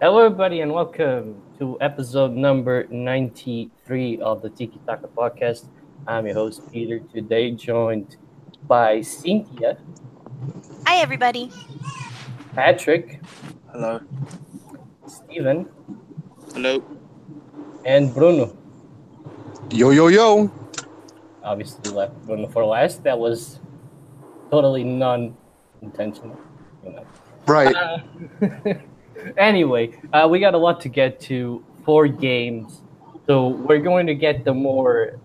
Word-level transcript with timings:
Hello, 0.00 0.18
everybody, 0.24 0.60
and 0.60 0.72
welcome 0.72 1.40
to 1.58 1.78
episode 1.80 2.32
number 2.32 2.86
93 2.90 4.20
of 4.20 4.42
the 4.42 4.50
Tiki 4.50 4.78
Taka 4.86 5.08
podcast. 5.08 5.66
I'm 6.06 6.26
your 6.26 6.34
host, 6.34 6.60
Peter, 6.72 6.98
today 6.98 7.50
joined 7.52 8.16
by 8.66 9.00
Cynthia, 9.00 9.78
Hi, 10.86 10.96
everybody. 10.98 11.50
Patrick, 12.54 13.20
Hello. 13.72 14.00
Steven, 15.06 15.68
Hello. 16.52 16.82
and 17.84 18.12
Bruno. 18.14 18.56
Yo, 19.70 19.90
yo, 19.90 20.08
yo. 20.08 20.50
Obviously, 21.42 21.92
left 21.92 22.14
Bruno 22.26 22.48
for 22.48 22.64
last. 22.64 23.02
That 23.04 23.18
was 23.18 23.60
totally 24.50 24.84
non 24.84 25.36
intentional. 25.82 26.38
You 26.84 26.92
know. 26.92 27.06
Right. 27.46 27.74
Uh, 27.74 27.98
anyway, 29.36 29.98
uh, 30.12 30.26
we 30.30 30.38
got 30.40 30.54
a 30.54 30.58
lot 30.58 30.80
to 30.82 30.88
get 30.88 31.20
to. 31.22 31.62
Four 31.84 32.08
games, 32.08 32.82
so 33.28 33.46
we're 33.46 33.78
going 33.78 34.08
to 34.08 34.14
get 34.16 34.44
the 34.44 34.52
more 34.52 35.20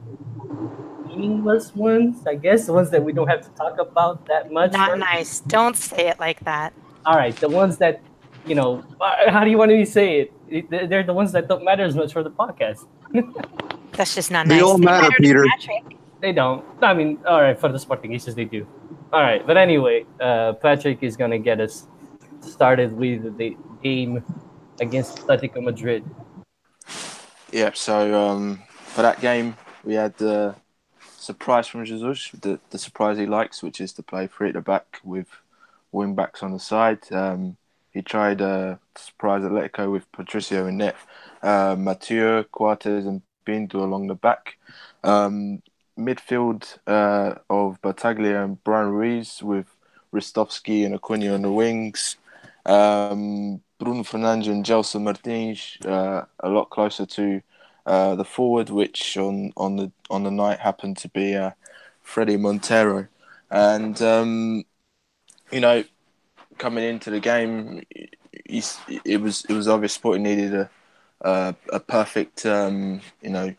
meaningless 1.07 1.75
ones, 1.75 2.25
I 2.27 2.35
guess, 2.35 2.67
the 2.67 2.73
ones 2.73 2.91
that 2.91 3.03
we 3.03 3.13
don't 3.13 3.27
have 3.27 3.41
to 3.41 3.49
talk 3.51 3.79
about 3.79 4.27
that 4.27 4.51
much. 4.51 4.71
Not 4.73 4.89
first. 4.91 4.99
nice. 4.99 5.39
Don't 5.41 5.75
say 5.75 6.07
it 6.09 6.19
like 6.19 6.39
that. 6.41 6.71
All 7.05 7.15
right, 7.15 7.35
the 7.35 7.49
ones 7.49 7.77
that 7.77 7.99
you 8.45 8.53
know. 8.53 8.83
uh, 9.01 9.31
How 9.31 9.43
do 9.43 9.49
you 9.49 9.57
want 9.57 9.71
me 9.71 9.83
to 9.85 9.91
say 9.91 10.19
it? 10.21 10.33
It- 10.49 10.69
they're- 10.69 10.85
They're 10.87 11.03
the 11.03 11.13
ones 11.13 11.31
that 11.31 11.47
don't 11.47 11.63
matter 11.65 11.83
as 11.83 11.95
much 11.95 12.13
for 12.13 12.21
the 12.23 12.29
podcast. 12.31 12.85
That's 13.93 14.13
just 14.15 14.29
not 14.31 14.45
nice. 14.47 14.57
They 14.57 14.61
nice. 14.61 14.71
all 14.71 14.77
matter, 14.77 15.07
to 15.09 15.15
Peter. 15.17 15.45
They 16.21 16.31
don't. 16.31 16.63
I 16.81 16.93
mean, 16.93 17.17
all 17.27 17.41
right, 17.41 17.59
for 17.59 17.69
the 17.69 17.79
Sporting 17.79 18.13
issues, 18.13 18.35
they 18.35 18.45
do. 18.45 18.67
All 19.11 19.21
right, 19.21 19.45
but 19.47 19.57
anyway, 19.57 20.05
uh, 20.19 20.53
Patrick 20.53 20.99
is 21.01 21.17
gonna 21.17 21.39
get 21.39 21.59
us 21.59 21.87
started 22.41 22.93
with 22.93 23.37
the 23.37 23.57
game 23.81 24.23
against 24.79 25.17
Atletico 25.17 25.61
Madrid. 25.61 26.03
Yeah, 27.51 27.71
so 27.73 28.29
um, 28.29 28.61
for 28.69 29.01
that 29.01 29.19
game, 29.21 29.55
we 29.83 29.95
had 29.95 30.17
the 30.17 30.55
surprise 31.17 31.67
from 31.67 31.85
Jesus, 31.85 32.31
the, 32.41 32.59
the 32.69 32.77
surprise 32.77 33.17
he 33.17 33.25
likes, 33.25 33.61
which 33.61 33.81
is 33.81 33.93
to 33.93 34.03
play 34.03 34.27
three 34.27 34.49
at 34.49 34.53
the 34.55 34.61
back 34.61 34.99
with 35.03 35.27
wing 35.91 36.15
backs 36.15 36.43
on 36.43 36.53
the 36.53 36.59
side. 36.59 36.99
Um, 37.11 37.57
he 37.91 38.01
tried 38.01 38.41
uh, 38.41 38.77
to 38.95 39.01
surprise 39.01 39.43
Atletico 39.43 39.91
with 39.91 40.11
Patricio 40.11 40.65
in 40.67 40.77
net, 40.77 40.95
uh, 41.43 41.75
Mathieu, 41.77 42.45
and 42.59 43.21
Pinto 43.45 43.83
along 43.83 44.07
the 44.07 44.15
back. 44.15 44.57
Um, 45.03 45.61
midfield 45.99 46.77
uh, 46.87 47.35
of 47.49 47.81
Battaglia 47.81 48.43
and 48.43 48.63
Brian 48.63 48.89
Ruiz 48.89 49.43
with 49.43 49.67
Ristovski 50.13 50.85
and 50.85 50.95
Acuna 50.95 51.33
on 51.33 51.41
the 51.41 51.51
wings. 51.51 52.17
Um, 52.65 53.61
Bruno 53.79 54.03
Fernandes 54.03 54.47
and 54.47 54.65
Gelson 54.65 55.03
Martins 55.03 55.77
uh, 55.85 56.25
a 56.39 56.49
lot 56.49 56.69
closer 56.69 57.05
to 57.05 57.41
uh, 57.85 58.15
the 58.15 58.25
forward, 58.25 58.69
which 58.69 59.17
on, 59.17 59.51
on 59.57 59.75
the 59.77 59.91
on 60.09 60.23
the 60.23 60.31
night 60.31 60.59
happened 60.59 60.97
to 60.97 61.09
be 61.09 61.35
uh, 61.35 61.51
Fredy 62.05 62.39
Montero, 62.39 63.07
and 63.49 63.99
um, 64.01 64.63
you 65.51 65.59
know, 65.59 65.83
coming 66.57 66.83
into 66.83 67.09
the 67.11 67.19
game, 67.19 67.83
he's, 68.45 68.79
it 69.05 69.21
was 69.21 69.45
it 69.45 69.53
was 69.53 69.67
obvious 69.67 69.93
Sporting 69.93 70.23
needed 70.23 70.53
a 70.53 70.69
a, 71.21 71.55
a 71.73 71.79
perfect 71.79 72.45
um, 72.45 73.01
you 73.21 73.29
know 73.29 73.55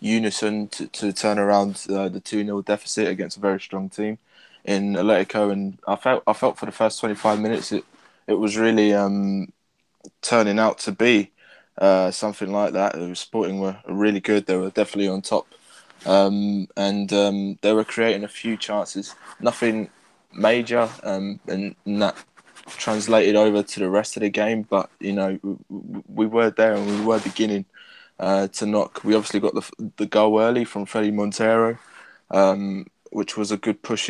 unison 0.00 0.68
to, 0.68 0.86
to 0.88 1.12
turn 1.12 1.38
around 1.38 1.86
uh, 1.90 2.08
the 2.08 2.20
two 2.20 2.44
0 2.44 2.62
deficit 2.62 3.08
against 3.08 3.36
a 3.36 3.40
very 3.40 3.60
strong 3.60 3.88
team 3.90 4.18
in 4.64 4.94
Atletico, 4.94 5.52
and 5.52 5.78
I 5.86 5.96
felt 5.96 6.22
I 6.26 6.32
felt 6.34 6.58
for 6.58 6.66
the 6.66 6.72
first 6.72 7.00
twenty 7.00 7.14
five 7.14 7.40
minutes 7.40 7.72
it 7.72 7.84
it 8.30 8.38
was 8.38 8.56
really 8.56 8.94
um, 8.94 9.52
turning 10.22 10.58
out 10.58 10.78
to 10.78 10.92
be 10.92 11.32
uh, 11.78 12.10
something 12.10 12.52
like 12.52 12.72
that. 12.74 12.94
The 12.94 13.14
Sporting 13.16 13.60
were 13.60 13.76
really 13.88 14.20
good. 14.20 14.46
They 14.46 14.56
were 14.56 14.70
definitely 14.70 15.08
on 15.08 15.22
top, 15.22 15.46
um, 16.06 16.68
and 16.76 17.12
um, 17.12 17.58
they 17.62 17.72
were 17.72 17.84
creating 17.84 18.24
a 18.24 18.28
few 18.28 18.56
chances. 18.56 19.14
Nothing 19.40 19.90
major, 20.32 20.88
um, 21.02 21.40
and 21.48 21.74
that 21.86 22.16
translated 22.66 23.34
over 23.34 23.62
to 23.64 23.80
the 23.80 23.90
rest 23.90 24.16
of 24.16 24.22
the 24.22 24.30
game. 24.30 24.62
But 24.62 24.90
you 25.00 25.12
know, 25.12 25.38
we, 25.68 26.02
we 26.06 26.26
were 26.26 26.50
there 26.50 26.74
and 26.74 26.86
we 26.86 27.04
were 27.04 27.18
beginning 27.18 27.64
uh, 28.20 28.46
to 28.48 28.66
knock. 28.66 29.02
We 29.02 29.14
obviously 29.14 29.40
got 29.40 29.54
the 29.54 29.92
the 29.96 30.06
goal 30.06 30.40
early 30.40 30.64
from 30.64 30.86
Fredy 30.86 31.12
Montero, 31.12 31.78
um, 32.30 32.86
which 33.10 33.36
was 33.36 33.50
a 33.50 33.56
good 33.56 33.82
push 33.82 34.08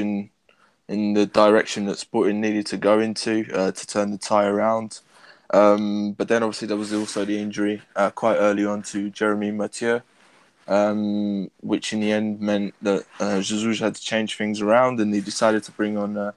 in 0.90 1.14
the 1.14 1.24
direction 1.24 1.86
that 1.86 1.98
Sporting 1.98 2.40
needed 2.40 2.66
to 2.66 2.76
go 2.76 2.98
into 2.98 3.46
uh, 3.54 3.70
to 3.70 3.86
turn 3.86 4.10
the 4.10 4.18
tie 4.18 4.46
around. 4.46 4.98
Um, 5.54 6.12
but 6.12 6.26
then 6.26 6.42
obviously 6.42 6.66
there 6.66 6.76
was 6.76 6.92
also 6.92 7.24
the 7.24 7.38
injury 7.38 7.82
uh, 7.94 8.10
quite 8.10 8.36
early 8.36 8.66
on 8.66 8.82
to 8.90 9.08
Jeremy 9.08 9.52
Mathieu, 9.52 10.00
um, 10.66 11.48
which 11.60 11.92
in 11.92 12.00
the 12.00 12.10
end 12.10 12.40
meant 12.40 12.74
that 12.82 13.04
uh, 13.20 13.40
Jesus 13.40 13.78
had 13.78 13.94
to 13.94 14.02
change 14.02 14.36
things 14.36 14.60
around, 14.60 14.98
and 14.98 15.14
he 15.14 15.20
decided 15.20 15.62
to 15.64 15.72
bring 15.72 15.96
on 15.96 16.16
uh, 16.16 16.32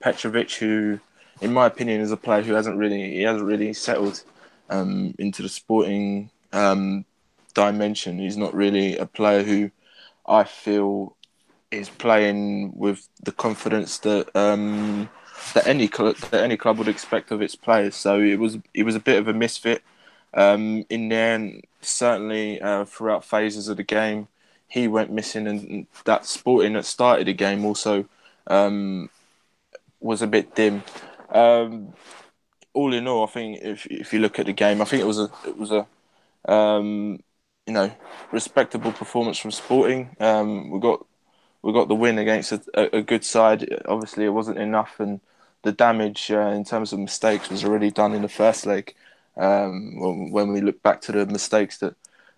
Petrovic, 0.00 0.52
who, 0.52 1.00
in 1.42 1.52
my 1.52 1.66
opinion, 1.66 2.00
is 2.00 2.10
a 2.10 2.16
player 2.16 2.42
who 2.42 2.54
hasn't 2.54 2.78
really 2.78 3.10
he 3.10 3.22
hasn't 3.22 3.46
really 3.46 3.74
settled 3.74 4.22
um, 4.70 5.14
into 5.18 5.42
the 5.42 5.50
sporting 5.50 6.30
um, 6.54 7.04
dimension. 7.52 8.18
He's 8.18 8.38
not 8.38 8.54
really 8.54 8.96
a 8.96 9.06
player 9.06 9.42
who 9.42 9.70
I 10.26 10.44
feel 10.44 11.14
is 11.70 11.88
playing 11.88 12.72
with 12.76 13.08
the 13.22 13.32
confidence 13.32 13.98
that 13.98 14.34
um, 14.36 15.08
that 15.54 15.66
any 15.66 15.88
club 15.88 16.16
that 16.16 16.42
any 16.42 16.56
club 16.56 16.78
would 16.78 16.88
expect 16.88 17.30
of 17.30 17.42
its 17.42 17.54
players. 17.54 17.94
So 17.94 18.20
it 18.20 18.38
was 18.38 18.58
it 18.74 18.84
was 18.84 18.94
a 18.94 19.00
bit 19.00 19.18
of 19.18 19.28
a 19.28 19.34
misfit 19.34 19.82
um, 20.34 20.84
in 20.90 21.08
there, 21.08 21.34
and 21.34 21.64
certainly 21.80 22.60
uh, 22.60 22.84
throughout 22.84 23.24
phases 23.24 23.68
of 23.68 23.76
the 23.76 23.82
game, 23.82 24.28
he 24.68 24.88
went 24.88 25.12
missing, 25.12 25.46
and 25.46 25.86
that 26.04 26.26
Sporting 26.26 26.74
that 26.74 26.84
started 26.84 27.26
the 27.26 27.34
game 27.34 27.64
also 27.64 28.06
um, 28.46 29.10
was 30.00 30.22
a 30.22 30.26
bit 30.26 30.54
dim. 30.54 30.82
Um, 31.30 31.94
all 32.74 32.94
in 32.94 33.06
all, 33.08 33.24
I 33.24 33.30
think 33.30 33.60
if 33.62 33.86
if 33.86 34.12
you 34.12 34.20
look 34.20 34.38
at 34.38 34.46
the 34.46 34.52
game, 34.52 34.80
I 34.80 34.84
think 34.84 35.02
it 35.02 35.06
was 35.06 35.18
a 35.18 35.30
it 35.46 35.56
was 35.56 35.72
a 35.72 35.86
um, 36.50 37.22
you 37.66 37.72
know 37.72 37.90
respectable 38.32 38.92
performance 38.92 39.38
from 39.38 39.50
Sporting. 39.50 40.16
Um, 40.20 40.70
we 40.70 40.80
got 40.80 41.04
we 41.62 41.72
got 41.72 41.88
the 41.88 41.94
win 41.94 42.18
against 42.18 42.52
a, 42.52 42.96
a, 42.96 43.02
good 43.02 43.24
side. 43.24 43.82
Obviously, 43.86 44.24
it 44.24 44.30
wasn't 44.30 44.58
enough, 44.58 45.00
and 45.00 45.20
the 45.62 45.72
damage 45.72 46.30
uh, 46.30 46.48
in 46.48 46.64
terms 46.64 46.92
of 46.92 46.98
mistakes 46.98 47.50
was 47.50 47.64
already 47.64 47.90
done 47.90 48.14
in 48.14 48.22
the 48.22 48.28
first 48.28 48.66
leg. 48.66 48.94
Um, 49.36 50.30
when, 50.32 50.52
we 50.52 50.60
look 50.60 50.82
back 50.82 51.00
to 51.02 51.12
the 51.12 51.26
mistakes 51.26 51.78
that 51.78 51.94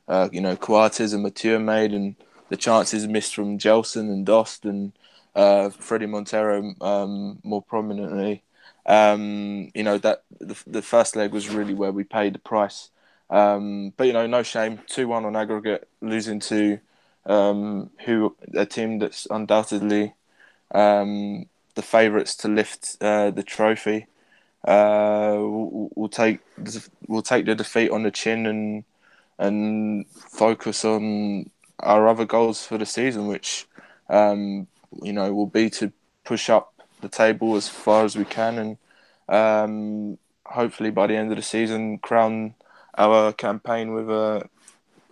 uh, 0.09 0.29
you 0.33 0.41
know 0.41 0.57
Coates 0.57 1.13
and 1.13 1.23
Mathieu 1.23 1.59
made, 1.59 1.93
and 1.93 2.17
the 2.49 2.57
chances 2.57 3.07
missed 3.07 3.35
from 3.35 3.59
Gelson 3.59 4.11
and 4.11 4.27
Dost 4.27 4.65
and 4.65 4.93
uh, 5.35 5.71
Fredy 5.71 6.09
Montero 6.09 6.75
um, 6.81 7.39
more 7.43 7.63
prominently. 7.63 8.43
Um, 8.87 9.71
you 9.75 9.83
know 9.83 9.99
that 9.99 10.25
the, 10.41 10.57
the 10.67 10.83
first 10.83 11.15
leg 11.17 11.33
was 11.33 11.49
really 11.49 11.75
where 11.75 11.93
we 11.93 12.05
paid 12.05 12.35
the 12.35 12.39
price. 12.39 12.91
Um, 13.29 13.93
but 13.97 14.07
you 14.07 14.13
know, 14.13 14.27
no 14.27 14.43
shame. 14.43 14.81
Two 14.87 15.09
one 15.09 15.25
on 15.25 15.37
aggregate, 15.37 15.89
losing 16.01 16.41
to 16.41 16.81
um, 17.27 17.91
who 18.05 18.37
a 18.55 18.67
team 18.67 18.99
that's 18.99 19.27
undoubtedly 19.31 20.15
um, 20.73 21.47
the 21.75 21.83
favourites 21.83 22.35
to 22.37 22.49
lift 22.49 22.97
uh, 23.01 23.31
the 23.31 23.43
trophy. 23.43 24.07
Uh, 24.67 25.37
we'll, 25.39 25.91
we'll 25.95 26.09
take 26.09 26.41
we'll 27.07 27.23
take 27.23 27.47
the 27.47 27.55
defeat 27.55 27.91
on 27.91 28.03
the 28.03 28.11
chin 28.11 28.47
and 28.47 28.85
and 29.39 30.07
focus 30.09 30.85
on 30.85 31.49
our 31.79 32.07
other 32.09 32.27
goals 32.27 32.65
for 32.65 32.77
the 32.77 32.87
season, 32.87 33.27
which 33.27 33.67
um, 34.09 34.67
you 35.03 35.13
know 35.13 35.33
will 35.33 35.47
be 35.47 35.71
to 35.71 35.93
push 36.25 36.51
up 36.51 36.75
the 37.01 37.09
table 37.09 37.57
as 37.57 37.69
far 37.69 38.05
as 38.05 38.17
we 38.17 38.25
can, 38.25 38.59
and 38.59 38.79
um, 39.29 40.19
hopefully 40.45 40.91
by 40.91 41.07
the 41.07 41.17
end 41.17 41.31
of 41.31 41.37
the 41.37 41.43
season 41.43 41.99
crown 41.99 42.55
our 42.99 43.33
campaign 43.33 43.95
with 43.95 44.11
a, 44.11 44.49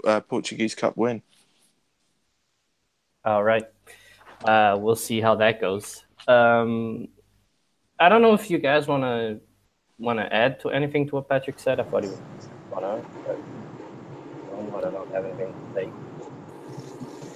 a 0.04 0.20
Portuguese 0.20 0.74
Cup 0.74 0.96
win. 0.96 1.22
All 3.28 3.44
right. 3.44 3.64
Uh, 4.42 4.78
we'll 4.80 4.96
see 4.96 5.20
how 5.20 5.34
that 5.34 5.60
goes. 5.60 6.02
Um, 6.26 7.08
I 8.00 8.08
don't 8.08 8.22
know 8.22 8.32
if 8.32 8.50
you 8.50 8.56
guys 8.56 8.88
want 8.88 9.02
to 9.02 9.40
want 9.98 10.18
to 10.18 10.32
add 10.32 10.60
to 10.60 10.70
anything 10.70 11.06
to 11.08 11.16
what 11.16 11.28
Patrick 11.28 11.58
said. 11.60 11.78
I 11.78 11.82
thought 11.82 12.04
he 12.04 12.08
would 12.08 12.22
want 12.70 12.84
to, 12.86 13.04
but 14.72 14.84
I 14.86 14.90
don't 14.90 15.12
have 15.12 15.26
anything 15.26 15.52
to 15.52 15.74
say. 15.74 15.92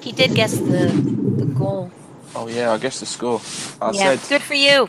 He 0.01 0.13
did 0.13 0.35
guess 0.35 0.57
the 0.57 0.89
the 1.37 1.45
goal. 1.45 1.91
Oh 2.35 2.49
yeah, 2.49 2.73
I 2.73 2.79
guess 2.79 2.99
the 3.01 3.05
score. 3.05 3.43
I 3.83 3.91
yeah, 3.93 4.17
said 4.17 4.29
good 4.31 4.43
for 4.43 4.55
you. 4.55 4.89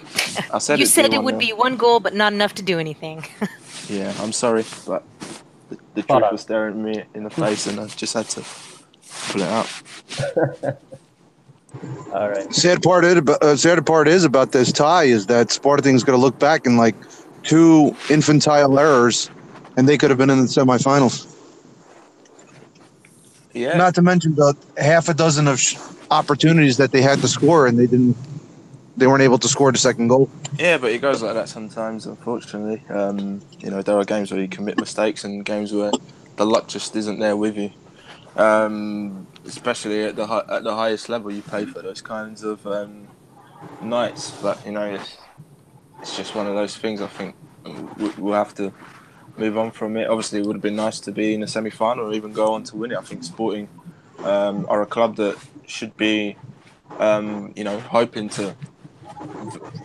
I 0.54 0.60
said 0.60 0.80
you 0.80 0.84
it'd 0.84 0.94
said 0.94 1.12
be 1.12 1.18
it 1.18 1.24
would 1.24 1.36
1-0. 1.36 1.40
be 1.40 1.52
one 1.52 1.76
goal, 1.76 2.00
but 2.00 2.14
not 2.14 2.32
enough 2.32 2.54
to 2.56 2.64
do 2.64 2.80
anything. 2.80 3.26
Yeah, 3.90 4.14
I'm 4.22 4.32
sorry, 4.32 4.64
but 4.88 5.04
the, 5.68 5.78
the 5.96 6.04
truth 6.04 6.32
was 6.32 6.40
staring 6.40 6.82
me 6.82 7.04
in 7.14 7.26
the 7.26 7.30
face, 7.30 7.68
and 7.68 7.78
I 7.78 7.88
just 7.88 8.14
had 8.14 8.30
to 8.30 8.44
pull 9.30 9.42
it 9.42 9.48
out. 9.48 10.78
All 12.14 12.30
right. 12.30 12.54
Sad 12.54 12.84
part, 12.84 13.04
is, 13.04 13.18
uh, 13.28 13.56
sad 13.56 13.86
part 13.86 14.08
is 14.08 14.24
about 14.24 14.52
this 14.52 14.72
tie 14.72 15.06
is 15.06 15.26
that 15.26 15.52
Sporting's 15.52 16.04
going 16.04 16.18
to 16.18 16.22
look 16.22 16.38
back 16.38 16.68
and 16.68 16.78
like 16.78 16.96
two 17.42 17.96
infantile 18.10 18.78
errors 18.80 19.30
and 19.76 19.90
they 19.90 19.98
could 19.98 20.10
have 20.10 20.18
been 20.18 20.30
in 20.30 20.40
the 20.40 20.46
semifinals. 20.46 21.30
Yeah, 23.54 23.78
Not 23.78 23.96
to 23.96 24.02
mention 24.02 24.36
the 24.36 24.56
half 24.78 25.10
a 25.10 25.14
dozen 25.14 25.48
of 25.48 25.60
sh- 25.60 25.78
opportunities 26.10 26.78
that 26.78 26.92
they 26.92 27.02
had 27.02 27.20
to 27.20 27.28
score, 27.28 27.68
and 27.68 27.78
they 27.78 27.86
didn't. 27.86 28.18
They 28.98 29.08
weren't 29.08 29.22
able 29.22 29.38
to 29.40 29.48
score 29.48 29.72
the 29.72 29.78
second 29.78 30.08
goal. 30.08 30.30
Yeah, 30.58 30.78
but 30.78 30.92
it 30.92 31.02
goes 31.02 31.22
like 31.22 31.34
that 31.36 31.50
sometimes, 31.50 32.06
unfortunately. 32.06 32.84
Um, 32.90 33.42
you 33.60 33.70
know, 33.70 33.82
there 33.82 33.98
are 33.98 34.06
games 34.06 34.32
where 34.32 34.42
you 34.42 34.48
commit 34.48 34.80
mistakes 34.80 35.24
and 35.24 35.46
games 35.46 35.72
where 35.72 35.92
the 36.36 36.46
luck 36.46 36.68
just 36.68 36.96
isn't 36.96 37.20
there 37.20 37.38
with 37.38 37.58
you. 37.58 37.72
Um, 38.36 39.28
especially 39.46 40.04
at 40.06 40.16
the 40.16 40.26
hi- 40.26 40.46
at 40.50 40.64
the 40.64 40.76
highest 40.76 41.10
level, 41.10 41.32
you 41.32 41.42
pay 41.44 41.66
for 41.66 41.82
those 41.82 42.02
kinds 42.02 42.44
of 42.44 42.66
um, 42.66 43.08
nights. 43.82 44.32
But 44.42 44.66
you 44.66 44.72
know, 44.72 44.86
it's 44.86 45.18
it's 46.02 46.18
just 46.18 46.34
one 46.36 46.48
of 46.48 46.56
those 46.56 46.76
things. 46.76 47.02
I 47.02 47.08
think 47.08 47.36
we- 47.98 48.10
we'll 48.18 48.34
have 48.34 48.56
to 48.56 48.74
move 49.38 49.58
on 49.58 49.72
from 49.72 49.98
it. 49.98 50.08
Obviously, 50.10 50.40
it 50.40 50.46
would 50.46 50.56
have 50.56 50.64
been 50.64 50.76
nice 50.76 51.00
to 51.02 51.12
be 51.12 51.34
in 51.34 51.44
a 51.44 51.48
semi 51.48 51.70
final 51.70 52.08
or 52.08 52.14
even 52.14 52.34
go 52.34 52.54
on 52.54 52.64
to 52.66 52.76
win 52.78 52.92
it. 52.92 52.98
I 52.98 53.02
think 53.02 53.24
Sporting 53.24 53.68
um, 54.24 54.66
are 54.70 54.82
a 54.82 54.86
club 54.86 55.16
that 55.18 55.38
should 55.68 55.96
be, 55.98 56.36
um, 57.00 57.54
you 57.56 57.64
know, 57.64 57.80
hoping 57.80 58.30
to 58.30 58.56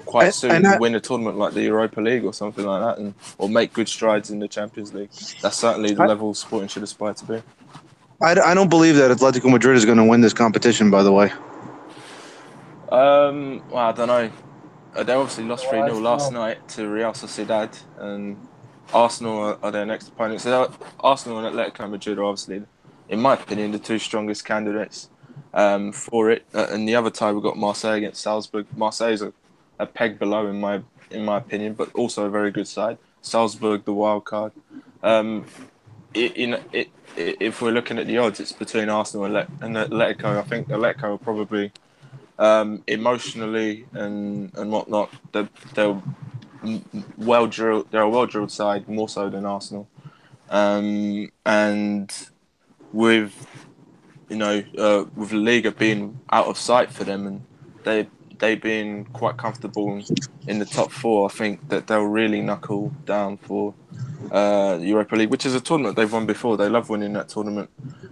quite 0.06 0.33
soon 0.35 0.65
I- 0.67 0.79
win 0.79 0.94
a 0.94 1.01
tournament 1.01 1.37
like 1.39 1.53
the 1.55 1.62
Europa 1.62 2.01
League 2.01 2.25
or 2.25 2.33
something 2.33 2.65
like 2.65 2.81
that, 2.83 2.99
and 2.99 3.15
or 3.37 3.49
make 3.49 3.73
good 3.75 3.89
strides 3.89 4.31
in 4.31 4.39
the 4.39 4.49
Champions 4.49 4.94
League. 4.94 5.11
That's 5.43 5.56
certainly 5.56 5.93
the 5.93 6.03
I- 6.03 6.06
level 6.06 6.33
Sporting 6.35 6.69
should 6.69 6.83
aspire 6.83 7.12
to 7.15 7.25
be. 7.27 7.43
I, 8.20 8.32
I 8.32 8.55
don't 8.55 8.69
believe 8.69 8.97
that 8.97 9.11
Atletico 9.17 9.50
Madrid 9.50 9.76
is 9.76 9.85
going 9.85 9.99
to 9.99 10.05
win 10.05 10.20
this 10.20 10.32
competition. 10.35 10.91
By 10.91 11.03
the 11.03 11.12
way, 11.12 11.31
Um, 12.91 13.62
well, 13.70 13.88
I 13.88 13.93
don't 13.93 14.09
know. 14.09 14.31
Uh, 14.97 15.03
They 15.03 15.12
obviously 15.12 15.44
lost 15.44 15.67
Well, 15.70 15.82
3 15.87 15.93
0 15.93 16.00
last 16.03 16.32
night 16.32 16.67
to 16.70 16.88
Real 16.88 17.12
Sociedad, 17.12 17.79
and 17.99 18.37
Arsenal 18.93 19.38
are, 19.38 19.59
are 19.62 19.70
their 19.70 19.87
next 19.87 20.09
opponents. 20.09 20.44
So 20.44 20.50
they're- 20.50 20.76
Arsenal 21.00 21.38
and 21.38 21.55
Atletico 21.55 21.88
Madrid 21.88 22.19
are 22.19 22.25
obviously, 22.25 22.62
in 23.09 23.20
my 23.20 23.35
opinion, 23.35 23.70
the 23.73 23.79
two 23.79 23.99
strongest 23.99 24.44
candidates 24.44 25.11
um, 25.55 25.93
for 25.93 26.31
it. 26.31 26.44
Uh, 26.55 26.67
and 26.70 26.88
the 26.88 26.94
other 26.97 27.11
tie, 27.11 27.31
we've 27.32 27.43
got 27.43 27.56
Marseille 27.56 27.94
against 27.99 28.20
Salzburg. 28.20 28.67
Marseille's 28.76 29.23
a, 29.23 29.32
a 29.79 29.87
peg 29.87 30.19
below, 30.19 30.47
in 30.49 30.61
my 30.61 30.81
in 31.11 31.25
my 31.25 31.38
opinion, 31.38 31.73
but 31.73 31.91
also 31.94 32.26
a 32.26 32.31
very 32.31 32.50
good 32.50 32.69
side. 32.69 32.99
Salzburg, 33.23 33.85
the 33.87 33.93
wild 33.94 34.25
card. 34.26 34.53
Um, 35.03 35.47
it, 36.14 36.37
in, 36.37 36.55
it, 36.72 36.88
i 37.16 37.37
if 37.40 37.60
we're 37.60 37.72
looking 37.72 37.99
at 37.99 38.06
the 38.06 38.19
odds, 38.19 38.40
it's 38.40 38.52
between 38.52 38.88
Arsenal 38.88 39.25
and, 39.26 39.34
Le- 39.34 39.49
and 39.60 39.76
Atletico. 39.76 40.38
I 40.38 40.43
think 40.43 40.69
Atletico 40.69 41.14
are 41.14 41.19
probably 41.19 41.72
um, 42.38 42.82
emotionally 42.87 43.87
and 43.93 44.55
and 44.56 44.70
whatnot. 44.70 45.10
They're, 45.32 45.49
they're 45.75 46.00
well 47.16 47.46
drilled. 47.46 47.90
They're 47.90 48.02
a 48.02 48.08
well 48.08 48.26
drilled 48.26 48.52
side, 48.52 48.88
more 48.88 49.08
so 49.08 49.28
than 49.28 49.44
Arsenal. 49.44 49.88
Um, 50.50 51.31
and 51.44 52.12
with 52.93 53.46
you 54.28 54.37
know 54.37 54.62
uh, 54.78 55.05
with 55.16 55.32
Liga 55.32 55.72
being 55.72 56.20
out 56.31 56.46
of 56.46 56.58
sight 56.58 56.90
for 56.90 57.05
them, 57.05 57.26
and 57.26 57.44
they 57.84 58.08
they 58.38 58.55
being 58.55 59.05
quite 59.06 59.37
comfortable 59.37 60.02
in 60.46 60.58
the 60.58 60.64
top 60.64 60.90
four, 60.93 61.28
I 61.28 61.32
think 61.32 61.69
that 61.69 61.87
they'll 61.87 62.05
really 62.05 62.40
knuckle 62.40 62.93
down 63.05 63.37
for 63.38 63.75
uh, 64.31 64.79
Europa 64.81 65.17
League, 65.17 65.31
which 65.31 65.47
is 65.47 65.55
a 65.55 65.61
tournament 65.61 65.97
they've 65.97 66.12
won 66.12 66.26
before. 66.26 66.56
They 66.56 66.69
love 66.69 66.88
winning 66.88 67.12
that 67.15 67.29
tournament. 67.29 67.70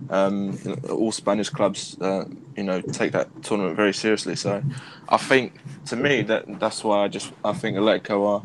Um, 0.09 0.59
you 0.65 0.71
know, 0.71 0.95
all 0.95 1.13
Spanish 1.13 1.49
clubs, 1.49 1.97
uh, 2.01 2.25
you 2.57 2.63
know, 2.63 2.81
take 2.81 3.13
that 3.13 3.29
tournament 3.43 3.77
very 3.77 3.93
seriously. 3.93 4.37
So, 4.37 4.63
I 5.09 5.17
think 5.17 5.53
to 5.87 5.97
me 5.97 6.23
that 6.23 6.61
that's 6.61 6.85
why 6.85 7.05
I 7.05 7.09
just 7.09 7.33
I 7.45 7.53
think 7.53 7.77
Atletico 7.77 8.27
are. 8.29 8.43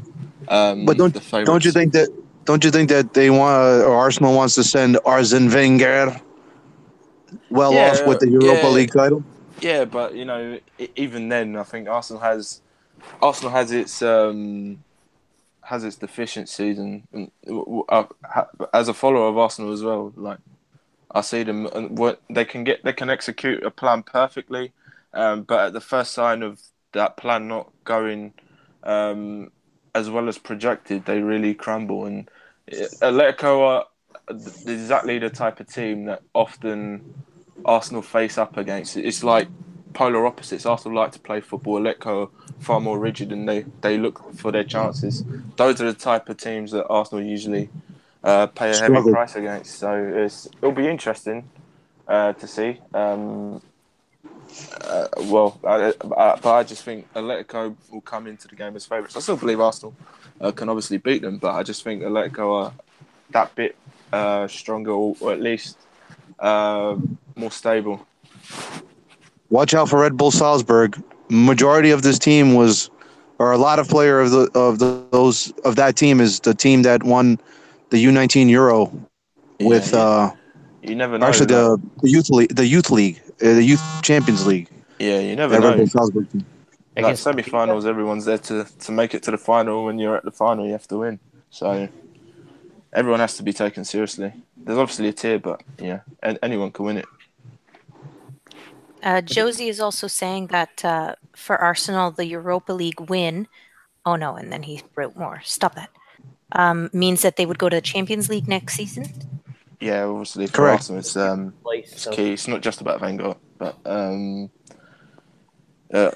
Um, 0.71 0.85
But 0.85 0.97
don't- 0.97 1.13
the 1.13 1.43
don't 1.43 1.63
you 1.63 1.71
think 1.71 1.93
that? 1.93 2.09
Don't 2.45 2.63
you 2.63 2.71
think 2.71 2.89
that 2.89 3.13
they 3.13 3.29
want 3.29 3.83
or 3.83 3.93
Arsenal 3.93 4.35
wants 4.35 4.55
to 4.55 4.63
send 4.63 4.97
Arsene 5.05 5.49
Wenger 5.51 6.19
well 7.51 7.73
Yeah, 7.73 7.91
off 7.91 8.07
with 8.07 8.19
the 8.19 8.29
Europa 8.29 8.63
yeah. 8.63 8.69
League 8.69 8.91
title? 8.91 9.23
Yeah, 9.61 9.85
but 9.85 10.15
you 10.15 10.25
know, 10.25 10.59
even 10.95 11.29
then, 11.29 11.55
I 11.55 11.63
think 11.63 11.87
Arsenal 11.87 12.21
has 12.23 12.61
Arsenal 13.21 13.51
has 13.51 13.71
its 13.71 14.01
um, 14.01 14.83
has 15.71 15.85
its 15.85 15.95
deficiencies, 15.95 16.77
and, 16.77 17.03
and 17.13 17.31
uh, 17.89 18.03
as 18.73 18.89
a 18.89 18.93
follower 18.93 19.29
of 19.29 19.37
Arsenal 19.37 19.71
as 19.71 19.81
well, 19.81 20.11
like 20.17 20.39
I 21.09 21.21
see 21.21 21.43
them, 21.43 21.65
and 21.67 21.97
what 21.97 22.21
they 22.29 22.43
can 22.43 22.65
get, 22.65 22.83
they 22.83 22.91
can 22.91 23.09
execute 23.09 23.63
a 23.63 23.71
plan 23.71 24.03
perfectly, 24.03 24.73
um, 25.13 25.43
but 25.43 25.67
at 25.67 25.73
the 25.73 25.79
first 25.81 26.13
sign 26.13 26.43
of 26.43 26.59
that 26.91 27.15
plan 27.15 27.47
not 27.47 27.71
going 27.85 28.33
um, 28.83 29.49
as 29.95 30.09
well 30.09 30.27
as 30.27 30.37
projected, 30.37 31.05
they 31.05 31.21
really 31.21 31.53
crumble. 31.53 32.05
And 32.05 32.29
uh, 32.69 32.87
Atletico 33.01 33.61
are 33.61 33.85
exactly 34.29 35.19
the 35.19 35.29
type 35.29 35.61
of 35.61 35.67
team 35.67 36.05
that 36.05 36.21
often 36.33 37.13
Arsenal 37.63 38.01
face 38.01 38.37
up 38.37 38.57
against. 38.57 38.97
It's 38.97 39.23
like 39.23 39.47
polar 39.93 40.25
opposites. 40.25 40.65
Arsenal 40.65 40.97
like 40.97 41.11
to 41.13 41.19
play 41.19 41.41
football. 41.41 41.79
Atletico 41.79 42.27
are 42.27 42.29
far 42.59 42.79
more 42.79 42.99
rigid 42.99 43.31
and 43.31 43.47
they, 43.47 43.65
they 43.81 43.97
look 43.97 44.33
for 44.33 44.51
their 44.51 44.63
chances. 44.63 45.23
Those 45.57 45.81
are 45.81 45.85
the 45.85 45.97
type 45.97 46.29
of 46.29 46.37
teams 46.37 46.71
that 46.71 46.87
Arsenal 46.87 47.23
usually 47.23 47.69
uh, 48.23 48.47
pay 48.47 48.71
a 48.71 48.75
heavy 48.75 48.93
Struggle. 48.93 49.11
price 49.11 49.35
against. 49.35 49.79
So 49.79 49.93
it's, 49.93 50.47
it'll 50.61 50.71
be 50.71 50.87
interesting 50.87 51.49
uh, 52.07 52.33
to 52.33 52.47
see. 52.47 52.79
Um, 52.93 53.61
uh, 54.81 55.07
well, 55.17 55.59
I, 55.63 55.93
I, 56.17 56.39
but 56.41 56.53
I 56.53 56.63
just 56.63 56.83
think 56.83 57.11
Atletico 57.13 57.75
will 57.91 58.01
come 58.01 58.27
into 58.27 58.47
the 58.47 58.55
game 58.55 58.75
as 58.75 58.85
favourites. 58.85 59.15
I 59.15 59.19
still 59.21 59.37
believe 59.37 59.59
Arsenal 59.59 59.95
uh, 60.39 60.51
can 60.51 60.69
obviously 60.69 60.97
beat 60.97 61.21
them, 61.21 61.37
but 61.37 61.53
I 61.53 61.63
just 61.63 61.83
think 61.83 62.03
Atletico 62.03 62.65
are 62.65 62.73
that 63.31 63.55
bit 63.55 63.75
uh, 64.11 64.47
stronger 64.47 64.91
or, 64.91 65.15
or 65.19 65.31
at 65.31 65.39
least 65.39 65.77
uh, 66.39 66.97
more 67.35 67.51
stable. 67.51 68.05
Watch 69.51 69.73
out 69.73 69.89
for 69.89 69.99
Red 69.99 70.17
Bull 70.17 70.31
Salzburg. 70.31 71.01
Majority 71.29 71.91
of 71.91 72.01
this 72.01 72.17
team 72.17 72.55
was, 72.55 72.89
or 73.37 73.51
a 73.51 73.57
lot 73.57 73.79
of 73.79 73.87
player 73.87 74.19
of 74.19 74.31
the 74.31 74.49
of 74.55 74.79
the, 74.79 75.05
those 75.11 75.51
of 75.63 75.75
that 75.75 75.95
team 75.95 76.19
is 76.19 76.39
the 76.39 76.53
team 76.53 76.81
that 76.83 77.03
won 77.03 77.39
the 77.91 78.03
U19 78.03 78.49
Euro 78.49 78.85
with 79.59 79.91
Yeah, 79.93 79.99
yeah. 79.99 80.05
uh 80.05 80.31
you 80.83 80.95
never 80.95 81.17
know. 81.19 81.27
actually 81.27 81.45
the, 81.45 81.79
the 82.01 82.09
youth 82.09 82.29
league 82.31 82.55
the 82.55 82.65
youth 82.65 82.89
league 82.89 83.21
uh, 83.43 83.53
the 83.53 83.63
youth 83.63 83.83
Champions 84.01 84.47
League. 84.47 84.67
yeah, 84.99 85.19
you 85.19 85.35
never 85.35 85.53
That 85.55 85.61
Red 85.63 85.71
know. 85.71 85.77
Bull 85.77 85.87
Salzburg 85.87 86.29
team. 86.31 86.45
Like 86.95 87.05
Against- 87.05 87.23
semi-finals, 87.23 87.85
everyone's 87.85 88.25
there 88.25 88.37
to, 88.49 88.65
to 88.65 88.91
make 88.91 89.13
it 89.13 89.23
to 89.23 89.31
the 89.31 89.37
final. 89.37 89.85
When 89.85 89.97
you're 89.99 90.17
at 90.17 90.25
the 90.25 90.31
final, 90.31 90.65
you 90.65 90.73
have 90.73 90.87
to 90.89 90.97
win. 90.97 91.19
So 91.49 91.87
everyone 92.91 93.19
has 93.21 93.37
to 93.37 93.43
be 93.43 93.53
taken 93.53 93.85
seriously. 93.85 94.33
There's 94.57 94.77
obviously 94.77 95.07
a 95.07 95.13
tier, 95.13 95.39
but 95.39 95.61
yeah, 95.79 95.99
an- 96.21 96.37
anyone 96.43 96.71
can 96.71 96.85
win 96.85 96.97
it. 96.97 97.05
Uh, 99.03 99.21
Josie 99.21 99.67
is 99.67 99.79
also 99.79 100.07
saying 100.07 100.47
that 100.47 100.83
uh, 100.85 101.15
for 101.35 101.57
Arsenal, 101.57 102.11
the 102.11 102.25
Europa 102.25 102.73
League 102.73 102.99
win. 103.09 103.47
Oh 104.05 104.15
no, 104.15 104.35
and 104.35 104.51
then 104.51 104.63
he 104.63 104.81
wrote 104.95 105.15
more. 105.15 105.41
Stop 105.43 105.75
that. 105.75 105.89
Um, 106.53 106.89
means 106.93 107.21
that 107.21 107.35
they 107.37 107.45
would 107.45 107.57
go 107.59 107.69
to 107.69 107.77
the 107.77 107.81
Champions 107.81 108.29
League 108.29 108.47
next 108.47 108.75
season. 108.75 109.05
Yeah, 109.79 110.03
obviously 110.03 110.47
for 110.47 110.53
Correct. 110.53 110.81
Arsenal, 110.81 110.99
it's 110.99 111.15
um, 111.15 111.53
it's 111.67 112.07
key. 112.07 112.33
It's 112.33 112.47
not 112.47 112.61
just 112.61 112.81
about 112.81 113.01
Wenger, 113.01 113.35
but 113.57 113.77
um, 113.85 114.49
uh, 115.93 116.11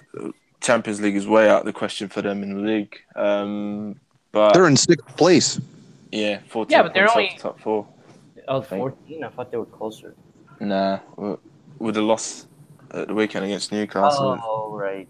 Champions 0.62 1.02
League 1.02 1.16
is 1.16 1.28
way 1.28 1.50
out 1.50 1.62
of 1.62 1.66
the 1.66 1.74
question 1.74 2.08
for 2.10 2.22
them 2.22 2.44
in 2.44 2.54
the 2.56 2.62
league. 2.62 2.96
Um, 3.16 4.00
but 4.32 4.54
They're 4.54 4.68
in 4.68 4.78
sixth 4.78 5.16
place. 5.16 5.60
yeah, 6.12 6.40
14 6.50 6.72
Yeah, 6.72 6.84
but 6.84 6.94
they're 6.94 7.10
only- 7.10 7.36
top 7.40 7.60
four. 7.60 7.88
oh, 8.48 8.62
think. 8.62 8.82
14. 8.82 9.24
I 9.24 9.30
thought 9.30 9.52
they 9.52 9.58
were 9.58 9.66
closer. 9.66 10.14
Nah, 10.60 11.00
with 11.80 11.98
a 11.98 12.02
loss 12.02 12.48
at 12.92 13.08
the 13.08 13.14
weekend 13.14 13.46
against 13.46 13.72
Newcastle. 13.72 14.40
Oh, 14.42 14.74
right. 14.74 15.08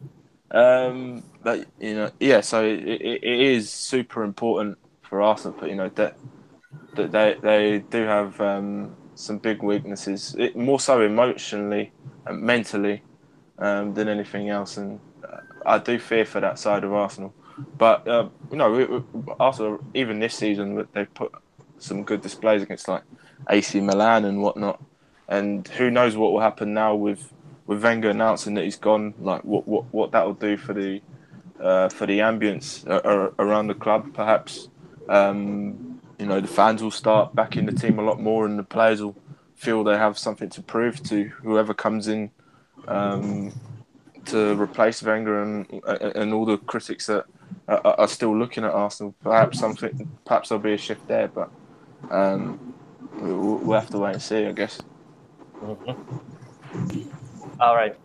Um, 0.51 1.23
but 1.43 1.67
you 1.79 1.95
know, 1.95 2.11
yeah. 2.19 2.41
So 2.41 2.63
it, 2.63 2.79
it, 2.83 3.23
it 3.23 3.39
is 3.41 3.69
super 3.69 4.23
important 4.23 4.77
for 5.01 5.21
Arsenal, 5.21 5.57
but 5.59 5.69
you 5.69 5.75
know 5.75 5.89
that 5.89 6.17
that 6.95 7.11
they 7.11 7.37
they 7.41 7.79
do 7.89 8.03
have 8.03 8.39
um, 8.41 8.95
some 9.15 9.37
big 9.37 9.63
weaknesses, 9.63 10.35
it, 10.37 10.55
more 10.55 10.79
so 10.79 11.01
emotionally 11.01 11.91
and 12.25 12.41
mentally 12.41 13.03
um, 13.59 13.93
than 13.93 14.07
anything 14.07 14.49
else, 14.49 14.77
and 14.77 14.99
I 15.65 15.79
do 15.79 15.97
fear 15.99 16.25
for 16.25 16.39
that 16.39 16.59
side 16.59 16.83
of 16.83 16.93
Arsenal. 16.93 17.33
But 17.77 18.07
uh, 18.07 18.29
you 18.51 18.57
know, 18.57 18.71
we, 18.71 18.85
we, 18.85 19.03
Arsenal 19.39 19.79
even 19.93 20.19
this 20.19 20.35
season 20.35 20.87
they've 20.93 21.13
put 21.13 21.31
some 21.79 22.03
good 22.03 22.21
displays 22.21 22.61
against 22.61 22.87
like 22.87 23.03
AC 23.49 23.79
Milan 23.81 24.25
and 24.25 24.41
whatnot, 24.41 24.81
and 25.27 25.67
who 25.67 25.89
knows 25.89 26.15
what 26.15 26.31
will 26.31 26.41
happen 26.41 26.73
now 26.73 26.95
with 26.95 27.31
with 27.67 27.83
Wenger 27.83 28.09
announcing 28.09 28.53
that 28.55 28.63
he's 28.63 28.77
gone, 28.77 29.15
like 29.17 29.43
what 29.43 29.67
what, 29.67 29.85
what 29.91 30.11
that 30.11 30.25
will 30.25 30.33
do 30.35 30.57
for 30.57 30.73
the 30.73 31.01
uh, 31.59 31.89
for 31.89 32.05
the 32.05 32.19
ambience 32.19 32.85
uh, 32.89 33.31
around 33.39 33.67
the 33.67 33.75
club, 33.75 34.07
perhaps. 34.13 34.69
Um, 35.07 35.79
you 36.19 36.25
know, 36.25 36.39
the 36.41 36.47
fans 36.47 36.81
will 36.81 36.91
start 36.91 37.35
backing 37.35 37.65
the 37.65 37.73
team 37.73 37.99
a 37.99 38.03
lot 38.03 38.19
more, 38.19 38.45
and 38.45 38.57
the 38.59 38.63
players 38.63 39.01
will 39.01 39.17
feel 39.55 39.83
they 39.83 39.97
have 39.97 40.17
something 40.17 40.49
to 40.49 40.63
prove 40.63 41.01
to 41.03 41.25
whoever 41.43 41.73
comes 41.73 42.07
in 42.07 42.31
um, 42.87 43.53
to 44.25 44.55
replace 44.61 45.01
Wenger 45.03 45.41
and 45.41 45.67
and 46.15 46.33
all 46.33 46.45
the 46.45 46.57
critics 46.57 47.07
that 47.07 47.25
are, 47.67 48.07
still 48.07 48.37
looking 48.37 48.63
at 48.63 48.71
Arsenal. 48.71 49.15
Perhaps 49.23 49.59
something, 49.59 49.91
perhaps 50.25 50.49
there'll 50.49 50.61
be 50.61 50.73
a 50.73 50.77
shift 50.77 51.07
there, 51.07 51.27
but 51.33 51.49
um, 52.11 52.59
we- 53.17 53.33
we'll, 53.33 53.57
we'll 53.59 53.79
have 53.79 53.89
to 53.89 53.99
wait 53.99 54.13
and 54.13 54.21
see, 54.21 54.45
I 54.45 54.51
guess. 54.51 54.79
Mhm. 55.63 55.97
All 57.59 57.75
right. 57.75 57.95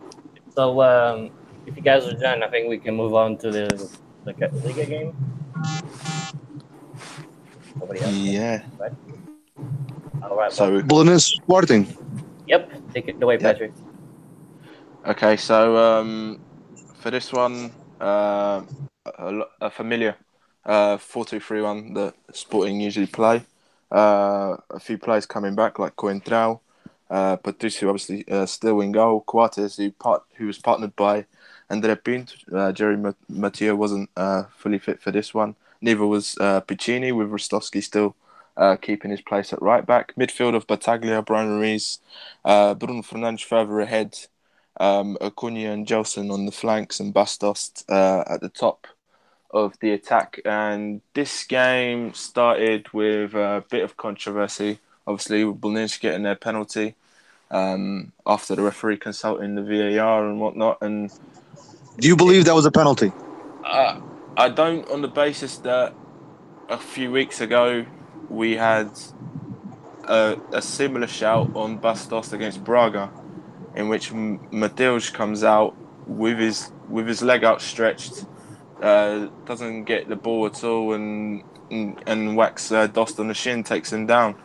So 0.55 0.81
um, 0.81 1.31
if 1.65 1.75
you 1.75 1.83
guys 1.83 2.05
are 2.05 2.17
done, 2.17 2.43
I 2.43 2.47
think 2.49 2.69
we 2.69 2.77
can 2.77 2.95
move 2.95 3.13
on 3.13 3.37
to 3.37 3.51
the 3.51 3.67
the 4.25 4.33
Ca- 4.33 4.49
Liga 4.63 4.85
game. 4.85 5.13
Nobody 7.79 8.01
else. 8.01 8.13
Yeah. 8.15 8.61
All 10.23 10.35
right. 10.37 10.51
So 10.51 10.81
Belenenses 10.81 11.35
Sporting. 11.41 11.87
yep. 12.47 12.69
Take 12.93 13.07
it 13.09 13.21
away, 13.21 13.37
Yeah. 13.37 13.53
Patrick. 13.53 13.73
Okay, 15.05 15.35
so 15.35 15.77
um, 15.77 16.39
for 16.95 17.09
this 17.09 17.33
one, 17.33 17.71
uh, 17.99 18.61
a, 19.17 19.31
lo- 19.31 19.49
a 19.59 19.69
familiar 19.71 20.15
uh, 20.63 20.97
4-2-3-1 20.97 21.95
that 21.95 22.13
Sporting 22.33 22.79
usually 22.79 23.07
play. 23.07 23.41
Uh, 23.91 24.57
a 24.69 24.79
few 24.79 24.97
players 24.99 25.25
coming 25.25 25.55
back 25.55 25.79
like 25.79 25.95
Coentrao, 25.95 26.59
uh, 27.11 27.35
Patricio 27.35 27.89
obviously 27.89 28.25
uh, 28.29 28.45
still 28.45 28.79
in 28.79 28.93
goal, 28.93 29.21
Coates 29.21 29.75
who 29.75 29.91
part 29.91 30.23
who 30.35 30.47
was 30.47 30.57
partnered 30.57 30.95
by 30.95 31.25
Andre 31.69 31.95
Pinto. 31.95 32.35
Uh, 32.51 32.71
Jerry 32.71 32.95
Ma- 32.95 33.11
Mathieu 33.27 33.75
wasn't 33.75 34.09
uh, 34.15 34.43
fully 34.55 34.79
fit 34.79 35.01
for 35.01 35.11
this 35.11 35.33
one. 35.33 35.55
Neither 35.81 36.05
was 36.05 36.37
uh, 36.39 36.61
Piccini 36.61 37.11
with 37.11 37.29
Ristovski 37.29 37.83
still 37.83 38.15
uh, 38.55 38.77
keeping 38.77 39.11
his 39.11 39.19
place 39.19 39.51
at 39.51 39.61
right 39.61 39.85
back. 39.85 40.15
Midfield 40.15 40.55
of 40.55 40.65
Battaglia, 40.67 41.21
Brian 41.21 41.49
Ruiz, 41.49 41.99
Bruno 42.45 43.01
Fernandes 43.01 43.43
further 43.43 43.81
ahead 43.81 44.17
um, 44.79 45.17
Acuna 45.19 45.71
and 45.73 45.85
Gelson 45.85 46.31
on 46.31 46.45
the 46.45 46.51
flanks 46.53 47.01
and 47.01 47.13
Bas 47.13 47.37
Dost 47.37 47.83
at 47.89 48.39
the 48.39 48.49
top 48.49 48.87
of 49.49 49.77
the 49.81 49.91
attack. 49.91 50.39
And 50.45 51.01
this 51.13 51.43
game 51.43 52.13
started 52.13 52.87
with 52.93 53.33
a 53.33 53.65
bit 53.69 53.83
of 53.83 53.97
controversy. 53.97 54.79
Obviously, 55.07 55.43
with 55.43 55.99
getting 55.99 56.23
their 56.23 56.35
penalty 56.35 56.95
um, 57.51 58.13
after 58.27 58.55
the 58.55 58.63
referee 58.63 58.97
consulting 58.99 59.55
the 59.55 59.63
VAR 59.63 60.27
and 60.29 60.39
whatnot. 60.41 60.79
And 60.81 61.11
Do 61.99 62.07
you 62.09 62.17
believe 62.17 62.45
that 62.45 62.55
was 62.55 62.65
a 62.67 62.71
penalty? 62.71 63.13
uh, 63.63 63.95
I 64.37 64.49
don't, 64.49 64.87
on 64.89 65.01
the 65.01 65.09
basis 65.09 65.59
that 65.59 65.95
a 66.69 66.79
few 66.79 67.11
weeks 67.11 67.41
ago 67.41 67.85
we 68.29 68.57
had 68.57 68.97
a, 70.05 70.37
a 70.51 70.61
similar 70.61 71.07
shout 71.07 71.51
on 71.55 71.79
Bas 71.79 72.07
Dost 72.07 72.33
against 72.33 72.63
Braga, 72.63 73.13
in 73.75 73.89
which 73.89 74.11
M- 74.13 74.41
Mateus 74.51 75.09
comes 75.11 75.43
out 75.43 75.77
with 76.05 76.39
his 76.39 76.71
with 76.87 77.07
his 77.07 77.21
leg 77.21 77.43
outstretched, 77.43 78.25
uh, 78.81 79.29
doesn't 79.45 79.85
get 79.85 80.09
the 80.09 80.15
ball 80.17 80.47
at 80.47 80.63
all, 80.63 80.93
and 80.93 81.43
and, 81.71 81.97
and 82.07 82.35
whacks 82.37 82.71
uh, 82.71 82.87
Dost 82.87 83.19
on 83.19 83.29
the 83.29 83.35
shin, 83.35 83.63
takes 83.63 83.93
him 83.93 84.07
down, 84.07 84.37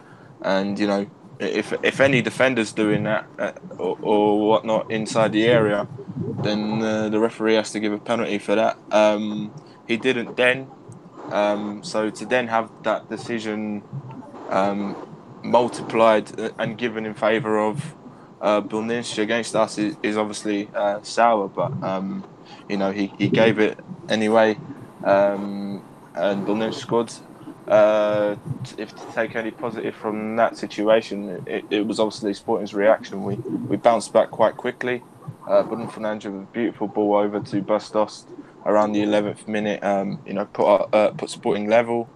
and 0.43 0.79
you 0.79 0.87
know. 0.89 1.07
If 1.38 1.73
if 1.83 2.00
any 2.00 2.23
defenders 2.23 2.73
doing 2.73 3.05
that 3.05 3.26
uh, 3.38 3.52
or, 3.78 3.99
or 4.00 4.49
whatnot 4.49 4.90
inside 4.90 5.33
the 5.33 5.47
area, 5.47 5.87
then 6.43 6.83
uh, 6.83 7.09
the 7.09 7.21
referee 7.21 7.55
has 7.55 7.73
to 7.73 7.81
give 7.81 7.93
a 7.93 7.99
penalty 7.99 8.38
for 8.38 8.55
that. 8.55 8.78
Um, 8.90 9.52
he 9.87 9.97
didn't 9.97 10.37
then, 10.37 10.69
um, 11.31 11.85
so 11.85 12.11
to 12.11 12.26
then 12.26 12.49
have 12.49 12.71
that 12.85 13.09
decision 13.09 13.83
um, 14.50 14.97
multiplied 15.43 16.38
uh, 16.40 16.50
and 16.59 16.78
given 16.78 17.07
in 17.07 17.14
favour 17.14 17.59
of 17.59 17.95
uh, 18.40 18.61
Belenenses 18.61 19.19
against 19.19 19.55
us 19.55 19.78
is, 19.78 19.97
is 20.02 20.16
obviously 20.16 20.69
uh, 20.75 21.00
sour, 21.02 21.49
but 21.49 21.73
um, 21.83 22.25
you 22.69 22.76
know 22.76 22.93
he, 22.93 23.12
he 23.19 23.28
gave 23.28 23.59
it 23.59 23.78
anyway, 24.09 24.59
um, 25.05 25.83
and 26.14 26.47
Belenenses 26.47 26.81
scored. 26.81 27.12
Uh, 27.68 28.37
if 28.78 28.94
to 28.94 29.12
take 29.12 29.35
any 29.35 29.50
positive 29.50 29.94
from 29.94 30.37
that 30.37 30.56
situation, 30.56 31.42
it, 31.46 31.64
it 31.70 31.87
was 31.87 31.99
obviously 31.99 32.32
Sporting's 32.32 32.75
reaction. 32.75 33.25
We 33.25 33.35
we 33.35 33.76
bounced 33.76 34.12
back 34.12 34.30
quite 34.30 34.56
quickly. 34.56 35.02
Uh, 35.49 35.62
Bruno 35.62 35.87
Fernandes 35.87 36.25
with 36.25 36.42
a 36.42 36.52
beautiful 36.52 36.88
ball 36.88 37.16
over 37.16 37.40
to 37.40 37.62
Bas 37.62 37.90
Dost 37.90 38.28
around 38.64 38.92
the 38.92 39.00
11th 39.00 39.49
minute. 39.49 39.82
Um, 39.82 40.20
you 40.26 40.35
know, 40.35 40.44
put 40.46 40.66
uh, 40.92 41.11
put 41.12 41.30
Sporting 41.30 41.68
level, 41.68 42.08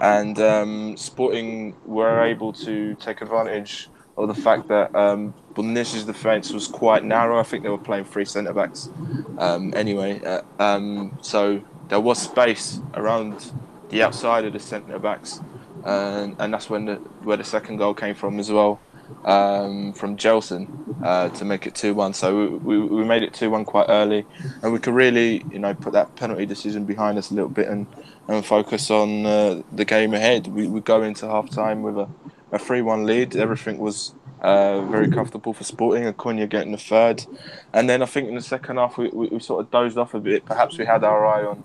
and 0.00 0.38
um, 0.38 0.96
Sporting 0.96 1.76
were 1.86 2.22
able 2.22 2.52
to 2.54 2.94
take 2.96 3.20
advantage 3.22 3.88
of 4.16 4.28
the 4.28 4.34
fact 4.34 4.68
that 4.68 4.94
um, 4.94 5.32
Belenenses' 5.54 6.04
defence 6.04 6.52
was 6.52 6.66
quite 6.66 7.04
narrow. 7.04 7.38
I 7.38 7.42
think 7.42 7.62
they 7.62 7.70
were 7.70 7.78
playing 7.78 8.04
three 8.04 8.24
centre 8.24 8.52
backs. 8.52 8.90
Um, 9.38 9.72
anyway, 9.74 10.20
uh, 10.24 10.42
um, 10.58 11.18
so 11.22 11.62
there 11.88 12.00
was 12.00 12.20
space 12.20 12.80
around 12.94 13.52
the 13.90 14.02
outside 14.02 14.44
of 14.44 14.52
the 14.52 14.60
centre 14.60 14.98
backs, 14.98 15.40
and, 15.84 16.36
and 16.38 16.52
that's 16.52 16.70
when 16.70 16.86
the 16.86 16.94
where 17.24 17.36
the 17.36 17.44
second 17.44 17.76
goal 17.76 17.94
came 17.94 18.14
from 18.14 18.38
as 18.38 18.50
well 18.50 18.80
um, 19.24 19.92
from 19.92 20.16
Gelson 20.16 20.68
uh, 21.04 21.28
to 21.30 21.44
make 21.44 21.66
it 21.66 21.74
2 21.74 21.94
1. 21.94 22.14
So 22.14 22.36
we, 22.36 22.46
we, 22.78 22.78
we 22.78 23.04
made 23.04 23.22
it 23.22 23.34
2 23.34 23.50
1 23.50 23.64
quite 23.64 23.86
early, 23.88 24.24
and 24.62 24.72
we 24.72 24.78
could 24.78 24.94
really, 24.94 25.44
you 25.50 25.58
know, 25.58 25.74
put 25.74 25.92
that 25.92 26.14
penalty 26.16 26.46
decision 26.46 26.84
behind 26.84 27.18
us 27.18 27.30
a 27.30 27.34
little 27.34 27.50
bit 27.50 27.68
and, 27.68 27.86
and 28.28 28.44
focus 28.44 28.90
on 28.90 29.26
uh, 29.26 29.62
the 29.72 29.84
game 29.84 30.14
ahead. 30.14 30.46
We, 30.46 30.66
we 30.66 30.80
go 30.80 31.02
into 31.02 31.26
half 31.26 31.50
time 31.50 31.82
with 31.82 31.98
a, 31.98 32.08
a 32.52 32.58
3 32.58 32.82
1 32.82 33.04
lead. 33.04 33.36
Everything 33.36 33.78
was 33.78 34.14
uh, 34.40 34.80
very 34.82 35.10
comfortable 35.10 35.52
for 35.52 35.64
Sporting, 35.64 36.04
and 36.06 36.14
Acuna 36.14 36.46
getting 36.46 36.72
the 36.72 36.78
third. 36.78 37.24
And 37.72 37.88
then 37.88 38.02
I 38.02 38.06
think 38.06 38.28
in 38.28 38.34
the 38.34 38.42
second 38.42 38.76
half, 38.76 38.96
we, 38.96 39.08
we, 39.08 39.28
we 39.28 39.40
sort 39.40 39.64
of 39.64 39.70
dozed 39.70 39.98
off 39.98 40.14
a 40.14 40.20
bit. 40.20 40.44
Perhaps 40.44 40.78
we 40.78 40.86
had 40.86 41.04
our 41.04 41.26
eye 41.26 41.44
on 41.44 41.62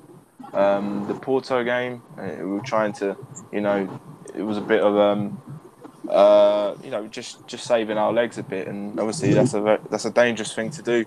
um, 0.56 1.08
the 1.08 1.14
Porto 1.14 1.64
game. 1.64 2.02
Uh, 2.18 2.32
we 2.38 2.46
were 2.46 2.60
trying 2.62 2.94
to, 2.94 3.18
you 3.52 3.62
know, 3.62 4.00
it 4.34 4.42
was 4.42 4.58
a 4.58 4.62
bit 4.62 4.82
of 4.82 4.98
um, 4.98 5.42
uh, 6.10 6.76
you 6.84 6.92
know, 6.92 7.08
just 7.08 7.46
just 7.48 7.66
saving 7.66 7.98
our 7.98 8.14
legs 8.14 8.38
a 8.38 8.44
bit, 8.44 8.68
and 8.68 9.00
obviously 9.00 9.34
that's 9.34 9.54
a 9.54 9.80
that's 9.90 10.06
a 10.06 10.12
dangerous 10.12 10.54
thing 10.54 10.70
to 10.72 10.82
do, 10.82 11.06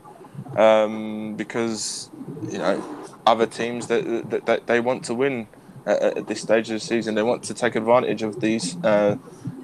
um, 0.57 1.35
because 1.37 2.11
you 2.51 2.59
know 2.59 2.83
other 3.27 3.47
teams 3.47 3.87
that, 3.89 4.31
that, 4.31 4.47
that 4.47 4.67
they 4.67 4.81
want 4.81 5.05
to 5.05 5.15
win 5.15 5.47
at, 5.87 6.27
this 6.27 6.41
stage 6.41 6.69
of 6.71 6.75
the 6.75 6.81
season, 6.81 7.15
they 7.15 7.23
want 7.23 7.43
to 7.45 7.55
take 7.55 7.77
advantage 7.77 8.23
of 8.23 8.41
these 8.41 8.77
uh, 8.85 9.17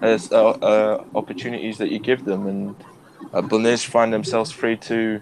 as, 0.02 0.30
uh, 0.32 0.50
uh, 0.50 1.04
opportunities 1.14 1.78
that 1.78 1.90
you 1.90 1.98
give 1.98 2.24
them, 2.24 2.46
and 2.46 2.76
uh, 3.32 3.76
find 3.78 4.12
themselves 4.12 4.50
free 4.50 4.76
to. 4.76 5.20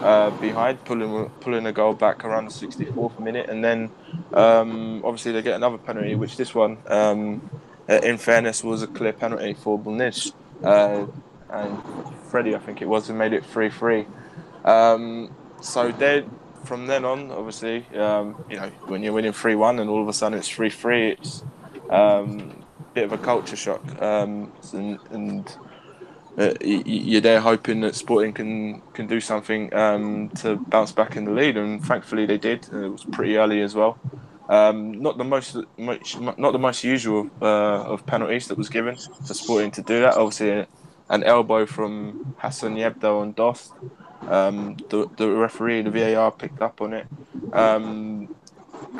Uh, 0.00 0.30
behind, 0.38 0.84
pulling 0.84 1.28
pulling 1.40 1.66
a 1.66 1.72
goal 1.72 1.92
back 1.92 2.24
around 2.24 2.44
the 2.44 2.52
64th 2.52 3.18
minute, 3.18 3.50
and 3.50 3.64
then 3.64 3.90
um, 4.32 5.02
obviously 5.04 5.32
they 5.32 5.42
get 5.42 5.56
another 5.56 5.76
penalty, 5.76 6.14
which 6.14 6.36
this 6.36 6.54
one 6.54 6.78
um, 6.86 7.50
uh, 7.88 8.00
in 8.02 8.18
fairness, 8.18 8.62
was 8.62 8.82
a 8.82 8.86
clear 8.86 9.12
penalty 9.12 9.54
for 9.54 9.78
Belenenses. 9.78 10.32
Uh, 10.62 11.06
and 11.50 11.82
Freddie, 12.30 12.54
I 12.54 12.58
think 12.58 12.82
it 12.82 12.88
was, 12.88 13.08
who 13.08 13.14
made 13.14 13.32
it 13.32 13.44
3 13.46 13.70
3. 13.70 14.06
Um, 14.64 15.34
so 15.62 15.90
then, 15.92 16.30
from 16.64 16.86
then 16.86 17.04
on, 17.04 17.30
obviously, 17.30 17.86
um, 17.96 18.44
you 18.50 18.56
know, 18.56 18.68
when 18.86 19.02
you're 19.02 19.14
winning 19.14 19.32
3 19.32 19.54
1 19.54 19.78
and 19.78 19.88
all 19.88 20.02
of 20.02 20.08
a 20.08 20.12
sudden 20.12 20.38
it's 20.38 20.48
3 20.48 20.68
3, 20.68 21.10
it's 21.12 21.42
um, 21.88 22.62
a 22.80 22.94
bit 22.94 23.04
of 23.04 23.12
a 23.12 23.18
culture 23.18 23.56
shock. 23.56 23.82
Um, 24.02 24.52
and 24.74 24.98
and 25.10 25.56
uh, 26.38 26.54
you're 26.62 27.20
there 27.20 27.40
hoping 27.40 27.80
that 27.80 27.94
Sporting 27.94 28.32
can, 28.32 28.80
can 28.92 29.06
do 29.06 29.20
something 29.20 29.74
um, 29.74 30.28
to 30.30 30.56
bounce 30.56 30.92
back 30.92 31.16
in 31.16 31.24
the 31.24 31.32
lead, 31.32 31.56
and 31.56 31.84
thankfully 31.84 32.26
they 32.26 32.38
did. 32.38 32.68
And 32.72 32.84
it 32.84 32.88
was 32.88 33.04
pretty 33.04 33.36
early 33.36 33.60
as 33.60 33.74
well. 33.74 33.98
Um, 34.48 35.02
not 35.02 35.18
the 35.18 35.24
most, 35.24 35.56
much, 35.76 36.18
not 36.18 36.52
the 36.52 36.58
most 36.58 36.84
usual 36.84 37.28
uh, 37.42 37.82
of 37.82 38.06
penalties 38.06 38.46
that 38.48 38.56
was 38.56 38.68
given 38.68 38.96
for 38.96 39.34
Sporting 39.34 39.72
to 39.72 39.82
do 39.82 40.00
that. 40.00 40.14
Obviously, 40.16 40.66
an 41.10 41.24
elbow 41.24 41.66
from 41.66 42.34
Hassan 42.38 42.76
Yebda 42.76 43.20
on 43.20 43.32
Dost. 43.32 43.72
Um, 44.28 44.76
the, 44.90 45.08
the 45.16 45.28
referee, 45.28 45.82
the 45.82 45.90
VAR 45.90 46.30
picked 46.30 46.60
up 46.60 46.80
on 46.80 46.92
it, 46.92 47.06
um, 47.52 48.34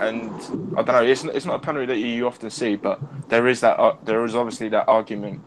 and 0.00 0.30
I 0.76 0.82
don't 0.82 0.86
know. 0.86 1.02
It's, 1.02 1.24
it's 1.24 1.44
not 1.44 1.56
a 1.56 1.58
penalty 1.58 1.86
that 1.86 1.98
you 1.98 2.26
often 2.26 2.50
see, 2.50 2.76
but 2.76 3.00
there 3.28 3.46
is 3.46 3.60
that. 3.60 3.78
Uh, 3.78 3.96
there 4.04 4.24
is 4.24 4.34
obviously 4.34 4.68
that 4.70 4.88
argument. 4.88 5.40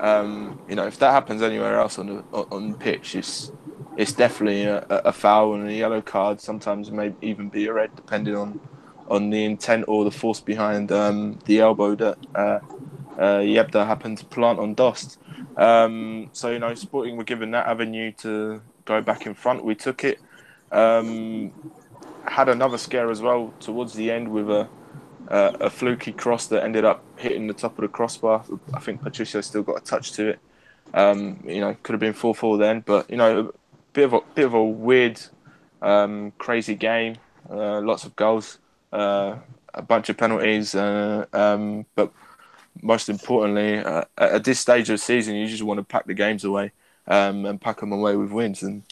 Um, 0.00 0.60
you 0.68 0.74
know, 0.74 0.86
if 0.86 0.98
that 0.98 1.12
happens 1.12 1.42
anywhere 1.42 1.78
else 1.78 1.98
on 1.98 2.06
the 2.06 2.22
on 2.32 2.74
pitch, 2.74 3.14
it's 3.14 3.52
it's 3.96 4.12
definitely 4.12 4.64
a, 4.64 4.84
a 4.88 5.12
foul 5.12 5.54
and 5.54 5.68
a 5.68 5.72
yellow 5.72 6.02
card. 6.02 6.40
Sometimes 6.40 6.88
it 6.88 6.94
may 6.94 7.14
even 7.22 7.48
be 7.48 7.66
a 7.66 7.72
red, 7.72 7.94
depending 7.96 8.36
on 8.36 8.60
on 9.08 9.30
the 9.30 9.44
intent 9.44 9.84
or 9.88 10.04
the 10.04 10.10
force 10.10 10.40
behind 10.40 10.90
um, 10.90 11.38
the 11.44 11.60
elbow 11.60 11.94
that 11.94 12.18
uh, 12.34 12.58
uh, 13.18 13.38
Yebda 13.38 13.86
happened 13.86 14.18
to 14.18 14.24
plant 14.26 14.58
on 14.58 14.74
Dost. 14.74 15.18
Um, 15.56 16.28
so 16.32 16.50
you 16.50 16.58
know, 16.58 16.74
Sporting 16.74 17.16
were 17.16 17.24
given 17.24 17.52
that 17.52 17.66
avenue 17.66 18.12
to 18.18 18.60
go 18.84 19.00
back 19.00 19.26
in 19.26 19.34
front. 19.34 19.64
We 19.64 19.74
took 19.74 20.04
it. 20.04 20.20
Um, 20.72 21.52
had 22.26 22.48
another 22.48 22.76
scare 22.76 23.10
as 23.10 23.22
well 23.22 23.54
towards 23.60 23.92
the 23.94 24.10
end 24.10 24.28
with 24.28 24.50
a 24.50 24.68
uh, 25.28 25.52
a 25.60 25.70
fluky 25.70 26.12
cross 26.12 26.46
that 26.48 26.62
ended 26.62 26.84
up 26.84 27.02
hitting 27.16 27.46
the 27.46 27.54
top 27.54 27.78
of 27.78 27.82
the 27.82 27.88
crossbar. 27.88 28.44
I 28.74 28.80
think 28.80 29.02
Patricio 29.02 29.40
still 29.40 29.62
got 29.62 29.78
a 29.78 29.84
touch 29.84 30.12
to 30.12 30.28
it. 30.28 30.38
Um, 30.94 31.42
you 31.44 31.60
know, 31.60 31.76
could 31.82 31.92
have 31.94 32.00
been 32.00 32.12
four 32.12 32.34
four 32.34 32.58
then, 32.58 32.80
but 32.80 33.10
you 33.10 33.16
know, 33.16 33.40
a 33.40 33.52
bit 33.92 34.04
of 34.04 34.12
a 34.12 34.20
bit 34.34 34.44
of 34.44 34.54
a 34.54 34.64
weird, 34.64 35.20
um, 35.82 36.32
crazy 36.38 36.74
game. 36.74 37.16
Uh, 37.50 37.80
lots 37.80 38.04
of 38.04 38.14
goals, 38.16 38.58
uh, 38.92 39.36
a 39.74 39.82
bunch 39.82 40.08
of 40.08 40.16
penalties, 40.16 40.74
uh, 40.74 41.26
um, 41.32 41.86
but 41.94 42.12
most 42.82 43.08
importantly, 43.08 43.78
uh, 43.78 44.04
at 44.18 44.44
this 44.44 44.60
stage 44.60 44.90
of 44.90 44.94
the 44.94 44.98
season, 44.98 45.34
you 45.34 45.46
just 45.46 45.62
want 45.62 45.78
to 45.78 45.84
pack 45.84 46.06
the 46.06 46.14
games 46.14 46.44
away 46.44 46.72
um, 47.06 47.46
and 47.46 47.60
pack 47.60 47.80
them 47.80 47.92
away 47.92 48.16
with 48.16 48.30
wins. 48.30 48.62
And 48.62 48.82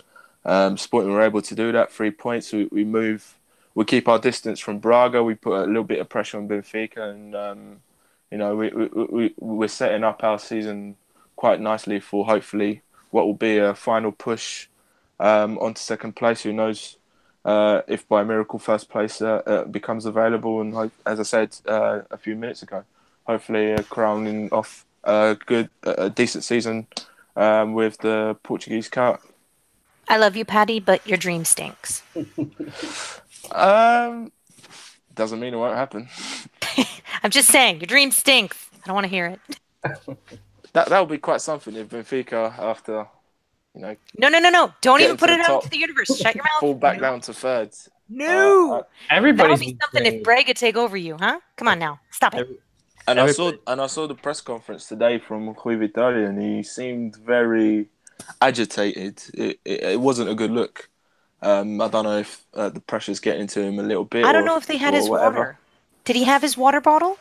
um, 0.45 0.77
Sporting 0.77 1.13
were 1.13 1.23
able 1.23 1.43
to 1.43 1.55
do 1.55 1.73
that. 1.73 1.93
Three 1.93 2.11
points. 2.11 2.53
We, 2.53 2.69
we 2.71 2.85
move. 2.85 3.37
We 3.75 3.85
keep 3.85 4.09
our 4.09 4.19
distance 4.19 4.61
from 4.61 4.79
Braga. 4.79 5.23
We 5.23 5.35
put 5.35 5.65
a 5.65 5.67
little 5.67 5.85
bit 5.85 5.99
of 5.99 6.09
pressure 6.09 6.39
on 6.39 6.49
Benfica, 6.49 7.11
and 7.11 7.35
um, 7.35 7.81
you 8.31 8.39
know 8.39 8.57
we, 8.57 8.69
we, 8.71 8.89
we 8.89 9.35
we're 9.39 9.69
setting 9.69 10.05
up 10.05 10.23
our 10.23 10.39
season 10.39 10.97
quite 11.37 11.61
nicely 11.61 12.01
for 12.01 12.25
hopefully 12.27 12.83
what 13.11 13.27
will 13.27 13.35
be 13.35 13.59
a 13.59 13.75
final 13.75 14.13
push 14.13 14.69
um, 15.21 15.59
onto 15.59 15.81
second 15.81 16.15
place. 16.15 16.43
Who 16.43 16.53
knows 16.53 16.99
uh, 17.45 17.83
if 17.89 18.09
by 18.09 18.23
miracle 18.25 18.59
first 18.59 18.89
place 18.89 19.21
uh, 19.21 19.43
uh, 19.47 19.65
becomes 19.65 20.07
available? 20.07 20.61
And 20.61 20.73
hope, 20.75 20.93
as 21.05 21.19
I 21.19 21.25
said 21.25 21.57
uh, 21.67 22.03
a 22.11 22.17
few 22.17 22.37
minutes 22.37 22.63
ago, 22.63 22.85
hopefully 23.25 23.77
crowning 23.91 24.49
off 24.53 24.85
a 25.05 25.37
good, 25.47 25.69
a 25.83 26.11
decent 26.11 26.45
season 26.45 26.87
um, 27.37 27.75
with 27.75 27.99
the 27.99 28.37
Portuguese 28.43 28.89
Cup. 28.89 29.23
I 30.09 30.19
love 30.19 30.37
you, 30.37 30.45
Patty, 30.45 30.81
but 30.81 31.07
your 31.07 31.17
dream 31.17 31.45
stinks. 31.45 32.03
um, 33.53 34.33
doesn't 35.15 35.41
mean 35.41 35.55
it 35.55 35.57
won't 35.57 35.77
happen. 35.77 36.09
I'm 37.23 37.31
just 37.31 37.49
saying, 37.49 37.81
your 37.81 37.87
dream 37.87 38.11
stinks. 38.11 38.69
I 38.83 38.87
don't 38.87 38.95
want 38.95 39.05
to 39.05 39.11
hear 39.11 39.27
it. 39.27 39.41
that 40.73 40.89
that 40.89 41.01
would 41.01 41.09
be 41.09 41.19
quite 41.19 41.41
something 41.41 41.75
if 41.75 41.89
Benfica, 41.89 42.59
after 42.59 43.07
you 43.75 43.81
know. 43.81 43.97
No, 44.19 44.29
no, 44.29 44.39
no, 44.39 44.51
no! 44.51 44.73
Don't 44.81 45.01
even 45.01 45.17
put 45.17 45.31
it 45.31 45.41
out 45.41 45.63
to 45.63 45.71
the 45.71 45.79
universe. 45.79 46.17
Shut 46.17 46.35
your 46.35 46.45
mouth. 46.45 46.61
Fall 46.61 46.75
back 46.75 47.01
down 47.01 47.21
to 47.23 47.33
thirds. 47.35 47.89
No. 48.09 48.73
Uh, 48.73 48.77
uh, 48.79 48.83
Everybody's 49.11 49.59
That'll 49.59 49.73
be 49.73 49.79
something 49.81 50.07
if 50.07 50.23
Braga 50.23 50.55
take 50.55 50.77
over 50.77 50.97
you, 50.97 51.17
huh? 51.19 51.41
Come 51.57 51.69
on 51.69 51.79
now, 51.79 52.01
stop 52.11 52.35
it. 52.35 52.41
Every- 52.41 52.59
And 53.07 53.21
I 53.21 53.31
saw 53.33 53.53
and 53.67 53.81
I 53.81 53.87
saw 53.87 54.07
the 54.07 54.15
press 54.15 54.41
conference 54.41 54.89
today 54.89 55.19
from 55.19 55.47
Rui 55.65 55.77
Vitória, 55.77 56.29
and 56.29 56.41
he 56.41 56.63
seemed 56.63 57.17
very 57.17 57.89
agitated. 58.41 59.23
It, 59.35 59.61
it, 59.65 59.83
it 59.83 60.01
wasn't 60.01 60.31
a 60.31 60.35
good 60.35 60.51
look. 60.51 60.89
Um, 61.45 61.81
I 61.81 61.89
don't 61.89 62.05
know 62.05 62.19
if 62.19 62.43
uh, 62.55 62.71
the 62.71 62.81
pressure's 62.81 63.21
getting 63.21 63.47
to 63.49 63.61
him 63.61 63.79
a 63.79 63.83
little 63.83 64.05
bit. 64.05 64.25
I 64.25 64.33
don't 64.33 64.43
or- 64.43 64.47
know 64.47 64.57
if 64.57 64.67
they 64.67 64.79
had 64.79 64.95
his 64.95 65.09
whatever. 65.09 65.37
water. 65.37 65.59
Did 66.05 66.17
he 66.17 66.25
have 66.25 66.43
his 66.43 66.57
water 66.57 66.81
bottle? 66.81 67.19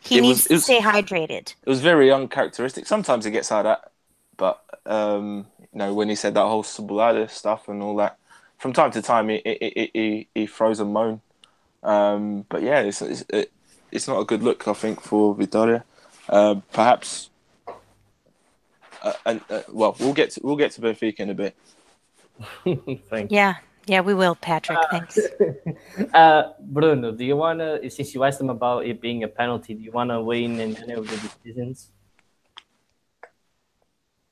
He 0.00 0.18
It 0.18 0.20
needs 0.20 0.44
it 0.46 0.48
to 0.48 0.54
was- 0.54 0.64
stay 0.64 0.80
hydrated. 0.80 1.54
It 1.64 1.68
was 1.68 1.80
very 1.80 2.10
uncharacteristic. 2.12 2.86
Sometimes 2.86 3.24
he 3.24 3.30
gets 3.30 3.50
like 3.50 3.64
that, 3.64 3.90
but 4.36 4.62
um, 4.84 5.46
you 5.60 5.78
know 5.78 5.94
when 5.94 6.08
he 6.08 6.14
said 6.14 6.34
that 6.34 6.44
whole 6.44 6.62
Subulada 6.62 7.30
stuff 7.30 7.68
and 7.68 7.82
all 7.82 7.96
that, 7.96 8.18
from 8.58 8.72
time 8.72 8.90
to 8.92 9.02
time 9.02 9.28
he 9.30 9.40
he, 9.44 9.90
he, 9.94 10.28
he, 10.34 10.46
throws 10.46 10.80
a 10.80 10.84
moan. 10.84 11.20
Um, 11.82 12.44
but 12.48 12.62
yeah, 12.62 12.80
it's 12.80 13.00
it's, 13.00 13.24
it, 13.30 13.50
it's 13.90 14.08
not 14.08 14.20
a 14.20 14.24
good 14.24 14.42
look. 14.42 14.68
I 14.68 14.74
think 14.74 15.00
for 15.00 15.34
Vitória. 15.34 15.84
Uh, 16.28 16.56
perhaps. 16.72 17.30
Uh, 19.02 19.12
and 19.26 19.40
uh, 19.50 19.62
well, 19.70 19.96
we'll 19.98 20.12
get 20.12 20.30
to, 20.30 20.40
we'll 20.44 20.56
get 20.56 20.70
to 20.72 20.80
Benfica 20.80 21.20
in 21.20 21.30
a 21.30 21.34
bit. 21.34 21.56
Thank 23.10 23.30
Yeah, 23.30 23.56
yeah, 23.86 24.00
we 24.00 24.14
will, 24.14 24.34
Patrick. 24.34 24.78
Thanks. 24.90 25.18
Uh, 26.14 26.52
Bruno, 26.60 27.12
do 27.12 27.24
you 27.24 27.36
wanna 27.36 27.90
since 27.90 28.14
you 28.14 28.24
asked 28.24 28.40
him 28.40 28.48
about 28.48 28.86
it 28.86 29.00
being 29.00 29.24
a 29.24 29.28
penalty, 29.28 29.74
do 29.74 29.82
you 29.82 29.92
wanna 29.92 30.22
weigh 30.22 30.44
in 30.44 30.58
in 30.58 30.76
any 30.76 30.94
of 30.94 31.06
the 31.06 31.16
decisions? 31.16 31.90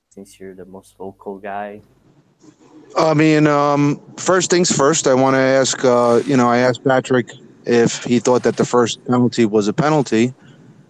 Since 0.08 0.40
you're 0.40 0.54
the 0.54 0.64
most 0.64 0.96
vocal 0.96 1.38
guy. 1.38 1.82
I 2.96 3.14
mean, 3.14 3.46
um, 3.46 4.00
first 4.16 4.50
things 4.50 4.74
first. 4.74 5.06
I 5.06 5.14
want 5.14 5.34
to 5.34 5.40
ask. 5.40 5.84
Uh, 5.84 6.22
you 6.26 6.36
know, 6.36 6.48
I 6.48 6.58
asked 6.58 6.82
Patrick 6.84 7.30
if 7.64 8.04
he 8.04 8.18
thought 8.18 8.42
that 8.42 8.56
the 8.56 8.64
first 8.64 9.04
penalty 9.04 9.44
was 9.44 9.68
a 9.68 9.72
penalty. 9.72 10.34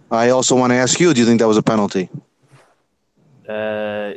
I 0.09 0.29
also 0.29 0.55
want 0.55 0.71
to 0.71 0.77
ask 0.77 0.99
you. 0.99 1.13
Do 1.13 1.19
you 1.19 1.25
think 1.25 1.39
that 1.39 1.47
was 1.47 1.57
a 1.57 1.63
penalty? 1.63 2.09
Uh, 3.47 4.13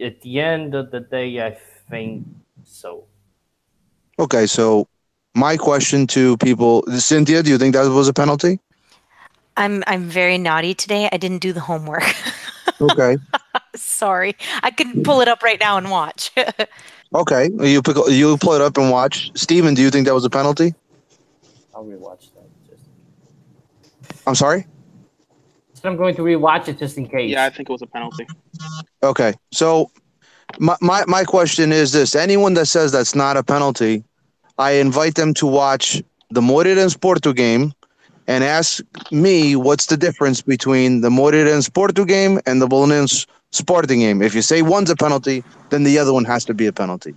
at 0.00 0.20
the 0.20 0.40
end 0.40 0.74
of 0.74 0.90
the 0.90 1.00
day, 1.00 1.44
I 1.44 1.56
think 1.90 2.26
so. 2.64 3.04
Okay, 4.18 4.46
so 4.46 4.88
my 5.34 5.56
question 5.56 6.06
to 6.08 6.36
people, 6.38 6.82
Cynthia, 6.98 7.42
do 7.42 7.50
you 7.50 7.58
think 7.58 7.74
that 7.74 7.88
was 7.88 8.08
a 8.08 8.12
penalty? 8.12 8.58
I'm 9.56 9.82
I'm 9.86 10.04
very 10.04 10.36
naughty 10.36 10.74
today. 10.74 11.08
I 11.12 11.16
didn't 11.16 11.38
do 11.38 11.52
the 11.52 11.60
homework. 11.60 12.04
Okay, 12.78 13.16
Sorry, 13.74 14.36
I 14.62 14.70
could 14.70 15.02
pull 15.02 15.22
it 15.22 15.28
up 15.28 15.42
right 15.42 15.58
now 15.58 15.78
and 15.78 15.90
watch. 15.90 16.30
okay. 17.14 17.48
You 17.58 17.80
pick, 17.80 17.96
you 18.08 18.36
pull 18.36 18.52
it 18.52 18.60
up 18.60 18.76
and 18.76 18.90
watch. 18.90 19.30
Steven, 19.34 19.72
do 19.72 19.80
you 19.80 19.88
think 19.88 20.06
that 20.06 20.12
was 20.12 20.26
a 20.26 20.30
penalty? 20.30 20.74
I'll 21.74 21.86
rewatch 21.86 22.28
that. 22.34 22.44
Just. 22.68 22.82
I'm 24.26 24.34
sorry. 24.34 24.66
So 25.86 25.90
I'm 25.92 25.96
going 25.96 26.16
to 26.16 26.22
rewatch 26.22 26.66
it 26.66 26.78
just 26.78 26.98
in 26.98 27.06
case. 27.06 27.30
Yeah, 27.30 27.44
I 27.44 27.50
think 27.50 27.68
it 27.68 27.72
was 27.72 27.80
a 27.80 27.86
penalty. 27.86 28.26
Okay, 29.04 29.34
so 29.52 29.88
my, 30.58 30.74
my 30.80 31.04
my 31.06 31.22
question 31.22 31.70
is 31.70 31.92
this: 31.92 32.16
anyone 32.16 32.54
that 32.54 32.66
says 32.66 32.90
that's 32.90 33.14
not 33.14 33.36
a 33.36 33.44
penalty, 33.44 34.02
I 34.58 34.72
invite 34.72 35.14
them 35.14 35.32
to 35.34 35.46
watch 35.46 36.02
the 36.30 36.40
Moreirense 36.40 37.00
Porto 37.00 37.32
game 37.32 37.72
and 38.26 38.42
ask 38.42 38.82
me 39.12 39.54
what's 39.54 39.86
the 39.86 39.96
difference 39.96 40.42
between 40.42 41.02
the 41.02 41.08
Moreirense 41.08 41.72
Porto 41.72 42.04
game 42.04 42.40
and 42.46 42.60
the 42.60 42.66
Belenenses 42.66 43.26
Sporting 43.52 44.00
game. 44.00 44.22
If 44.22 44.34
you 44.34 44.42
say 44.42 44.62
one's 44.62 44.90
a 44.90 44.96
penalty, 44.96 45.44
then 45.70 45.84
the 45.84 46.00
other 46.00 46.12
one 46.12 46.24
has 46.24 46.44
to 46.46 46.54
be 46.54 46.66
a 46.66 46.72
penalty. 46.72 47.14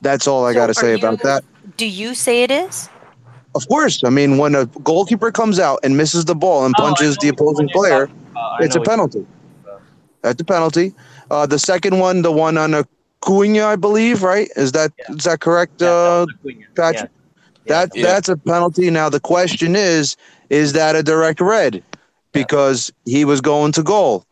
That's 0.00 0.28
all 0.28 0.44
I 0.46 0.52
So 0.52 0.60
got 0.60 0.66
to 0.68 0.74
say 0.74 0.92
about 0.92 1.18
you- 1.18 1.24
that. 1.24 1.42
do 1.76 1.86
you 1.86 2.14
say 2.14 2.44
it 2.44 2.52
is? 2.52 2.88
Of 3.56 3.68
course, 3.68 4.02
I 4.04 4.10
mean 4.10 4.38
when 4.38 4.54
a 4.54 4.66
goalkeeper 4.66 5.30
comes 5.32 5.58
out 5.58 5.80
and 5.82 5.96
misses 5.96 6.24
the 6.26 6.34
ball 6.34 6.64
and 6.66 6.74
Oh, 6.78 6.82
punches 6.82 7.16
know 7.16 7.20
the 7.22 7.28
opposing 7.28 7.68
player, 7.70 8.06
talking 8.06 8.26
about. 8.30 8.60
I 8.60 8.64
it's 8.64 8.76
a 8.76 8.80
penalty. 8.80 9.26
That's 10.22 10.40
a 10.40 10.44
penalty. 10.44 10.94
Uh, 11.30 11.46
the 11.46 11.58
second 11.58 11.98
one, 11.98 12.22
the 12.22 12.32
one 12.32 12.58
on 12.58 12.74
Acuna, 12.74 13.64
I 13.66 13.76
believe, 13.76 14.22
right? 14.22 14.48
Is 14.56 14.72
that 14.72 14.92
is 15.08 15.24
Yeah. 15.26 15.32
that 15.32 15.40
correct, 15.40 15.80
Yeah, 15.80 15.88
uh, 15.88 16.26
that. 16.44 16.64
Patrick? 16.76 17.10
Yeah. 17.64 17.74
that 17.74 17.96
Yeah. 17.96 18.06
that's 18.06 18.28
a 18.28 18.36
penalty. 18.36 18.90
Now 18.90 19.08
the 19.08 19.20
question 19.20 19.74
is, 19.76 20.16
is 20.50 20.72
that 20.74 20.94
a 20.96 21.02
direct 21.02 21.40
red? 21.40 21.82
Because 22.32 22.92
he 23.06 23.24
was 23.24 23.40
going 23.40 23.72
to 23.72 23.82
goal. 23.82 24.24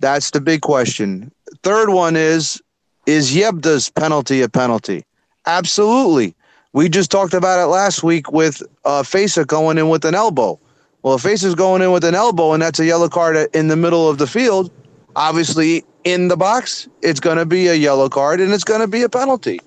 That's 0.00 0.30
the 0.32 0.40
big 0.40 0.62
question. 0.62 1.30
Third 1.62 1.90
one 1.90 2.16
is, 2.16 2.60
is 3.06 3.34
Yebda's 3.36 3.88
penalty 3.90 4.42
a 4.42 4.48
penalty? 4.48 5.04
Absolutely. 5.46 6.34
We 6.72 6.88
just 6.88 7.10
talked 7.10 7.34
about 7.34 7.62
it 7.62 7.66
last 7.66 8.02
week 8.02 8.32
with 8.32 8.62
uh, 8.84 9.02
Fejsa 9.02 9.46
going 9.46 9.76
in 9.76 9.88
with 9.90 10.04
an 10.04 10.14
elbow. 10.14 10.58
Well, 11.02 11.16
if 11.16 11.22
Fejsa's 11.22 11.54
going 11.54 11.82
in 11.82 11.92
with 11.92 12.04
an 12.04 12.14
elbow 12.14 12.52
and 12.52 12.62
that's 12.62 12.78
a 12.78 12.86
yellow 12.86 13.08
card 13.08 13.36
in 13.54 13.68
the 13.68 13.76
middle 13.76 14.08
of 14.08 14.18
the 14.18 14.26
field, 14.26 14.70
obviously 15.14 15.84
in 16.04 16.28
the 16.28 16.36
box, 16.36 16.88
it's 17.02 17.20
going 17.20 17.36
to 17.36 17.44
be 17.44 17.68
a 17.68 17.74
yellow 17.74 18.08
card 18.08 18.40
and 18.40 18.52
it's 18.52 18.64
going 18.64 18.80
to 18.80 18.86
be 18.86 19.02
a 19.02 19.08
penalty. 19.08 19.60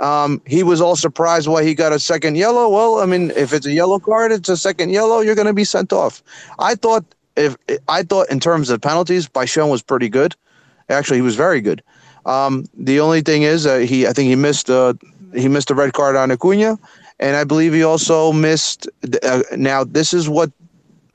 Um, 0.00 0.40
he 0.46 0.62
was 0.62 0.80
all 0.80 0.96
surprised 0.96 1.48
why 1.48 1.64
he 1.64 1.74
got 1.74 1.92
a 1.92 1.98
second 1.98 2.36
yellow. 2.36 2.68
Well, 2.68 3.00
I 3.00 3.06
mean, 3.06 3.30
if 3.32 3.52
it's 3.52 3.66
a 3.66 3.72
yellow 3.72 3.98
card, 3.98 4.32
it's 4.32 4.48
a 4.48 4.56
second 4.56 4.90
yellow. 4.90 5.20
You're 5.20 5.34
going 5.34 5.46
to 5.46 5.52
be 5.52 5.64
sent 5.64 5.92
off. 5.92 6.22
I 6.58 6.74
thought 6.74 7.04
if 7.36 7.56
I 7.88 8.02
thought 8.02 8.30
in 8.30 8.40
terms 8.40 8.70
of 8.70 8.80
penalties, 8.80 9.28
Baishon 9.28 9.70
was 9.70 9.82
pretty 9.82 10.08
good. 10.08 10.34
Actually, 10.88 11.18
he 11.18 11.22
was 11.22 11.36
very 11.36 11.60
good. 11.60 11.82
Um, 12.26 12.64
the 12.74 13.00
only 13.00 13.22
thing 13.22 13.42
is, 13.42 13.66
uh, 13.66 13.78
he 13.78 14.06
I 14.06 14.12
think 14.12 14.28
he 14.28 14.36
missed 14.36 14.70
uh, 14.70 14.94
he 15.34 15.48
missed 15.48 15.70
a 15.70 15.74
red 15.74 15.92
card 15.92 16.16
on 16.16 16.30
Acuna, 16.30 16.78
and 17.18 17.36
I 17.36 17.44
believe 17.44 17.72
he 17.72 17.82
also 17.82 18.32
missed. 18.32 18.88
Uh, 19.22 19.42
now, 19.56 19.84
this 19.84 20.12
is 20.12 20.28
what, 20.28 20.50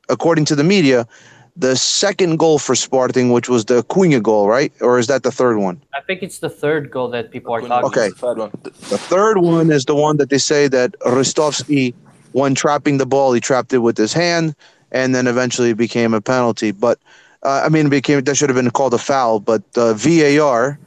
according 0.09 0.45
to 0.45 0.55
the 0.55 0.63
media, 0.63 1.07
the 1.55 1.75
second 1.75 2.37
goal 2.37 2.59
for 2.59 2.75
Sporting, 2.75 3.31
which 3.31 3.47
was 3.47 3.65
the 3.65 3.79
Acuna 3.79 4.19
goal, 4.19 4.47
right? 4.47 4.73
Or 4.81 4.97
is 4.99 5.07
that 5.07 5.23
the 5.23 5.31
third 5.31 5.57
one? 5.57 5.81
I 5.93 6.01
think 6.01 6.23
it's 6.23 6.39
the 6.39 6.49
third 6.49 6.89
goal 6.91 7.09
that 7.09 7.31
people 7.31 7.53
are 7.53 7.61
talking 7.61 7.83
was 7.83 7.91
Okay. 7.91 8.09
the 8.09 8.15
third 8.15 8.37
one. 8.39 8.51
The 8.89 8.97
third 8.97 9.37
one 9.37 9.71
is 9.71 9.85
the 9.85 9.95
one 9.95 10.17
that 10.17 10.29
they 10.29 10.39
say 10.39 10.67
that 10.67 10.97
Ristovski, 11.01 11.93
when 12.31 12.55
trapping 12.55 12.97
the 12.97 13.05
ball, 13.05 13.33
he 13.33 13.39
trapped 13.39 13.71
it 13.73 13.79
with 13.79 13.97
his 13.97 14.13
hand, 14.13 14.55
and 14.91 15.13
then 15.13 15.27
eventually 15.27 15.71
it 15.71 15.77
became 15.77 16.13
a 16.13 16.21
penalty. 16.21 16.71
But 16.71 16.99
uh, 17.43 17.63
I 17.65 17.69
mean, 17.69 17.87
it 17.87 17.89
became 17.89 18.21
that 18.21 18.35
should 18.35 18.49
have 18.49 18.55
been 18.55 18.71
called 18.71 18.93
a 18.93 18.97
foul. 18.97 19.39
But 19.39 19.63
uh, 19.75 19.93
VAR 19.93 20.79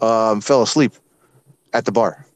um, 0.00 0.40
fell 0.40 0.62
asleep 0.62 0.92
at 1.72 1.84
the 1.84 1.92
bar. 1.92 2.26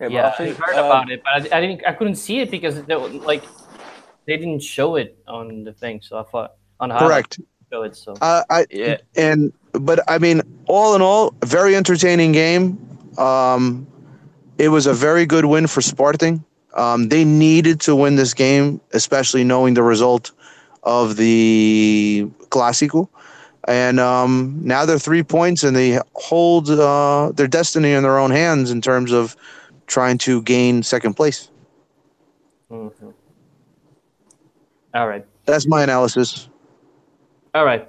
Yeah, 0.00 0.08
Yeah, 0.08 0.34
I 0.38 0.44
I, 0.44 0.46
heard 0.52 0.76
um, 0.76 0.86
about 0.86 1.10
it, 1.10 1.22
but 1.24 1.52
I, 1.52 1.58
I 1.58 1.60
didn't. 1.60 1.86
I 1.86 1.92
couldn't 1.92 2.16
see 2.16 2.40
it 2.40 2.50
because 2.50 2.84
they, 2.84 2.94
like 2.94 3.44
they 4.26 4.36
didn't 4.36 4.62
show 4.62 4.96
it 4.96 5.18
on 5.26 5.64
the 5.64 5.72
thing. 5.72 6.00
So 6.02 6.18
I 6.18 6.22
thought 6.22 6.52
on 6.78 6.90
how 6.90 6.98
Correct. 7.00 7.38
they 7.38 7.44
show 7.76 7.82
it. 7.82 7.96
So 7.96 8.14
Uh, 8.20 8.42
I 8.48 8.66
Yeah. 8.70 8.98
and 9.16 9.52
but 9.72 10.00
I 10.08 10.18
mean, 10.18 10.42
all 10.66 10.94
in 10.94 11.02
all, 11.02 11.34
very 11.44 11.74
entertaining 11.74 12.32
game. 12.32 12.78
Um, 13.18 13.86
it 14.58 14.68
was 14.68 14.86
a 14.86 14.92
very 14.94 15.26
good 15.26 15.44
win 15.44 15.66
for 15.66 15.80
Sporting. 15.80 16.44
Um, 16.74 17.08
they 17.08 17.24
needed 17.24 17.80
to 17.82 17.96
win 17.96 18.16
this 18.16 18.34
game, 18.34 18.80
especially 18.92 19.42
knowing 19.44 19.74
the 19.74 19.82
result 19.82 20.30
of 20.82 21.16
the 21.16 22.28
Clásico. 22.50 23.08
And 23.66 23.98
um, 24.00 24.60
now 24.62 24.84
they're 24.86 24.98
three 24.98 25.22
points, 25.22 25.64
and 25.64 25.76
they 25.76 25.98
hold 26.14 26.70
uh, 26.70 27.32
their 27.34 27.48
destiny 27.48 27.92
in 27.92 28.02
their 28.02 28.18
own 28.18 28.30
hands 28.30 28.70
in 28.70 28.80
terms 28.80 29.12
of 29.12 29.36
trying 29.88 30.18
to 30.18 30.42
gain 30.42 30.82
second 30.82 31.14
place. 31.14 31.50
Mhm. 32.70 33.12
all 34.94 35.08
right. 35.08 35.24
That's 35.46 35.66
my 35.66 35.82
analysis. 35.82 36.48
All 37.54 37.64
right. 37.64 37.88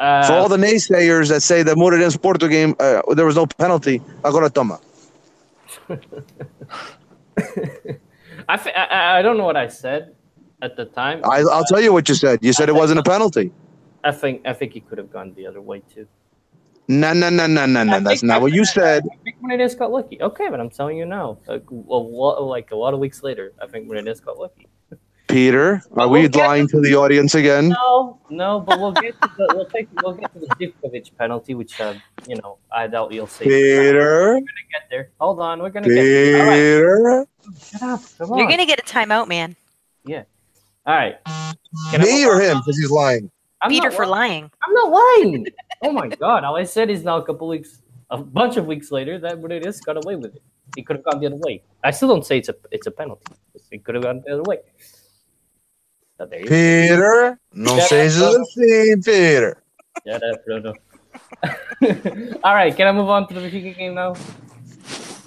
Uh, 0.00 0.26
For 0.26 0.32
all 0.32 0.48
the 0.48 0.56
naysayers 0.56 1.28
that 1.28 1.42
say 1.42 1.62
the 1.62 1.74
Moreirense 1.74 2.20
Porto 2.20 2.48
game, 2.48 2.74
uh, 2.80 3.02
there 3.14 3.26
was 3.26 3.36
no 3.36 3.46
penalty, 3.46 4.00
agora 4.24 4.50
toma. 4.50 4.80
I, 8.48 8.54
f- 8.54 8.66
I, 8.68 8.84
I- 8.90 9.18
I 9.18 9.22
don't 9.22 9.36
know 9.36 9.44
what 9.44 9.56
I 9.56 9.68
said 9.68 10.14
at 10.62 10.76
the 10.76 10.84
time. 10.86 11.20
I, 11.24 11.40
I'll 11.52 11.64
tell 11.64 11.80
you 11.80 11.92
what 11.92 12.08
you 12.08 12.14
said. 12.14 12.38
You 12.42 12.52
said 12.52 12.68
it 12.68 12.74
wasn't 12.74 12.98
a 13.00 13.02
penalty. 13.02 13.52
I 14.04 14.12
think 14.12 14.42
I 14.46 14.52
think 14.52 14.72
he 14.72 14.80
could 14.80 14.98
have 14.98 15.10
gone 15.12 15.34
the 15.34 15.46
other 15.46 15.60
way 15.60 15.82
too. 15.92 16.06
No, 16.88 17.12
no, 17.12 17.30
no, 17.30 17.46
no, 17.46 17.66
no, 17.66 17.82
no. 17.82 18.00
That's 18.00 18.22
not 18.22 18.40
what 18.40 18.52
you 18.52 18.64
said. 18.64 19.04
I 19.12 19.16
think 19.24 19.36
Menendez 19.42 19.74
got 19.74 19.90
lucky. 19.90 20.20
Okay, 20.22 20.48
but 20.48 20.60
I'm 20.60 20.70
telling 20.70 20.96
you 20.96 21.04
now, 21.04 21.38
like 21.48 21.68
a, 21.70 21.74
lot, 21.74 22.42
like 22.42 22.70
a 22.70 22.76
lot 22.76 22.94
of 22.94 23.00
weeks 23.00 23.22
later, 23.22 23.52
I 23.60 23.66
think 23.66 23.88
Menendez 23.88 24.20
got 24.20 24.38
lucky. 24.38 24.68
Peter, 25.26 25.82
are 25.96 26.08
We'll 26.08 26.10
we 26.10 26.28
get 26.28 26.46
lying 26.46 26.68
to 26.68 26.80
the 26.80 26.94
audience 26.94 27.34
again? 27.34 27.70
No, 27.70 28.20
no, 28.30 28.60
but 28.60 28.78
we'll 28.78 28.92
get 28.92 29.20
to 29.20 29.30
the 29.36 29.52
we'll 29.54 29.66
take 29.66 29.88
we'll 30.00 30.14
get 30.14 30.32
to 30.32 30.38
the 30.38 30.46
Zivkovic 30.46 31.16
penalty, 31.18 31.54
which 31.54 31.80
uh, 31.80 31.94
you 32.28 32.36
know 32.36 32.58
I 32.70 32.86
doubt 32.86 33.12
you'll 33.12 33.26
see. 33.26 33.44
Peter, 33.44 34.34
We're 34.34 34.34
gonna 34.34 34.44
get 34.70 34.82
there. 34.88 35.10
Hold 35.20 35.40
on, 35.40 35.60
we're 35.60 35.70
gonna 35.70 35.88
get 35.88 35.94
there. 35.94 36.40
All 36.40 36.46
right, 36.46 36.54
Peter. 36.54 37.26
shut 37.60 37.82
up. 37.82 38.00
Come 38.18 38.32
on. 38.32 38.38
You're 38.38 38.48
gonna 38.48 38.66
get 38.66 38.78
a 38.78 38.84
timeout, 38.84 39.26
man. 39.26 39.56
Yeah. 40.04 40.22
All 40.86 40.94
right. 40.94 41.16
Can 41.90 42.00
I 42.00 42.04
Me 42.04 42.24
move 42.24 42.34
or 42.34 42.40
him? 42.40 42.58
Because 42.58 42.78
he's 42.78 42.90
lying. 42.90 43.28
I'm 43.62 43.70
Peter 43.70 43.88
not 43.88 43.94
for 43.96 44.06
lying. 44.06 44.42
lying. 44.42 44.50
I'm 44.62 44.72
not 44.74 44.90
lying. 44.90 45.46
oh 45.82 45.92
my 45.92 46.08
god! 46.08 46.44
All 46.44 46.56
I 46.56 46.64
said 46.64 46.90
is 46.90 47.02
now 47.04 47.16
a 47.18 47.24
couple 47.24 47.48
weeks, 47.48 47.82
a 48.10 48.18
bunch 48.18 48.56
of 48.56 48.66
weeks 48.66 48.90
later, 48.92 49.18
that 49.20 49.40
Menendez 49.40 49.80
got 49.80 49.96
away 50.04 50.16
with 50.16 50.34
it. 50.36 50.42
He 50.76 50.82
could 50.82 50.96
have 50.96 51.04
gone 51.04 51.20
the 51.20 51.26
other 51.26 51.36
way. 51.36 51.62
I 51.82 51.90
still 51.90 52.08
don't 52.08 52.24
say 52.26 52.38
it's 52.38 52.48
a 52.48 52.54
it's 52.70 52.86
a 52.86 52.90
penalty. 52.90 53.24
He 53.70 53.78
could 53.78 53.94
have 53.94 54.04
gone 54.04 54.22
the 54.26 54.34
other 54.34 54.42
way. 54.42 54.58
But 56.18 56.30
there 56.30 56.40
you 56.40 56.46
go. 56.46 56.50
Peter, 56.50 57.38
no 57.52 57.78
Shut 57.78 57.90
sejas 57.90 58.22
up. 58.22 58.40
assim, 58.40 59.04
Peter. 59.04 59.62
Shut 60.06 60.22
up, 60.22 60.44
Bruno. 60.44 60.74
All 62.44 62.54
right, 62.54 62.74
can 62.76 62.86
I 62.88 62.92
move 62.92 63.08
on 63.08 63.26
to 63.28 63.34
the 63.34 63.40
Benfica 63.40 63.76
game 63.76 63.94
now? 63.94 64.14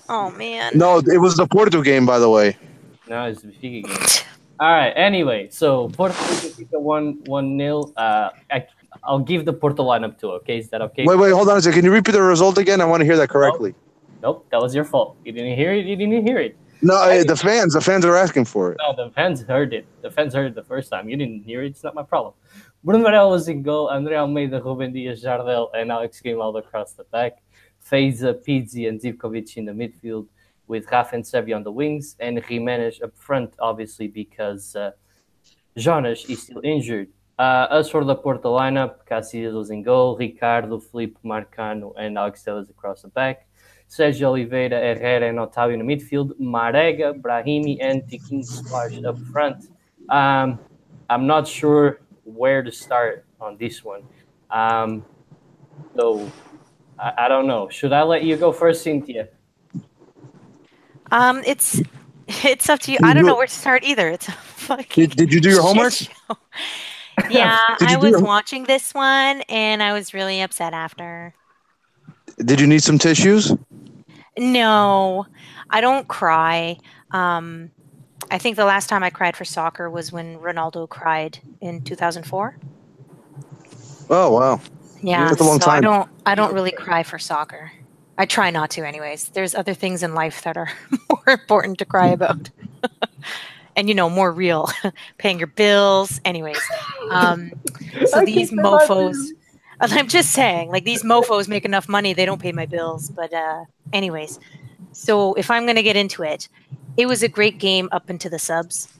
Oh 0.07 0.31
man. 0.31 0.71
No, 0.75 0.97
it 0.99 1.19
was 1.19 1.35
the 1.35 1.47
Porto 1.47 1.81
game, 1.81 2.05
by 2.05 2.19
the 2.19 2.29
way. 2.29 2.57
No, 3.07 3.25
it's 3.25 3.41
the 3.41 3.49
Benfica 3.49 3.83
game. 3.83 4.23
All 4.59 4.71
right. 4.71 4.91
Anyway, 4.95 5.49
so 5.49 5.89
Porto 5.89 6.15
one 6.71 7.21
one 7.25 7.55
nil. 7.55 7.93
Uh, 7.95 8.29
I 8.51 8.65
I'll 9.03 9.19
give 9.19 9.45
the 9.45 9.53
Porto 9.53 9.83
lineup 9.83 10.19
too. 10.19 10.31
Okay, 10.31 10.57
is 10.57 10.69
that 10.69 10.81
okay? 10.81 11.05
Wait, 11.05 11.17
wait, 11.17 11.31
hold 11.31 11.49
on 11.49 11.57
a 11.57 11.61
second. 11.61 11.79
Can 11.79 11.85
you 11.85 11.91
repeat 11.91 12.11
the 12.11 12.21
result 12.21 12.57
again? 12.57 12.81
I 12.81 12.85
want 12.85 13.01
to 13.01 13.05
hear 13.05 13.17
that 13.17 13.29
correctly. 13.29 13.73
Nope, 14.21 14.45
that 14.51 14.61
was 14.61 14.75
your 14.75 14.83
fault. 14.83 15.15
You 15.23 15.31
didn't 15.31 15.55
hear 15.55 15.73
it. 15.73 15.85
You 15.85 15.95
didn't 15.95 16.25
hear 16.25 16.39
it. 16.39 16.57
No, 16.81 16.95
uh, 16.95 17.23
the 17.23 17.35
fans, 17.35 17.73
the 17.73 17.81
fans 17.81 18.05
are 18.05 18.15
asking 18.15 18.45
for 18.45 18.71
it. 18.71 18.77
No, 18.79 19.05
the 19.05 19.11
fans 19.11 19.41
heard 19.41 19.73
it. 19.73 19.85
The 20.01 20.11
fans 20.11 20.33
heard 20.33 20.47
it 20.47 20.55
the 20.55 20.63
first 20.63 20.89
time. 20.89 21.09
You 21.09 21.17
didn't 21.17 21.43
hear 21.43 21.63
it. 21.63 21.67
It's 21.67 21.83
not 21.83 21.93
my 21.93 22.03
problem. 22.03 22.33
Bruno 22.83 23.03
Varela 23.03 23.29
was 23.29 23.49
in 23.49 23.63
goal. 23.63 23.89
Andre 23.89 24.15
Almeida, 24.15 24.61
Ruben 24.61 24.93
Dias, 24.93 25.21
Jardel, 25.21 25.69
and 25.73 25.91
Alex 25.91 26.21
Grimaldo 26.21 26.59
across 26.59 26.93
the 26.93 27.03
back. 27.05 27.41
Fejsa, 27.85 28.33
Pizzi, 28.45 28.87
and 28.87 28.99
Zivkovic 28.99 29.57
in 29.57 29.65
the 29.65 29.71
midfield, 29.71 30.27
with 30.69 30.89
Rafa 30.89 31.15
and 31.15 31.25
Cervi 31.25 31.53
on 31.53 31.63
the 31.63 31.71
wings, 31.71 32.15
and 32.21 32.41
Jimenez 32.41 33.01
up 33.01 33.17
front, 33.17 33.55
obviously, 33.59 34.07
because 34.07 34.75
uh, 34.75 34.91
Jonas 35.75 36.23
is 36.29 36.43
still 36.43 36.61
injured. 36.63 37.09
Uh, 37.37 37.67
as 37.71 37.89
for 37.89 38.03
the 38.03 38.15
Porto 38.15 38.55
lineup, 38.57 39.07
Casillas 39.09 39.53
was 39.53 39.71
in 39.71 39.81
goal, 39.81 40.15
Ricardo, 40.17 40.79
Felipe 40.79 41.17
Marcano, 41.25 41.93
and 41.97 42.17
Alex 42.17 42.45
across 42.47 43.01
the 43.01 43.07
back. 43.07 43.47
Sérgio 43.89 44.27
Oliveira, 44.27 44.77
Herrera, 44.77 45.27
and 45.29 45.39
Otávio 45.39 45.73
in 45.73 45.85
the 45.85 45.95
midfield. 45.95 46.31
Marega, 46.39 47.19
Brahimi, 47.19 47.77
and 47.81 48.03
Tiquinho 48.03 48.45
Soares 48.45 49.03
up 49.03 49.17
front. 49.31 49.65
Um, 50.09 50.59
I'm 51.09 51.25
not 51.25 51.47
sure 51.47 52.01
where 52.23 52.61
to 52.61 52.71
start 52.71 53.25
on 53.41 53.57
this 53.57 53.83
one. 53.83 54.03
Um, 54.51 55.03
so 55.95 56.31
I, 56.99 57.25
I 57.25 57.27
don't 57.27 57.47
know. 57.47 57.67
Should 57.69 57.93
I 57.93 58.03
let 58.03 58.23
you 58.23 58.37
go 58.37 58.51
first, 58.51 58.83
Cynthia? 58.83 59.29
Um, 61.11 61.41
it's 61.45 61.81
it's 62.27 62.69
up 62.69 62.79
to 62.81 62.91
you. 62.91 62.99
I 63.03 63.13
don't 63.13 63.25
know 63.25 63.35
where 63.35 63.47
to 63.47 63.53
start 63.53 63.83
either. 63.83 64.09
It's 64.09 64.27
a 64.27 64.31
fucking. 64.31 65.07
Did, 65.07 65.17
did 65.17 65.33
you 65.33 65.41
do 65.41 65.49
your 65.49 65.61
homework? 65.61 65.93
Yeah, 67.29 67.59
you 67.81 67.87
I 67.87 67.97
was 67.97 68.11
your- 68.11 68.21
watching 68.21 68.63
this 68.63 68.93
one 68.93 69.41
and 69.49 69.83
I 69.83 69.91
was 69.91 70.13
really 70.13 70.39
upset 70.41 70.73
after. 70.73 71.33
Did 72.37 72.61
you 72.61 72.65
need 72.67 72.81
some 72.81 72.97
tissues? 72.97 73.53
No, 74.37 75.25
I 75.69 75.81
don't 75.81 76.07
cry. 76.07 76.77
Um, 77.11 77.71
I 78.31 78.37
think 78.37 78.55
the 78.55 78.63
last 78.63 78.87
time 78.87 79.03
I 79.03 79.09
cried 79.09 79.35
for 79.35 79.43
soccer 79.43 79.89
was 79.89 80.13
when 80.13 80.37
Ronaldo 80.39 80.87
cried 80.87 81.39
in 81.59 81.81
2004. 81.81 82.55
Oh 84.09 84.31
wow. 84.31 84.61
Yeah, 85.01 85.27
That's 85.27 85.41
a 85.41 85.43
long 85.43 85.59
so 85.59 85.69
I 85.69 85.81
don't 85.81 86.09
I 86.25 86.35
don't 86.35 86.53
really 86.53 86.71
cry 86.71 87.03
for 87.03 87.19
soccer. 87.19 87.69
I 88.19 88.25
try 88.25 88.51
not 88.51 88.69
to 88.71 88.85
anyways. 88.85 89.29
There's 89.29 89.55
other 89.55 89.73
things 89.73 90.03
in 90.03 90.13
life 90.13 90.41
that 90.41 90.57
are 90.57 90.69
more 91.09 91.23
important 91.25 91.79
to 91.79 91.85
cry 91.85 92.07
about. 92.07 92.49
and 93.77 93.87
you 93.87 93.95
know, 93.95 94.09
more 94.09 94.31
real. 94.33 94.69
Paying 95.17 95.39
your 95.39 95.47
bills. 95.47 96.19
Anyways. 96.25 96.59
Um 97.11 97.51
so 98.05 98.19
I 98.19 98.25
these 98.25 98.49
can 98.49 98.57
feel 98.57 98.77
that 98.77 98.89
mofos. 98.89 99.29
I'm 99.79 100.09
just 100.09 100.31
saying, 100.31 100.69
like 100.69 100.83
these 100.83 101.03
mofos 101.03 101.47
make 101.47 101.63
enough 101.63 101.87
money, 101.87 102.11
they 102.11 102.25
don't 102.25 102.41
pay 102.41 102.51
my 102.51 102.65
bills. 102.65 103.09
But 103.09 103.33
uh 103.33 103.63
anyways. 103.93 104.37
So 104.91 105.33
if 105.35 105.49
I'm 105.49 105.65
gonna 105.65 105.81
get 105.81 105.95
into 105.95 106.21
it, 106.23 106.49
it 106.97 107.05
was 107.05 107.23
a 107.23 107.29
great 107.29 107.57
game 107.57 107.87
up 107.93 108.09
into 108.09 108.29
the 108.29 108.39
subs. 108.39 108.99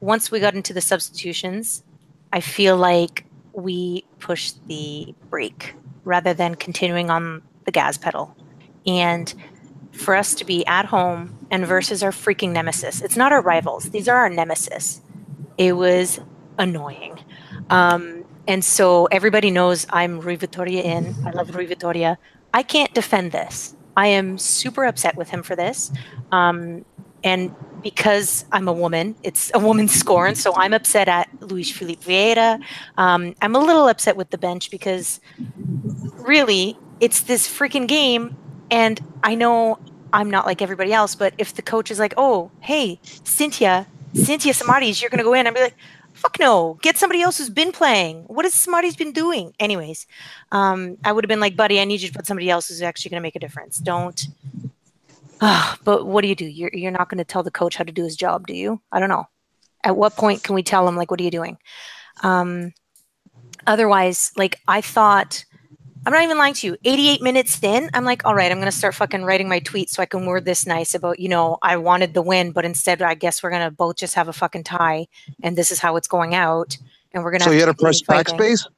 Once 0.00 0.32
we 0.32 0.40
got 0.40 0.54
into 0.54 0.74
the 0.74 0.80
substitutions, 0.80 1.84
I 2.32 2.40
feel 2.40 2.76
like 2.76 3.24
we 3.52 4.04
pushed 4.18 4.66
the 4.66 5.14
break 5.30 5.74
rather 6.04 6.34
than 6.34 6.56
continuing 6.56 7.08
on 7.08 7.42
the 7.66 7.72
gas 7.72 7.98
pedal. 7.98 8.34
And 8.86 9.32
for 9.92 10.14
us 10.14 10.34
to 10.36 10.44
be 10.44 10.64
at 10.66 10.86
home 10.86 11.36
and 11.50 11.66
versus 11.66 12.02
our 12.02 12.10
freaking 12.10 12.52
nemesis, 12.52 13.02
it's 13.02 13.16
not 13.16 13.32
our 13.32 13.42
rivals, 13.42 13.90
these 13.90 14.08
are 14.08 14.16
our 14.16 14.30
nemesis. 14.30 15.02
It 15.58 15.72
was 15.76 16.20
annoying. 16.58 17.18
Um, 17.70 18.24
and 18.48 18.64
so 18.64 19.06
everybody 19.06 19.50
knows 19.50 19.86
I'm 19.90 20.20
Rui 20.20 20.36
Vitória 20.36 20.84
in. 20.84 21.14
I 21.26 21.30
love 21.30 21.54
Rui 21.54 21.66
Vitória. 21.66 22.16
I 22.54 22.62
can't 22.62 22.94
defend 22.94 23.32
this. 23.32 23.74
I 23.96 24.08
am 24.08 24.38
super 24.38 24.84
upset 24.84 25.16
with 25.16 25.30
him 25.30 25.42
for 25.42 25.56
this. 25.56 25.90
Um, 26.30 26.84
and 27.24 27.54
because 27.82 28.44
I'm 28.52 28.68
a 28.68 28.72
woman, 28.72 29.16
it's 29.22 29.50
a 29.54 29.58
woman's 29.58 29.92
scorn. 30.00 30.34
So 30.34 30.54
I'm 30.54 30.72
upset 30.72 31.08
at 31.08 31.28
Luis 31.40 31.70
Felipe 31.70 32.02
Vieira. 32.02 32.60
Um, 32.96 33.34
I'm 33.42 33.56
a 33.56 33.58
little 33.58 33.88
upset 33.88 34.16
with 34.16 34.30
the 34.30 34.38
bench 34.38 34.70
because 34.70 35.20
really 36.18 36.78
it's 37.00 37.20
this 37.20 37.48
freaking 37.48 37.86
game. 37.86 38.36
And 38.70 39.00
I 39.22 39.34
know 39.34 39.78
I'm 40.12 40.30
not 40.30 40.46
like 40.46 40.62
everybody 40.62 40.92
else, 40.92 41.14
but 41.14 41.34
if 41.38 41.54
the 41.54 41.62
coach 41.62 41.90
is 41.90 41.98
like, 41.98 42.14
oh, 42.16 42.50
hey, 42.60 42.98
Cynthia, 43.24 43.86
Cynthia 44.14 44.54
Samaris, 44.54 45.00
you're 45.00 45.10
going 45.10 45.18
to 45.18 45.24
go 45.24 45.34
in, 45.34 45.46
I'd 45.46 45.54
be 45.54 45.60
like, 45.60 45.76
fuck 46.14 46.38
no, 46.40 46.78
get 46.80 46.96
somebody 46.96 47.20
else 47.20 47.38
who's 47.38 47.50
been 47.50 47.72
playing. 47.72 48.24
What 48.26 48.44
has 48.44 48.54
Samaris 48.54 48.96
been 48.96 49.12
doing? 49.12 49.52
Anyways, 49.60 50.06
um, 50.50 50.96
I 51.04 51.12
would 51.12 51.24
have 51.24 51.28
been 51.28 51.40
like, 51.40 51.56
buddy, 51.56 51.80
I 51.80 51.84
need 51.84 52.00
you 52.00 52.08
to 52.08 52.14
put 52.14 52.26
somebody 52.26 52.48
else 52.48 52.68
who's 52.68 52.82
actually 52.82 53.10
going 53.10 53.20
to 53.20 53.26
make 53.26 53.36
a 53.36 53.40
difference. 53.40 53.78
Don't. 53.78 54.26
Ah, 55.40 55.76
but 55.84 56.06
what 56.06 56.22
do 56.22 56.28
you 56.28 56.34
do? 56.34 56.46
You're, 56.46 56.70
you're 56.72 56.90
not 56.90 57.10
going 57.10 57.18
to 57.18 57.24
tell 57.24 57.42
the 57.42 57.50
coach 57.50 57.76
how 57.76 57.84
to 57.84 57.92
do 57.92 58.04
his 58.04 58.16
job, 58.16 58.46
do 58.46 58.54
you? 58.54 58.80
I 58.90 59.00
don't 59.00 59.10
know. 59.10 59.26
At 59.84 59.96
what 59.96 60.16
point 60.16 60.42
can 60.42 60.54
we 60.54 60.62
tell 60.62 60.88
him, 60.88 60.96
like, 60.96 61.10
what 61.10 61.20
are 61.20 61.24
you 61.24 61.30
doing? 61.30 61.58
Um, 62.22 62.72
otherwise, 63.66 64.32
like, 64.36 64.58
I 64.66 64.80
thought, 64.80 65.44
I'm 66.06 66.12
not 66.12 66.22
even 66.22 66.38
lying 66.38 66.54
to 66.54 66.68
you. 66.68 66.76
88 66.84 67.20
minutes 67.20 67.60
in, 67.64 67.90
I'm 67.92 68.04
like, 68.04 68.24
all 68.24 68.34
right, 68.36 68.52
I'm 68.52 68.58
going 68.58 68.70
to 68.70 68.76
start 68.76 68.94
fucking 68.94 69.24
writing 69.24 69.48
my 69.48 69.58
tweet 69.58 69.90
so 69.90 70.00
I 70.00 70.06
can 70.06 70.24
word 70.24 70.44
this 70.44 70.64
nice 70.64 70.94
about, 70.94 71.18
you 71.18 71.28
know, 71.28 71.58
I 71.62 71.76
wanted 71.78 72.14
the 72.14 72.22
win, 72.22 72.52
but 72.52 72.64
instead, 72.64 73.02
I 73.02 73.14
guess 73.14 73.42
we're 73.42 73.50
going 73.50 73.64
to 73.64 73.72
both 73.72 73.96
just 73.96 74.14
have 74.14 74.28
a 74.28 74.32
fucking 74.32 74.62
tie, 74.62 75.08
and 75.42 75.58
this 75.58 75.72
is 75.72 75.80
how 75.80 75.96
it's 75.96 76.06
going 76.06 76.32
out. 76.32 76.78
And 77.12 77.24
we're 77.24 77.32
going 77.32 77.40
to 77.40 77.46
So 77.46 77.50
you 77.50 77.58
had 77.58 77.66
to 77.66 77.74
press 77.74 78.02
backspace? 78.02 78.68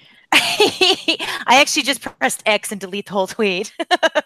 I 0.32 1.58
actually 1.60 1.82
just 1.82 2.00
pressed 2.00 2.42
X 2.46 2.72
and 2.72 2.80
delete 2.80 3.06
the 3.06 3.12
whole 3.12 3.26
tweet. 3.26 3.74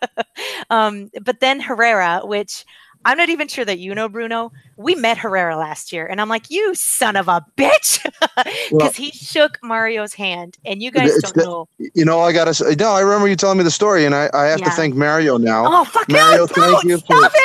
um, 0.71 1.11
but 1.21 1.41
then 1.41 1.59
Herrera, 1.59 2.21
which 2.23 2.65
I'm 3.05 3.19
not 3.19 3.29
even 3.31 3.49
sure 3.49 3.65
that 3.65 3.79
you 3.81 3.95
know, 3.95 4.09
Bruno. 4.09 4.53
We 4.77 4.95
met 4.95 5.19
Herrera 5.19 5.57
last 5.57 5.93
year, 5.93 6.07
and 6.07 6.21
I'm 6.21 6.29
like, 6.29 6.51
you 6.51 6.75
son 6.75 7.17
of 7.17 7.27
a 7.29 7.45
bitch, 7.57 8.03
because 8.37 8.47
Well- 8.73 8.91
he 8.93 9.11
shook 9.11 9.59
Mario's 9.63 10.15
hand, 10.15 10.57
and 10.65 10.83
you 10.83 10.91
guys 10.91 11.11
don't 11.21 11.35
the- 11.35 11.45
know. 11.45 11.69
You 11.95 12.05
know, 12.05 12.21
I 12.21 12.33
gotta 12.33 12.55
say, 12.55 12.75
no, 12.79 12.91
I 12.93 13.01
remember 13.01 13.29
you 13.29 13.37
telling 13.37 13.59
me 13.59 13.65
the 13.65 13.71
story, 13.71 14.05
and 14.07 14.15
I, 14.15 14.31
I 14.33 14.45
have 14.47 14.61
to 14.63 14.71
thank 14.71 14.95
Mario 14.95 15.37
now. 15.37 15.65
Oh 15.67 15.85
fuck 15.85 16.09
Mario, 16.09 16.39
no! 16.43 16.47
thank 16.47 16.73
don't 16.73 16.85
you 16.85 16.99
for-! 16.99 17.29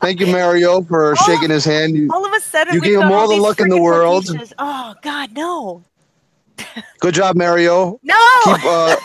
Thank 0.00 0.18
you, 0.18 0.26
Mario, 0.26 0.82
for 0.82 1.12
Oh. 1.12 1.14
shaking 1.26 1.48
his 1.50 1.64
hand. 1.64 1.94
You, 1.96 2.10
All 2.12 2.26
of 2.26 2.32
a 2.32 2.40
sudden, 2.40 2.74
You 2.74 2.80
gave 2.80 2.98
him 2.98 3.12
all 3.12 3.28
the 3.28 3.36
luck 3.36 3.60
in 3.60 3.68
the 3.68 3.80
world. 3.80 4.26
Oh 4.58 4.94
God, 5.02 5.30
no, 5.32 5.84
good 6.98 7.14
job, 7.14 7.36
Mario. 7.36 8.00
no! 8.02 8.14
Keep, 8.44 8.64
uh, 8.64 8.96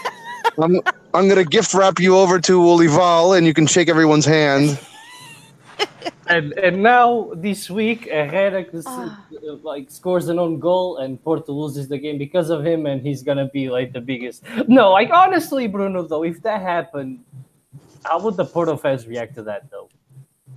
I'm, 0.59 0.81
I'm 1.13 1.27
gonna 1.29 1.43
gift 1.43 1.73
wrap 1.75 1.99
you 1.99 2.17
over 2.17 2.39
to 2.39 2.59
Olival, 2.59 3.37
and 3.37 3.45
you 3.45 3.53
can 3.53 3.67
shake 3.67 3.89
everyone's 3.89 4.25
hand. 4.25 4.79
and 6.27 6.53
and 6.53 6.81
now 6.83 7.31
this 7.35 7.69
week 7.69 8.05
Herrera 8.09 8.65
Ah. 8.85 9.25
like 9.63 9.89
scores 9.89 10.27
an 10.29 10.39
own 10.39 10.59
goal 10.59 10.97
and 10.97 11.21
Porto 11.23 11.51
loses 11.53 11.87
the 11.87 11.97
game 11.97 12.17
because 12.17 12.49
of 12.49 12.65
him 12.65 12.85
and 12.85 13.01
he's 13.01 13.23
gonna 13.23 13.47
be 13.47 13.69
like 13.69 13.93
the 13.93 14.01
biggest. 14.01 14.43
No, 14.67 14.91
like 14.91 15.09
honestly, 15.11 15.67
Bruno, 15.67 16.03
though, 16.03 16.23
if 16.23 16.41
that 16.43 16.61
happened, 16.61 17.19
how 18.03 18.19
would 18.21 18.35
the 18.37 18.45
Porto 18.45 18.75
fans 18.77 19.07
react 19.07 19.35
to 19.35 19.43
that 19.43 19.69
though? 19.71 19.89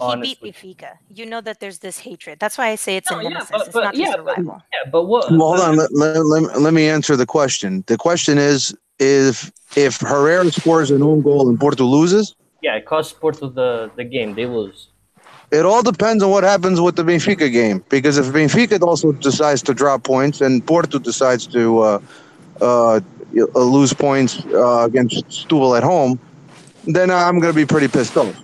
He 0.03 0.17
beat 0.23 0.41
Benfica. 0.41 0.93
You 1.13 1.27
know 1.27 1.43
that 1.43 1.61
there's 1.61 1.79
this 1.81 1.99
hatred. 1.99 2.39
That's 2.41 2.57
why 2.57 2.69
I 2.69 2.77
say 2.77 2.97
it's 2.97 3.11
No, 3.11 3.19
a 3.19 3.23
yeah, 3.23 3.29
nemesis. 3.31 3.51
but- 3.51 3.61
it's 3.67 3.71
but- 3.75 3.85
not 3.85 3.95
just 3.95 4.07
yeah, 4.13 4.15
a 4.15 4.23
but- 4.23 4.37
rival. 4.39 4.63
Yeah, 4.73 4.91
but 4.91 5.03
what? 5.05 5.31
Well, 5.31 5.41
hold 5.41 5.61
on. 5.61 5.77
Let, 5.77 5.93
let, 5.93 6.25
let, 6.25 6.61
let 6.61 6.73
me 6.73 6.89
answer 6.89 7.17
the 7.17 7.27
question. 7.27 7.85
The 7.87 7.99
question 7.99 8.39
is 8.39 8.75
if 8.99 9.53
if 9.77 10.01
Herrera 10.01 10.51
scores 10.53 10.91
an 10.91 11.03
own 11.03 11.21
goal 11.21 11.49
and 11.51 11.61
Porto 11.61 11.85
loses, 11.85 12.35
Yeah, 12.63 12.77
it 12.77 12.87
costs 12.87 13.13
Porto 13.13 13.51
the 13.51 13.91
the 13.97 14.05
game. 14.05 14.35
They 14.35 14.47
lose. 14.47 14.89
It 15.51 15.67
all 15.67 15.83
depends 15.83 16.23
on 16.23 16.31
what 16.31 16.45
happens 16.45 16.81
with 16.81 16.97
the 16.97 17.03
Benfica 17.03 17.51
game. 17.51 17.85
Because 17.89 18.19
if 18.19 18.27
Benfica 18.27 18.81
also 18.83 19.13
decides 19.13 19.63
to 19.63 19.75
drop 19.75 20.05
points 20.05 20.41
and 20.41 20.65
Porto 20.65 20.99
decides 20.99 21.47
to 21.49 21.79
uh, 21.81 22.01
uh, 22.61 23.01
lose 23.33 23.93
points 23.93 24.45
uh, 24.47 24.85
against 24.85 25.27
Setúbal 25.27 25.77
at 25.77 25.83
home, 25.83 26.21
then 26.85 27.11
I'm 27.11 27.41
going 27.41 27.53
to 27.53 27.57
be 27.57 27.67
pretty 27.67 27.89
pissed 27.89 28.17
off. 28.17 28.37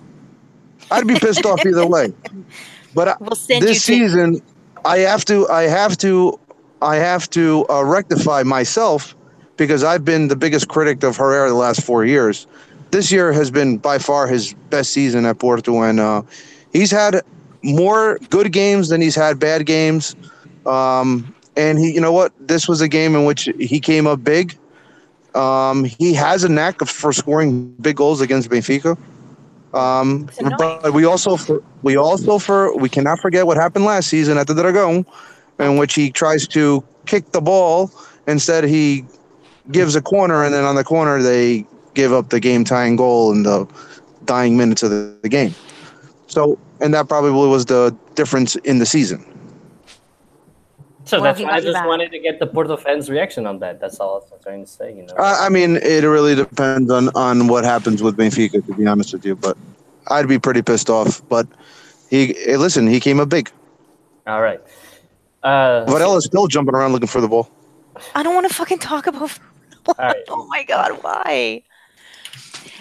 I'd 0.91 1.07
be 1.07 1.15
pissed 1.15 1.45
off 1.45 1.65
either 1.65 1.85
way. 1.85 2.13
But 2.93 3.17
We'll 3.21 3.29
you 3.49 3.59
this 3.59 3.85
to 3.85 3.93
season 3.93 4.41
i 4.87 4.99
have 4.99 5.25
to 5.25 5.47
i 5.49 5.63
have 5.63 5.97
to 5.97 6.39
i 6.81 6.95
have 6.95 7.29
to 7.29 7.65
uh, 7.69 7.83
rectify 7.83 8.43
myself 8.43 9.15
because 9.57 9.83
i've 9.83 10.05
been 10.05 10.27
the 10.27 10.35
biggest 10.35 10.67
critic 10.67 11.03
of 11.03 11.17
herrera 11.17 11.49
the 11.49 11.55
last 11.55 11.83
four 11.83 12.05
years 12.05 12.47
this 12.91 13.11
year 13.11 13.33
has 13.33 13.51
been 13.51 13.77
by 13.77 13.97
far 13.97 14.27
his 14.27 14.53
best 14.69 14.91
season 14.91 15.25
at 15.25 15.37
porto 15.39 15.81
and 15.81 15.99
uh, 15.99 16.21
he's 16.73 16.91
had 16.91 17.21
more 17.63 18.19
good 18.29 18.51
games 18.51 18.89
than 18.89 19.01
he's 19.01 19.15
had 19.15 19.39
bad 19.39 19.65
games. 19.65 20.15
Um, 20.65 21.33
and 21.55 21.79
he 21.79 21.93
you 21.93 22.01
know 22.01 22.13
what? 22.13 22.33
This 22.39 22.67
was 22.67 22.81
a 22.81 22.87
game 22.87 23.15
in 23.15 23.25
which 23.25 23.49
he 23.59 23.79
came 23.79 24.07
up 24.07 24.23
big. 24.23 24.57
Um, 25.33 25.83
he 25.83 26.13
has 26.13 26.43
a 26.43 26.49
knack 26.49 26.79
for 26.85 27.13
scoring 27.13 27.69
big 27.81 27.97
goals 27.97 28.21
against 28.21 28.49
benfica. 28.49 28.97
Um, 29.73 30.29
but 30.57 30.93
we 30.93 31.05
also 31.05 31.37
we 31.83 31.97
also 31.97 32.39
for 32.39 32.75
we 32.77 32.89
cannot 32.89 33.19
forget 33.19 33.45
what 33.45 33.57
happened 33.57 33.85
last 33.85 34.09
season 34.09 34.37
at 34.37 34.47
the 34.47 34.53
Dragon, 34.53 35.05
in 35.59 35.77
which 35.77 35.93
he 35.93 36.09
tries 36.09 36.47
to 36.49 36.83
kick 37.05 37.31
the 37.31 37.41
ball. 37.41 37.91
Instead 38.27 38.63
he 38.63 39.05
gives 39.71 39.95
a 39.95 40.01
corner 40.01 40.43
and 40.43 40.53
then 40.53 40.63
on 40.63 40.75
the 40.75 40.83
corner 40.83 41.21
they 41.21 41.65
give 41.93 42.13
up 42.13 42.29
the 42.29 42.39
game 42.39 42.63
tying 42.63 42.95
goal 42.95 43.31
in 43.31 43.43
the 43.43 43.67
dying 44.25 44.57
minutes 44.57 44.83
of 44.83 44.89
the, 44.89 45.17
the 45.21 45.29
game. 45.29 45.53
So 46.27 46.57
and 46.81 46.93
that 46.93 47.07
probably 47.07 47.31
was 47.31 47.65
the 47.65 47.95
difference 48.15 48.55
in 48.57 48.79
the 48.79 48.85
season. 48.85 49.25
So 51.05 51.21
Well, 51.21 51.23
that's 51.23 51.39
why 51.41 51.51
I 51.51 51.61
just 51.61 51.73
back. 51.73 51.87
wanted 51.87 52.11
to 52.11 52.19
get 52.19 52.39
the 52.39 52.47
Porto 52.47 52.75
fans' 52.75 53.09
reaction 53.09 53.47
on 53.47 53.59
that. 53.59 53.79
That's 53.79 53.97
all 53.99 54.15
I 54.15 54.35
was 54.35 54.43
trying 54.43 54.65
to 54.65 54.69
say. 54.69 54.93
You 54.93 55.03
know. 55.05 55.13
I, 55.17 55.45
I 55.45 55.49
mean, 55.49 55.77
it 55.77 56.03
really 56.03 56.35
depends 56.35 56.91
on 56.91 57.09
on 57.15 57.47
what 57.47 57.63
happens 57.63 58.03
with 58.03 58.17
Benfica, 58.17 58.65
to 58.65 58.73
be 58.73 58.85
honest 58.85 59.13
with 59.13 59.25
you. 59.25 59.35
But 59.35 59.57
I'd 60.09 60.27
be 60.27 60.37
pretty 60.37 60.61
pissed 60.61 60.89
off. 60.89 61.21
But 61.29 61.47
he, 62.09 62.33
hey, 62.33 62.57
listen, 62.57 62.87
he 62.87 62.99
came 62.99 63.19
up 63.21 63.29
big. 63.29 63.49
all 64.25 64.41
right. 64.41 64.59
Uh, 65.43 65.85
Varela 65.85 66.17
is 66.17 66.25
still 66.25 66.47
jumping 66.47 66.75
around 66.75 66.91
looking 66.91 67.07
for 67.07 67.21
the 67.21 67.27
ball. 67.27 67.49
I 68.15 68.21
don't 68.23 68.35
want 68.35 68.47
to 68.49 68.53
fucking 68.53 68.79
talk 68.79 69.07
about. 69.07 69.31
all 69.87 69.95
right. 69.97 70.15
oh 70.27 70.45
my 70.47 70.63
god, 70.63 70.91
why? 71.01 71.63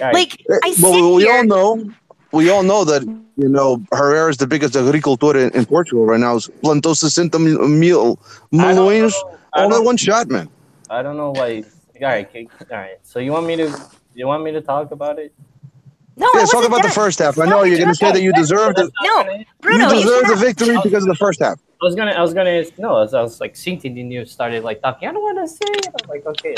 All 0.01 0.07
right. 0.07 0.15
Like 0.15 0.43
I 0.65 0.73
sit 0.73 0.83
well, 0.83 1.15
we 1.15 1.23
here. 1.23 1.33
all 1.33 1.45
know, 1.45 1.93
we 2.33 2.51
all 2.51 2.63
know 2.63 2.85
that 2.85 3.03
you 3.37 3.49
know 3.49 3.83
Herrera 3.93 4.31
is 4.31 4.37
the 4.39 4.47
biggest 4.47 4.77
agricultor 4.77 5.37
in, 5.39 5.51
in 5.51 5.65
Portugal 5.67 6.07
right 6.07 6.21
now. 6.21 6.37
Plantou 6.39 6.95
60 6.97 7.39
mil, 7.39 7.69
mil 7.69 8.19
I 8.53 8.57
milhões 8.57 9.13
know- 9.13 9.39
all 9.55 9.75
in 9.77 9.85
one 9.85 9.97
shot, 9.97 10.29
man. 10.29 10.49
I 10.91 11.03
don't 11.03 11.17
know 11.17 11.31
why. 11.33 11.65
All 12.03 12.09
right, 12.09 12.29
okay, 12.29 12.47
all 12.71 12.77
right. 12.79 12.99
So 13.03 13.19
you 13.19 13.33
want 13.33 13.47
me 13.47 13.57
to? 13.57 13.69
You 14.15 14.27
want 14.27 14.43
me 14.45 14.53
to 14.53 14.61
talk 14.61 14.91
about 14.93 15.19
it? 15.19 15.33
No, 16.19 16.27
Yeah, 16.27 16.31
I 16.35 16.39
let's 16.41 16.51
talk 16.51 16.59
wasn't 16.61 16.75
about 16.75 16.83
the 16.89 16.95
first 16.95 17.19
half. 17.19 17.39
I 17.39 17.45
No, 17.45 17.51
know 17.51 17.57
you're 17.65 17.77
you're 17.77 17.79
going 17.79 17.89
to 17.91 17.95
say 17.95 18.11
that 18.13 18.23
you 18.23 18.33
deserve 18.33 18.75
the 18.75 18.91
No, 19.03 19.25
Bruno, 19.61 19.89
you 19.89 19.95
it's 19.97 20.05
deserve 20.05 20.23
the 20.29 20.35
not- 20.35 20.39
victory 20.45 20.77
because 20.83 21.03
of 21.05 21.09
the 21.09 21.15
first 21.17 21.41
half. 21.41 21.59
I 21.83 21.85
was 21.85 21.95
gonna, 21.95 22.13
I 22.13 22.23
was 22.23 22.33
gonna, 22.33 22.65
no, 22.79 22.89
I 22.97 23.01
was, 23.03 23.13
I 23.13 23.21
was 23.21 23.39
like 23.39 23.53
syncing, 23.55 24.01
and 24.01 24.11
you 24.11 24.25
started 24.25 24.65
like 24.65 24.81
talking. 24.81 25.09
I 25.09 25.13
don't 25.13 25.23
want 25.23 25.37
to 25.39 25.47
say 25.49 25.65
it. 25.69 25.89
I'm 25.89 26.09
like, 26.09 26.25
okay. 26.27 26.55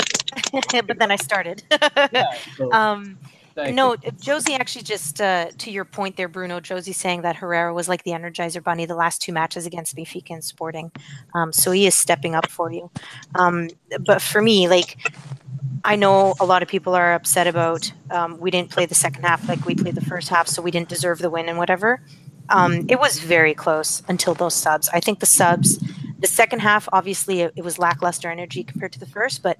but 0.87 0.97
then 0.99 1.11
I 1.11 1.17
started. 1.17 1.63
Yeah, 1.71 2.25
so, 2.57 2.71
um, 2.71 3.17
thank 3.63 3.75
no, 3.75 3.95
you. 4.03 4.11
Josie 4.19 4.53
actually 4.53 4.83
just 4.83 5.21
uh, 5.21 5.47
to 5.57 5.71
your 5.71 5.85
point 5.85 6.17
there, 6.17 6.27
Bruno. 6.27 6.59
Josie 6.59 6.93
saying 6.93 7.21
that 7.21 7.35
Herrera 7.35 7.73
was 7.73 7.87
like 7.87 8.03
the 8.03 8.11
Energizer 8.11 8.63
Bunny 8.63 8.85
the 8.85 8.95
last 8.95 9.21
two 9.21 9.33
matches 9.33 9.65
against 9.65 9.95
Benfica 9.95 10.31
and 10.31 10.43
Sporting, 10.43 10.91
um, 11.33 11.53
so 11.53 11.71
he 11.71 11.87
is 11.87 11.95
stepping 11.95 12.35
up 12.35 12.49
for 12.49 12.71
you. 12.71 12.89
Um, 13.35 13.69
but 14.05 14.21
for 14.21 14.41
me, 14.41 14.67
like 14.67 14.97
I 15.83 15.95
know 15.95 16.35
a 16.39 16.45
lot 16.45 16.61
of 16.61 16.69
people 16.69 16.95
are 16.95 17.13
upset 17.13 17.47
about 17.47 17.91
um, 18.11 18.37
we 18.39 18.51
didn't 18.51 18.69
play 18.69 18.85
the 18.85 18.95
second 18.95 19.23
half 19.23 19.47
like 19.47 19.65
we 19.65 19.75
played 19.75 19.95
the 19.95 20.01
first 20.01 20.29
half, 20.29 20.47
so 20.47 20.61
we 20.61 20.71
didn't 20.71 20.89
deserve 20.89 21.19
the 21.19 21.29
win 21.29 21.49
and 21.49 21.57
whatever. 21.57 22.01
Um, 22.49 22.85
it 22.89 22.99
was 22.99 23.19
very 23.19 23.53
close 23.53 24.01
until 24.07 24.33
those 24.33 24.55
subs. 24.55 24.89
I 24.89 24.99
think 24.99 25.19
the 25.19 25.25
subs, 25.25 25.77
the 26.17 26.27
second 26.27 26.59
half, 26.59 26.89
obviously 26.91 27.41
it, 27.41 27.53
it 27.55 27.63
was 27.63 27.77
lackluster 27.77 28.29
energy 28.29 28.63
compared 28.63 28.91
to 28.93 28.99
the 28.99 29.05
first, 29.05 29.43
but 29.43 29.59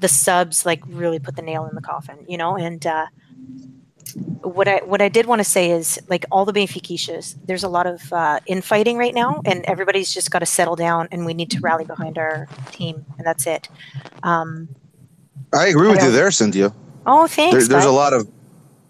the 0.00 0.08
subs 0.08 0.66
like 0.66 0.82
really 0.86 1.18
put 1.18 1.36
the 1.36 1.42
nail 1.42 1.66
in 1.66 1.74
the 1.74 1.80
coffin, 1.80 2.18
you 2.28 2.36
know. 2.36 2.56
And 2.56 2.86
uh, 2.86 3.06
what 4.42 4.68
I 4.68 4.78
what 4.84 5.02
I 5.02 5.08
did 5.08 5.26
want 5.26 5.40
to 5.40 5.44
say 5.44 5.70
is 5.70 6.00
like 6.08 6.24
all 6.30 6.44
the 6.44 6.52
Benfiquistas, 6.52 7.36
there's 7.44 7.64
a 7.64 7.68
lot 7.68 7.86
of 7.86 8.12
uh, 8.12 8.40
infighting 8.46 8.96
right 8.96 9.14
now, 9.14 9.42
and 9.44 9.64
everybody's 9.66 10.12
just 10.12 10.30
got 10.30 10.38
to 10.38 10.46
settle 10.46 10.76
down, 10.76 11.08
and 11.10 11.26
we 11.26 11.34
need 11.34 11.50
to 11.50 11.60
rally 11.60 11.84
behind 11.84 12.16
our 12.16 12.48
team, 12.70 13.04
and 13.18 13.26
that's 13.26 13.46
it. 13.46 13.68
Um, 14.22 14.68
I 15.52 15.66
agree 15.66 15.88
with 15.88 16.00
I 16.00 16.06
you 16.06 16.12
there, 16.12 16.30
Cynthia. 16.30 16.72
oh, 17.06 17.26
thanks. 17.26 17.54
There, 17.54 17.68
there's 17.68 17.84
a 17.84 17.90
lot 17.90 18.12
of 18.12 18.28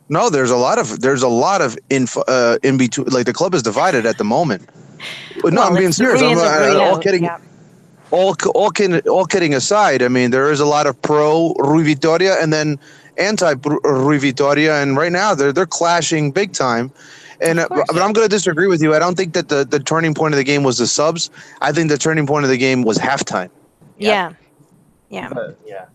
no, 0.09 0.31
there's 0.31 0.51
a 0.51 0.57
lot 0.57 0.79
of 0.79 1.01
there's 1.01 1.23
a 1.23 1.29
lot 1.29 1.61
of 1.61 1.77
info 1.91 2.23
uh, 2.29 2.59
in 2.63 2.79
between. 2.79 3.09
Like 3.09 3.27
the 3.27 3.33
club 3.33 3.55
is 3.55 3.63
divided 3.63 4.07
at 4.07 4.19
the 4.19 4.25
moment. 4.25 4.69
But 5.43 5.53
no, 5.53 5.63
Well, 5.63 5.71
I'm 5.73 5.77
being 5.77 5.93
serious. 5.93 6.23
I'm 6.23 6.31
in 6.31 6.37
group. 6.37 6.83
all 6.83 6.99
kidding. 6.99 7.25
Yeah. 7.25 7.39
all 8.11 8.37
all 8.55 8.71
kidding, 8.71 9.01
all 9.09 9.27
kidding 9.27 9.55
aside, 9.55 10.03
I 10.03 10.09
mean 10.09 10.31
there 10.31 10.51
is 10.53 10.61
a 10.61 10.67
lot 10.67 10.87
of 10.87 11.01
pro 11.03 11.55
Rui 11.59 11.85
Vitoria 11.85 12.41
and 12.41 12.53
then 12.53 12.79
anti 13.19 13.55
Rui 13.85 14.19
Vitoria, 14.19 14.83
and 14.83 14.97
right 14.97 15.13
now 15.13 15.35
they're 15.35 15.53
they're 15.53 15.67
clashing 15.67 16.31
big 16.33 16.53
time. 16.53 16.91
And 17.41 17.59
uh, 17.61 17.69
course. 17.69 17.85
but 17.93 18.01
I'm 18.01 18.13
going 18.13 18.25
to 18.25 18.35
disagree 18.35 18.67
with 18.67 18.83
you. 18.83 18.95
I 18.95 18.99
don't 18.99 19.15
think 19.17 19.35
that 19.35 19.49
the 19.49 19.65
the 19.65 19.79
turning 19.81 20.15
point 20.15 20.33
of 20.35 20.39
the 20.39 20.45
game 20.45 20.63
was 20.63 20.79
the 20.79 20.87
subs. 20.87 21.31
I 21.61 21.73
think 21.73 21.91
the 21.91 21.99
turning 21.99 22.27
point 22.27 22.45
of 22.45 22.51
the 22.51 22.57
game 22.59 22.83
was 22.83 22.99
halftime. 22.99 23.51
yeah, 23.99 24.33
yeah. 25.11 25.29
But, 25.33 25.59
yeah. 25.67 25.87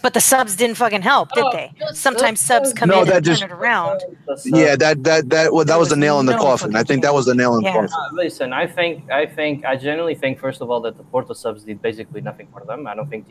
But 0.00 0.14
the 0.14 0.20
subs 0.20 0.54
didn't 0.54 0.76
fucking 0.76 1.02
help, 1.02 1.32
did 1.32 1.42
Oh, 1.44 1.50
they? 1.52 1.72
Sometimes 1.92 2.38
subs 2.40 2.72
come 2.72 2.88
No, 2.88 3.00
in 3.02 3.08
that 3.08 3.16
and 3.16 3.24
just- 3.24 3.40
turn 3.40 3.50
it 3.50 3.54
around. 3.54 4.00
Yeah, 4.44 4.76
that 4.76 5.02
that 5.02 5.28
that 5.30 5.52
well, 5.52 5.64
that 5.64 5.78
was 5.78 5.88
the 5.88 5.96
nail 5.96 6.20
in 6.20 6.26
the 6.26 6.36
no 6.36 6.38
coffin. 6.42 6.76
I 6.76 6.84
think 6.84 7.02
that 7.02 7.12
was 7.12 7.26
the 7.26 7.34
nail 7.34 7.56
in 7.56 7.62
the 7.62 7.68
Yeah. 7.68 7.74
coffin. 7.74 7.90
Uh, 7.92 8.08
listen, 8.12 8.52
I 8.52 8.66
think, 8.68 9.10
I 9.10 9.26
think, 9.26 9.64
I 9.64 9.74
genuinely 9.76 10.14
think, 10.14 10.38
first 10.38 10.60
of 10.60 10.70
all, 10.70 10.80
that 10.82 10.96
the 10.96 11.02
Porto 11.02 11.32
subs 11.34 11.64
did 11.64 11.82
basically 11.82 12.20
nothing 12.20 12.46
for 12.52 12.64
them. 12.64 12.86
I 12.86 12.94
don't 12.94 13.10
think 13.10 13.26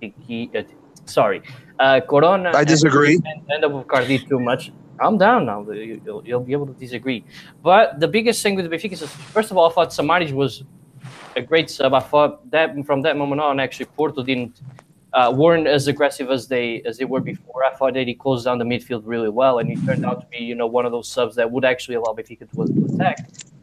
he, 0.00 0.12
he 0.26 0.50
uh, 0.56 0.62
sorry, 1.08 1.42
uh, 1.78 2.00
Corona. 2.08 2.52
I 2.54 2.64
disagree. 2.64 3.14
And, 3.24 3.42
and 3.50 3.62
the 3.62 3.82
Cardi 3.84 4.18
too 4.18 4.38
much. 4.40 4.72
I'm 5.00 5.16
down 5.18 5.46
now. 5.46 5.62
You- 5.70 6.00
You'll, 6.04 6.22
you'll 6.26 6.40
be 6.40 6.52
able 6.52 6.66
to 6.66 6.72
disagree. 6.74 7.24
But 7.62 8.00
the 8.00 8.08
biggest 8.08 8.42
thing 8.42 8.54
with 8.56 8.68
the 8.68 8.76
Benfica 8.76 8.92
is, 8.92 9.02
first 9.36 9.50
of 9.50 9.56
all, 9.56 9.70
I 9.70 9.72
thought 9.74 9.92
Samaris 9.92 10.32
was 10.32 10.64
a 11.36 11.42
great 11.42 11.70
sub. 11.70 11.94
I 11.94 12.00
thought 12.00 12.50
that 12.50 12.74
from 12.84 13.02
that 13.02 13.16
moment 13.16 13.40
on, 13.40 13.60
actually, 13.60 13.86
Porto 13.86 14.22
didn't 14.24 14.60
uh, 15.12 15.32
weren't 15.34 15.66
as 15.66 15.88
aggressive 15.88 16.30
as 16.30 16.48
they 16.48 16.82
as 16.84 16.98
they 16.98 17.04
were 17.04 17.20
before. 17.20 17.64
I 17.64 17.74
thought 17.76 17.94
that 17.94 18.06
he 18.06 18.14
closed 18.14 18.44
down 18.44 18.58
the 18.58 18.64
midfield 18.64 19.02
really 19.06 19.28
well, 19.30 19.58
and 19.60 19.68
he 19.70 19.76
turned 19.86 20.04
out 20.04 20.20
to 20.20 20.26
be 20.26 20.38
you 20.44 20.54
know 20.54 20.66
one 20.66 20.84
of 20.84 20.92
those 20.92 21.08
subs 21.08 21.36
that 21.36 21.50
would 21.50 21.64
actually 21.64 21.94
allow 21.94 22.12
Benfica 22.14 22.50
to 22.50 22.94
attack. 22.94 23.18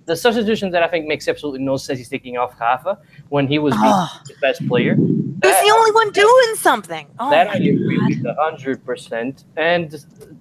The 0.06 0.15
substitution 0.15 0.70
that 0.72 0.84
I 0.84 0.88
think 0.88 1.08
makes 1.08 1.28
absolutely 1.28 1.63
no 1.63 1.78
sense 1.78 2.00
is 2.00 2.10
taking 2.10 2.38
off 2.38 2.60
Rafa 2.60 3.00
when 3.30 3.48
he 3.48 3.58
was 3.60 3.74
the- 3.74 3.80
Oh. 3.82 4.06
Ah. 4.06 4.22
the 4.28 4.36
best 4.39 4.65
player. 4.68 4.96
That- 4.96 5.63
the 5.63 5.72
only 5.72 5.91
one 5.91 6.12
doing 6.12 6.52
something? 6.56 7.08
Oh 7.20 7.30
that 7.32 7.48
I 7.50 7.56
agree 7.56 7.98
God. 7.98 8.10
with 8.10 8.26
a 8.26 8.36
hundred 8.39 8.86
percent. 8.86 9.46
And 9.58 9.88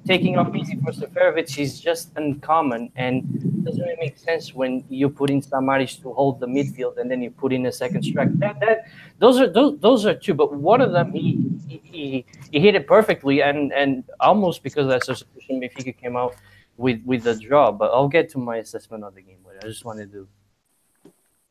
taking 0.07 0.37
off 0.39 0.55
easy 0.55 0.77
for 0.85 0.93
Seferovic 0.93 1.59
is 1.59 1.81
just 1.81 2.11
uncommon 2.17 2.91
and 2.97 3.65
doesn't 3.65 3.83
really 3.83 3.97
make 3.99 4.19
sense 4.19 4.55
when 4.55 4.85
you 4.91 5.09
put 5.09 5.31
in 5.31 5.41
Samaris 5.41 5.97
to 6.03 6.13
hold 6.13 6.41
the 6.41 6.47
midfield 6.47 6.99
and 6.99 7.11
then 7.11 7.23
you 7.23 7.31
put 7.31 7.51
in 7.53 7.65
a 7.67 7.73
second 7.73 8.03
striker. 8.05 8.33
That 8.37 8.61
that 8.61 8.79
those 9.19 9.41
are 9.41 9.49
those, 9.49 9.79
those 9.81 10.05
are 10.07 10.15
two, 10.15 10.35
but 10.35 10.53
one 10.55 10.81
of 10.83 10.93
them 10.93 11.13
he 11.13 11.29
he, 11.69 12.27
he, 12.53 12.61
hit 12.61 12.75
it 12.75 12.87
perfectly 12.87 13.43
and 13.43 13.73
and 13.73 14.05
almost 14.21 14.63
because 14.63 14.85
of 14.85 14.91
that 14.91 15.05
substitution 15.05 15.61
Benfica 15.63 15.97
came 15.97 16.17
out 16.17 16.35
with 16.77 17.01
with 17.05 17.23
the 17.25 17.35
draw. 17.35 17.73
But 17.73 17.89
I'll 17.95 18.09
get 18.19 18.29
to 18.31 18.39
my 18.39 18.57
assessment 18.59 19.05
of 19.05 19.15
the 19.15 19.23
game. 19.23 19.39
I 19.65 19.69
just 19.69 19.85
wanted 19.85 20.13
to 20.13 20.29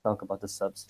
talk 0.03 0.21
about 0.21 0.39
the 0.39 0.47
subs. 0.47 0.87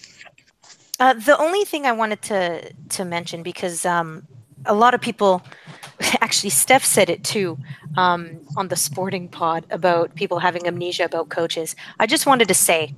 Uh, 1.00 1.14
the 1.14 1.38
only 1.38 1.64
thing 1.64 1.86
I 1.86 1.94
wanted 1.94 2.22
to 2.24 2.74
to 2.90 3.06
mention 3.06 3.44
because 3.44 3.86
um, 3.86 4.28
a 4.66 4.74
lot 4.74 4.94
of 4.94 5.00
people, 5.00 5.42
actually. 6.22 6.50
Steph 6.50 6.84
said 6.84 7.10
it 7.10 7.24
too 7.24 7.58
um, 7.96 8.42
on 8.58 8.68
the 8.68 8.76
sporting 8.76 9.30
pod 9.30 9.66
about 9.70 10.16
people 10.16 10.40
having 10.40 10.68
amnesia 10.68 11.06
about 11.06 11.30
coaches. 11.30 11.78
I 11.98 12.08
just 12.08 12.26
wanted 12.26 12.50
to 12.50 12.54
say 12.54 12.94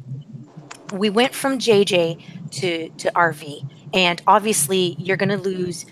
we 0.91 1.11
went 1.11 1.35
from 1.35 1.59
JJ 1.59 2.51
to, 2.51 2.89
to 2.89 3.11
RV, 3.11 3.69
and 3.93 4.21
obviously, 4.25 4.95
you're 4.97 5.17
going 5.17 5.29
to 5.29 5.37
lose. 5.37 5.85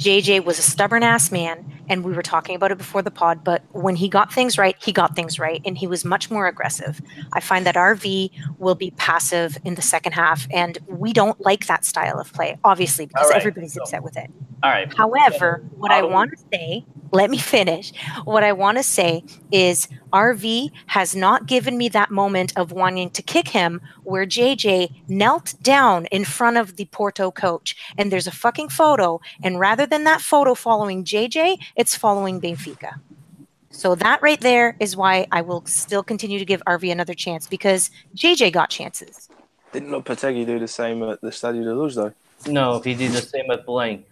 JJ 0.00 0.46
was 0.46 0.58
a 0.58 0.62
stubborn 0.62 1.02
ass 1.02 1.30
man, 1.30 1.70
and 1.90 2.02
we 2.02 2.14
were 2.14 2.22
talking 2.22 2.56
about 2.56 2.72
it 2.72 2.78
before 2.78 3.02
the 3.02 3.10
pod, 3.10 3.44
but 3.44 3.62
when 3.72 3.96
he 3.96 4.08
got 4.08 4.32
things 4.32 4.56
right, 4.56 4.74
he 4.82 4.92
got 4.92 5.14
things 5.14 5.38
right, 5.38 5.60
and 5.66 5.76
he 5.76 5.86
was 5.86 6.06
much 6.06 6.30
more 6.30 6.46
aggressive. 6.46 7.02
I 7.34 7.40
find 7.40 7.66
that 7.66 7.74
RV 7.74 8.30
will 8.58 8.74
be 8.74 8.92
passive 8.92 9.58
in 9.62 9.74
the 9.74 9.82
second 9.82 10.12
half, 10.12 10.46
and 10.50 10.78
we 10.86 11.12
don't 11.12 11.38
like 11.42 11.66
that 11.66 11.84
style 11.84 12.18
of 12.18 12.32
play, 12.32 12.56
obviously, 12.64 13.04
because 13.04 13.28
right, 13.28 13.36
everybody's 13.36 13.74
so- 13.74 13.82
upset 13.82 14.02
with 14.02 14.16
it. 14.16 14.30
All 14.62 14.70
right. 14.70 14.90
However, 14.94 15.62
what 15.76 15.90
I 15.90 16.02
want 16.02 16.30
to 16.32 16.36
say, 16.52 16.84
let 17.12 17.30
me 17.30 17.38
finish. 17.38 17.92
What 18.24 18.44
I 18.44 18.52
want 18.52 18.78
to 18.78 18.82
say 18.82 19.24
is 19.50 19.88
RV 20.12 20.70
has 20.86 21.14
not 21.14 21.46
given 21.46 21.76
me 21.76 21.88
that 21.90 22.10
moment 22.10 22.52
of 22.56 22.72
wanting 22.72 23.10
to 23.10 23.22
kick 23.22 23.48
him 23.48 23.80
where 24.04 24.26
JJ 24.26 24.92
knelt 25.08 25.54
down 25.62 26.06
in 26.06 26.24
front 26.24 26.56
of 26.56 26.76
the 26.76 26.84
Porto 26.86 27.30
coach. 27.30 27.76
And 27.98 28.12
there's 28.12 28.26
a 28.26 28.32
fucking 28.32 28.68
photo. 28.68 29.20
And 29.42 29.58
rather 29.58 29.86
than 29.86 30.04
that 30.04 30.20
photo 30.20 30.54
following 30.54 31.04
JJ, 31.04 31.58
it's 31.76 31.96
following 31.96 32.40
Benfica. 32.40 33.00
So 33.70 33.94
that 33.94 34.20
right 34.20 34.40
there 34.40 34.76
is 34.80 34.96
why 34.96 35.26
I 35.30 35.42
will 35.42 35.64
still 35.66 36.02
continue 36.02 36.38
to 36.38 36.44
give 36.44 36.62
RV 36.66 36.90
another 36.90 37.14
chance 37.14 37.46
because 37.46 37.90
JJ 38.16 38.52
got 38.52 38.70
chances. 38.70 39.28
Didn't 39.72 39.90
Lopetegui 39.90 40.44
do 40.44 40.58
the 40.58 40.68
same 40.68 41.02
at 41.04 41.20
the 41.20 41.30
Stadio 41.30 41.62
de 41.62 41.74
Luz 41.74 41.94
though? 41.94 42.12
No, 42.46 42.80
he 42.80 42.94
did 42.94 43.12
the 43.12 43.22
same 43.22 43.50
at 43.50 43.64
Blank. 43.64 44.06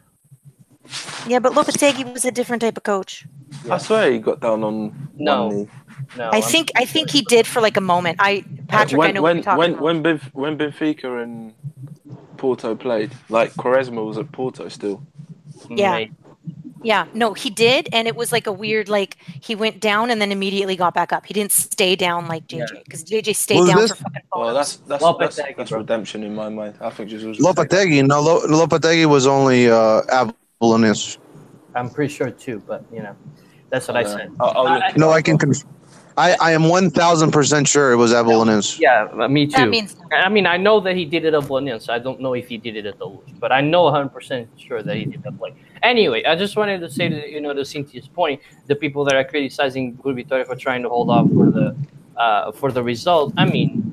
Yeah, 1.27 1.38
but 1.40 1.53
Lopetegui 1.53 2.12
was 2.12 2.24
a 2.24 2.31
different 2.31 2.62
type 2.62 2.77
of 2.77 2.83
coach. 2.83 3.27
Yeah. 3.64 3.74
I 3.74 3.79
swear 3.79 4.11
he 4.12 4.18
got 4.18 4.40
down 4.40 4.64
on 4.64 5.09
No. 5.16 5.46
one 5.48 5.57
knee. 5.57 5.68
No, 6.16 6.24
I 6.31 6.37
I'm- 6.37 6.42
think 6.42 6.70
I 6.77 6.85
think 6.85 7.11
he 7.11 7.22
did 7.22 7.46
for 7.46 7.61
like 7.61 7.77
a 7.77 7.81
moment. 7.83 8.16
I 8.20 8.44
Patrick, 8.68 8.98
when 8.98 9.09
I 9.11 9.12
know 9.12 9.22
when 9.22 9.37
what 9.38 9.44
you're 9.44 9.44
talking 9.44 9.59
when 9.59 9.70
about. 9.72 9.83
when, 9.83 10.03
Benf- 10.03 10.35
when 10.35 10.59
Benfica 10.59 11.22
and 11.22 11.53
Porto 12.37 12.74
played, 12.74 13.11
like 13.29 13.53
Quaresma 13.55 14.05
was 14.07 14.16
at 14.16 14.31
Porto 14.33 14.68
still. 14.68 15.03
Yeah. 15.68 15.92
Mate, 15.92 16.12
yeah, 16.85 17.07
no, 17.12 17.35
he 17.35 17.51
did, 17.51 17.88
and 17.92 18.07
it 18.07 18.14
was 18.14 18.31
like 18.31 18.46
a 18.46 18.53
weird 18.53 18.88
like 18.88 19.16
he 19.42 19.55
went 19.57 19.81
down 19.81 20.11
and 20.11 20.20
then 20.22 20.31
immediately 20.31 20.77
got 20.77 20.94
back 20.94 21.12
up. 21.12 21.27
He 21.27 21.35
didn't 21.35 21.53
stay 21.53 21.96
down 21.96 22.29
like 22.29 22.46
JJ 22.46 22.85
because 22.85 23.03
JJ 23.05 23.35
stayed 23.35 23.59
Was 23.61 23.68
down 23.68 23.79
this- 23.81 23.90
for 23.90 23.96
fucking 24.05 24.22
Well, 24.35 24.55
that's 24.55 24.77
that's 24.77 25.03
Lopetegui, 25.03 25.18
that's, 25.18 25.57
that's 25.57 25.72
redemption 25.72 26.22
in 26.22 26.35
my 26.35 26.48
mind. 26.48 26.77
I 26.81 26.90
think 26.90 27.11
Jesus. 27.11 27.38
Lopetegui, 27.38 28.07
no, 28.07 28.20
Lo- 28.22 28.46
Lopetegui 28.46 29.07
was 29.07 29.27
only 29.27 29.68
uh, 29.68 30.03
Avalonius. 30.62 31.18
I'm 31.75 31.88
pretty 31.90 32.12
sure 32.12 32.31
too, 32.31 32.62
but 32.66 32.85
you 32.92 33.03
know, 33.03 33.14
that's 33.71 33.87
what 33.88 33.97
I 33.97 34.05
said. 34.05 34.33
I'll, 34.40 34.53
I'll 34.57 34.75
look 34.75 34.83
I- 34.83 34.92
No. 34.97 35.11
I 35.11 35.23
can. 35.23 35.38
Conf- 35.38 35.64
I, 36.16 36.37
I 36.40 36.51
am 36.51 36.68
one 36.68 36.90
thousand 36.90 37.31
percent 37.31 37.68
sure 37.68 37.92
it 37.92 37.97
was 37.97 38.12
Avalonius. 38.12 38.81
Yeah, 38.81 39.07
uh, 39.16 39.29
me 39.29 39.47
too. 39.47 39.53
that 39.53 39.68
means 39.68 39.94
I 40.11 40.29
mean, 40.29 40.47
I 40.47 40.57
know 40.57 40.81
that 40.81 40.97
he 40.97 41.05
did 41.05 41.25
it 41.25 41.33
at 41.33 41.47
Bologna, 41.47 41.79
I 41.88 42.01
don't 42.01 42.21
know 42.21 42.35
if 42.35 42.49
he 42.49 42.59
did 42.59 42.75
it 42.75 42.87
at 42.87 42.99
the 42.99 43.07
Luz, 43.07 43.23
but 43.38 43.53
I 43.53 43.61
know 43.61 43.85
100% 43.85 44.49
sure 44.57 44.83
that 44.83 44.97
he 44.97 45.05
did 45.05 45.23
that 45.23 45.38
play. 45.38 45.55
Anyway, 45.85 46.25
I 46.25 46.35
just 46.35 46.57
wanted 46.57 46.81
to 46.81 46.90
say, 46.90 47.09
that, 47.09 47.31
you 47.31 47.40
know, 47.40 47.55
to 47.55 47.64
Cynthia's 47.64 48.09
point, 48.09 48.40
the 48.66 48.75
people 48.75 49.05
that 49.05 49.14
are 49.14 49.23
criticizing 49.23 49.94
Good 50.03 50.16
Vitória 50.16 50.44
for 50.44 50.57
trying 50.57 50.83
to 50.83 50.88
hold 50.88 51.09
off 51.09 51.29
for 51.29 51.53
the 51.53 51.77
uh, 52.16 52.51
for 52.51 52.73
the 52.73 52.83
result, 52.83 53.33
I 53.37 53.44
mean, 53.44 53.88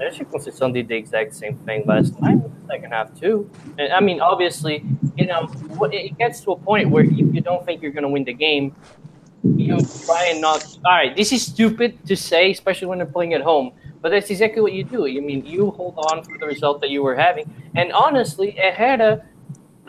Sérgio 0.00 0.24
Conceição 0.24 0.72
did 0.72 0.88
the 0.88 0.96
exact 0.96 1.34
same 1.34 1.56
thing 1.66 1.84
last 1.86 2.18
night 2.20 2.32
in 2.32 2.40
the 2.40 2.66
second 2.66 2.90
half 2.90 3.14
too. 3.20 3.50
And 3.78 3.92
I 3.92 4.00
mean, 4.00 4.20
obviously, 4.20 4.82
you 5.16 5.26
know, 5.26 5.46
it 5.92 6.16
gets 6.16 6.40
to 6.42 6.52
a 6.52 6.56
point 6.56 6.88
where 6.90 7.04
if 7.04 7.10
you 7.10 7.40
don't 7.42 7.64
think 7.66 7.82
you're 7.82 7.92
going 7.92 8.04
to 8.04 8.08
win 8.08 8.24
the 8.24 8.32
game, 8.32 8.74
you 9.56 9.76
try 10.06 10.28
and 10.30 10.40
not. 10.40 10.64
All 10.86 10.92
right, 10.92 11.14
this 11.14 11.32
is 11.32 11.42
stupid 11.42 12.06
to 12.06 12.16
say, 12.16 12.50
especially 12.50 12.88
when 12.88 12.98
they're 12.98 13.06
playing 13.06 13.34
at 13.34 13.42
home. 13.42 13.72
But 14.00 14.10
that's 14.10 14.30
exactly 14.30 14.62
what 14.62 14.72
you 14.72 14.84
do. 14.84 15.06
I 15.06 15.20
mean, 15.20 15.44
you 15.44 15.70
hold 15.70 15.98
on 16.10 16.24
for 16.24 16.38
the 16.38 16.46
result 16.46 16.80
that 16.80 16.88
you 16.88 17.02
were 17.02 17.14
having. 17.14 17.52
And 17.74 17.92
honestly, 17.92 18.52
Herrera 18.52 19.22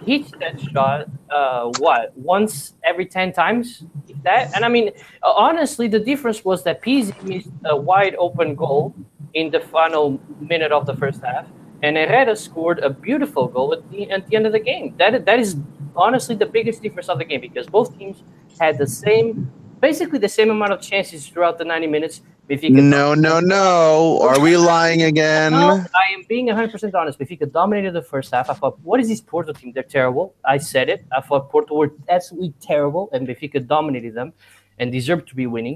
hits 0.05 0.31
that 0.39 0.59
shot, 0.59 1.07
uh, 1.29 1.71
what, 1.79 2.11
once 2.17 2.73
every 2.83 3.05
10 3.05 3.31
times? 3.31 3.83
That? 4.23 4.53
And 4.55 4.65
I 4.65 4.67
mean, 4.67 4.91
honestly, 5.23 5.87
the 5.87 5.99
difference 5.99 6.43
was 6.43 6.63
that 6.63 6.81
Pizzi 6.81 7.13
missed 7.23 7.49
a 7.63 7.75
wide 7.75 8.15
open 8.15 8.55
goal 8.55 8.93
in 9.33 9.51
the 9.51 9.59
final 9.59 10.19
minute 10.39 10.71
of 10.71 10.85
the 10.85 10.95
first 10.95 11.21
half. 11.23 11.45
And 11.83 11.97
Herrera 11.97 12.35
scored 12.35 12.79
a 12.79 12.89
beautiful 12.89 13.47
goal 13.47 13.73
at 13.73 13.89
the, 13.91 14.09
at 14.11 14.27
the 14.27 14.35
end 14.35 14.45
of 14.45 14.51
the 14.51 14.59
game. 14.59 14.93
That 14.97 15.25
That 15.25 15.39
is 15.39 15.55
honestly 15.95 16.35
the 16.35 16.45
biggest 16.45 16.81
difference 16.81 17.09
of 17.09 17.17
the 17.17 17.25
game 17.25 17.41
because 17.41 17.67
both 17.67 17.97
teams 17.97 18.23
had 18.59 18.77
the 18.77 18.85
same, 18.87 19.51
basically 19.79 20.19
the 20.19 20.29
same 20.29 20.51
amount 20.51 20.73
of 20.73 20.81
chances 20.81 21.27
throughout 21.27 21.57
the 21.57 21.65
90 21.65 21.87
minutes. 21.87 22.21
Benfica 22.49 22.71
No, 22.83 23.13
no, 23.13 23.39
no. 23.39 24.19
Are 24.21 24.39
we 24.39 24.57
lying 24.57 25.03
again? 25.03 25.53
no, 25.53 25.83
I 25.95 26.13
am 26.13 26.23
being 26.27 26.47
100% 26.47 26.93
honest. 26.93 27.17
Benfica 27.17 27.51
dominated 27.51 27.93
the 27.93 28.01
first 28.01 28.31
half. 28.33 28.49
I 28.49 28.53
thought, 28.53 28.79
what 28.81 28.99
is 28.99 29.07
this 29.07 29.21
Porto 29.21 29.53
team? 29.53 29.71
They're 29.73 29.83
terrible. 29.83 30.35
I 30.45 30.57
said 30.57 30.89
it. 30.89 31.05
I 31.15 31.21
thought 31.21 31.49
Porto 31.49 31.75
were 31.75 31.93
absolutely 32.09 32.53
terrible, 32.59 33.09
and 33.13 33.27
Benfica 33.27 33.65
dominated 33.65 34.13
them 34.15 34.33
and 34.79 34.91
deserved 34.91 35.27
to 35.29 35.35
be 35.35 35.47
winning. 35.47 35.75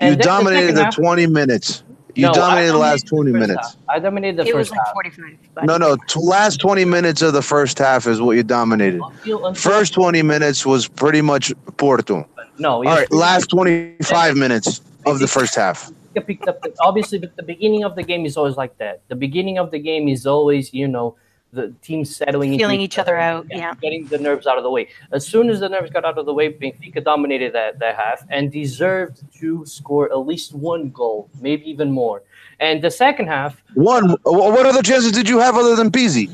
You 0.00 0.08
And 0.08 0.20
the 0.20 0.24
dominated 0.24 0.74
the 0.76 0.84
half- 0.84 0.96
twenty 0.96 1.26
minutes. 1.26 1.84
You 2.14 2.24
No, 2.26 2.30
I 2.30 2.34
dominated 2.34 2.72
the 2.72 2.78
last 2.78 3.06
twenty 3.06 3.32
the 3.32 3.38
minutes. 3.38 3.74
half. 3.74 3.76
I 3.88 3.98
dominated 3.98 4.36
the 4.38 4.48
it 4.48 4.54
was 4.56 4.68
first 4.68 4.78
like 4.78 4.86
half. 4.86 4.94
45. 4.94 5.64
No, 5.64 5.76
no. 5.76 5.96
T- 6.08 6.20
last 6.22 6.60
twenty 6.60 6.84
minutes 6.84 7.22
of 7.22 7.32
the 7.32 7.42
first 7.42 7.78
half 7.78 8.06
is 8.06 8.20
what 8.20 8.36
you 8.36 8.42
dominated. 8.42 9.00
Until, 9.02 9.46
until, 9.46 9.54
First 9.54 9.94
twenty 9.94 10.22
minutes 10.22 10.64
was 10.66 10.88
pretty 10.88 11.22
much 11.22 11.52
Porto. 11.76 12.26
no. 12.58 12.74
All 12.76 12.82
right, 12.82 13.10
last 13.12 13.46
twenty-five 13.50 14.36
minutes 14.36 14.80
of 15.06 15.18
the 15.18 15.26
first 15.28 15.54
half. 15.54 15.90
Benfica 16.14 16.26
picked 16.26 16.48
up. 16.48 16.60
The, 16.62 16.74
obviously, 16.80 17.18
but 17.18 17.36
the 17.36 17.42
beginning 17.42 17.84
of 17.84 17.94
the 17.94 18.02
game 18.02 18.26
is 18.26 18.36
always 18.36 18.56
like 18.56 18.76
that. 18.78 19.00
The 19.08 19.14
beginning 19.16 19.58
of 19.58 19.70
the 19.70 19.78
game 19.78 20.08
is 20.08 20.26
always, 20.26 20.74
you 20.74 20.88
know, 20.88 21.16
the 21.52 21.74
team 21.82 22.04
settling, 22.04 22.56
Feeling 22.58 22.80
each 22.80 22.98
other 22.98 23.16
out, 23.16 23.46
yeah. 23.50 23.74
getting 23.80 24.06
the 24.06 24.18
nerves 24.18 24.46
out 24.46 24.56
of 24.56 24.62
the 24.64 24.70
way. 24.70 24.88
As 25.12 25.26
soon 25.26 25.50
as 25.50 25.60
the 25.60 25.68
nerves 25.68 25.90
got 25.90 26.04
out 26.04 26.16
of 26.18 26.26
the 26.26 26.34
way, 26.34 26.52
Benfica 26.52 27.02
dominated 27.02 27.52
that 27.54 27.78
that 27.80 27.96
half 27.96 28.24
and 28.30 28.52
deserved 28.52 29.22
to 29.40 29.64
score 29.66 30.10
at 30.12 30.18
least 30.18 30.54
one 30.54 30.90
goal, 30.90 31.28
maybe 31.40 31.68
even 31.68 31.90
more. 31.90 32.22
And 32.60 32.82
the 32.82 32.90
second 32.90 33.26
half, 33.26 33.62
One. 33.74 34.16
What 34.24 34.66
other 34.66 34.82
chances 34.82 35.12
did 35.12 35.28
you 35.28 35.38
have 35.38 35.56
other 35.56 35.74
than 35.76 35.90
Pizzi? 35.90 36.30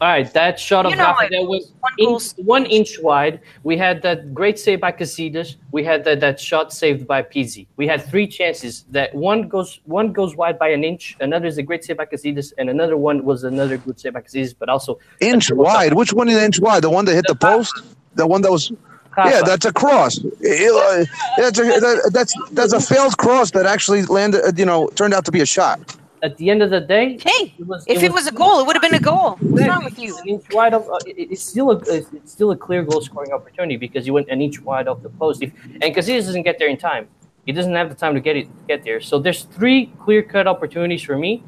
All 0.00 0.08
right, 0.08 0.30
that 0.34 0.60
shot 0.60 0.84
of 0.84 0.90
You 0.92 0.98
know, 0.98 1.04
Rafa 1.04 1.28
that 1.30 1.42
was 1.44 1.72
one 1.80 1.92
inch, 1.98 2.22
one 2.36 2.66
inch 2.66 2.98
wide. 3.00 3.40
We 3.62 3.78
had 3.78 4.02
that 4.02 4.34
great 4.34 4.58
save 4.58 4.80
by 4.80 4.92
Casillas. 4.92 5.56
We 5.72 5.84
had 5.84 6.04
that, 6.04 6.20
that 6.20 6.38
shot 6.38 6.72
saved 6.72 7.06
by 7.06 7.22
Pizzi. 7.22 7.66
We 7.76 7.86
had 7.86 8.04
three 8.04 8.26
chances. 8.26 8.84
That 8.90 9.14
one 9.14 9.48
goes 9.48 9.80
one 9.84 10.12
goes 10.12 10.36
wide 10.36 10.58
by 10.58 10.68
an 10.68 10.84
inch. 10.84 11.16
Another 11.20 11.46
is 11.46 11.56
a 11.56 11.62
great 11.62 11.82
save 11.82 11.96
by 11.96 12.04
Casillas, 12.06 12.52
and 12.58 12.68
another 12.68 12.96
one 12.98 13.24
was 13.24 13.44
another 13.44 13.78
good 13.78 13.98
save 13.98 14.12
by 14.12 14.20
Casillas. 14.20 14.54
But 14.58 14.68
also 14.68 14.98
Inch 15.20 15.50
wide. 15.50 15.94
Which 15.94 16.12
one 16.12 16.28
is 16.28 16.36
inch 16.36 16.60
wide? 16.60 16.82
The 16.82 16.90
one 16.90 17.06
that 17.06 17.14
hit 17.14 17.24
the 17.26 17.34
post? 17.34 17.72
The 18.16 18.26
one 18.26 18.42
that 18.42 18.50
was. 18.52 18.70
Yeah, 19.16 19.40
that's 19.46 19.64
a 19.64 19.72
cross. 19.72 20.18
It- 20.40 20.74
uh, 20.74 21.04
that's 21.38 21.58
a 21.58 21.62
that, 21.62 22.10
that's 22.12 22.34
that's 22.52 22.74
a 22.74 22.80
failed 22.80 23.16
cross 23.16 23.50
that 23.52 23.64
actually 23.64 24.02
landed. 24.02 24.42
uh, 24.44 24.52
You 24.54 24.66
know, 24.66 24.88
turned 24.88 25.14
out 25.14 25.24
to 25.24 25.32
be 25.32 25.40
a 25.40 25.46
shot. 25.46 25.96
At 26.22 26.36
the 26.36 26.50
end 26.50 26.62
of 26.62 26.70
the 26.70 26.80
day, 26.80 27.18
hey, 27.22 27.54
it 27.58 27.66
was, 27.66 27.84
if 27.86 28.02
it 28.02 28.12
was 28.12 28.26
a 28.26 28.32
goal, 28.32 28.60
it 28.60 28.66
would 28.66 28.74
have 28.76 28.82
been 28.82 28.94
a 28.94 29.00
goal. 29.00 29.36
What's 29.50 29.66
wrong 29.68 29.84
with 29.84 29.98
you? 29.98 30.16
Inch 30.26 30.44
wide 30.50 30.74
of 30.74 30.88
uh, 30.88 30.98
it- 31.06 31.30
it's 31.32 31.42
still 31.42 31.70
a 31.70 31.76
it's 31.96 32.12
it's 32.12 32.32
still 32.32 32.50
a 32.52 32.56
clear 32.56 32.82
goal 32.82 33.00
scoring 33.00 33.32
opportunity 33.32 33.76
because 33.76 34.06
you 34.06 34.12
went 34.14 34.28
an 34.28 34.40
inch 34.40 34.60
wide 34.60 34.88
of 34.88 35.02
the 35.02 35.10
post. 35.10 35.42
If, 35.42 35.52
and 35.82 35.94
Casillas 35.94 36.24
doesn't 36.26 36.42
get 36.42 36.58
there 36.58 36.68
in 36.68 36.76
time, 36.76 37.08
he 37.44 37.52
doesn't 37.52 37.74
have 37.74 37.88
the 37.88 37.94
time 37.94 38.14
to 38.14 38.20
get 38.20 38.36
it 38.36 38.48
get 38.66 38.82
there. 38.84 39.00
So 39.00 39.18
there's 39.18 39.42
three 39.44 39.92
clear 40.04 40.22
cut 40.22 40.46
opportunities 40.46 41.02
for 41.02 41.16
me. 41.18 41.42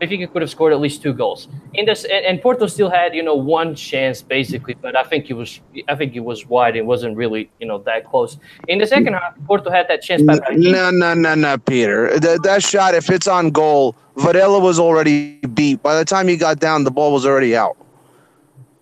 Benfica 0.00 0.30
could 0.32 0.42
have 0.42 0.50
scored 0.50 0.72
at 0.72 0.80
least 0.80 1.02
two 1.02 1.12
goals. 1.12 1.48
In 1.74 1.86
this, 1.86 2.04
and, 2.04 2.24
and 2.24 2.40
Porto 2.40 2.66
still 2.66 2.90
had 2.90 3.14
you 3.14 3.22
know 3.22 3.34
one 3.34 3.74
chance 3.74 4.22
basically, 4.22 4.74
but 4.74 4.96
I 4.96 5.02
think 5.02 5.30
it 5.30 5.34
was 5.34 5.60
I 5.88 5.94
think 5.94 6.14
it 6.14 6.20
was 6.20 6.46
wide. 6.46 6.76
It 6.76 6.86
wasn't 6.86 7.16
really 7.16 7.50
you 7.60 7.66
know 7.66 7.78
that 7.78 8.06
close. 8.06 8.38
In 8.68 8.78
the 8.78 8.86
second 8.86 9.14
half, 9.14 9.34
Porto 9.46 9.70
had 9.70 9.88
that 9.88 10.02
chance. 10.02 10.22
By 10.22 10.38
No, 10.52 10.90
no, 10.90 11.14
no, 11.14 11.34
no, 11.34 11.58
Peter. 11.58 12.18
That, 12.18 12.42
that 12.44 12.62
shot, 12.62 12.94
if 12.94 13.10
it's 13.10 13.26
on 13.26 13.50
goal, 13.50 13.96
Varela 14.16 14.58
was 14.58 14.78
already 14.78 15.38
beat. 15.54 15.82
By 15.82 15.96
the 15.96 16.04
time 16.04 16.28
he 16.28 16.36
got 16.36 16.60
down, 16.60 16.84
the 16.84 16.90
ball 16.90 17.12
was 17.12 17.26
already 17.26 17.56
out. 17.56 17.76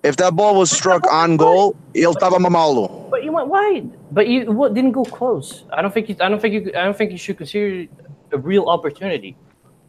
If 0.03 0.17
that 0.19 0.37
ball 0.37 0.57
was 0.57 0.71
struck 0.71 1.05
on 1.13 1.37
goal, 1.37 1.75
ele 1.95 2.15
estava 2.15 2.39
mamalo. 2.39 3.11
But 3.11 3.25
you 3.25 3.33
went 3.33 3.49
wide. 3.49 3.91
But 4.13 4.29
you 4.29 4.53
what, 4.53 4.75
didn't 4.75 4.93
go 4.93 5.05
close. 5.05 5.65
I 5.73 5.83
don't 5.83 5.93
think. 5.93 6.09
You, 6.09 6.17
I 6.21 6.29
don't 6.29 6.41
think 6.41 6.55
you. 6.55 6.71
I 6.77 6.85
don't 6.85 6.97
think 6.97 7.11
you 7.11 7.19
should 7.19 7.39
consider 7.39 7.89
a 8.33 8.39
real 8.39 8.69
opportunity. 8.69 9.37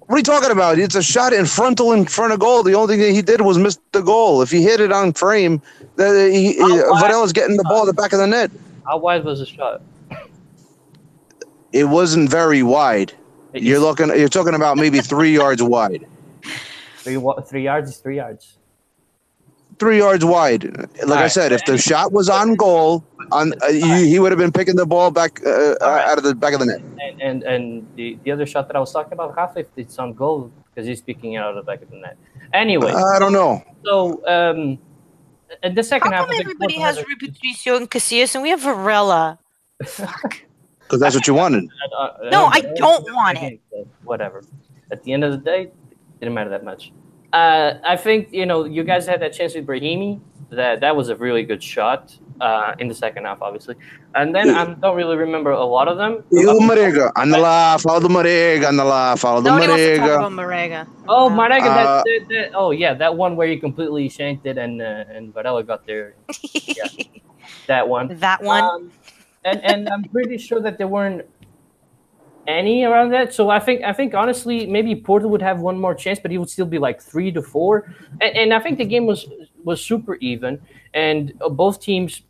What 0.07 0.15
are 0.15 0.19
you 0.19 0.23
talking 0.23 0.51
about? 0.51 0.79
It's 0.79 0.95
a 0.95 1.03
shot 1.03 1.33
in 1.33 1.45
frontal 1.45 1.91
in 1.91 2.05
front 2.05 2.31
of 2.31 2.39
goal. 2.39 2.63
The 2.63 2.73
only 2.73 2.95
thing 2.95 3.05
that 3.05 3.11
he 3.11 3.21
did 3.21 3.41
was 3.41 3.57
miss 3.57 3.77
the 3.91 4.01
goal. 4.01 4.41
If 4.41 4.49
he 4.49 4.63
hit 4.63 4.79
it 4.79 4.93
on 4.93 5.11
frame, 5.11 5.61
the, 5.97 6.31
he, 6.31 6.55
Varela's 6.57 7.33
getting 7.33 7.57
the 7.57 7.63
ball 7.65 7.81
at 7.81 7.87
the 7.87 7.93
back 7.93 8.13
of 8.13 8.19
the 8.19 8.27
net. 8.27 8.49
How 8.85 8.97
wide 8.97 9.25
was 9.25 9.39
the 9.39 9.45
shot? 9.45 9.81
It 11.73 11.83
wasn't 11.83 12.29
very 12.29 12.63
wide. 12.63 13.11
You're 13.53 13.79
looking. 13.79 14.07
You're 14.09 14.29
talking 14.29 14.53
about 14.53 14.77
maybe 14.77 15.01
three 15.01 15.33
yards 15.33 15.61
wide. 15.61 16.07
three, 16.99 17.21
three 17.45 17.63
yards 17.63 17.89
is 17.89 17.97
three 17.97 18.15
yards. 18.15 18.56
Three 19.79 19.97
yards 19.97 20.25
wide. 20.25 20.63
Like 21.05 21.19
I 21.19 21.27
said, 21.27 21.51
if 21.51 21.63
the 21.65 21.77
shot 21.77 22.11
was 22.11 22.29
on 22.29 22.55
goal, 22.55 23.03
on 23.31 23.53
uh, 23.61 23.71
he, 23.71 24.09
he 24.09 24.19
would 24.19 24.31
have 24.31 24.39
been 24.39 24.51
picking 24.51 24.75
the 24.75 24.85
ball 24.85 25.11
back 25.11 25.45
uh, 25.45 25.75
right. 25.81 26.05
out 26.05 26.17
of 26.17 26.23
the 26.23 26.35
back 26.35 26.53
of 26.53 26.59
the 26.59 26.65
net. 26.65 26.81
And 27.01 27.21
and, 27.21 27.43
and 27.43 27.87
the, 27.95 28.17
the 28.23 28.31
other 28.31 28.45
shot 28.45 28.67
that 28.67 28.75
I 28.75 28.79
was 28.79 28.91
talking 28.91 29.13
about, 29.13 29.35
Rafa, 29.35 29.59
if 29.59 29.67
it's 29.75 29.97
on 29.99 30.13
goal 30.13 30.51
because 30.69 30.87
he's 30.87 31.01
picking 31.01 31.33
it 31.33 31.37
out 31.37 31.57
of 31.57 31.65
the 31.65 31.69
back 31.69 31.81
of 31.81 31.89
the 31.89 31.97
net. 31.97 32.17
Anyway, 32.53 32.91
I 32.91 33.19
don't 33.19 33.33
know. 33.33 33.63
so 33.83 34.25
um, 34.27 34.77
in 35.63 35.75
the 35.75 35.83
second 35.83 36.11
How 36.11 36.19
half, 36.19 36.27
come 36.27 36.39
everybody 36.39 36.75
has 36.79 36.97
had 36.97 37.05
a- 37.05 37.07
Rui 37.07 37.15
Patricio 37.15 37.77
and 37.77 37.89
Casillas 37.89 38.35
and 38.35 38.43
we 38.43 38.49
have 38.49 38.61
Varela? 38.61 39.39
Fuck. 39.85 40.41
Because 40.87 41.01
that's 41.01 41.15
what 41.15 41.27
you 41.27 41.33
wanted. 41.33 41.67
uh, 41.99 42.01
uh, 42.01 42.29
No, 42.31 42.45
uh, 42.45 42.51
I 42.53 42.61
don't 42.61 43.13
want 43.13 43.37
it. 43.43 43.59
Whatever. 44.05 44.41
At 44.89 45.03
the 45.03 45.11
end 45.11 45.25
of 45.25 45.31
the 45.33 45.37
day, 45.37 45.63
it 45.63 46.19
didn't 46.21 46.33
matter 46.33 46.49
that 46.49 46.63
much. 46.63 46.93
Uh, 47.37 47.79
I 47.83 47.95
think 47.97 48.31
you 48.31 48.45
know 48.45 48.65
you 48.65 48.83
guys 48.83 49.05
had 49.05 49.21
that 49.21 49.33
chance 49.33 49.53
with 49.55 49.65
Brahimi. 49.67 50.19
That 50.49 50.79
that 50.79 50.95
was 50.95 51.09
a 51.09 51.15
really 51.15 51.43
good 51.43 51.61
shot 51.61 52.15
uh, 52.39 52.73
in 52.79 52.87
the 52.87 52.95
second 52.95 53.25
half, 53.25 53.41
obviously. 53.41 53.75
And 54.15 54.33
then 54.33 54.49
I 54.49 54.63
don't 54.73 54.95
really 54.95 55.17
remember 55.17 55.51
a 55.51 55.65
lot 55.65 55.87
of 55.87 55.97
them. 55.97 56.23
You 56.31 56.47
Marega, 56.69 57.11
andala, 57.13 57.79
follow 57.81 57.99
the 57.99 58.07
Marega, 58.07 58.71
andala, 58.71 59.19
follow 59.19 59.41
the 59.41 59.49
Nobody 59.49 59.67
wants 59.67 59.83
to 59.83 59.97
talk 59.97 60.31
Marega. 60.31 60.87
Marega. 60.87 60.87
Oh, 61.07 61.29
Marega, 61.29 61.69
Uh, 61.69 61.75
that, 61.75 62.03
that, 62.05 62.21
that, 62.29 62.51
oh 62.55 62.71
yeah, 62.71 62.93
that 62.93 63.13
one 63.15 63.35
where 63.35 63.47
you 63.47 63.59
completely 63.59 64.07
shanked 64.09 64.45
it 64.45 64.57
and 64.57 64.81
uh, 64.81 65.03
and 65.09 65.33
Varela 65.33 65.63
got 65.63 65.85
there. 65.85 66.15
That 67.67 67.87
one. 67.87 68.15
that 68.19 68.41
one. 68.41 68.63
Um, 68.63 68.91
and 69.43 69.63
and 69.63 69.89
I'm 69.89 70.03
pretty 70.03 70.37
sure 70.37 70.61
that 70.61 70.77
there 70.77 70.87
weren't 70.87 71.25
any 72.47 72.83
around 72.83 73.09
that. 73.09 73.33
So 73.33 73.49
I 73.49 73.59
think 73.59 73.83
I 73.83 73.93
think 73.93 74.13
honestly 74.13 74.65
maybe 74.65 74.95
Porto 74.95 75.27
would 75.27 75.41
have 75.41 75.59
one 75.59 75.79
more 75.79 75.93
chance, 75.93 76.19
but 76.19 76.31
he 76.31 76.37
would 76.37 76.49
still 76.49 76.65
be 76.65 76.79
like 76.79 77.01
three 77.01 77.31
to 77.31 77.41
four. 77.41 77.93
And, 78.21 78.35
and 78.37 78.53
I 78.53 78.59
think 78.59 78.77
the 78.77 78.85
game 78.85 79.05
was 79.05 79.27
was 79.63 79.83
super 79.83 80.15
even, 80.15 80.61
and 80.93 81.33
uh, 81.41 81.49
both 81.49 81.81
teams 81.81 82.21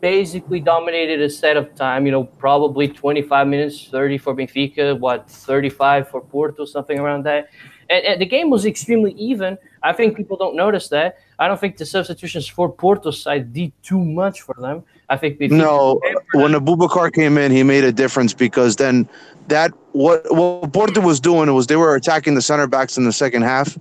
basically 0.00 0.60
dominated 0.60 1.20
a 1.20 1.30
set 1.30 1.56
of 1.56 1.74
time. 1.74 2.06
You 2.06 2.12
know, 2.12 2.24
probably 2.24 2.88
25 2.88 3.46
minutes, 3.48 3.88
30 3.90 4.18
for 4.18 4.34
Benfica, 4.34 4.98
what 4.98 5.30
35 5.30 6.08
for 6.08 6.20
Porto, 6.20 6.64
something 6.64 6.98
around 6.98 7.24
that. 7.24 7.48
And, 7.90 8.04
and 8.04 8.20
the 8.20 8.26
game 8.26 8.50
was 8.50 8.66
extremely 8.66 9.12
even. 9.12 9.58
I 9.82 9.92
think 9.92 10.16
people 10.16 10.36
don't 10.36 10.56
notice 10.56 10.88
that. 10.88 11.18
I 11.38 11.48
don't 11.48 11.58
think 11.58 11.76
the 11.76 11.86
substitutions 11.86 12.48
for 12.48 12.70
Porto's 12.70 13.22
side 13.22 13.52
did 13.52 13.72
too 13.82 14.04
much 14.04 14.42
for 14.42 14.54
them. 14.58 14.84
I 15.08 15.16
think 15.16 15.38
Benfica 15.38 15.50
No, 15.52 16.00
when 16.34 16.52
Aboubakar 16.52 17.12
came 17.12 17.38
in, 17.38 17.50
he 17.50 17.62
made 17.62 17.84
a 17.84 17.92
difference 17.92 18.34
because 18.34 18.76
then 18.76 19.08
that 19.48 19.72
what 19.92 20.22
what 20.34 20.72
Porto 20.72 21.00
was 21.00 21.18
doing 21.18 21.52
was 21.54 21.66
they 21.66 21.76
were 21.76 21.94
attacking 21.94 22.34
the 22.34 22.42
center 22.42 22.66
backs 22.66 22.98
in 22.98 23.04
the 23.04 23.12
second 23.12 23.42
half, 23.42 23.78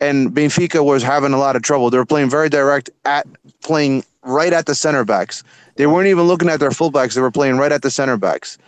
and 0.00 0.30
Benfica 0.30 0.84
was 0.84 1.02
having 1.02 1.32
a 1.32 1.38
lot 1.38 1.56
of 1.56 1.62
trouble. 1.62 1.90
They 1.90 1.98
were 1.98 2.06
playing 2.06 2.28
very 2.28 2.48
direct 2.48 2.90
at 3.04 3.26
playing 3.62 4.04
right 4.22 4.52
at 4.52 4.66
the 4.66 4.74
center 4.74 5.04
backs. 5.04 5.42
They 5.76 5.86
weren't 5.86 6.08
even 6.08 6.24
looking 6.24 6.48
at 6.48 6.60
their 6.60 6.70
fullbacks. 6.70 7.14
They 7.14 7.20
were 7.20 7.30
playing 7.30 7.56
right 7.56 7.72
at 7.72 7.82
the 7.82 7.90
center 7.90 8.18
backs, 8.18 8.58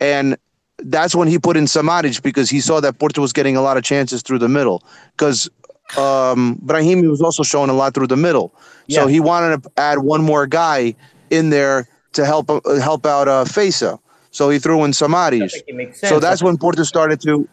and 0.00 0.36
that's 0.78 1.14
when 1.14 1.28
he 1.28 1.38
put 1.38 1.58
in 1.58 1.66
Samaris 1.66 2.20
because 2.20 2.48
he 2.48 2.60
saw 2.60 2.80
that 2.80 2.98
Porto 2.98 3.20
was 3.20 3.34
getting 3.34 3.56
a 3.56 3.60
lot 3.60 3.76
of 3.76 3.82
chances 3.82 4.22
through 4.22 4.38
the 4.38 4.48
middle 4.48 4.82
because 5.12 5.50
um, 5.98 6.58
Brahimi 6.64 7.10
was 7.10 7.20
also 7.20 7.42
showing 7.42 7.68
a 7.68 7.74
lot 7.74 7.92
through 7.92 8.06
the 8.06 8.16
middle. 8.16 8.54
So 8.88 9.06
he 9.06 9.20
wanted 9.20 9.62
to 9.62 9.70
add 9.76 9.98
one 9.98 10.22
more 10.22 10.46
guy 10.46 10.96
in 11.30 11.50
there 11.50 11.88
to 12.12 12.24
help 12.24 12.50
uh, 12.50 12.60
help 12.80 13.06
out 13.06 13.28
uh, 13.28 13.44
Fejsa. 13.44 13.98
So 14.32 14.50
he 14.50 14.58
threw 14.58 14.84
in 14.84 14.92
Samaris. 14.92 15.52
think 15.52 15.64
it 15.66 15.74
makes 15.74 16.00
sense. 16.00 16.10
So 16.10 16.20
that's 16.20 16.42
when 16.42 16.56
Porto 16.58 16.82
started 16.84 17.20
to. 17.22 17.48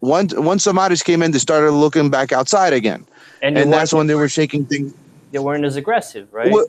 Once 0.00 0.34
once 0.34 0.62
Samaris 0.64 1.02
came 1.02 1.22
in, 1.22 1.32
they 1.32 1.38
started 1.38 1.72
looking 1.72 2.10
back 2.10 2.32
outside 2.32 2.72
again, 2.72 3.04
and, 3.42 3.58
and 3.58 3.72
that's 3.72 3.92
when 3.92 4.06
they 4.06 4.14
were 4.14 4.28
shaking 4.28 4.64
things. 4.64 4.94
they 5.32 5.38
weren't 5.40 5.64
as 5.64 5.76
aggressive, 5.76 6.32
right? 6.32 6.50
What- 6.52 6.68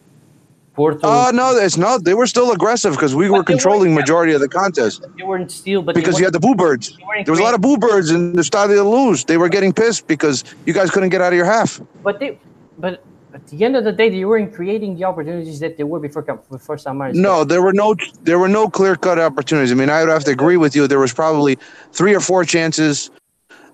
Porto, 0.76 1.00
Oh 1.04 1.32
no, 1.34 1.58
it's 1.58 1.76
not. 1.76 2.06
They 2.06 2.14
were 2.14 2.28
still 2.28 2.52
aggressive 2.54 2.94
because 2.94 3.14
we 3.14 3.30
were 3.30 3.44
controlling 3.44 3.94
majority 3.94 4.32
of 4.32 4.40
the 4.40 4.48
contest 4.48 5.04
they 5.18 5.24
weren't 5.24 5.52
steal, 5.52 5.82
but 5.82 5.94
because 5.94 6.18
you 6.20 6.24
had 6.24 6.34
the 6.34 6.40
boo 6.40 6.56
birds. 6.56 6.96
There 7.26 7.34
was 7.34 7.40
a 7.40 7.44
lot 7.44 7.54
of 7.54 7.60
boo 7.60 7.78
birds 7.78 8.12
and 8.12 8.34
they 8.34 8.44
started 8.44 8.76
to 8.76 8.84
lose. 8.84 9.26
They 9.26 9.36
were 9.36 9.50
getting 9.50 9.74
pissed 9.74 10.08
because 10.08 10.46
you 10.66 10.72
guys 10.72 10.90
couldn't 10.90 11.10
get 11.10 11.20
out 11.22 11.34
of 11.34 11.38
your 11.38 11.46
half. 11.46 11.82
But 12.02 12.20
they, 12.22 12.40
but 12.78 13.04
at 13.40 13.48
the 13.48 13.64
end 13.64 13.76
of 13.76 13.84
the 13.84 13.92
day, 13.92 14.10
they 14.10 14.26
weren't 14.26 14.54
creating 14.54 14.96
the 14.98 15.06
opportunities 15.06 15.60
that 15.60 15.78
they 15.78 15.84
were 15.84 16.00
before 16.00 16.24
before 16.24 16.78
Samaris. 16.78 17.16
No, 17.16 17.44
there 17.44 17.62
were 17.62 17.74
no 17.74 17.96
there 18.24 18.40
were 18.40 18.50
no 18.50 18.70
clear 18.70 18.96
cut 18.96 19.18
opportunities. 19.20 19.72
I 19.72 19.76
mean, 19.76 19.90
I 19.90 20.02
would 20.02 20.12
have 20.12 20.26
to 20.26 20.32
agree 20.32 20.58
with 20.58 20.76
you. 20.76 20.88
There 20.88 21.00
was 21.00 21.14
probably 21.14 21.58
three 21.92 22.14
or 22.14 22.20
four 22.20 22.44
chances 22.44 23.10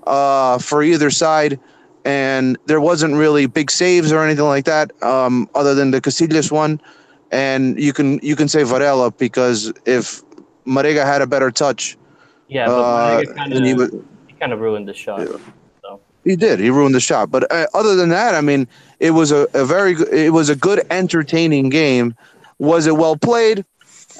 uh, 0.05 0.59
for 0.59 0.83
either 0.83 1.09
side, 1.09 1.59
and 2.05 2.57
there 2.67 2.79
wasn't 2.79 3.15
really 3.15 3.47
big 3.47 3.71
saves 3.71 4.11
or 4.11 4.23
anything 4.23 4.45
like 4.45 4.65
that, 4.65 4.91
um, 5.03 5.49
other 5.55 5.73
than 5.73 5.91
the 5.91 6.01
Casillas 6.01 6.51
one. 6.51 6.79
And 7.31 7.79
you 7.79 7.91
can 7.91 8.19
you 8.21 8.35
can 8.35 8.47
say 8.47 8.63
Varela 8.63 9.11
because 9.11 9.73
if 9.85 10.21
Marega 10.65 11.03
had 11.05 11.21
a 11.21 11.27
better 11.27 11.49
touch, 11.49 11.97
yeah, 12.47 12.67
but 12.67 12.79
uh, 12.79 13.21
Marega 13.23 13.35
kind 13.35 13.53
he 13.53 13.71
of 13.71 14.05
he 14.27 14.33
kind 14.33 14.53
of 14.53 14.59
ruined 14.59 14.87
the 14.87 14.93
shot. 14.93 15.27
He 16.25 16.35
did 16.35 16.59
he 16.59 16.69
ruined 16.69 16.95
the 16.95 16.99
shot. 16.99 17.31
But 17.31 17.49
uh, 17.51 17.67
other 17.73 17.95
than 17.95 18.09
that, 18.09 18.35
I 18.35 18.41
mean, 18.41 18.67
it 18.99 19.11
was 19.11 19.31
a, 19.31 19.47
a 19.53 19.63
very 19.63 19.93
good, 19.93 20.13
it 20.13 20.31
was 20.31 20.49
a 20.49 20.55
good 20.55 20.85
entertaining 20.89 21.69
game. 21.69 22.15
Was 22.59 22.87
it 22.87 22.97
well 22.97 23.15
played? 23.15 23.63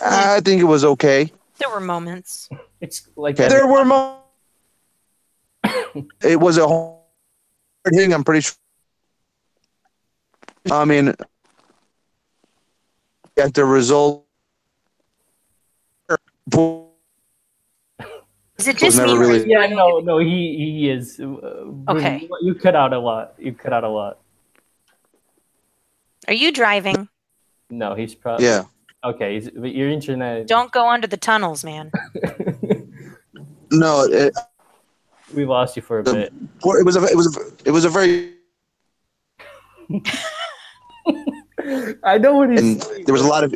I 0.03 0.39
think 0.41 0.62
it 0.62 0.66
was 0.66 0.86
okay. 0.86 1.32
There 1.58 1.70
were 1.70 1.80
moments. 1.82 2.49
It's 2.80 3.08
like 3.16 3.39
Okay. 3.39 3.49
There 3.49 3.68
were 3.68 3.84
moments. 3.84 4.22
it 6.24 6.39
was 6.39 6.58
a 6.58 6.68
hard 6.68 6.99
hitting. 7.91 8.14
I'm 8.14 8.24
pretty 8.24 8.41
sure. 8.41 8.56
I 10.72 10.86
mean, 10.86 11.14
at 13.38 13.53
the 13.53 13.66
result, 13.66 14.26
was 16.53 16.84
Is 18.58 18.68
it 18.70 18.78
just 18.78 18.97
never 18.97 19.14
me? 19.14 19.18
really- 19.20 19.49
yeah, 19.49 19.68
no, 19.68 19.99
no, 19.99 20.18
he 20.20 20.56
he 20.58 20.89
is. 20.89 21.20
Uh, 21.20 21.66
Okay. 21.89 22.22
you, 22.22 22.30
you 22.41 22.56
cut 22.56 22.76
out 22.76 22.93
a 22.93 22.99
lot. 22.99 23.34
You 23.38 23.51
cut 23.53 23.74
out 23.74 23.84
a 23.84 23.89
lot. 23.89 24.20
Are 26.28 26.34
you 26.34 26.51
driving? 26.51 27.10
No, 27.70 27.95
he's 27.95 28.16
probably 28.16 28.45
yeah. 28.45 28.64
Okay, 29.03 29.36
he's, 29.36 29.49
but 29.51 29.74
your 29.76 29.89
internet. 29.89 30.47
Don't 30.47 30.72
go 30.72 30.88
under 30.89 31.06
the 31.08 31.18
tunnels, 31.18 31.64
man. 31.64 31.91
No, 33.72 34.03
it, 34.03 34.34
we 35.34 35.43
lost 35.43 35.76
you 35.76 35.82
for 35.82 35.99
a 35.99 36.03
The- 36.03 36.14
bit. 36.14 36.34
it 36.64 36.86
was 36.86 36.95
a 36.95 37.03
it 37.06 37.16
was 37.18 37.36
a, 37.36 37.41
it 37.68 37.72
was 37.72 37.84
a 37.84 37.89
very 37.89 38.36
I 42.03 42.18
know 42.20 42.36
what 42.36 42.51
he's. 42.51 42.62
and 42.62 42.82
saying. 42.84 43.06
there 43.06 43.14
was 43.14 43.24
a 43.24 43.28
lot 43.28 43.43
of 43.43 43.53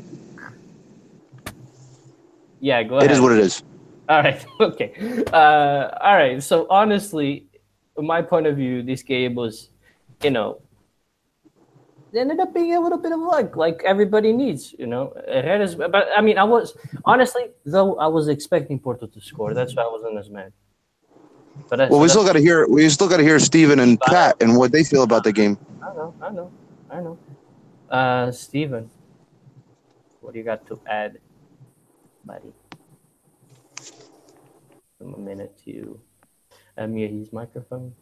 Yeah, 2.59 2.83
go 2.83 2.97
ahead. 2.97 3.09
it 3.09 3.13
is 3.13 3.21
what 3.21 3.31
it 3.31 3.37
is. 3.39 3.63
All 4.13 4.23
right. 4.23 4.43
Okay. 4.59 5.23
Uh, 5.31 5.89
all 6.01 6.15
right. 6.15 6.41
So 6.41 6.65
honestly, 6.69 7.45
from 7.95 8.07
my 8.07 8.21
point 8.23 8.47
of 8.47 8.55
view, 8.57 8.81
this 8.81 9.03
game 9.03 9.35
was, 9.35 9.69
you 10.23 10.31
know, 10.31 10.61
ended 12.15 12.39
up 12.39 12.53
being 12.53 12.73
a 12.73 12.79
little 12.79 12.97
bit 12.97 13.11
of 13.11 13.19
luck, 13.19 13.55
like 13.55 13.83
everybody 13.85 14.33
needs. 14.33 14.73
You 14.79 14.87
know, 14.87 15.13
Herrera's, 15.27 15.75
but 15.75 16.07
I 16.17 16.21
mean, 16.21 16.39
I 16.39 16.43
was 16.43 16.75
honestly 17.05 17.51
though 17.65 17.97
I 17.99 18.07
was 18.07 18.29
expecting 18.29 18.79
Porto 18.79 19.05
to 19.05 19.21
score. 19.21 19.53
That's 19.53 19.75
why 19.75 19.83
I 19.83 19.91
wasn't 19.91 20.17
as 20.17 20.29
mad. 20.31 20.51
But 21.69 21.91
Well, 21.91 21.99
we 21.99 22.07
still 22.09 22.25
got 22.25 22.33
to 22.33 22.39
hear 22.41 22.67
we 22.67 22.89
still 22.89 23.09
got 23.09 23.17
to 23.17 23.23
hear 23.23 23.37
Steven 23.39 23.79
and 23.79 23.99
Pat 24.01 24.37
and 24.41 24.57
what 24.57 24.71
they 24.71 24.83
feel 24.83 25.03
about 25.03 25.23
the 25.23 25.31
game. 25.31 25.57
I 25.83 25.93
know. 25.93 26.15
I 26.21 26.29
know. 26.31 26.51
I 26.89 26.99
know. 27.01 27.17
Uh, 27.89 28.31
Steven, 28.31 28.89
what 30.21 30.33
do 30.33 30.39
you 30.39 30.45
got 30.45 30.65
to 30.67 30.79
add, 30.87 31.19
buddy? 32.25 32.53
Give 34.99 35.07
him 35.07 35.13
a 35.13 35.17
minute 35.17 35.57
to 35.65 35.99
unmute 36.77 37.17
his 37.19 37.31
microphone. 37.31 37.93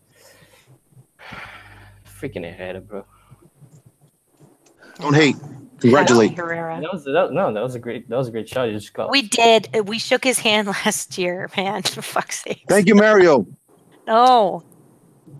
Freaking 2.19 2.47
ahead, 2.47 2.87
bro. 2.87 3.05
Don't 4.99 5.13
hate. 5.13 5.35
Congratulate. 5.79 6.35
Herrera. 6.35 6.79
That 6.81 6.91
was 6.91 7.03
that, 7.05 7.29
no, 7.31 7.53
that 7.53 7.61
was 7.61 7.75
a 7.75 7.79
great 7.79 8.09
that 8.09 8.15
was 8.15 8.27
a 8.27 8.31
great 8.31 8.49
shot. 8.49 8.63
You 8.63 8.73
just 8.73 8.93
got. 8.93 9.11
We 9.11 9.21
did. 9.21 9.69
We 9.87 9.99
shook 9.99 10.23
his 10.23 10.39
hand 10.39 10.67
last 10.85 11.17
year, 11.19 11.51
man. 11.55 11.83
For 11.83 12.01
fuck's 12.01 12.41
sake. 12.41 12.63
Thank 12.67 12.87
you, 12.87 12.95
Mario. 12.95 13.45
No. 14.07 14.63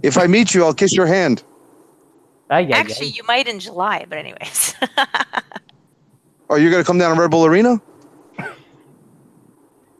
If 0.03 0.17
I 0.17 0.27
meet 0.27 0.53
you, 0.53 0.63
I'll 0.63 0.75
kiss 0.75 0.93
your 0.93 1.07
hand. 1.07 1.43
Yeah, 2.51 2.67
Actually, 2.71 3.07
you 3.07 3.23
might 3.27 3.47
in 3.47 3.59
July, 3.59 4.05
but 4.07 4.17
anyways. 4.17 4.75
Oh, 6.49 6.55
Are 6.55 6.59
you 6.59 6.71
gonna 6.71 6.85
come 6.85 6.97
down 6.97 7.13
to 7.13 7.21
Red 7.21 7.29
Bull 7.29 7.45
Arena? 7.45 7.81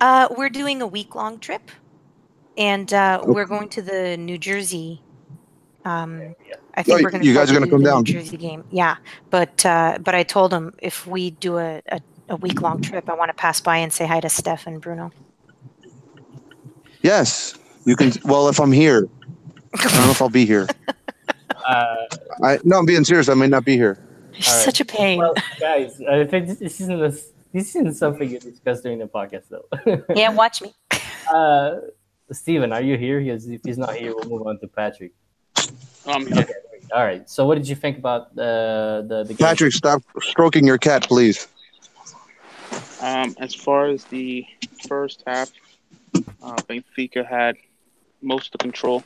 Uh, 0.01 0.27
we're 0.37 0.49
doing 0.49 0.81
a 0.81 0.87
week 0.87 1.15
long 1.15 1.39
trip, 1.39 1.71
and 2.57 2.91
uh, 2.93 3.21
we're 3.25 3.45
going 3.45 3.69
to 3.69 3.81
the 3.81 4.17
New 4.17 4.37
Jersey. 4.37 5.01
Um, 5.85 6.35
I 6.75 6.83
think 6.83 6.99
Oh, 6.99 7.03
we're 7.03 7.11
going 7.11 7.23
you 7.23 7.33
guys 7.33 7.49
are 7.49 7.53
gonna 7.53 7.69
come 7.69 7.81
down. 7.83 8.03
New 8.03 8.13
Jersey 8.13 8.37
game. 8.37 8.63
Yeah, 8.71 8.97
but 9.29 9.65
uh, 9.65 9.97
but 10.01 10.15
I 10.15 10.23
told 10.23 10.51
him 10.53 10.73
if 10.81 11.07
we 11.07 11.31
do 11.31 11.57
a, 11.57 11.81
a, 11.89 12.01
a 12.29 12.35
week 12.35 12.61
long 12.61 12.81
trip, 12.81 13.09
I 13.09 13.13
want 13.13 13.29
to 13.29 13.33
pass 13.35 13.61
by 13.61 13.77
and 13.77 13.91
say 13.91 14.05
hi 14.05 14.19
to 14.19 14.29
Steph 14.29 14.67
and 14.67 14.81
Bruno. 14.81 15.11
Yes, 17.01 17.55
you 17.85 17.95
can. 17.95 18.11
Well, 18.25 18.49
if 18.49 18.59
I'm 18.59 18.71
here, 18.71 19.07
I 19.73 19.83
don't 19.83 19.93
know 20.05 20.11
if 20.11 20.21
I'll 20.21 20.29
be 20.29 20.45
here. 20.45 20.67
Uh, 21.67 21.95
I 22.43 22.59
no, 22.63 22.77
I'm 22.79 22.85
being 22.85 23.03
serious. 23.05 23.29
I 23.29 23.33
may 23.33 23.47
not 23.47 23.65
be 23.65 23.75
here. 23.77 23.97
You're 24.33 24.49
All 24.49 24.55
right. 24.55 24.65
such 24.65 24.81
a 24.81 24.85
pain. 24.85 25.19
well, 25.19 25.33
guys, 25.59 25.99
I 26.01 26.25
think 26.25 26.47
this, 26.47 26.59
this 26.59 26.81
isn't 26.81 27.01
a, 27.01 27.15
this 27.53 27.75
isn't 27.75 27.93
something 27.93 28.29
you 28.29 28.39
discuss 28.39 28.81
during 28.81 28.99
the 28.99 29.07
podcast, 29.07 29.45
though. 29.49 30.03
yeah, 30.15 30.29
watch 30.29 30.61
me. 30.61 30.73
uh, 31.33 31.75
Steven, 32.31 32.73
are 32.73 32.81
you 32.81 32.97
here? 32.97 33.19
He's, 33.19 33.47
if 33.47 33.61
he's 33.63 33.77
not 33.77 33.95
here, 33.95 34.13
we'll 34.15 34.29
move 34.29 34.47
on 34.47 34.59
to 34.59 34.67
Patrick. 34.67 35.13
Um, 36.05 36.27
yeah. 36.27 36.45
All 36.93 37.03
right. 37.03 37.29
So, 37.29 37.45
what 37.45 37.55
did 37.55 37.67
you 37.67 37.75
think 37.75 37.97
about 37.97 38.27
uh, 38.37 39.01
the 39.01 39.25
the 39.27 39.33
game? 39.33 39.47
Patrick, 39.47 39.73
stop 39.73 40.03
stroking 40.21 40.65
your 40.65 40.77
cat, 40.77 41.03
please. 41.03 41.47
Um, 43.01 43.35
as 43.39 43.53
far 43.53 43.87
as 43.87 44.05
the 44.05 44.45
first 44.87 45.23
half, 45.27 45.51
uh, 46.15 46.55
Benfica 46.67 47.25
had 47.25 47.57
most 48.21 48.47
of 48.47 48.51
the 48.53 48.57
control 48.59 49.03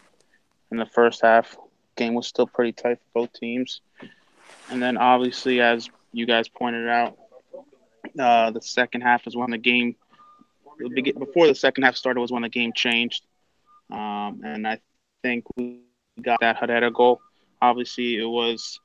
in 0.71 0.77
the 0.77 0.85
first 0.85 1.21
half. 1.21 1.57
Game 1.95 2.13
was 2.13 2.27
still 2.27 2.47
pretty 2.47 2.71
tight 2.71 2.99
for 2.99 3.21
both 3.21 3.33
teams, 3.33 3.81
and 4.69 4.81
then 4.81 4.97
obviously, 4.97 5.59
as 5.59 5.89
you 6.13 6.25
guys 6.25 6.47
pointed 6.47 6.87
out, 6.87 7.17
uh, 8.19 8.51
the 8.51 8.61
second 8.61 9.01
half 9.01 9.27
is 9.27 9.35
when 9.35 9.51
the 9.51 9.57
game 9.57 9.95
before 11.19 11.47
the 11.47 11.55
second 11.55 11.83
half 11.83 11.95
started 11.95 12.19
was 12.19 12.31
when 12.31 12.41
the 12.41 12.49
game 12.49 12.71
changed, 12.73 13.25
um, 13.91 14.41
and 14.43 14.67
I 14.67 14.79
think 15.21 15.45
we 15.55 15.81
got 16.21 16.39
that 16.41 16.57
Herrera 16.57 16.91
goal. 16.91 17.21
Obviously, 17.61 18.15
it 18.17 18.25
was 18.25 18.79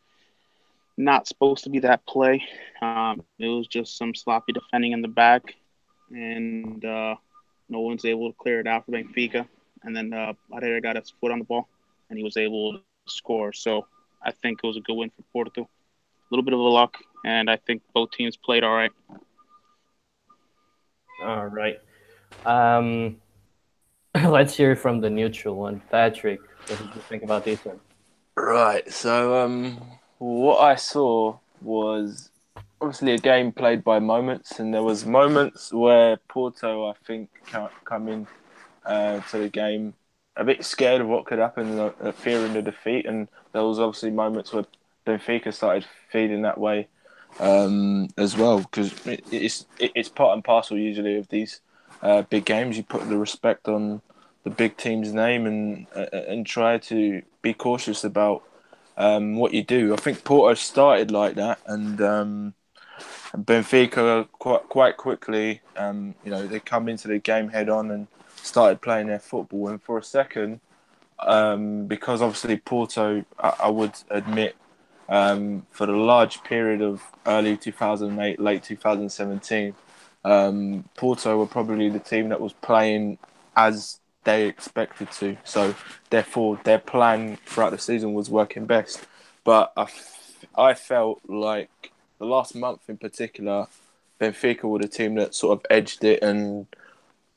not 0.97 1.27
supposed 1.27 1.65
to 1.65 1.71
be 1.71 1.81
that 1.81 2.05
play. 2.07 2.43
Um, 2.83 3.23
it 3.39 3.49
was 3.49 3.67
just 3.67 3.97
some 3.97 4.15
sloppy 4.15 4.53
defending 4.53 4.93
in 4.93 5.03
the 5.03 5.09
back, 5.09 5.55
and 6.11 6.85
uh, 6.85 7.17
no 7.69 7.81
one's 7.81 8.05
able 8.05 8.31
to 8.31 8.37
clear 8.39 8.61
it 8.61 8.67
out 8.67 8.87
for 8.87 8.93
Benfica. 8.93 9.47
And 9.83 9.97
then 9.97 10.13
uh, 10.13 10.33
Herrera 10.53 10.81
got 10.81 10.97
his 10.97 11.13
foot 11.21 11.33
on 11.33 11.39
the 11.39 11.45
ball, 11.45 11.69
and 12.09 12.19
he 12.19 12.25
was 12.25 12.37
able 12.37 12.75
to 12.75 12.81
score. 13.07 13.53
So 13.53 13.87
I 14.23 14.33
think 14.33 14.61
it 14.63 14.67
was 14.67 14.77
a 14.77 14.81
good 14.81 14.95
win 14.95 15.11
for 15.11 15.23
Porto. 15.33 15.63
A 15.63 16.29
little 16.31 16.45
bit 16.45 16.55
of 16.55 16.61
a 16.61 16.63
luck, 16.63 16.97
and 17.25 17.51
I 17.51 17.57
think 17.57 17.83
both 17.95 18.11
teams 18.13 18.37
played 18.37 18.65
all 18.65 18.75
right. 18.75 18.93
All 21.23 21.47
right. 21.47 21.81
Um, 22.45 23.17
let's 24.15 24.57
hear 24.57 24.77
from 24.77 25.01
the 25.01 25.11
neutral 25.11 25.57
one, 25.57 25.83
Patrick. 25.91 26.41
What 26.67 26.79
did 26.79 26.95
you 26.95 27.01
think 27.09 27.23
about 27.23 27.45
this 27.45 27.65
one? 27.65 27.81
Right. 28.37 28.91
So, 28.93 29.43
um, 29.43 29.81
what 30.19 30.61
I 30.61 30.75
saw 30.77 31.39
was 31.61 32.31
obviously 32.81 33.13
a 33.13 33.19
game 33.19 33.53
played 33.53 33.83
by 33.83 33.99
moments, 33.99 34.59
and 34.59 34.73
there 34.73 34.83
was 34.83 35.07
moments 35.07 35.73
where 35.73 36.19
Porto, 36.29 36.89
I 36.89 36.95
think, 37.07 37.31
ca- 37.47 37.71
come 37.85 38.09
in 38.09 38.27
uh, 38.85 39.21
to 39.21 39.39
the 39.39 39.49
game 39.49 39.95
a 40.37 40.45
bit 40.45 40.65
scared 40.65 41.01
of 41.01 41.09
what 41.09 41.25
could 41.25 41.39
happen, 41.39 41.79
uh, 41.79 42.13
fearing 42.13 42.53
the 42.53 42.63
defeat, 42.63 43.07
and 43.07 43.29
there 43.53 43.65
was 43.65 43.79
obviously 43.79 44.11
moments 44.11 44.53
where 44.53 44.67
Benfica 45.07 45.53
started 45.53 45.87
feeling 46.11 46.43
that 46.43 46.59
way 46.59 46.89
um, 47.41 48.09
as 48.17 48.37
well, 48.37 48.61
because 48.61 48.93
it, 49.07 49.25
it's 49.31 49.67
it, 49.79 49.93
it's 49.95 50.09
part 50.09 50.35
and 50.35 50.45
parcel 50.45 50.79
usually 50.79 51.17
of 51.17 51.29
these 51.29 51.61
uh, 52.03 52.23
big 52.23 52.45
games. 52.45 52.77
You 52.77 52.83
put 52.83 53.09
the 53.09 53.19
respect 53.19 53.69
on 53.69 54.03
the 54.45 54.51
big 54.51 54.77
team's 54.77 55.13
name 55.13 55.47
and 55.47 55.87
uh, 55.95 56.07
and 56.13 56.47
try 56.47 56.79
to 56.79 57.23
be 57.43 57.55
cautious 57.55 58.05
about 58.05 58.43
um, 58.97 59.37
what 59.37 59.53
you 59.53 59.63
do. 59.63 59.93
I 59.93 59.97
think 59.97 60.25
Porto 60.25 60.55
started 60.55 61.11
like 61.11 61.35
that, 61.35 61.59
and 61.67 62.01
um, 62.01 62.55
Benfica 63.35 64.29
quite 64.33 64.69
quite 64.69 64.97
quickly, 64.97 65.61
um, 65.77 66.15
you 66.25 66.31
know, 66.31 66.47
they 66.47 66.61
come 66.61 66.89
into 66.89 67.09
the 67.09 67.19
game 67.19 67.49
head 67.49 67.69
on 67.69 67.91
and 67.91 68.07
started 68.37 68.81
playing 68.81 69.09
their 69.09 69.19
football. 69.19 69.69
And 69.69 69.83
for 69.83 69.99
a 69.99 70.03
second, 70.03 70.61
um, 71.19 71.87
because 71.87 72.23
obviously 72.23 72.57
Porto, 72.57 73.25
I, 73.39 73.55
I 73.65 73.69
would 73.69 73.93
admit, 74.11 74.57
um, 75.09 75.67
for 75.71 75.87
the 75.87 75.93
large 75.93 76.43
period 76.43 76.83
of 76.83 77.03
early 77.27 77.57
2008, 77.57 78.41
late 78.41 78.63
2017, 78.63 79.75
um, 80.25 80.85
Porto 80.97 81.39
were 81.39 81.47
probably 81.47 81.89
the 81.89 82.01
team 82.01 82.31
that 82.31 82.41
was 82.41 82.53
playing 82.55 83.19
as 83.57 84.01
they 84.25 84.47
expected 84.47 85.11
to. 85.13 85.37
So 85.45 85.75
therefore, 86.11 86.61
their 86.65 86.79
plan 86.79 87.39
throughout 87.47 87.71
the 87.71 87.79
season 87.79 88.13
was 88.13 88.29
working 88.29 88.67
best. 88.67 89.07
But 89.45 89.73
I, 89.77 89.83
f- 89.83 90.45
I 90.57 90.75
felt 90.75 91.21
like 91.29 91.93
the 92.19 92.27
last 92.27 92.55
month 92.55 92.81
in 92.89 92.97
particular, 92.99 93.69
Benfica 94.21 94.65
were 94.65 94.81
the 94.81 94.89
team 94.89 95.15
that 95.15 95.35
sort 95.35 95.59
of 95.59 95.67
edged 95.71 96.03
it, 96.03 96.23
and 96.23 96.67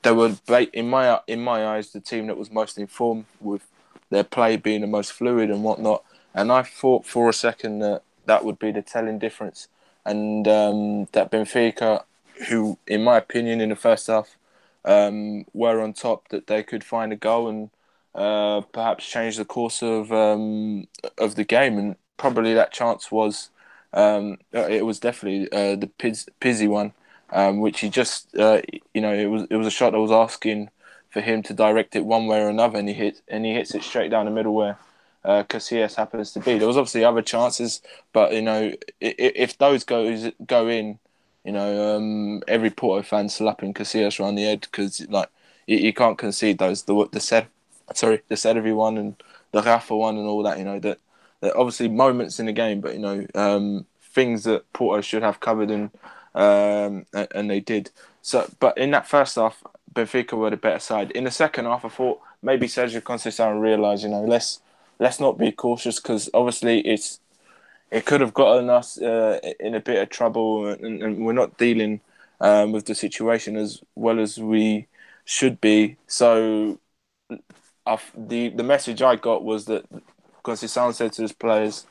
they 0.01 0.11
were, 0.11 0.35
in 0.73 0.89
my 0.89 1.19
in 1.27 1.41
my 1.41 1.67
eyes, 1.67 1.91
the 1.91 1.99
team 1.99 2.27
that 2.27 2.37
was 2.37 2.51
most 2.51 2.77
informed 2.77 3.25
with 3.39 3.67
their 4.09 4.23
play 4.23 4.57
being 4.57 4.81
the 4.81 4.87
most 4.87 5.11
fluid 5.11 5.49
and 5.51 5.63
whatnot. 5.63 6.03
And 6.33 6.51
I 6.51 6.63
thought 6.63 7.05
for 7.05 7.29
a 7.29 7.33
second 7.33 7.79
that 7.79 8.03
that 8.25 8.45
would 8.45 8.59
be 8.59 8.71
the 8.71 8.81
telling 8.81 9.19
difference, 9.19 9.67
and 10.05 10.47
um, 10.47 11.05
that 11.11 11.31
Benfica, 11.31 12.03
who, 12.47 12.77
in 12.87 13.03
my 13.03 13.17
opinion, 13.17 13.61
in 13.61 13.69
the 13.69 13.75
first 13.75 14.07
half, 14.07 14.37
um, 14.85 15.45
were 15.53 15.81
on 15.81 15.93
top, 15.93 16.29
that 16.29 16.47
they 16.47 16.63
could 16.63 16.83
find 16.83 17.11
a 17.11 17.15
goal 17.15 17.47
and 17.47 17.69
uh, 18.13 18.61
perhaps 18.61 19.09
change 19.09 19.37
the 19.37 19.45
course 19.45 19.81
of 19.81 20.11
um, 20.11 20.87
of 21.17 21.35
the 21.35 21.43
game. 21.43 21.77
And 21.77 21.95
probably 22.17 22.53
that 22.53 22.71
chance 22.71 23.11
was 23.11 23.49
um, 23.93 24.37
it 24.51 24.85
was 24.85 24.99
definitely 24.99 25.51
uh, 25.51 25.75
the 25.75 25.87
Piz- 25.87 26.29
Pizzi 26.39 26.67
one, 26.67 26.93
um, 27.31 27.59
which 27.59 27.79
he 27.79 27.89
just 27.89 28.35
uh, 28.37 28.61
you 28.93 29.01
know 29.01 29.13
it 29.13 29.25
was 29.25 29.47
it 29.49 29.55
was 29.55 29.67
a 29.67 29.71
shot 29.71 29.91
that 29.91 29.99
was 29.99 30.11
asking 30.11 30.69
for 31.09 31.21
him 31.21 31.41
to 31.41 31.53
direct 31.53 31.95
it 31.95 32.05
one 32.05 32.27
way 32.27 32.39
or 32.39 32.49
another, 32.49 32.77
and 32.77 32.87
he 32.87 32.93
hit 32.93 33.21
and 33.27 33.45
he 33.45 33.53
hits 33.53 33.73
it 33.73 33.83
straight 33.83 34.11
down 34.11 34.25
the 34.25 34.31
middle 34.31 34.53
where 34.53 34.77
uh, 35.23 35.43
Casillas 35.43 35.95
happens 35.95 36.31
to 36.33 36.39
be. 36.39 36.57
There 36.57 36.67
was 36.67 36.77
obviously 36.77 37.03
other 37.03 37.21
chances, 37.21 37.81
but 38.13 38.33
you 38.33 38.41
know 38.41 38.73
if, 39.01 39.57
those 39.57 39.83
goes 39.83 40.31
go 40.45 40.67
in, 40.67 40.99
you 41.43 41.51
know 41.51 41.95
um, 41.95 42.43
every 42.47 42.69
Porto 42.69 43.03
fan 43.03 43.29
slapping 43.29 43.73
Casillas 43.73 44.19
around 44.19 44.35
the 44.35 44.43
head 44.43 44.61
because 44.61 45.05
like 45.09 45.29
you, 45.67 45.77
you, 45.77 45.93
can't 45.93 46.17
concede 46.17 46.57
those 46.57 46.83
the 46.83 47.07
the 47.11 47.19
set 47.19 47.47
sorry 47.93 48.21
the 48.27 48.35
Cervi 48.35 48.73
one 48.73 48.97
and 48.97 49.15
the 49.51 49.61
Rafa 49.61 49.95
one 49.95 50.17
and 50.17 50.27
all 50.27 50.43
that. 50.43 50.57
You 50.57 50.65
know 50.65 50.79
that 50.79 50.99
that 51.41 51.55
obviously 51.55 51.89
moments 51.89 52.39
in 52.39 52.45
the 52.45 52.53
game, 52.53 52.81
but 52.81 52.93
you 52.93 52.99
know 52.99 53.25
um, 53.35 53.85
things 54.01 54.43
that 54.43 54.71
Porto 54.73 55.01
should 55.01 55.23
have 55.23 55.39
covered 55.39 55.69
and 55.71 55.91
um, 56.35 57.05
and 57.13 57.49
they 57.49 57.59
did. 57.59 57.91
So, 58.21 58.49
but 58.59 58.77
in 58.77 58.91
that 58.91 59.07
first 59.07 59.35
half, 59.35 59.63
Benfica 59.93 60.33
were 60.33 60.49
the 60.49 60.57
better 60.57 60.79
side. 60.79 61.11
In 61.11 61.23
the 61.23 61.31
second 61.31 61.65
half, 61.65 61.85
I 61.85 61.89
thought 61.89 62.21
maybe 62.41 62.67
Sergio 62.67 63.01
Conceição 63.01 63.61
realised, 63.61 64.03
you 64.03 64.09
know, 64.09 64.23
let's 64.23 64.61
let's 64.99 65.19
not 65.19 65.37
be 65.37 65.51
cautious 65.51 65.99
because 65.99 66.29
obviously 66.33 66.79
it's 66.81 67.19
it 67.91 68.05
could 68.05 68.21
have 68.21 68.33
gotten 68.33 68.69
us 68.69 69.01
uh, 69.01 69.39
in 69.59 69.75
a 69.75 69.79
bit 69.79 70.01
of 70.01 70.09
trouble, 70.09 70.67
and, 70.67 71.01
and 71.01 71.25
we're 71.25 71.33
not 71.33 71.57
dealing 71.57 72.01
um, 72.39 72.71
with 72.71 72.85
the 72.85 72.95
situation 72.95 73.55
as 73.55 73.81
well 73.95 74.19
as 74.19 74.37
we 74.37 74.87
should 75.25 75.59
be. 75.59 75.97
So, 76.07 76.79
I've, 77.85 78.11
the 78.15 78.49
the 78.49 78.63
message 78.63 79.01
I 79.01 79.15
got 79.15 79.43
was 79.43 79.65
that 79.65 79.85
Conceição 80.43 80.93
said 80.93 81.13
to 81.13 81.23
his 81.23 81.31
players, 81.33 81.87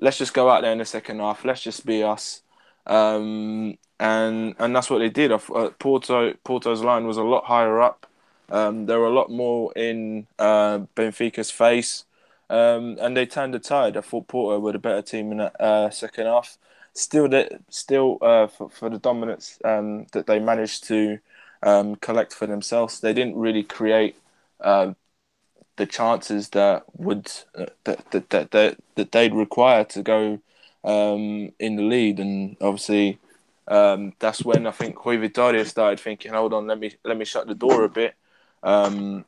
"Let's 0.00 0.18
just 0.18 0.34
go 0.34 0.48
out 0.50 0.62
there 0.62 0.72
in 0.72 0.78
the 0.78 0.84
second 0.84 1.20
half. 1.20 1.44
Let's 1.44 1.62
just 1.62 1.84
be 1.86 2.02
us." 2.02 2.42
Um, 2.86 3.78
and 4.00 4.54
and 4.58 4.74
that's 4.74 4.90
what 4.90 4.98
they 4.98 5.10
did. 5.10 5.32
Uh, 5.32 5.38
Porto 5.78 6.34
Porto's 6.44 6.82
line 6.82 7.06
was 7.06 7.16
a 7.18 7.22
lot 7.22 7.44
higher 7.44 7.80
up. 7.80 8.06
Um, 8.48 8.86
were 8.86 9.06
a 9.06 9.10
lot 9.10 9.30
more 9.30 9.72
in 9.74 10.26
uh, 10.38 10.78
Benfica's 10.94 11.50
face, 11.50 12.04
um, 12.50 12.96
and 13.00 13.16
they 13.16 13.26
turned 13.26 13.54
the 13.54 13.58
tide. 13.58 13.96
I 13.96 14.00
thought 14.00 14.28
Porto 14.28 14.58
were 14.58 14.72
the 14.72 14.78
better 14.78 15.02
team 15.02 15.32
in 15.32 15.38
that 15.38 15.60
uh, 15.60 15.90
second 15.90 16.26
half. 16.26 16.58
Still, 16.92 17.28
that 17.28 17.60
still 17.68 18.18
uh, 18.22 18.46
for, 18.46 18.70
for 18.70 18.88
the 18.88 18.98
dominance 18.98 19.58
um, 19.64 20.06
that 20.12 20.26
they 20.26 20.38
managed 20.38 20.84
to 20.84 21.18
um, 21.62 21.96
collect 21.96 22.32
for 22.32 22.46
themselves, 22.46 23.00
they 23.00 23.12
didn't 23.12 23.36
really 23.36 23.62
create 23.62 24.16
uh, 24.60 24.94
the 25.76 25.86
chances 25.86 26.50
that 26.50 26.84
would 26.96 27.30
uh, 27.54 27.66
that, 27.84 28.10
that 28.10 28.30
that 28.30 28.50
that 28.52 28.78
that 28.94 29.12
they'd 29.12 29.34
require 29.34 29.84
to 29.84 30.02
go 30.02 30.40
um, 30.84 31.52
in 31.58 31.76
the 31.76 31.82
lead, 31.82 32.18
and 32.18 32.56
obviously 32.60 33.18
um, 33.68 34.12
that's 34.18 34.44
when 34.44 34.66
I 34.66 34.70
think 34.70 35.04
Rui 35.04 35.18
Vitória 35.18 35.66
started 35.66 36.00
thinking, 36.00 36.32
"Hold 36.32 36.54
on, 36.54 36.66
let 36.66 36.78
me 36.78 36.94
let 37.04 37.16
me 37.16 37.24
shut 37.24 37.46
the 37.46 37.54
door 37.54 37.84
a 37.84 37.88
bit." 37.88 38.14
Um, 38.62 39.24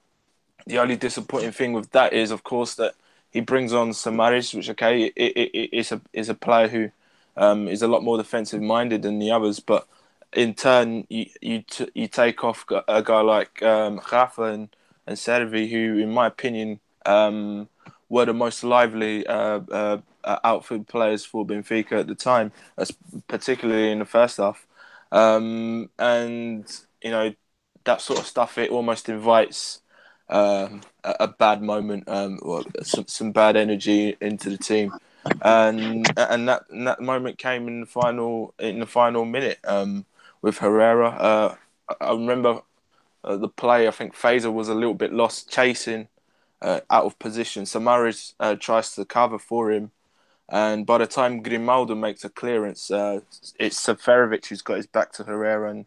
the 0.66 0.78
only 0.78 0.96
disappointing 0.96 1.52
thing 1.52 1.72
with 1.72 1.90
that 1.92 2.12
is, 2.12 2.30
of 2.30 2.44
course, 2.44 2.74
that 2.76 2.94
he 3.30 3.40
brings 3.40 3.72
on 3.72 3.92
Samaris, 3.92 4.54
which 4.54 4.70
okay, 4.70 5.04
it, 5.04 5.12
it, 5.16 5.50
it, 5.54 5.70
it's 5.72 5.92
a 5.92 6.00
is 6.12 6.28
a 6.28 6.34
player 6.34 6.68
who 6.68 6.90
um, 7.36 7.68
is 7.68 7.82
a 7.82 7.88
lot 7.88 8.02
more 8.02 8.16
defensive 8.16 8.60
minded 8.62 9.02
than 9.02 9.18
the 9.18 9.30
others, 9.30 9.60
but 9.60 9.86
in 10.32 10.54
turn, 10.54 11.06
you 11.08 11.26
you, 11.40 11.62
t- 11.62 11.90
you 11.94 12.08
take 12.08 12.44
off 12.44 12.64
a 12.88 13.02
guy 13.02 13.20
like 13.20 13.62
um, 13.62 14.00
Rafa 14.12 14.42
and 14.44 14.68
and 15.06 15.16
Cervi, 15.16 15.70
who, 15.70 15.98
in 15.98 16.10
my 16.10 16.26
opinion, 16.26 16.80
um, 17.06 17.68
were 18.08 18.26
the 18.26 18.34
most 18.34 18.62
lively 18.64 19.26
uh, 19.26 19.60
uh, 19.70 19.98
outfield 20.44 20.86
players 20.88 21.24
for 21.24 21.46
Benfica 21.46 22.00
at 22.00 22.06
the 22.06 22.14
time, 22.14 22.52
particularly 23.28 23.90
in 23.90 23.98
the 24.00 24.04
first 24.04 24.36
half. 24.36 24.66
Um, 25.10 25.88
and 25.98 26.70
you 27.02 27.10
know 27.10 27.34
that 27.84 28.00
sort 28.00 28.18
of 28.18 28.26
stuff. 28.26 28.58
It 28.58 28.70
almost 28.70 29.08
invites 29.08 29.80
um, 30.30 30.82
a, 31.04 31.28
bad 31.28 31.62
moment, 31.62 32.04
um, 32.08 32.38
or 32.42 32.62
some, 32.82 33.06
some 33.06 33.32
bad 33.32 33.56
energy 33.56 34.16
into 34.20 34.50
the 34.50 34.58
team, 34.58 34.92
and 35.42 36.06
and 36.16 36.48
that 36.48 36.64
and 36.70 36.86
that 36.86 37.00
moment 37.00 37.38
came 37.38 37.66
in 37.68 37.80
the 37.80 37.86
final 37.86 38.54
in 38.58 38.80
the 38.80 38.86
final 38.86 39.24
minute 39.24 39.58
um, 39.64 40.04
with 40.42 40.58
Herrera. 40.58 41.08
Uh, 41.08 41.54
I- 41.88 42.04
I 42.08 42.12
remember 42.12 42.60
uh, 43.24 43.36
the 43.36 43.48
play. 43.48 43.88
I 43.88 43.90
think 43.90 44.14
Fejsa 44.14 44.52
was 44.52 44.68
a 44.68 44.74
little 44.74 44.94
bit 44.94 45.12
lost 45.12 45.50
chasing 45.50 46.08
uh, 46.60 46.80
out 46.90 47.04
of 47.06 47.18
position. 47.18 47.64
Samaris 47.64 48.34
uh, 48.40 48.54
tries 48.56 48.94
to 48.94 49.04
cover 49.06 49.38
for 49.38 49.70
him, 49.72 49.90
and 50.48 50.84
by 50.86 50.98
the 50.98 51.06
time 51.06 51.42
Grimaldo 51.42 51.94
makes 51.94 52.24
a 52.24 52.28
clearance, 52.28 52.90
uh, 52.90 53.20
it's 53.58 53.80
Seferovic 53.80 54.46
who's 54.46 54.62
got 54.62 54.76
his 54.76 54.86
back 54.86 55.12
to 55.12 55.24
Herrera, 55.24 55.70
and 55.70 55.86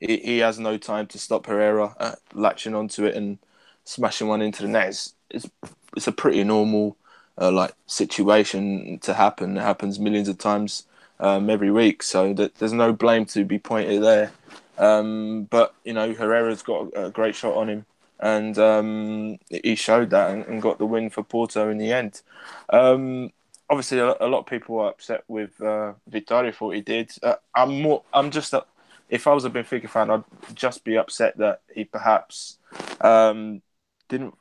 he, 0.00 0.16
he 0.18 0.38
has 0.38 0.58
no 0.58 0.78
time 0.78 1.06
to 1.08 1.18
stop 1.18 1.46
Herrera 1.46 1.94
uh, 2.00 2.14
latching 2.32 2.74
onto 2.74 3.04
it 3.04 3.14
and 3.14 3.38
smashing 3.84 4.28
one 4.28 4.42
into 4.42 4.62
the 4.62 4.68
net. 4.68 4.88
is 4.88 5.14
it's, 5.30 5.48
it's 5.96 6.06
a 6.06 6.12
pretty 6.12 6.44
normal 6.44 6.96
uh, 7.40 7.50
like 7.50 7.74
situation 7.86 8.98
to 9.00 9.14
happen. 9.14 9.56
It 9.56 9.62
happens 9.62 9.98
millions 9.98 10.28
of 10.28 10.38
times 10.38 10.84
um, 11.20 11.48
every 11.50 11.70
week, 11.70 12.02
so 12.02 12.32
that 12.34 12.56
there's 12.56 12.72
no 12.72 12.92
blame 12.92 13.24
to 13.26 13.44
be 13.44 13.58
pointed 13.58 14.02
there. 14.02 14.32
Um, 14.78 15.44
but 15.44 15.74
you 15.84 15.92
know 15.92 16.12
Herrera's 16.14 16.62
got 16.62 16.92
a, 16.94 17.06
a 17.06 17.10
great 17.10 17.34
shot 17.34 17.54
on 17.54 17.68
him, 17.68 17.86
and 18.20 18.58
um, 18.58 19.38
he 19.48 19.74
showed 19.74 20.10
that 20.10 20.30
and, 20.30 20.44
and 20.46 20.62
got 20.62 20.78
the 20.78 20.86
win 20.86 21.10
for 21.10 21.22
Porto 21.22 21.70
in 21.70 21.78
the 21.78 21.92
end. 21.92 22.22
Um, 22.70 23.32
obviously, 23.68 23.98
a, 23.98 24.14
a 24.20 24.28
lot 24.28 24.40
of 24.40 24.46
people 24.46 24.78
are 24.80 24.90
upset 24.90 25.24
with 25.28 25.60
uh, 25.60 25.94
for 26.10 26.68
what 26.68 26.76
he 26.76 26.82
did. 26.82 27.12
Uh, 27.22 27.36
I'm 27.54 27.82
more. 27.82 28.02
I'm 28.12 28.30
just. 28.30 28.52
A, 28.52 28.64
if 29.08 29.26
I 29.26 29.34
was 29.34 29.44
a 29.44 29.50
Benfica 29.50 29.90
fan, 29.90 30.10
I'd 30.10 30.24
just 30.54 30.84
be 30.84 30.96
upset 30.96 31.36
that 31.36 31.60
he 31.74 31.84
perhaps 31.84 32.56
um, 33.02 33.60
didn't 34.12 34.34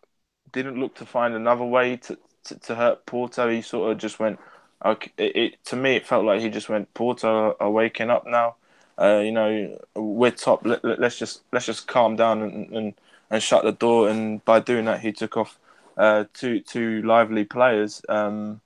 didn't 0.51 0.79
look 0.79 0.95
to 0.95 1.05
find 1.05 1.33
another 1.33 1.63
way 1.63 1.95
to, 1.95 2.17
to, 2.43 2.59
to 2.59 2.75
hurt 2.75 3.05
Porto. 3.05 3.49
He 3.49 3.61
sort 3.61 3.91
of 3.91 3.97
just 3.97 4.19
went. 4.19 4.37
Okay, 4.83 5.11
it, 5.17 5.35
it 5.35 5.65
to 5.65 5.75
me 5.75 5.95
it 5.95 6.05
felt 6.05 6.25
like 6.25 6.41
he 6.41 6.49
just 6.49 6.69
went. 6.69 6.93
Porto 6.93 7.55
are 7.59 7.71
waking 7.71 8.09
up 8.09 8.27
now. 8.27 8.55
Uh, 8.99 9.21
you 9.23 9.31
know, 9.31 9.79
we're 9.95 10.31
top. 10.31 10.65
Let, 10.65 10.83
us 10.83 11.17
just 11.17 11.41
let's 11.53 11.65
just 11.65 11.87
calm 11.87 12.15
down 12.17 12.41
and, 12.41 12.71
and 12.71 12.93
and 13.29 13.41
shut 13.41 13.63
the 13.63 13.71
door. 13.71 14.09
And 14.09 14.43
by 14.43 14.59
doing 14.59 14.85
that, 14.85 14.99
he 14.99 15.13
took 15.13 15.37
off 15.37 15.57
uh, 15.97 16.25
two 16.33 16.59
two 16.59 17.01
lively 17.03 17.45
players. 17.45 18.01
Um, 18.09 18.59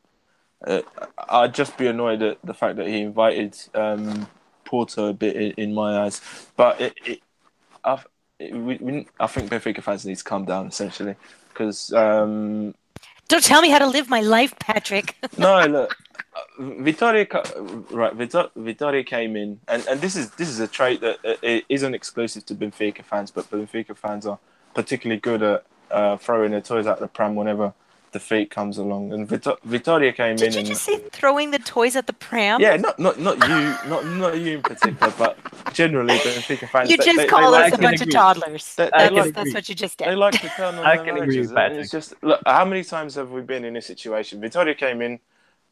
uh, 0.66 0.82
I'd 1.30 1.54
just 1.54 1.78
be 1.78 1.86
annoyed 1.86 2.24
at 2.24 2.40
the 2.44 2.56
fact 2.56 2.78
that 2.78 2.88
he 2.88 3.02
invited 3.02 3.56
um, 3.76 4.28
Porto 4.64 5.10
a 5.10 5.14
bit 5.14 5.36
in, 5.36 5.52
in 5.52 5.74
my 5.76 6.00
eyes. 6.00 6.22
But 6.58 6.82
it, 6.82 6.94
it, 7.06 7.20
we, 8.40 8.78
we, 8.78 9.08
I 9.20 9.28
think 9.28 9.50
Benfica 9.50 9.82
fans 9.82 10.06
need 10.06 10.18
to 10.18 10.24
calm 10.24 10.46
down 10.46 10.68
essentially 10.68 11.16
because 11.50 11.94
um, 11.94 12.76
Don't 13.28 13.44
tell 13.44 13.62
me 13.62 13.70
how 13.70 13.80
to 13.80 13.88
live 13.88 14.10
my 14.10 14.22
life, 14.22 14.58
Patrick. 14.60 15.16
no, 15.38 15.66
look, 15.66 15.96
uh, 16.36 16.62
Vitória, 16.62 17.26
right? 17.92 18.14
Vittor- 18.18 18.52
Vitória 18.58 19.06
came 19.06 19.36
in, 19.36 19.60
and, 19.68 19.86
and 19.88 20.02
this 20.02 20.16
is 20.16 20.32
this 20.32 20.50
is 20.50 20.60
a 20.60 20.68
trait 20.68 21.02
that 21.02 21.18
uh, 21.26 21.36
it 21.42 21.66
isn't 21.70 21.94
exclusive 21.94 22.46
to 22.48 22.56
Benfica 22.56 23.04
fans, 23.04 23.32
but 23.32 23.50
Benfica 23.50 23.96
fans 23.96 24.26
are 24.26 24.40
particularly 24.74 25.20
good 25.20 25.42
at 25.42 25.66
uh, 25.92 26.18
throwing 26.18 26.52
their 26.52 26.62
toys 26.62 26.88
out 26.88 27.00
the 27.00 27.08
pram 27.08 27.36
whenever 27.36 27.74
defeat 28.20 28.50
comes 28.50 28.78
along. 28.78 29.04
And 29.14 29.28
Vittor- 29.28 29.60
Vitória 29.74 30.12
came 30.16 30.36
Did 30.38 30.48
in, 30.48 30.54
you 30.54 30.60
and 30.60 30.68
just 30.68 30.84
say 30.84 30.98
throwing 31.20 31.52
the 31.52 31.60
toys 31.60 31.96
at 31.96 32.06
the 32.08 32.14
pram? 32.28 32.62
yeah, 32.62 32.76
not 32.78 32.96
not 33.06 33.16
not 33.28 33.36
you, 33.52 33.60
not 33.94 34.02
not 34.24 34.34
you 34.44 34.52
in 34.58 34.62
particular, 34.62 35.12
but 35.24 35.38
generally 35.74 36.16
Benfica 36.26 36.68
fans. 36.70 36.90
You 36.90 36.98
just 36.98 37.08
they- 37.18 37.24
they 37.24 37.28
call 37.28 37.52
like 37.52 37.66
us 37.68 37.74
a 37.74 37.76
to- 37.78 37.82
bunch 37.88 38.02
of 38.02 38.10
toddlers. 38.12 38.66
They- 38.76 38.86
they 38.86 38.90
That's, 38.92 39.14
like- 39.22 39.34
that's 39.38 39.54
what 39.54 39.68
you 39.70 39.76
just 39.76 39.98
did. 39.98 40.08
They 40.08 40.16
like 40.16 40.40
to 40.42 40.50
turn 40.60 40.76
on 40.80 40.86
I 40.86 40.96
their 40.96 41.06
can 41.06 41.16
agree 41.18 41.28
managers. 41.28 41.48
with 41.48 41.56
Patrick. 41.58 41.80
It's 41.82 41.92
just 41.92 42.10
look, 42.30 42.42
how 42.46 42.66
many 42.66 42.84
times 42.84 43.16
have 43.16 43.30
we 43.32 43.42
been 43.42 43.64
in 43.66 43.74
this 43.74 43.86
situation? 43.94 44.40
Vitória 44.42 44.76
came 44.78 45.02
in. 45.08 45.20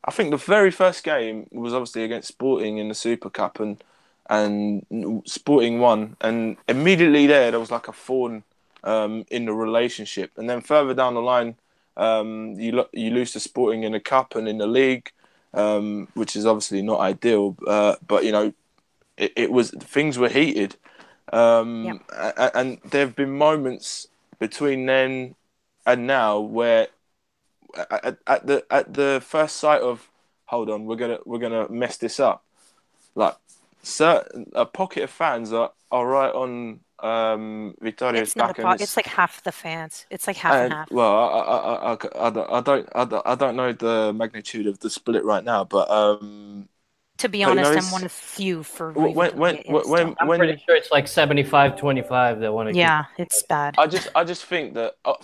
I 0.06 0.12
think 0.12 0.32
the 0.32 0.38
very 0.56 0.72
first 0.84 1.04
game 1.06 1.48
was 1.52 1.74
obviously 1.74 2.04
against 2.04 2.28
Sporting 2.28 2.78
in 2.82 2.88
the 2.89 2.96
Super 3.08 3.30
Cup, 3.30 3.60
and 3.60 3.82
and 4.30 4.86
Sporting 5.26 5.80
won, 5.80 6.16
and 6.22 6.58
immediately 6.68 7.26
there 7.28 7.52
there 7.52 7.60
was 7.60 7.72
like 7.72 7.88
a 7.88 7.94
thorn 7.94 8.44
um, 8.84 9.26
in 9.30 9.46
the 9.46 9.54
relationship, 9.54 10.32
and 10.38 10.50
then 10.50 10.60
further 10.62 10.94
down 10.94 11.14
the 11.14 11.22
line, 11.22 11.56
um, 11.98 12.54
you 12.60 12.72
lo- 12.74 12.89
you 12.94 13.12
lose 13.12 13.32
to 13.34 13.39
Sporting 13.39 13.84
in 13.84 13.91
the 13.94 14.00
cup 14.00 14.36
and 14.36 14.48
in 14.48 14.58
the 14.58 14.68
league, 14.68 15.12
um, 15.54 16.08
which 16.14 16.36
is 16.36 16.46
obviously 16.46 16.82
not 16.82 17.00
ideal, 17.00 17.56
uh, 17.68 17.96
but 18.08 18.24
you 18.26 18.32
know, 18.32 18.54
it, 19.18 19.34
it 19.36 19.52
was 19.52 19.72
things 19.72 20.18
were 20.18 20.30
heated, 20.30 20.76
um, 21.32 21.86
Yeah. 21.86 21.94
a- 22.12 22.34
a- 22.38 22.58
and 22.58 22.80
there 22.84 23.06
have 23.06 23.16
been 23.16 23.38
moments 23.38 24.08
between 24.39 24.86
then 24.86 25.36
and 25.86 26.08
now 26.08 26.39
where 26.39 26.88
at, 27.91 28.18
at 28.28 28.46
the 28.48 28.66
at 28.70 28.94
the 28.94 29.22
first 29.26 29.58
sight 29.58 29.82
of 29.82 30.10
hold 30.46 30.70
on 30.70 30.86
we're 30.86 30.96
gonna 30.96 31.18
we're 31.26 31.39
gonna 31.39 31.68
mess 31.70 31.98
this 31.98 32.20
up 32.20 32.44
like 33.16 33.36
certain 33.82 34.50
a 34.54 34.66
pocket 34.66 35.04
of 35.04 35.10
fans 35.10 35.52
are, 35.52 35.72
are 35.91 36.08
right 36.08 36.34
on 36.34 36.80
um 37.04 37.76
Vitória's 37.82 38.22
It's 38.22 38.36
not 38.36 38.45
a 38.51 38.54
back 38.54 38.60
and 38.60 38.68
po- 38.80 38.84
It's 38.84 38.95
like 38.95 39.08
half 39.08 39.43
the 39.43 39.51
fans. 39.51 40.06
It's 40.10 40.26
like 40.26 40.38
half 40.38 40.54
and, 40.54 40.64
and- 40.64 40.74
half. 40.74 40.91
well 40.91 41.12
I, 41.14 41.39
I, 41.39 41.58
I, 41.58 42.30
I, 42.30 42.58
I 42.58 42.62
don't 42.62 42.89
I 42.95 43.22
I 43.32 43.36
don't 43.36 43.56
know 43.56 43.74
the 43.74 44.14
magnitude 44.14 44.68
of 44.68 44.80
the 44.80 44.89
split 44.89 45.24
right 45.26 45.43
now 45.43 45.64
but 45.66 45.89
um 45.89 46.70
To 47.20 47.30
be 47.30 47.43
but, 47.43 47.54
you 47.54 47.60
honest, 47.60 47.88
I'm 47.88 47.91
one 47.91 48.04
of 48.06 48.12
few 48.12 48.64
for 48.64 48.91
when 48.91 49.14
when 49.16 49.38
when, 49.38 49.58
when, 49.89 50.16
I'm 50.20 50.28
when 50.28 50.39
pretty 50.39 50.62
sure 50.66 50.76
it's 50.76 50.91
like 50.91 51.08
75 51.08 51.78
25 51.78 52.39
that 52.39 52.54
want 52.54 52.70
to 52.70 52.76
yeah, 52.76 53.06
it's 53.18 53.43
bad. 53.43 53.76
I 53.78 53.88
just 53.88 54.08
I 54.16 54.24
just 54.24 54.45
think 54.45 54.74
that 54.74 54.95
uh, 55.06 55.16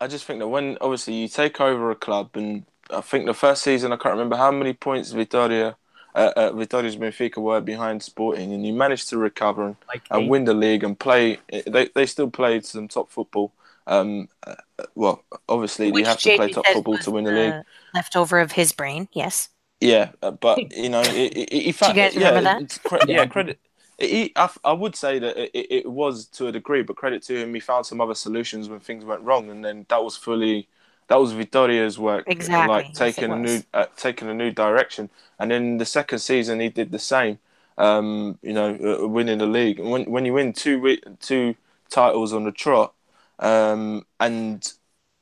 I 0.00 0.06
just 0.06 0.24
think 0.24 0.38
that 0.40 0.48
when 0.48 0.76
obviously 0.80 1.14
you 1.14 1.28
take 1.28 1.60
over 1.60 1.90
a 1.90 1.96
club 1.96 2.30
and 2.34 2.64
I 2.90 3.00
think 3.00 3.26
the 3.26 3.34
first 3.34 3.62
season 3.62 3.92
I 3.92 3.96
can't 3.96 4.12
remember 4.14 4.36
how 4.36 4.50
many 4.50 4.72
points 4.72 5.12
Vitória 5.12 5.76
uh, 6.18 6.32
uh, 6.36 6.50
Vitória's 6.52 6.96
Benfica 6.96 7.38
were 7.38 7.60
behind 7.60 8.02
Sporting 8.02 8.52
and 8.52 8.66
you 8.66 8.72
managed 8.72 9.08
to 9.10 9.18
recover 9.18 9.66
and, 9.66 9.76
like 9.86 10.02
and 10.10 10.28
win 10.28 10.44
the 10.44 10.54
league 10.54 10.84
and 10.84 10.98
play 10.98 11.38
they 11.66 11.88
they 11.94 12.06
still 12.06 12.30
played 12.30 12.64
some 12.64 12.88
top 12.88 13.10
football 13.10 13.52
um 13.86 14.28
uh, 14.46 14.54
well 14.94 15.22
obviously 15.48 15.92
Which 15.92 16.02
you 16.02 16.06
have 16.06 16.20
to 16.20 16.36
play 16.36 16.48
top 16.48 16.66
football 16.66 16.98
to 16.98 17.10
win 17.10 17.24
the 17.24 17.32
league 17.32 17.52
the 17.52 17.64
Leftover 17.94 18.40
of 18.40 18.52
his 18.52 18.72
brain, 18.72 19.08
yes. 19.12 19.48
yeah 19.80 20.10
uh, 20.22 20.30
but 20.30 20.58
you 20.76 20.88
know 20.88 21.00
it, 21.00 21.36
it, 21.36 21.52
it, 21.52 21.78
Do 21.78 21.88
you 21.88 21.94
guys 21.94 22.14
yeah, 22.14 22.28
remember 22.30 22.42
that? 22.42 22.78
cre- 22.84 23.10
yeah 23.10 23.26
credit 23.26 23.58
he, 23.98 24.32
I, 24.36 24.48
I 24.64 24.72
would 24.72 24.94
say 24.94 25.18
that 25.18 25.36
it, 25.36 25.66
it 25.70 25.90
was 25.90 26.26
to 26.26 26.46
a 26.46 26.52
degree, 26.52 26.82
but 26.82 26.94
credit 26.94 27.20
to 27.24 27.36
him, 27.36 27.52
he 27.52 27.58
found 27.58 27.84
some 27.84 28.00
other 28.00 28.14
solutions 28.14 28.68
when 28.68 28.78
things 28.78 29.04
went 29.04 29.22
wrong, 29.22 29.50
and 29.50 29.64
then 29.64 29.86
that 29.88 30.04
was 30.04 30.16
fully 30.16 30.68
that 31.08 31.16
was 31.16 31.32
Vitória's 31.32 31.98
work, 31.98 32.26
Exactly, 32.28 32.66
like 32.68 32.92
taking 32.92 33.30
it 33.30 33.32
a 33.32 33.36
new 33.36 33.62
uh, 33.74 33.86
taking 33.96 34.28
a 34.28 34.34
new 34.34 34.50
direction. 34.50 35.10
And 35.38 35.50
then 35.50 35.78
the 35.78 35.84
second 35.86 36.18
season, 36.20 36.60
he 36.60 36.68
did 36.68 36.92
the 36.92 36.98
same. 36.98 37.38
Um, 37.76 38.38
you 38.42 38.52
know, 38.52 38.74
uh, 39.02 39.06
winning 39.06 39.38
the 39.38 39.46
league. 39.46 39.78
And 39.78 39.90
when 39.90 40.10
when 40.10 40.24
you 40.24 40.34
win 40.34 40.52
two 40.52 40.98
two 41.20 41.54
titles 41.90 42.32
on 42.32 42.44
the 42.44 42.52
trot, 42.52 42.94
um, 43.38 44.04
and 44.20 44.70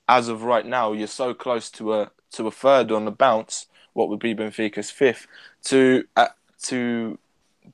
as 0.09 0.29
of 0.29 0.43
right 0.43 0.67
now, 0.67 0.93
you're 0.93 1.07
so 1.07 1.35
close 1.35 1.71
to 1.73 1.95
a 1.95 2.11
to 2.33 2.47
a 2.47 2.51
third 2.51 2.91
on 2.93 3.05
the 3.05 3.11
bounce. 3.11 3.67
What 3.93 4.09
would 4.09 4.21
be 4.21 4.35
Benfica's 4.35 4.91
fifth? 4.91 5.27
To 5.65 6.05
uh, 6.17 6.29
to 6.65 7.19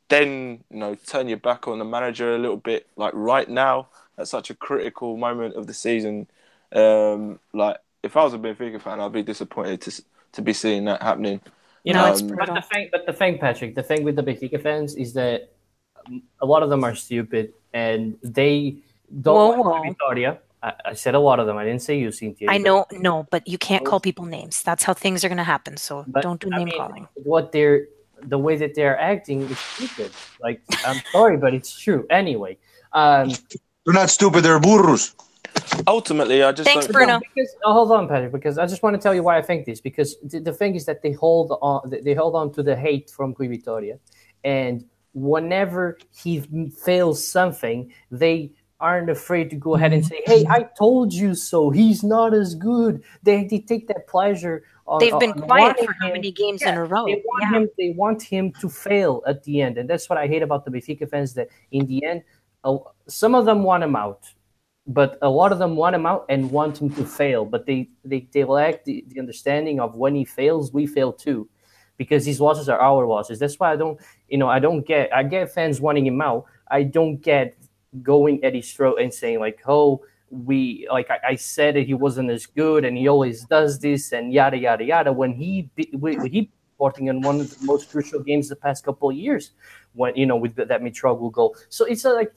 then 0.09 0.65
you 0.71 0.79
know 0.79 0.95
turn 0.95 1.29
your 1.29 1.39
back 1.39 1.69
on 1.69 1.79
the 1.79 1.85
manager 1.85 2.35
a 2.35 2.39
little 2.39 2.57
bit 2.57 2.87
like 2.97 3.13
right 3.15 3.49
now 3.49 3.89
at 4.19 4.29
such 4.29 4.51
a 4.51 4.55
critical 4.55 5.17
moment 5.17 5.55
of 5.55 5.67
the 5.67 5.75
season 5.75 6.27
um 6.73 7.39
like 7.53 7.77
if 8.03 8.17
I 8.17 8.25
was 8.25 8.35
a 8.35 8.39
Benfica 8.39 8.81
fan 8.81 9.01
I'd 9.01 9.13
be 9.13 9.23
disappointed 9.23 9.81
to 9.83 10.03
to 10.33 10.43
be 10.43 10.53
seeing 10.53 10.85
that 10.87 11.03
happening 11.03 11.41
You 11.85 11.95
No, 11.95 12.07
know, 12.07 12.13
it's 12.13 12.23
Um, 12.23 12.29
but 12.37 12.47
the 12.55 12.63
thing, 12.73 12.89
but 12.95 13.07
the 13.07 13.13
thing, 13.13 13.39
Patrick, 13.39 13.75
the 13.75 13.83
thing 13.83 14.05
with 14.05 14.17
the 14.17 14.23
Benfica 14.23 14.61
fans 14.63 14.95
is 14.95 15.13
that 15.15 15.51
um, 16.07 16.23
a 16.41 16.47
lot 16.47 16.63
of 16.63 16.71
them 16.71 16.85
are 16.85 16.95
stupid 16.95 17.53
and 17.75 18.17
they 18.23 18.77
don't 19.21 19.35
Whoa, 19.37 19.71
like 19.71 19.83
whoa. 19.83 19.91
Vitória. 19.91 20.39
I, 20.63 20.73
I 20.91 20.95
said 20.95 21.15
a 21.17 21.19
lot 21.29 21.41
of 21.41 21.47
them. 21.49 21.57
I 21.57 21.65
didn't 21.65 21.83
say 21.83 21.99
you, 21.99 22.13
Cynthia. 22.13 22.49
I 22.51 22.59
but- 22.59 22.65
know, 22.67 22.87
no, 22.93 23.27
but 23.35 23.43
you 23.49 23.59
can't 23.59 23.85
call 23.85 23.99
people 23.99 24.25
names. 24.27 24.63
That's 24.63 24.85
how 24.85 24.95
things 24.95 25.25
are 25.25 25.29
going 25.29 25.39
to 25.47 25.51
happen. 25.57 25.77
So 25.77 26.05
But, 26.07 26.23
don't 26.23 26.41
do 26.41 26.49
I 26.53 26.59
name 26.59 26.69
mean, 26.69 26.79
calling. 26.79 27.09
What 27.15 27.51
they're 27.53 27.89
the 28.35 28.39
way 28.39 28.55
that 28.63 28.73
they're 28.77 28.97
acting 29.13 29.43
is 29.43 29.59
stupid. 29.59 30.13
Like 30.41 30.63
I'm 30.87 31.03
sorry, 31.11 31.37
but 31.37 31.53
it's 31.55 31.73
true. 31.85 32.07
Anyway, 32.11 32.59
um, 32.93 33.31
They're 33.85 33.95
not 34.03 34.11
stupid. 34.11 34.45
They're 34.45 34.61
burros. 34.61 35.15
Ultimately 35.87 36.43
I 36.43 36.53
just 36.53 36.69
Thanks, 36.69 36.87
don't 36.87 36.93
Bruno. 36.93 37.19
Because 37.21 37.55
oh, 37.65 37.73
hold 37.73 37.93
on, 37.93 38.09
Patrick. 38.09 38.33
Because 38.33 38.59
I 38.59 38.67
just 38.67 38.83
want 38.83 38.95
to 38.95 39.01
tell 39.03 39.15
you 39.15 39.23
why 39.23 39.39
I 39.39 39.43
think 39.43 39.65
this. 39.67 39.81
Because 39.81 40.17
the, 40.23 40.39
the 40.41 40.53
thing 40.53 40.75
is 40.75 40.85
that 40.87 41.03
they 41.03 41.13
hold 41.13 41.57
on. 41.61 41.89
they- 41.91 42.01
They 42.01 42.15
hold 42.15 42.35
on 42.35 42.53
to 42.55 42.63
the 42.63 42.77
hate 42.77 43.11
from 43.11 43.35
Rui 43.39 43.49
Vitória, 43.49 43.99
and 44.45 44.85
whenever 45.15 45.99
he 46.15 46.41
fails 46.85 47.27
something, 47.27 47.93
they 48.11 48.53
aren't 48.81 49.11
afraid 49.11 49.49
to 49.51 49.57
go 49.57 49.75
ahead 49.77 49.93
and 49.93 50.05
say, 50.05 50.21
"Hey, 50.25 50.45
I 50.49 50.65
told 50.79 51.13
you 51.13 51.35
so. 51.35 51.71
He's 51.71 52.03
not 52.03 52.35
as 52.35 52.55
good." 52.55 53.03
They, 53.23 53.45
they 53.45 53.61
take 53.61 53.89
that 53.89 54.07
pleasure. 54.09 54.65
On, 54.87 54.99
They've 54.99 55.19
been 55.21 55.31
on 55.33 55.43
quiet 55.43 55.79
for 55.79 55.93
how 56.01 56.09
many 56.09 56.33
games 56.33 56.61
Yeah, 56.63 56.71
in 56.73 56.79
a 56.79 56.85
row? 56.85 57.07
they 57.07 57.23
want 57.25 57.43
Yeah. 57.43 57.59
him. 57.61 57.69
They 57.79 57.91
want 57.97 58.23
him 58.23 58.53
to 58.61 58.69
fail 58.69 59.23
at 59.27 59.43
the 59.45 59.61
end, 59.63 59.79
and 59.79 59.89
that's 59.89 60.09
what 60.11 60.19
I 60.19 60.27
hate 60.27 60.43
about 60.43 60.65
the 60.65 60.71
Benfica 60.71 61.09
fans. 61.09 61.35
That 61.35 61.49
in 61.71 61.87
the 61.87 62.05
end, 62.05 62.23
uh, 62.65 62.79
some 63.07 63.35
of 63.37 63.45
them 63.47 63.63
want 63.63 63.85
him 63.85 63.95
out, 63.95 64.23
but 64.87 65.19
a 65.23 65.31
lot 65.31 65.53
of 65.53 65.59
them 65.59 65.77
want 65.77 65.95
him 65.95 66.07
out 66.07 66.27
and 66.29 66.51
want 66.51 66.81
him 66.81 66.91
to 66.91 67.05
fail. 67.05 67.45
But 67.45 67.67
they 67.67 67.89
they, 68.05 68.29
they 68.33 68.45
lack 68.45 68.85
the, 68.85 69.05
the 69.09 69.21
understanding 69.21 69.81
of 69.81 69.97
when 69.97 70.15
he 70.15 70.25
fails, 70.25 70.73
we 70.73 70.87
fail 70.87 71.13
too, 71.13 71.49
because 71.97 72.25
these 72.25 72.41
losses 72.41 72.69
are 72.69 72.81
our 72.81 73.07
losses. 73.07 73.39
That's 73.39 73.59
why 73.59 73.73
I 73.73 73.77
don't 73.77 74.01
you 74.29 74.39
know 74.39 74.49
I 74.49 74.59
don't 74.59 74.87
get 74.87 75.15
I 75.15 75.23
get 75.23 75.53
fans 75.53 75.81
wanting 75.81 76.07
him 76.07 76.21
out. 76.21 76.47
I 76.71 76.83
don't 76.83 77.17
get 77.17 77.57
going 78.03 78.43
at 78.43 78.55
his 78.55 78.73
throat 78.73 78.99
and 79.01 79.13
saying 79.13 79.39
like, 79.41 79.61
oh 79.67 80.03
we 80.33 80.89
like 80.91 81.11
I, 81.11 81.19
I, 81.29 81.35
said 81.37 81.77
that 81.77 81.87
he 81.87 81.93
wasn't 81.93 82.31
as 82.31 82.47
good 82.47 82.87
and 82.87 82.97
he 82.97 83.07
always 83.07 83.45
does 83.45 83.79
this 83.79 84.13
and 84.13 84.33
yada 84.33 84.57
yada 84.57 84.83
yada 84.83 85.13
when 85.13 85.35
he 85.35 85.69
when 85.93 86.25
he 86.27 86.51
porting 86.79 87.09
in 87.09 87.21
one 87.21 87.39
of 87.39 87.51
the 87.51 87.67
most 87.67 87.91
crucial 87.91 88.19
games 88.21 88.49
the 88.49 88.57
past 88.57 88.83
couple 88.83 89.11
of 89.11 89.15
years 89.15 89.51
when 89.93 90.17
you 90.17 90.25
know 90.25 90.37
with 90.37 90.57
that 90.57 90.81
Mitroglou 90.81 91.31
goal 91.31 91.55
so 91.69 91.85
it's 91.85 92.05
like 92.05 92.33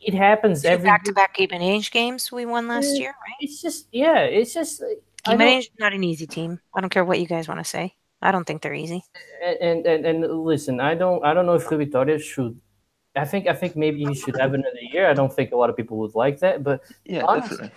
it 0.00 0.14
happens 0.14 0.64
every 0.64 0.84
back 0.84 1.04
to 1.04 1.12
back 1.12 1.36
Even 1.38 1.62
age 1.62 1.90
games 1.90 2.32
we 2.32 2.46
won 2.46 2.68
last 2.68 2.98
year 2.98 3.10
right 3.10 3.36
it's 3.40 3.60
just 3.60 3.88
yeah 3.92 4.20
it's 4.20 4.54
just 4.54 4.82
Gimenez 5.26 5.68
not 5.78 5.92
an 5.92 6.04
easy 6.04 6.26
team 6.26 6.60
I 6.74 6.80
don't 6.80 6.90
care 6.90 7.04
what 7.04 7.20
you 7.20 7.26
guys 7.26 7.48
want 7.48 7.60
to 7.60 7.64
say 7.64 7.94
I 8.22 8.32
don't 8.32 8.46
think 8.46 8.62
they're 8.62 8.74
easy 8.74 9.02
and 9.42 9.86
and, 9.86 10.06
and 10.06 10.44
listen 10.44 10.80
I 10.80 10.94
don't 10.94 11.24
I 11.24 11.34
don't 11.34 11.46
know 11.46 11.54
if 11.54 11.70
Rui 11.70 11.86
Vitória 11.86 12.20
should 12.20 12.58
I 13.16 13.24
think 13.24 13.46
I 13.48 13.54
think 13.54 13.76
maybe 13.76 14.04
he 14.04 14.14
should 14.14 14.36
have 14.38 14.54
another 14.54 14.80
year. 14.80 15.08
I 15.10 15.14
don't 15.14 15.32
think 15.32 15.50
a 15.50 15.56
lot 15.56 15.68
of 15.68 15.76
people 15.76 15.96
would 15.98 16.14
like 16.14 16.38
that, 16.40 16.62
but 16.62 16.82
yeah, 17.04 17.24
honestly, 17.24 17.70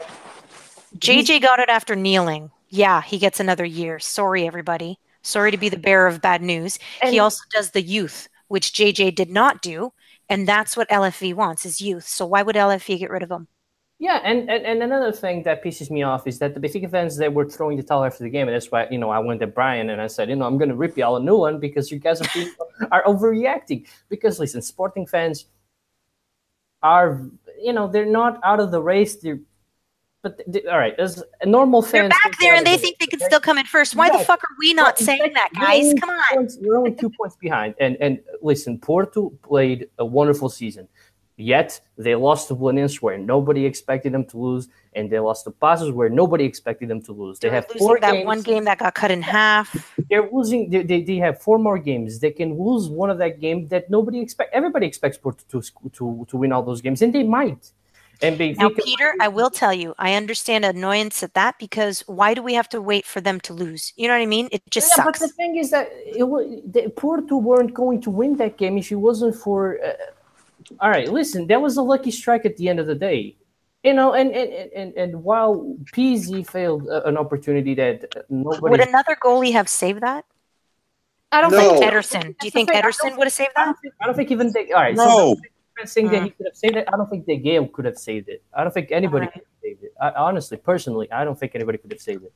JJ 0.98 1.42
got 1.42 1.60
it 1.60 1.70
after 1.70 1.96
kneeling. 1.96 2.52
Yeah, 2.70 3.02
he 3.02 3.18
gets 3.18 3.40
another 3.40 3.66
year. 3.66 4.00
Sorry, 4.00 4.46
everybody. 4.46 5.00
Sorry 5.24 5.52
to 5.52 5.58
be 5.58 5.70
the 5.70 5.78
bearer 5.78 6.08
of 6.08 6.22
bad 6.22 6.42
news. 6.42 6.78
And 7.02 7.14
he 7.14 7.20
also 7.20 7.44
does 7.52 7.72
the 7.72 7.82
youth, 7.82 8.28
which 8.48 8.74
JJ 8.74 9.16
did 9.16 9.30
not 9.30 9.62
do, 9.62 9.94
and 10.30 10.48
that's 10.48 10.76
what 10.78 10.90
LFV 10.90 11.34
wants 11.34 11.66
is 11.66 11.82
youth. 11.82 12.08
So 12.08 12.26
why 12.26 12.42
would 12.42 12.56
LFV 12.56 13.00
get 13.00 13.10
rid 13.10 13.24
of 13.24 13.30
them? 13.30 13.48
Yeah, 14.00 14.20
and, 14.24 14.50
and, 14.50 14.66
and 14.66 14.84
another 14.84 15.12
thing 15.14 15.44
that 15.44 15.64
pisses 15.64 15.90
me 15.90 16.04
off 16.04 16.28
is 16.28 16.40
that 16.40 16.54
the 16.54 16.60
Benfica 16.60 16.92
fans 16.92 17.16
they 17.16 17.30
were 17.30 17.48
throwing 17.48 17.78
the 17.78 17.84
towel 17.84 18.04
after 18.04 18.24
the 18.24 18.30
game, 18.30 18.48
and 18.48 18.56
that's 18.56 18.72
why 18.72 18.88
you 18.92 18.98
know 18.98 19.10
I 19.10 19.20
went 19.20 19.40
to 19.42 19.48
Brian 19.48 19.90
and 19.90 20.02
I 20.02 20.08
said, 20.08 20.30
you 20.30 20.36
know, 20.36 20.46
I'm 20.46 20.58
going 20.58 20.70
to 20.70 20.76
rip 20.76 20.98
y'all 20.98 21.16
a 21.16 21.22
new 21.22 21.38
one 21.38 21.60
because 21.60 21.92
you 21.92 22.00
guys 22.00 22.20
are 22.22 22.28
are 22.92 23.04
overreacting. 23.04 23.88
Because 24.10 24.40
listen, 24.40 24.62
Sporting 24.62 25.06
fans 25.06 25.46
are 26.82 27.22
you 27.62 27.72
know 27.72 27.88
they're 27.88 28.06
not 28.06 28.42
out 28.44 28.60
of 28.60 28.72
the 28.72 28.82
race. 28.82 29.16
They're 29.16 29.40
but 30.24 30.40
they, 30.48 30.64
all 30.64 30.80
right, 30.80 30.98
as 30.98 31.22
a 31.42 31.46
normal 31.46 31.82
fan, 31.82 32.04
they're 32.04 32.10
back 32.10 32.40
there 32.40 32.56
and 32.56 32.66
they 32.66 32.78
think 32.78 32.98
they 32.98 33.08
can 33.08 33.20
still 33.20 33.42
come 33.42 33.58
in 33.58 33.66
first. 33.66 33.94
Why 33.94 34.10
the 34.10 34.24
fuck 34.24 34.42
are 34.42 34.56
we 34.58 34.74
not 34.74 34.98
saying 34.98 35.34
that, 35.34 35.50
guys? 35.54 35.94
Come 36.00 36.10
on, 36.10 36.24
points, 36.34 36.58
we're 36.62 36.78
only 36.78 36.94
two 36.94 37.10
points 37.18 37.36
behind. 37.36 37.76
And 37.80 37.98
and 38.00 38.20
listen, 38.42 38.80
Porto 38.80 39.32
played 39.44 39.90
a 40.00 40.06
wonderful 40.06 40.50
season. 40.50 40.88
Yet 41.36 41.82
they 41.98 42.16
lost 42.16 42.48
to 42.48 42.56
Belenenses 42.56 43.02
where 43.02 43.18
nobody 43.18 43.66
expected 43.66 44.14
them 44.14 44.24
to 44.26 44.38
lose, 44.38 44.70
and 44.94 45.10
they 45.10 45.20
lost 45.20 45.44
to 45.46 45.52
Paços 45.52 45.92
where 45.92 46.08
nobody 46.08 46.46
expected 46.46 46.90
them 46.90 47.02
to 47.02 47.12
lose. 47.12 47.40
They 47.40 47.50
they're 47.50 47.56
have 47.56 47.68
four 47.68 48.00
that 48.00 48.14
games. 48.14 48.26
one 48.26 48.42
game 48.42 48.64
that 48.66 48.78
got 48.78 48.94
cut 48.94 49.12
in 49.12 49.22
half. 49.22 49.92
They're 50.10 50.30
losing. 50.32 50.70
They, 50.70 50.84
they, 50.84 51.02
they 51.02 51.18
have 51.18 51.42
four 51.42 51.58
more 51.58 51.80
games. 51.80 52.20
They 52.20 52.32
can 52.32 52.58
lose 52.58 52.88
one 52.88 53.10
of 53.10 53.18
that 53.18 53.42
game 53.42 53.68
that 53.70 53.90
nobody 53.90 54.20
expect. 54.20 54.54
Everybody 54.54 54.86
expects 54.86 55.18
Porto 55.18 55.44
to 55.50 55.90
to 55.90 56.26
to 56.30 56.38
win 56.38 56.54
all 56.54 56.64
those 56.64 56.82
games, 56.82 57.02
and 57.02 57.12
they 57.12 57.24
might. 57.24 57.72
And 58.22 58.38
Benfica, 58.40 58.58
now, 58.58 58.70
Peter, 58.70 59.14
I 59.20 59.28
will 59.28 59.50
tell 59.50 59.74
you, 59.74 59.94
I 59.98 60.14
understand 60.14 60.64
annoyance 60.64 61.24
at 61.24 61.34
that 61.34 61.60
because 61.60 62.02
why 62.02 62.34
do 62.34 62.42
we 62.42 62.54
have 62.54 62.70
to 62.70 62.82
wait 62.82 63.06
for 63.06 63.20
them 63.20 63.40
to 63.42 63.54
lose? 63.54 63.92
You 63.98 64.08
know 64.08 64.14
what 64.14 64.22
I 64.22 64.26
mean? 64.28 64.48
It 64.52 64.62
just 64.70 64.92
yeah, 64.92 65.04
sucks. 65.04 65.20
But 65.20 65.28
the 65.28 65.34
thing 65.34 65.58
is 65.58 65.72
that 65.72 65.90
it, 65.92 66.74
the, 66.74 66.90
Porto 66.90 67.38
weren't 67.38 67.74
going 67.74 68.02
to 68.02 68.10
win 68.10 68.38
that 68.38 68.58
game 68.58 68.78
if 68.78 68.92
it 68.92 68.96
wasn't 68.96 69.36
for. 69.36 69.80
Uh, 69.84 69.94
all 70.80 70.90
right, 70.90 71.12
listen, 71.12 71.48
that 71.48 71.62
was 71.62 71.76
a 71.76 71.82
lucky 71.82 72.12
strike 72.12 72.46
at 72.46 72.56
the 72.58 72.70
end 72.70 72.80
of 72.80 72.88
the 72.88 72.96
day. 72.96 73.36
You 73.84 73.94
know, 73.94 74.14
and 74.14 74.32
and, 74.32 74.72
and, 74.74 74.94
and 74.94 75.24
while 75.24 75.76
Pizzi 75.94 76.48
failed 76.50 76.88
an 76.88 77.18
opportunity 77.18 77.74
that 77.76 78.26
nobody 78.30 78.72
would 78.72 78.88
another 78.88 79.18
goalie 79.22 79.52
have 79.52 79.68
saved 79.68 80.02
that? 80.02 80.24
I 81.34 81.42
don't 81.42 81.52
no. 81.52 81.60
think 81.60 81.84
Ederson. 81.84 82.38
Do 82.38 82.48
you 82.48 82.52
think 82.52 82.72
Ederson 82.72 83.18
would 83.18 83.26
have 83.26 83.34
saved 83.34 83.52
that? 83.56 83.62
I 83.62 83.66
don't 83.66 83.80
think, 83.82 83.94
I 84.00 84.06
don't 84.06 84.16
think 84.16 84.32
even 84.32 84.52
they. 84.54 84.72
All 84.72 84.82
right, 84.82 84.96
no. 84.96 85.36
So 85.36 85.42
saying 85.86 86.10
that 86.10 86.22
mm. 86.22 86.26
he 86.26 86.30
could 86.32 86.46
have 86.46 86.56
saved 86.56 86.76
it. 86.76 86.88
I 86.92 86.98
don't 86.98 87.10
think 87.10 87.26
De 87.26 87.40
Gea 87.40 87.72
could 87.72 87.86
have 87.86 87.98
saved 87.98 88.30
it. 88.30 88.44
I 88.54 88.64
don't 88.64 88.74
think 88.74 88.92
anybody 88.92 89.26
right. 89.26 89.34
could 89.34 89.42
have 89.42 89.62
saved 89.62 89.84
it. 89.84 89.94
I, 90.02 90.12
honestly, 90.12 90.58
personally, 90.58 91.12
I 91.12 91.24
don't 91.24 91.38
think 91.40 91.56
anybody 91.56 91.78
could 91.78 91.92
have 91.92 92.02
saved 92.02 92.24
it. 92.24 92.34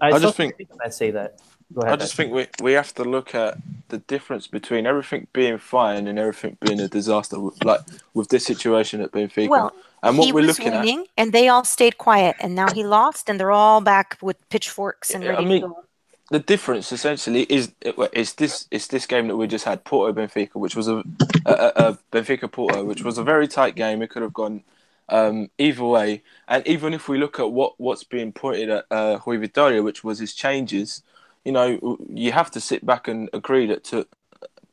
I, 0.00 0.12
I 0.12 0.18
just 0.18 0.36
think 0.36 0.54
I 0.84 0.88
say 0.88 1.10
that. 1.12 1.40
Ahead, 1.76 1.92
I 1.92 1.96
just 1.96 2.14
think 2.14 2.32
we 2.32 2.46
we 2.62 2.72
have 2.72 2.94
to 2.94 3.04
look 3.04 3.34
at 3.34 3.56
the 3.88 3.98
difference 3.98 4.46
between 4.46 4.86
everything 4.86 5.26
being 5.32 5.58
fine 5.58 6.06
and 6.06 6.18
everything 6.18 6.56
being 6.60 6.78
a 6.78 6.88
disaster. 6.88 7.36
Like 7.64 7.80
with 8.12 8.28
this 8.28 8.44
situation 8.44 9.00
at 9.00 9.12
Benfica, 9.12 9.48
well, 9.48 9.72
and 10.02 10.18
what 10.18 10.34
we're 10.34 10.42
looking 10.42 10.72
winning, 10.72 11.00
at, 11.00 11.06
and 11.16 11.32
they 11.32 11.48
all 11.48 11.64
stayed 11.64 11.96
quiet, 11.96 12.36
and 12.38 12.54
now 12.54 12.70
he 12.70 12.84
lost, 12.84 13.28
and 13.28 13.40
they're 13.40 13.50
all 13.50 13.80
back 13.80 14.18
with 14.20 14.36
pitchforks 14.50 15.10
and 15.12 15.24
ready 15.24 15.36
I 15.36 15.48
mean, 15.48 15.62
to 15.62 15.68
go. 15.68 15.84
The 16.30 16.38
difference 16.38 16.90
essentially 16.90 17.42
is 17.42 17.72
is 18.12 18.34
this 18.34 18.66
is 18.70 18.88
this 18.88 19.06
game 19.06 19.28
that 19.28 19.36
we 19.36 19.46
just 19.46 19.66
had 19.66 19.84
Porto 19.84 20.18
Benfica, 20.18 20.54
which 20.54 20.74
was 20.74 20.88
a, 20.88 21.04
a, 21.44 21.72
a 21.76 21.98
Benfica 22.10 22.50
Porto, 22.50 22.84
which 22.84 23.02
was 23.02 23.18
a 23.18 23.22
very 23.22 23.46
tight 23.46 23.74
game. 23.74 24.00
It 24.00 24.10
could 24.10 24.22
have 24.22 24.32
gone 24.32 24.62
um, 25.10 25.50
either 25.58 25.84
way, 25.84 26.22
and 26.48 26.66
even 26.66 26.94
if 26.94 27.08
we 27.08 27.18
look 27.18 27.38
at 27.38 27.52
what 27.52 27.78
what's 27.78 28.04
being 28.04 28.32
pointed 28.32 28.70
at 28.70 28.86
uh, 28.90 29.18
Rui 29.26 29.36
Vitória, 29.38 29.84
which 29.84 30.02
was 30.02 30.18
his 30.18 30.34
changes 30.34 31.02
you 31.44 31.52
know, 31.52 31.98
you 32.08 32.32
have 32.32 32.50
to 32.52 32.60
sit 32.60 32.84
back 32.84 33.06
and 33.06 33.28
agree 33.32 33.66
that 33.66 33.84
to 33.84 34.06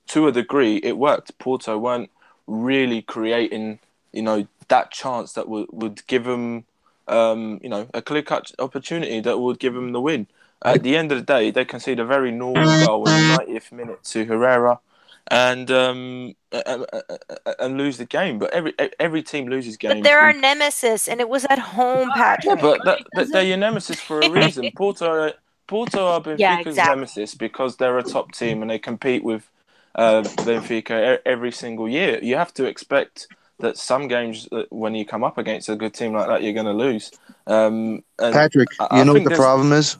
to 0.07 0.27
a 0.27 0.31
degree 0.31 0.77
it 0.77 0.97
worked. 0.97 1.37
Porto 1.37 1.77
weren't 1.77 2.09
really 2.47 3.01
creating, 3.01 3.79
you 4.11 4.21
know, 4.21 4.47
that 4.69 4.91
chance 4.91 5.33
that 5.33 5.47
would 5.47 5.67
would 5.71 6.05
give 6.07 6.23
them, 6.23 6.65
um, 7.07 7.59
you 7.61 7.69
know, 7.69 7.87
a 7.93 8.01
clear 8.01 8.21
cut 8.21 8.51
opportunity 8.59 9.19
that 9.19 9.39
would 9.39 9.59
give 9.59 9.73
them 9.73 9.91
the 9.91 10.01
win. 10.01 10.27
At 10.63 10.83
the 10.83 10.95
end 10.95 11.11
of 11.11 11.17
the 11.17 11.23
day, 11.23 11.51
they 11.51 11.65
concede 11.65 11.99
a 11.99 12.05
very 12.05 12.31
normal 12.31 12.85
goal 12.85 13.07
in 13.09 13.13
the 13.13 13.37
90th 13.43 13.71
minute 13.71 14.03
to 14.05 14.25
Herrera, 14.25 14.79
and 15.29 15.71
um, 15.71 16.35
and, 16.51 16.85
and 17.59 17.77
lose 17.77 17.97
the 17.97 18.05
game. 18.05 18.37
But 18.37 18.51
every 18.51 18.73
every 18.99 19.23
team 19.23 19.47
loses 19.47 19.77
games. 19.77 19.95
But 19.95 20.03
they're 20.03 20.19
our 20.19 20.33
nemesis, 20.33 21.07
and 21.07 21.19
it 21.19 21.29
was 21.29 21.45
at 21.45 21.59
home, 21.59 22.11
Patrick. 22.13 22.57
Yeah, 22.57 22.61
but 22.61 22.81
that, 22.85 23.31
they're 23.31 23.43
your 23.43 23.57
nemesis 23.57 23.99
for 23.99 24.19
a 24.19 24.29
reason. 24.29 24.69
Porto 24.75 25.31
Porto 25.71 26.05
are 26.05 26.19
Benfica's 26.19 26.39
yeah, 26.39 26.59
exactly. 26.59 26.95
nemesis 26.95 27.33
because 27.33 27.77
they're 27.77 27.97
a 27.97 28.03
top 28.03 28.33
team 28.33 28.61
and 28.61 28.69
they 28.69 28.77
compete 28.77 29.23
with 29.23 29.49
uh, 29.95 30.21
Benfica 30.21 31.19
every 31.25 31.51
single 31.53 31.87
year. 31.87 32.19
You 32.21 32.35
have 32.35 32.53
to 32.55 32.65
expect 32.65 33.27
that 33.59 33.77
some 33.77 34.09
games, 34.09 34.49
uh, 34.51 34.63
when 34.69 34.95
you 34.95 35.05
come 35.05 35.23
up 35.23 35.37
against 35.37 35.69
a 35.69 35.77
good 35.77 35.93
team 35.93 36.11
like 36.11 36.27
that, 36.27 36.43
you're 36.43 36.53
going 36.53 36.65
to 36.65 36.73
lose. 36.73 37.11
Um, 37.47 38.03
Patrick, 38.17 38.67
I, 38.79 38.99
you 38.99 39.05
know 39.05 39.13
what 39.13 39.23
the 39.23 39.35
problem 39.35 39.71
is? 39.71 39.97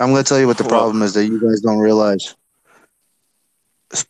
I'm 0.00 0.10
going 0.10 0.22
to 0.22 0.28
tell 0.28 0.38
you 0.38 0.46
what 0.46 0.58
the 0.58 0.64
problem 0.64 1.02
is 1.02 1.14
that 1.14 1.26
you 1.26 1.40
guys 1.40 1.60
don't 1.60 1.78
realize. 1.78 2.34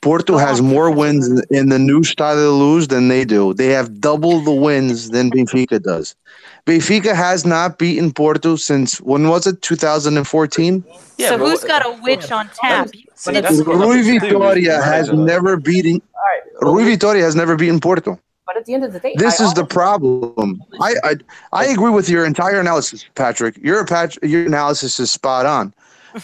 Porto 0.01 0.36
has 0.36 0.61
more 0.61 0.91
wins 0.91 1.41
in 1.51 1.68
the 1.68 1.78
new 1.78 2.01
Estádio 2.01 2.51
da 2.51 2.51
Luz 2.51 2.89
than 2.89 3.07
they 3.09 3.24
do. 3.24 3.55
They 3.55 3.68
have 3.68 4.01
double 4.01 4.41
the 4.41 4.53
wins 4.53 5.11
than 5.11 5.30
Benfica 5.30 5.80
does. 5.80 6.16
Benfica 6.66 7.14
has 7.14 7.47
not 7.47 7.78
beaten 7.78 8.12
Porto 8.12 8.57
since 8.57 9.01
when 9.01 9.28
was 9.28 9.47
it? 9.47 9.62
2014. 9.62 10.84
Yeah, 11.16 11.28
so 11.28 11.39
who's 11.39 11.62
got 11.62 11.86
a 11.86 11.93
witch 12.03 12.32
on 12.32 12.51
tap? 12.55 12.89
Rui 13.26 14.03
Vitória 14.03 14.82
has 14.82 15.12
never 15.12 15.57
beaten. 15.57 16.03
Rui 16.61 16.84
Vitória 16.84 17.22
has 17.22 17.36
never 17.36 17.55
beaten 17.57 17.78
Porto. 17.78 18.18
But 18.49 18.57
at 18.57 18.64
the 18.64 18.72
end 18.72 18.82
of 18.82 18.94
the 18.94 18.99
day, 18.99 19.14
this 19.14 19.42
I 19.42 19.44
is 19.44 19.53
the 19.53 19.66
problem. 19.66 20.64
I, 20.80 20.94
I 21.05 21.14
I 21.53 21.66
agree 21.66 21.90
with 21.90 22.09
your 22.09 22.24
entire 22.24 22.59
analysis, 22.59 23.05
Patrick. 23.14 23.59
Your 23.59 23.84
Pat, 23.84 24.16
your 24.22 24.46
analysis 24.46 24.99
is 24.99 25.11
spot 25.11 25.44
on. 25.44 25.74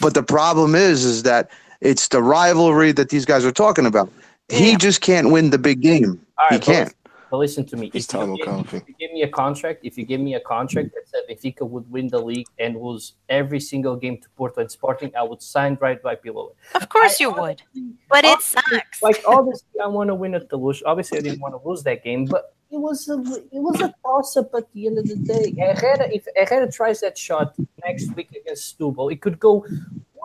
But 0.00 0.14
the 0.14 0.22
problem 0.22 0.74
is, 0.74 1.04
is 1.04 1.24
that 1.24 1.50
it's 1.82 2.08
the 2.08 2.22
rivalry 2.22 2.92
that 2.92 3.10
these 3.10 3.26
guys 3.26 3.44
are 3.44 3.52
talking 3.52 3.84
about. 3.84 4.10
Yeah. 4.48 4.56
He 4.56 4.76
just 4.76 5.02
can't 5.02 5.32
win 5.32 5.50
the 5.50 5.58
big 5.58 5.82
game. 5.82 6.18
Right, 6.38 6.54
he 6.54 6.58
can't. 6.60 6.94
But 7.34 7.38
listen 7.38 7.64
to 7.66 7.76
me. 7.76 7.90
If 7.92 8.12
you, 8.12 8.36
give, 8.36 8.72
if 8.72 8.72
you, 8.86 8.94
give, 8.96 9.12
me 9.12 9.22
a 9.22 9.28
contract, 9.28 9.80
if 9.82 9.98
you 9.98 10.04
give 10.04 10.20
me 10.20 10.34
a 10.34 10.40
contract 10.40 10.90
that 10.94 11.08
said 11.08 11.22
Benfica 11.28 11.68
would 11.68 11.90
win 11.90 12.06
the 12.06 12.20
league 12.20 12.46
and 12.60 12.80
lose 12.80 13.14
every 13.28 13.58
single 13.58 13.96
game 13.96 14.18
to 14.18 14.28
Porto 14.36 14.60
and 14.60 14.70
Sporting, 14.70 15.10
I 15.18 15.24
would 15.24 15.42
sign 15.42 15.76
right 15.80 15.98
right 16.04 16.22
below 16.22 16.52
it. 16.52 16.76
Of 16.80 16.88
course 16.88 17.20
I, 17.20 17.24
you 17.24 17.32
would. 17.32 17.60
But 18.08 18.24
it 18.24 18.40
sucks. 18.40 19.02
Like 19.02 19.20
obviously, 19.26 19.80
I 19.82 19.88
want 19.88 20.10
to 20.10 20.14
win 20.14 20.36
at 20.36 20.48
the 20.48 20.56
Luz. 20.56 20.80
Obviously, 20.86 21.18
I 21.18 21.22
didn't 21.22 21.40
want 21.40 21.60
to 21.60 21.68
lose 21.68 21.82
that 21.82 22.04
game, 22.04 22.26
but 22.26 22.54
it 22.70 22.78
was 22.78 23.08
a 23.08 23.18
it 23.50 23.62
was 23.68 23.80
a 23.80 23.92
toss 24.04 24.36
up 24.36 24.54
at 24.54 24.72
the 24.72 24.86
end 24.86 24.98
of 24.98 25.08
the 25.08 25.16
day. 25.16 25.56
Herrera, 25.58 26.08
if 26.12 26.28
Herrera 26.36 26.70
tries 26.70 27.00
that 27.00 27.18
shot 27.18 27.56
next 27.84 28.14
week 28.14 28.30
against 28.30 28.78
Setúbal, 28.78 29.10
it 29.10 29.20
could 29.20 29.40
go 29.40 29.66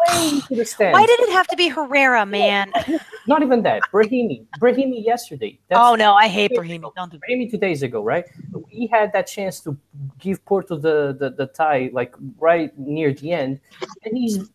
way 0.08 0.41
to 0.47 0.56
the 0.56 0.66
stand. 0.66 0.93
Why 0.93 1.06
did 1.06 1.20
it 1.20 1.30
have 1.32 1.47
to 1.47 1.56
be 1.56 1.68
Herrera, 1.68 2.26
man? 2.26 2.72
Not 3.28 3.41
even 3.41 3.62
that. 3.64 3.82
Brahimi. 3.91 4.45
Brahimi 4.60 5.04
yesterday. 5.04 5.60
That's 5.68 5.80
oh 5.84 5.95
no, 5.95 6.14
I 6.14 6.28
hate 6.28 6.52
Brahimi. 6.52 6.91
Don't 6.95 7.12
do 7.12 7.20
Brahimi 7.20 7.50
two 7.50 7.58
days 7.58 7.84
ago, 7.84 8.04
right? 8.04 8.26
He 8.70 8.88
had 8.88 9.14
that 9.14 9.28
chance 9.28 9.60
to 9.62 9.78
give 10.20 10.43
Porto 10.45 10.78
the, 10.78 11.16
the, 11.20 11.30
the 11.32 11.47
tie 11.47 11.89
like 11.93 12.16
right 12.38 12.78
near 12.78 13.14
the 13.14 13.32
end, 13.32 13.60
and 14.04 14.18
he's 14.18 14.50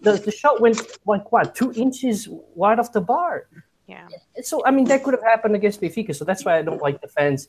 the, 0.00 0.12
the 0.12 0.32
shot 0.32 0.60
went 0.60 0.80
like 1.06 1.30
what 1.32 1.54
two 1.54 1.72
inches 1.72 2.28
wide 2.54 2.78
off 2.78 2.92
the 2.92 3.00
bar. 3.00 3.48
Yeah. 3.86 4.08
So 4.42 4.64
I 4.66 4.70
mean 4.72 4.86
that 4.86 5.04
could 5.04 5.14
have 5.14 5.22
happened 5.22 5.54
against 5.54 5.80
Benfica. 5.80 6.14
So 6.14 6.24
that's 6.24 6.44
why 6.44 6.58
I 6.58 6.62
don't 6.62 6.82
like 6.82 7.00
the 7.00 7.08
fans 7.08 7.48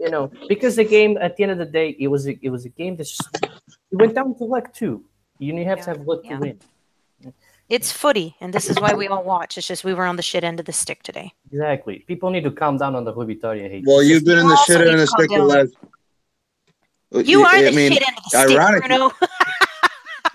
you 0.00 0.10
know, 0.10 0.32
because 0.48 0.76
the 0.76 0.84
game 0.84 1.18
at 1.20 1.36
the 1.36 1.42
end 1.42 1.52
of 1.52 1.58
the 1.58 1.66
day, 1.66 1.94
it 2.00 2.08
was 2.08 2.26
a, 2.26 2.38
it 2.40 2.48
was 2.48 2.64
a 2.64 2.70
game 2.70 2.96
that 2.96 3.04
just, 3.04 3.22
it 3.42 3.96
went 3.96 4.14
down 4.14 4.34
to 4.38 4.44
luck 4.44 4.72
too. 4.72 5.04
You 5.40 5.56
have 5.64 5.78
Yeah. 5.78 5.84
to 5.84 5.90
have 5.90 6.00
luck 6.06 6.20
Yeah. 6.24 6.34
to 6.36 6.40
win. 6.40 6.60
It's 7.68 7.92
footy, 7.92 8.34
and 8.40 8.52
this 8.52 8.68
is 8.68 8.80
why 8.80 8.94
we 8.94 9.06
all 9.06 9.22
watch. 9.22 9.56
It's 9.56 9.66
just 9.66 9.84
we 9.84 9.94
were 9.94 10.04
on 10.04 10.16
the 10.16 10.22
shit 10.22 10.42
end 10.42 10.58
of 10.58 10.66
the 10.66 10.72
stick 10.72 11.02
today. 11.04 11.32
Exactly. 11.52 12.00
People 12.08 12.30
need 12.30 12.42
to 12.44 12.50
calm 12.50 12.76
down 12.78 12.96
on 12.96 13.04
the 13.04 13.14
Rui 13.14 13.26
Vitória 13.34 13.70
hate. 13.70 13.84
Well, 13.86 14.02
you've 14.02 14.24
been 14.24 14.38
in 14.38 14.46
the 14.48 14.54
Also 14.54 14.72
shit 14.72 14.80
end 14.82 14.90
of 14.90 14.98
the 15.00 15.06
stick 15.06 15.28
the 15.30 15.36
down. 15.36 15.48
last. 15.48 15.72
You 17.28 17.42
are 17.42 17.54
I 17.54 17.62
the 17.62 17.72
mean, 17.72 17.92
shit 17.92 18.02
end 18.06 18.16
of 18.18 18.24
the 18.24 18.38
stick, 18.44 18.58
ironically- 18.58 18.88
Bruno. 18.88 19.12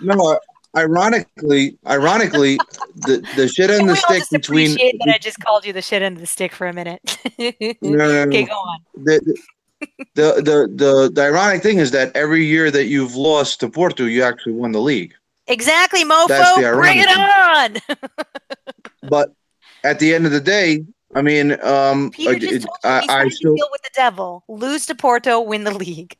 no. 0.00 0.38
Ironically, 0.76 1.78
ironically, 1.86 2.58
the 3.06 3.26
the 3.34 3.48
shit 3.48 3.70
end 3.70 3.82
of 3.82 3.86
the 3.88 3.96
stick 3.96 4.18
just 4.18 4.30
between 4.30 4.72
appreciate 4.72 4.96
that 5.04 5.14
I 5.14 5.18
just 5.18 5.38
called 5.40 5.64
you 5.64 5.72
the 5.72 5.80
shit 5.80 6.02
end 6.02 6.16
of 6.16 6.20
the 6.20 6.26
stick 6.26 6.52
for 6.52 6.66
a 6.66 6.72
minute. 6.74 7.00
no, 7.38 7.52
no, 7.80 7.96
no. 7.96 8.20
okay, 8.28 8.44
go 8.44 8.52
on. 8.52 8.78
the, 8.94 9.36
the, 10.14 10.34
the, 10.36 10.68
the, 10.74 11.10
the 11.12 11.22
ironic 11.22 11.62
thing 11.62 11.78
is 11.78 11.90
that 11.90 12.14
every 12.16 12.44
year 12.44 12.70
that 12.70 12.86
you've 12.86 13.14
lost 13.14 13.60
to 13.60 13.68
Porto, 13.68 14.04
you 14.04 14.22
actually 14.22 14.52
won 14.54 14.72
the 14.72 14.80
league. 14.80 15.14
Exactly, 15.48 16.04
mofo. 16.04 16.74
Bring 16.76 16.98
it 16.98 17.08
ironic 17.08 17.82
on. 17.88 17.98
But 19.08 19.32
at 19.84 20.00
the 20.00 20.14
end 20.14 20.26
of 20.26 20.32
the 20.32 20.40
day, 20.40 20.84
I 21.14 21.22
mean, 21.22 21.62
um, 21.62 22.10
Peter 22.10 22.32
I, 22.32 22.38
just 22.38 22.66
told 22.66 22.78
you 22.82 22.90
I, 22.90 23.00
he's 23.02 23.10
I 23.10 23.28
still, 23.28 23.54
deal 23.54 23.68
with 23.70 23.82
the 23.82 23.90
devil. 23.94 24.42
Lose 24.48 24.86
to 24.86 24.94
Porto, 24.96 25.40
win 25.40 25.62
the 25.62 25.70
league. 25.70 26.16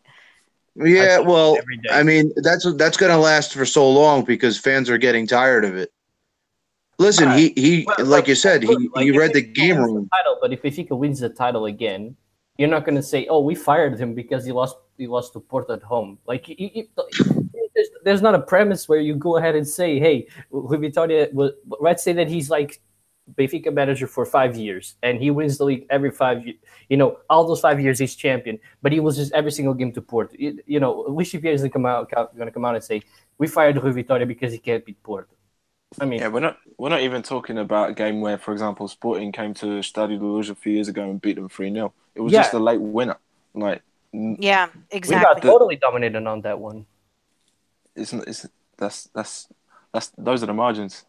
yeah, 0.77 1.19
well. 1.19 1.59
I 1.91 2.05
mean, 2.05 2.33
that's 2.37 2.65
that's 2.77 2.97
going 2.97 3.11
to 3.11 3.19
last 3.19 3.55
for 3.55 3.67
so 3.67 3.91
long 3.91 4.25
because 4.25 4.57
fans 4.57 4.89
are 4.89 4.99
getting 4.99 5.27
tired 5.27 5.65
of 5.65 5.75
it. 5.77 5.91
Listen, 6.99 7.33
he 7.33 7.53
he, 7.57 7.85
Well, 7.99 8.07
like 8.07 8.23
but- 8.25 8.29
you 8.29 8.35
said, 8.37 8.63
he, 8.63 8.89
Like, 8.95 9.05
he 9.05 9.11
read 9.11 9.33
the 9.33 9.43
game 9.43 9.77
wins 9.79 9.93
room. 9.93 10.09
Title, 10.17 10.39
but 10.41 10.53
if 10.53 10.63
Benfica 10.63 10.97
wins 10.97 11.19
the 11.21 11.29
title 11.29 11.67
again, 11.67 12.17
you're 12.59 12.69
not 12.69 12.85
going 12.85 12.97
to 12.97 13.03
say, 13.03 13.27
"Oh, 13.29 13.41
we 13.41 13.55
fired 13.55 13.99
him 13.99 14.15
because 14.15 14.45
he 14.45 14.53
lost 14.53 14.77
he 14.97 15.07
lost 15.07 15.33
to 15.35 15.41
Porto 15.41 15.75
at 15.75 15.83
home." 15.83 16.19
Like, 16.27 16.49
you, 16.49 16.57
you, 16.59 16.89
there's, 17.75 17.89
there's 18.05 18.23
not 18.23 18.35
a 18.35 18.41
premise 18.41 18.89
where 18.89 19.01
you 19.01 19.15
go 19.15 19.37
ahead 19.37 19.55
and 19.55 19.67
say, 19.67 19.99
"Hey, 19.99 20.29
Rui 20.51 20.79
Vitória." 20.79 21.33
was- 21.33 21.53
Let's 21.81 22.03
say 22.03 22.13
that 22.15 22.29
he's 22.29 22.49
like 22.51 22.81
Benfica 23.37 23.73
manager 23.73 24.07
for 24.07 24.25
five 24.25 24.57
years 24.57 24.95
and 25.03 25.21
he 25.21 25.31
wins 25.31 25.59
the 25.59 25.65
league 25.65 25.87
every 25.91 26.11
five. 26.11 26.45
You 26.89 26.97
know, 26.97 27.19
all 27.29 27.47
those 27.47 27.61
five 27.61 27.81
years 27.81 27.99
he's 27.99 28.15
champion, 28.15 28.59
but 28.83 28.93
he 28.93 29.01
loses 29.01 29.33
every 29.33 29.51
single 29.53 29.75
game 29.75 29.93
to 29.93 30.03
Porto. 30.03 30.35
You, 30.39 30.59
you 30.67 30.81
know, 30.81 31.05
Luis 31.09 31.31
Xavier 31.31 31.53
isn't 31.53 31.71
come 31.71 31.87
out 31.87 32.11
going 32.11 32.47
to 32.47 32.53
come 32.53 32.65
out 32.65 32.75
and 32.75 32.85
say, 32.85 33.03
"We 33.39 33.49
fired 33.49 33.77
Rui 33.83 33.93
Vitória 34.03 34.27
because 34.27 34.53
he 34.53 34.59
can't 34.59 34.85
beat 34.85 35.03
Porto." 35.03 35.36
I 36.01 36.05
mean, 36.05 36.21
Yeah, 36.21 36.29
we're 36.29 36.41
not 36.41 36.59
we're 36.79 36.89
not 36.91 37.01
even 37.01 37.23
talking 37.23 37.59
about 37.59 37.91
a 37.91 37.93
game 37.95 38.21
where, 38.21 38.39
for 38.39 38.53
example, 38.53 38.87
Sporting 38.89 39.33
came 39.33 39.55
to 39.55 39.67
Stadio 39.81 40.19
de 40.19 40.25
Luz 40.25 40.51
a 40.51 40.55
few 40.55 40.73
years 40.73 40.89
ago 40.89 41.03
and 41.09 41.21
beat 41.21 41.37
them 41.37 41.49
three 41.49 41.73
0 41.73 41.93
It 42.15 42.21
was 42.21 42.33
Yeah. 42.33 42.43
just 42.43 42.55
a 42.55 42.59
late 42.59 42.81
winner. 42.81 43.17
Like 43.55 43.83
n- 44.13 44.37
Yeah, 44.39 44.67
we 44.67 44.73
got 44.83 44.97
exactly. 44.97 45.51
totally 45.51 45.77
dominated 45.77 46.27
on 46.27 46.43
that 46.43 46.59
one. 46.59 46.87
it's, 47.95 48.13
it's 48.13 48.47
that's 48.77 49.05
that's 49.15 49.49
that's 49.93 50.09
those 50.19 50.43
are 50.43 50.47
the 50.47 50.55
margins. 50.55 51.05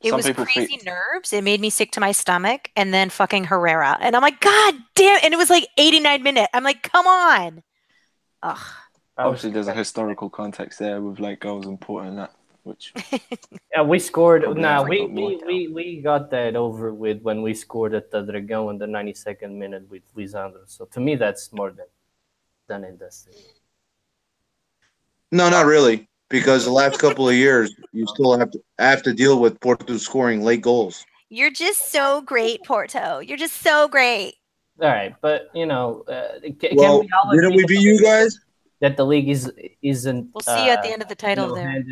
It 0.00 0.10
Some 0.10 0.18
was 0.18 0.26
people 0.26 0.44
crazy 0.44 0.66
think 0.66 0.84
nerves. 0.84 1.32
It 1.32 1.44
made 1.44 1.60
me 1.62 1.70
sick 1.70 1.90
to 1.92 2.00
my 2.00 2.12
stomach. 2.12 2.70
And 2.76 2.92
then 2.92 3.08
fucking 3.08 3.44
Herrera. 3.44 3.96
And 4.00 4.14
I'm 4.14 4.20
like, 4.20 4.38
God 4.40 4.74
damn. 4.94 5.20
And 5.24 5.32
it 5.32 5.38
was 5.38 5.48
like 5.48 5.66
89 5.78 6.22
minute. 6.22 6.50
I'm 6.52 6.62
like, 6.64 6.82
come 6.82 7.06
on. 7.06 7.62
Ugh. 8.42 8.58
obviously 9.16 9.50
there's 9.50 9.68
a 9.68 9.72
historical 9.72 10.28
context 10.28 10.78
there 10.78 11.00
with 11.00 11.20
like 11.20 11.40
goals 11.40 11.66
important 11.66 12.10
and 12.10 12.18
that, 12.18 12.32
which 12.64 12.92
Yeah, 13.72 13.82
we 13.82 13.98
scored. 13.98 14.42
Probably 14.42 14.62
Nah, 14.62 14.82
we, 14.82 14.98
got 15.00 15.10
we, 15.10 15.42
we, 15.46 15.68
we 15.68 16.00
got 16.00 16.30
that 16.30 16.56
over 16.56 16.92
with 16.92 17.22
when 17.22 17.42
we 17.42 17.54
scored 17.54 17.94
at 17.94 18.10
the 18.10 18.22
Dragão 18.22 18.70
in 18.70 18.78
the 18.78 18.86
92nd 18.86 19.52
minute 19.52 19.88
with 19.88 20.02
Lisandro. 20.16 20.64
So 20.66 20.86
to 20.86 21.00
me, 21.00 21.14
that's 21.16 21.52
more 21.52 21.70
than 21.70 21.86
than 22.66 22.84
in 22.84 22.96
destiny. 22.96 23.36
No, 25.30 25.50
not 25.50 25.66
really, 25.66 26.08
because 26.28 26.64
the 26.64 26.70
last 26.70 26.98
couple 26.98 27.28
of 27.28 27.34
years 27.34 27.74
you 27.92 28.06
still 28.06 28.38
have 28.38 28.50
to 28.52 28.62
have 28.78 29.02
to 29.02 29.12
deal 29.12 29.38
with 29.38 29.60
Porto 29.60 29.96
scoring 29.96 30.42
late 30.42 30.62
goals. 30.62 31.04
You're 31.28 31.50
just 31.50 31.90
so 31.90 32.22
great, 32.22 32.62
Porto. 32.64 33.18
You're 33.18 33.38
just 33.38 33.60
so 33.60 33.88
great. 33.88 34.34
All 34.80 34.88
right, 34.88 35.14
but 35.20 35.50
you 35.54 35.66
know, 35.66 36.04
uh, 36.08 36.40
can 36.60 36.76
Well, 36.76 37.00
we 37.00 37.08
all 37.12 37.32
didn't 37.32 37.54
we 37.54 37.64
beat 37.66 37.80
you 37.80 38.00
guys? 38.02 38.38
That 38.80 38.96
the 38.96 39.04
league 39.04 39.28
is 39.28 39.50
isn't. 39.82 40.30
We'll 40.34 40.42
see 40.42 40.66
you 40.66 40.70
at 40.70 40.82
the 40.82 40.88
uh, 40.88 40.92
end 40.92 41.02
of 41.02 41.08
the 41.08 41.14
title 41.14 41.54
there. 41.54 41.84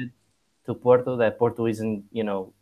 Handed 0.67 0.79
to 0.79 0.81
Porto. 0.83 1.17
That 1.17 1.39
Porto 1.39 1.67
isn't, 1.67 2.05
you 2.13 2.25
know, 2.25 2.53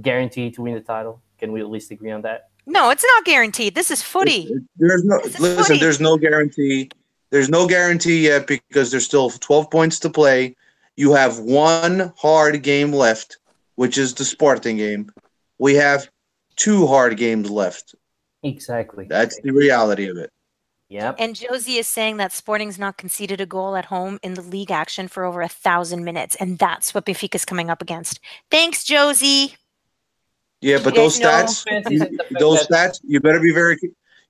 guaranteed 0.00 0.54
to 0.54 0.62
win 0.62 0.74
the 0.74 0.80
title. 0.80 1.22
Can 1.38 1.52
we 1.52 1.60
at 1.60 1.70
least 1.70 1.90
agree 1.90 2.10
on 2.10 2.22
that? 2.22 2.48
No, 2.66 2.90
it's 2.90 3.04
not 3.04 3.24
guaranteed. 3.24 3.74
This 3.74 3.90
is 3.90 4.02
footy. 4.02 4.50
There's 4.76 5.04
no 5.04 5.16
listen. 5.16 5.56
footy. 5.56 5.78
There's 5.78 6.00
no 6.00 6.16
guarantee. 6.16 6.90
There's 7.30 7.48
no 7.48 7.66
guarantee 7.66 8.24
yet 8.24 8.46
because 8.46 8.90
there's 8.90 9.04
still 9.04 9.30
12 9.30 9.70
points 9.70 9.98
to 10.00 10.10
play. 10.10 10.56
You 10.96 11.12
have 11.12 11.40
one 11.40 12.12
hard 12.16 12.62
game 12.62 12.92
left, 12.92 13.38
which 13.74 13.98
is 13.98 14.14
the 14.14 14.24
Sporting 14.24 14.76
game. 14.76 15.10
We 15.58 15.74
have 15.74 16.08
two 16.56 16.86
hard 16.86 17.16
games 17.16 17.50
left. 17.50 17.94
Exactly. 18.44 19.06
That's 19.08 19.40
the 19.42 19.50
reality 19.50 20.08
of 20.08 20.16
it. 20.16 20.30
Yep. 20.94 21.16
And 21.18 21.34
Josie 21.34 21.78
is 21.78 21.88
saying 21.88 22.18
that 22.18 22.32
Sporting's 22.32 22.78
not 22.78 22.96
conceded 22.96 23.40
a 23.40 23.46
goal 23.46 23.74
at 23.74 23.86
home 23.86 24.20
in 24.22 24.34
the 24.34 24.42
league 24.42 24.70
action 24.70 25.08
for 25.08 25.24
over 25.24 25.42
a 25.42 25.48
thousand 25.48 26.04
minutes, 26.04 26.36
and 26.36 26.56
that's 26.56 26.94
what 26.94 27.04
Benfica's 27.04 27.44
coming 27.44 27.68
up 27.68 27.82
against. 27.82 28.20
Thanks, 28.48 28.84
Josie. 28.84 29.56
Yeah, 30.60 30.78
but 30.84 30.94
those 30.94 31.18
know- 31.18 31.28
stats, 31.28 31.68
Fancy 31.68 31.98
the 31.98 32.06
fact 32.06 32.38
those 32.38 32.64
stats, 32.68 33.00
you 33.02 33.18
better 33.18 33.40
be 33.40 33.52
very. 33.52 33.76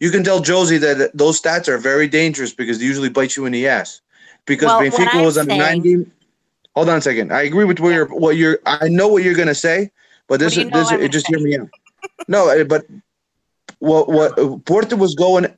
You 0.00 0.10
can 0.10 0.24
tell 0.24 0.40
Josie 0.40 0.78
that 0.78 1.10
those 1.12 1.38
stats 1.38 1.68
are 1.68 1.76
very 1.76 2.08
dangerous 2.08 2.54
because 2.54 2.78
they 2.78 2.86
usually 2.86 3.10
bite 3.10 3.36
you 3.36 3.44
in 3.44 3.52
the 3.52 3.68
ass. 3.68 4.00
Because 4.46 4.68
Well, 4.68 4.80
Benfica 4.80 5.22
was 5.22 5.36
on 5.36 5.50
a 5.50 5.58
nine 5.58 5.82
game. 5.82 6.10
Hold 6.74 6.88
on 6.88 6.96
a 6.96 7.00
second. 7.02 7.30
I 7.30 7.42
agree 7.42 7.66
with 7.66 7.78
what 7.78 7.90
you're. 7.90 8.06
What 8.06 8.36
you're. 8.36 8.58
I 8.64 8.88
know 8.88 9.08
what 9.08 9.22
you're 9.22 9.34
gonna 9.34 9.54
say, 9.54 9.90
but 10.28 10.40
this 10.40 10.56
you 10.56 10.64
is 10.64 10.70
know 10.70 10.78
this. 10.78 10.92
I'm 10.92 11.10
Just 11.10 11.26
say? 11.26 11.36
hear 11.36 11.46
me 11.46 11.58
out. 11.58 11.68
no, 12.26 12.48
uh, 12.48 12.64
but 12.64 12.86
what 13.80 14.08
what 14.08 14.64
Porto 14.64 14.96
was 14.96 15.14
going 15.14 15.54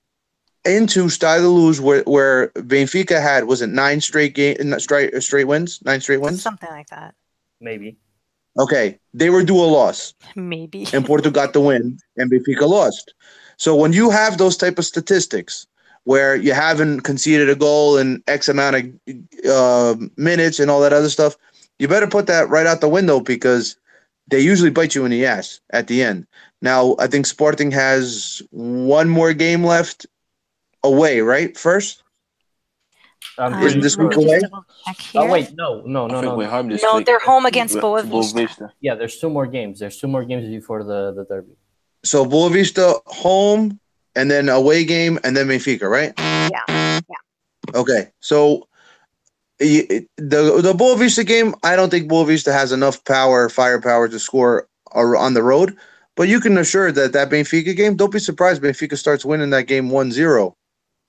into 0.66 1.08
Stade 1.08 1.42
de 1.42 1.48
Luz 1.48 1.80
where 1.80 2.02
where 2.04 2.48
Benfica 2.50 3.20
had 3.20 3.44
was 3.44 3.62
it 3.62 3.68
nine 3.68 4.00
straight 4.00 4.34
game 4.34 4.78
straight 4.78 5.22
straight 5.22 5.44
wins 5.44 5.80
nine 5.84 6.00
straight 6.00 6.20
wins. 6.20 6.42
Something 6.42 6.70
like 6.70 6.88
that. 6.88 7.14
maybe. 7.60 7.96
Okay, 8.58 8.98
they 9.12 9.28
were 9.28 9.42
due 9.44 9.60
a 9.60 9.66
loss. 9.66 10.14
Maybe. 10.34 10.86
and 10.92 11.04
Porto 11.04 11.30
got 11.30 11.52
the 11.52 11.60
win, 11.60 11.98
and 12.16 12.30
Benfica 12.30 12.66
lost. 12.66 13.12
So 13.58 13.74
when 13.76 13.92
you 13.92 14.10
have 14.10 14.38
those 14.38 14.56
type 14.56 14.78
of 14.78 14.84
statistics 14.84 15.66
where 16.04 16.36
you 16.36 16.52
haven't 16.54 17.00
conceded 17.00 17.50
a 17.50 17.54
goal 17.54 17.98
in 17.98 18.22
X 18.26 18.48
amount 18.48 18.76
of 18.76 18.84
uh, 19.50 19.96
minutes 20.16 20.58
and 20.58 20.70
all 20.70 20.80
that 20.80 20.92
other 20.92 21.10
stuff, 21.10 21.36
you 21.78 21.88
better 21.88 22.06
put 22.06 22.26
that 22.28 22.48
right 22.48 22.66
out 22.66 22.80
the 22.80 22.88
window 22.88 23.20
because 23.20 23.76
they 24.28 24.40
usually 24.40 24.70
bite 24.70 24.94
you 24.94 25.04
in 25.04 25.10
the 25.10 25.26
ass 25.26 25.60
at 25.70 25.86
the 25.88 26.02
end. 26.02 26.26
Now 26.62 26.96
I 26.98 27.06
think 27.06 27.26
Sporting 27.26 27.70
has 27.72 28.40
one 28.50 29.08
more 29.08 29.32
game 29.32 29.64
left 29.64 30.06
away, 30.86 31.20
right? 31.20 31.56
First, 31.56 32.02
Um, 33.38 33.52
Isn't 33.62 33.80
this 33.82 33.96
week 33.98 34.14
away? 34.16 34.40
Oh 35.14 35.26
wait, 35.34 35.48
no, 35.62 35.82
no, 35.84 36.06
I 36.06 36.12
no, 36.12 36.20
no. 36.22 36.36
we're 36.36 36.48
home 36.48 36.68
this 36.70 36.82
No, 36.82 36.96
week. 36.96 37.06
they're 37.06 37.18
home 37.32 37.44
against 37.44 37.74
With- 37.74 37.82
Boa 37.82 38.02
Boavista. 38.02 38.34
Vista. 38.34 38.72
Yeah, 38.80 38.94
there's 38.94 39.16
two 39.22 39.28
more 39.28 39.46
games. 39.46 39.78
There's 39.80 39.98
two 39.98 40.08
more 40.08 40.24
games 40.24 40.44
before 40.58 40.80
the 40.90 41.12
the 41.16 41.24
derby. 41.28 41.52
so 42.12 42.24
Boavista 42.24 43.00
home, 43.24 43.78
and 44.18 44.30
then 44.30 44.48
away 44.48 44.84
game, 44.84 45.18
and 45.24 45.36
then 45.36 45.46
Benfica, 45.48 45.86
right? 45.98 46.12
Yeah. 46.16 47.00
Okay, 47.74 48.02
so 48.20 48.68
the 49.58 50.06
the 50.16 50.72
Boavista 50.82 51.22
game, 51.26 51.54
I 51.62 51.76
don't 51.76 51.90
think 51.90 52.10
Boavista 52.10 52.52
has 52.60 52.72
enough 52.72 53.04
power, 53.04 53.48
firepower 53.50 54.08
to 54.08 54.18
score 54.18 54.66
ar- 54.92 55.16
on 55.16 55.34
the 55.34 55.42
road. 55.42 55.76
But 56.16 56.28
you 56.28 56.40
can 56.40 56.56
assure 56.56 56.90
that 56.92 57.12
that 57.12 57.28
Benfica 57.28 57.76
game, 57.76 57.96
don't 57.96 58.12
be 58.12 58.18
surprised. 58.30 58.62
Benfica 58.62 58.96
starts 58.96 59.24
winning 59.26 59.50
that 59.50 59.66
game 59.66 59.90
1-0 59.90 60.54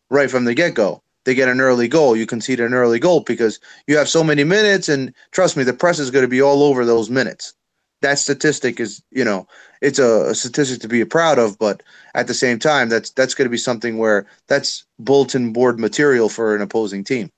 right 0.09 0.29
from 0.29 0.45
the 0.45 0.53
get 0.53 0.73
go. 0.73 1.01
They 1.25 1.35
get 1.35 1.49
an 1.49 1.59
early 1.59 1.87
goal. 1.87 2.15
You 2.15 2.25
concede 2.25 2.59
an 2.59 2.73
early 2.73 2.99
goal 2.99 3.19
because 3.21 3.59
you 3.85 3.97
have 3.97 4.07
so 4.07 4.23
many 4.23 4.43
minutes, 4.45 4.87
and 4.87 5.13
trust 5.31 5.57
me, 5.57 5.63
the 5.63 5.73
press 5.73 5.99
is 5.99 6.09
going 6.09 6.23
to 6.23 6.29
be 6.29 6.41
all 6.41 6.63
over 6.63 6.85
those 6.85 7.09
minutes. 7.09 7.53
That 8.01 8.19
statistic 8.19 8.79
is, 8.79 9.03
you 9.11 9.25
know, 9.25 9.47
it's 9.81 9.99
a, 9.99 10.29
a 10.29 10.35
statistic 10.35 10.79
to 10.81 10.87
be 10.87 11.03
proud 11.03 11.37
of, 11.37 11.59
but 11.59 11.83
at 12.13 12.27
the 12.27 12.33
same 12.33 12.59
time, 12.59 12.89
that's 12.89 13.09
that's 13.09 13.33
going 13.33 13.45
to 13.45 13.51
be 13.51 13.57
something 13.57 13.97
where 13.97 14.25
that's 14.47 14.85
bulletin 14.99 15.51
board 15.51 15.79
material 15.79 16.29
for 16.29 16.55
an 16.55 16.61
opposing 16.61 17.03
team. 17.03 17.29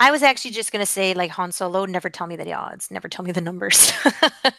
I 0.00 0.10
was 0.10 0.22
actually 0.22 0.50
just 0.50 0.72
gonna 0.72 0.86
say, 0.86 1.14
like 1.14 1.30
Han 1.30 1.52
Solo, 1.52 1.86
never 1.86 2.10
tell 2.10 2.26
me 2.26 2.36
the 2.36 2.52
odds, 2.52 2.90
never 2.90 3.08
tell 3.08 3.24
me 3.24 3.32
the 3.32 3.40
numbers. 3.40 3.92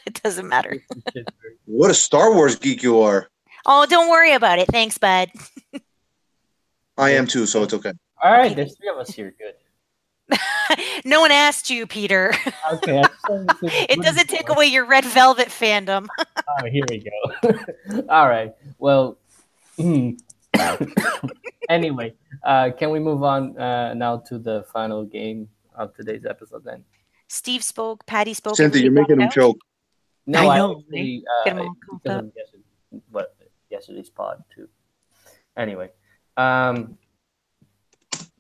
it 0.06 0.22
doesn't 0.24 0.48
matter. 0.48 0.82
What 1.68 1.90
a 1.90 1.96
Star 1.96 2.32
Wars 2.32 2.56
geek 2.56 2.84
you 2.84 3.00
are! 3.02 3.28
Oh, 3.66 3.88
don't 3.88 4.10
worry 4.10 4.34
about 4.34 4.60
it. 4.60 4.68
Thanks, 4.68 5.00
bud. 5.00 5.30
I 6.98 7.12
am 7.12 7.28
too, 7.28 7.46
so 7.46 7.64
it's 7.64 7.74
okay. 7.74 7.94
All 8.24 8.32
right, 8.32 8.56
there's 8.56 8.76
three 8.78 8.90
of 8.90 8.98
us 8.98 9.10
here. 9.10 9.34
Good. 9.38 9.56
no 11.06 11.20
one 11.22 11.32
asked 11.32 11.70
you, 11.70 11.86
Peter. 11.88 12.34
Okay. 12.74 13.00
I 13.00 13.04
just 13.04 13.30
wanted 13.30 13.50
to- 13.60 13.94
it 13.94 14.02
doesn't 14.02 14.28
take 14.28 14.50
away 14.50 14.66
your 14.66 14.86
red 14.86 15.06
velvet 15.06 15.50
fandom. 15.50 16.08
Oh, 16.48 16.66
here 16.68 16.84
we 16.90 17.00
go. 17.04 18.04
All 18.08 18.30
right. 18.30 18.54
Well, 18.78 19.18
anyway, 21.70 22.14
uh, 22.44 22.70
can 22.78 22.92
we 22.92 23.00
move 23.00 23.24
on 23.24 23.58
uh, 23.60 23.94
now 23.94 24.18
to 24.30 24.38
the 24.38 24.64
final 24.72 25.04
game 25.06 25.50
of 25.76 25.94
today's 25.96 26.26
episode 26.26 26.64
then? 26.64 26.84
Steve 27.28 27.64
spoke, 27.64 28.06
Patty 28.06 28.34
spoke. 28.34 28.56
Cynthia, 28.56 28.84
you're 28.84 28.92
making 28.92 29.16
him 29.16 29.22
out? 29.24 29.32
choke. 29.34 29.58
No, 30.28 30.48
I 30.50 30.56
I, 30.56 30.58
know, 30.60 30.80
actually, 30.80 31.24
Get 31.46 31.58
uh, 31.58 31.60
'em 31.60 31.60
all 31.68 31.76
pumped 31.88 32.04
because 32.04 32.18
up. 32.18 32.24
of 32.26 32.32
yesterday, 32.36 32.64
what 33.12 33.36
yesterday's 33.70 34.10
pod 34.10 34.44
too. 34.56 34.68
Anyway, 35.58 35.90
um, 36.38 36.98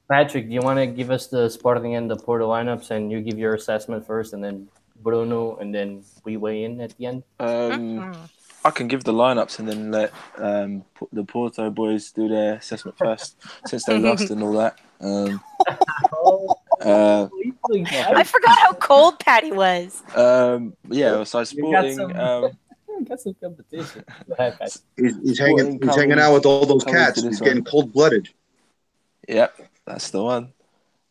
Patrick, 0.09 0.47
do 0.47 0.53
you 0.53 0.61
want 0.61 0.77
to 0.79 0.85
give 0.87 1.09
us 1.09 1.27
the 1.27 1.49
Sporting 1.49 1.95
and 1.95 2.09
the 2.09 2.15
Porto 2.15 2.47
lineups, 2.49 2.91
and 2.91 3.11
you 3.11 3.21
give 3.21 3.37
your 3.39 3.55
assessment 3.55 4.05
first, 4.05 4.33
and 4.33 4.43
then 4.43 4.67
Bruno, 5.01 5.55
and 5.57 5.73
then 5.73 6.03
we 6.23 6.37
weigh 6.37 6.63
in 6.63 6.79
at 6.81 6.95
the 6.97 7.05
end. 7.07 7.23
Um, 7.39 7.47
Mhm. 7.49 8.15
I 8.63 8.71
can 8.71 8.87
give 8.87 9.03
the 9.03 9.13
lineups 9.13 9.59
and 9.59 9.67
then 9.69 9.91
let 9.91 10.11
um, 10.37 10.83
P- 10.99 11.05
the 11.13 11.23
Porto 11.23 11.69
boys 11.69 12.11
do 12.11 12.27
their 12.27 12.55
assessment 12.55 12.97
first, 12.97 13.37
since 13.67 13.83
they 13.85 13.99
lost 13.99 14.29
and 14.31 14.41
all 14.41 14.53
that. 14.53 14.79
Um, 15.01 15.39
uh, 16.81 17.27
I 17.63 18.23
forgot 18.23 18.57
how 18.59 18.73
cold 18.73 19.19
Patty 19.19 19.51
was. 19.51 20.01
um, 20.15 20.73
yeah, 20.89 21.23
so 21.23 21.43
Sporting. 21.43 21.95
some- 21.95 22.15
Um, 22.15 22.51
got 23.15 23.21
some 23.21 23.35
competition. 23.41 24.03
Go 24.27 24.33
ahead, 24.33 24.59
Patrick. 24.59 24.83
He's, 24.97 25.17
he's 25.21 25.39
hanging. 25.39 25.59
Sporting 25.59 25.87
He's 25.87 25.95
hanging 25.95 26.19
out 26.19 26.33
with 26.33 26.45
all 26.45 26.65
those 26.65 26.83
cats. 26.83 27.21
to 27.21 27.27
He's 27.27 27.41
getting 27.41 27.63
cold 27.63 27.93
blooded. 27.93 28.29
Yep, 29.27 29.59
that's 29.85 30.11
the 30.11 30.23
one. 30.23 30.53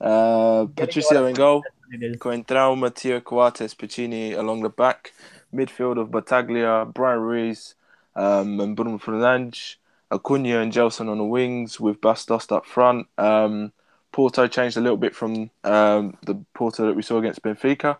Uh, 0.00 0.66
Patricio 0.76 1.26
in 1.26 1.34
goal. 1.34 1.62
It 1.92 2.02
is. 2.02 2.16
Coentrao, 2.16 2.78
Mathieu 2.78 3.20
Coates, 3.20 3.74
Piccini 3.74 4.36
along 4.36 4.62
the 4.62 4.68
back. 4.68 5.12
Midfield 5.52 6.00
of 6.00 6.11
Battaglia, 6.11 6.84
Brian 6.92 7.20
Ruiz, 7.20 7.74
um, 8.16 8.59
and 8.61 8.76
Bruno 8.76 8.98
Fernandes. 8.98 9.76
Acuna 10.11 10.61
and 10.61 10.72
Gelson 10.72 11.09
on 11.09 11.18
the 11.18 11.24
wings 11.24 11.80
with 11.80 12.00
Bas 12.00 12.26
Dost 12.26 12.52
up 12.52 12.66
front. 12.66 13.07
Um, 13.18 13.72
Porto 14.12 14.46
changed 14.46 14.76
a 14.76 14.80
little 14.80 14.96
bit 14.96 15.14
from 15.14 15.50
um, 15.64 16.16
the 16.24 16.44
Porto 16.55 16.86
that 16.86 16.94
we 16.94 17.02
saw 17.02 17.18
against 17.18 17.42
Benfica. 17.42 17.98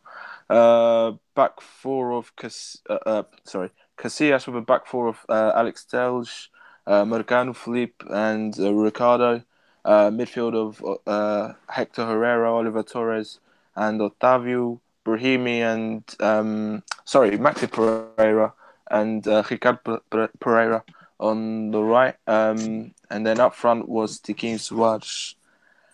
Uh, 0.49 1.13
back 1.35 1.61
four 1.61 2.13
of 2.13 2.35
Cas- 2.37 2.79
uh, 2.89 2.99
uh, 3.07 3.23
sorry 3.45 3.71
Casillas 3.97 4.47
with 4.47 4.57
a 4.57 4.61
back 4.61 4.87
four 4.87 5.09
of 5.09 5.19
uh, 5.29 5.53
Alex 5.55 5.85
Telles, 5.85 6.49
uh, 6.87 7.05
Marcano, 7.05 7.55
Felipe, 7.55 8.03
and 8.11 8.59
uh, 8.59 8.73
Ricardo. 8.73 9.43
Uh, 9.85 10.09
midfield 10.11 10.55
of 10.55 10.83
uh, 11.07 11.53
Hector 11.69 12.07
Herrera, 12.07 12.51
Oliver 12.51 12.83
Torres, 12.83 13.39
and 13.77 14.01
Otavio, 14.01 14.81
Brahimi, 15.05 15.61
and 15.61 16.03
um, 16.21 16.83
sorry, 17.05 17.33
Maxi 17.37 17.71
Pereira 17.71 18.55
and 18.91 19.27
uh, 19.29 19.43
Ricardo 19.51 20.01
Pereira 20.41 20.83
on 21.21 21.71
the 21.71 21.83
right. 21.83 22.15
Um, 22.27 22.95
and 23.11 23.27
then 23.27 23.41
up 23.41 23.55
front 23.55 23.89
was 23.89 24.19
Tiquinho 24.21 24.57
Soares. 24.57 25.35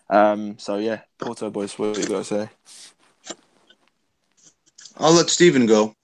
Um, 0.09 0.59
so 0.59 0.76
yeah, 0.76 1.01
Porto 1.18 1.51
boys, 1.51 1.78
what 1.78 1.94
do 1.94 2.01
you 2.01 2.07
got 2.07 2.24
to 2.24 2.24
say? 2.24 2.51
I'll 4.98 5.12
let 5.12 5.30
Steven 5.30 5.66
go. 5.66 5.94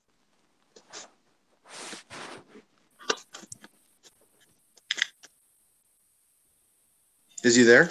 Is 7.47 7.55
he 7.55 7.63
there? 7.63 7.89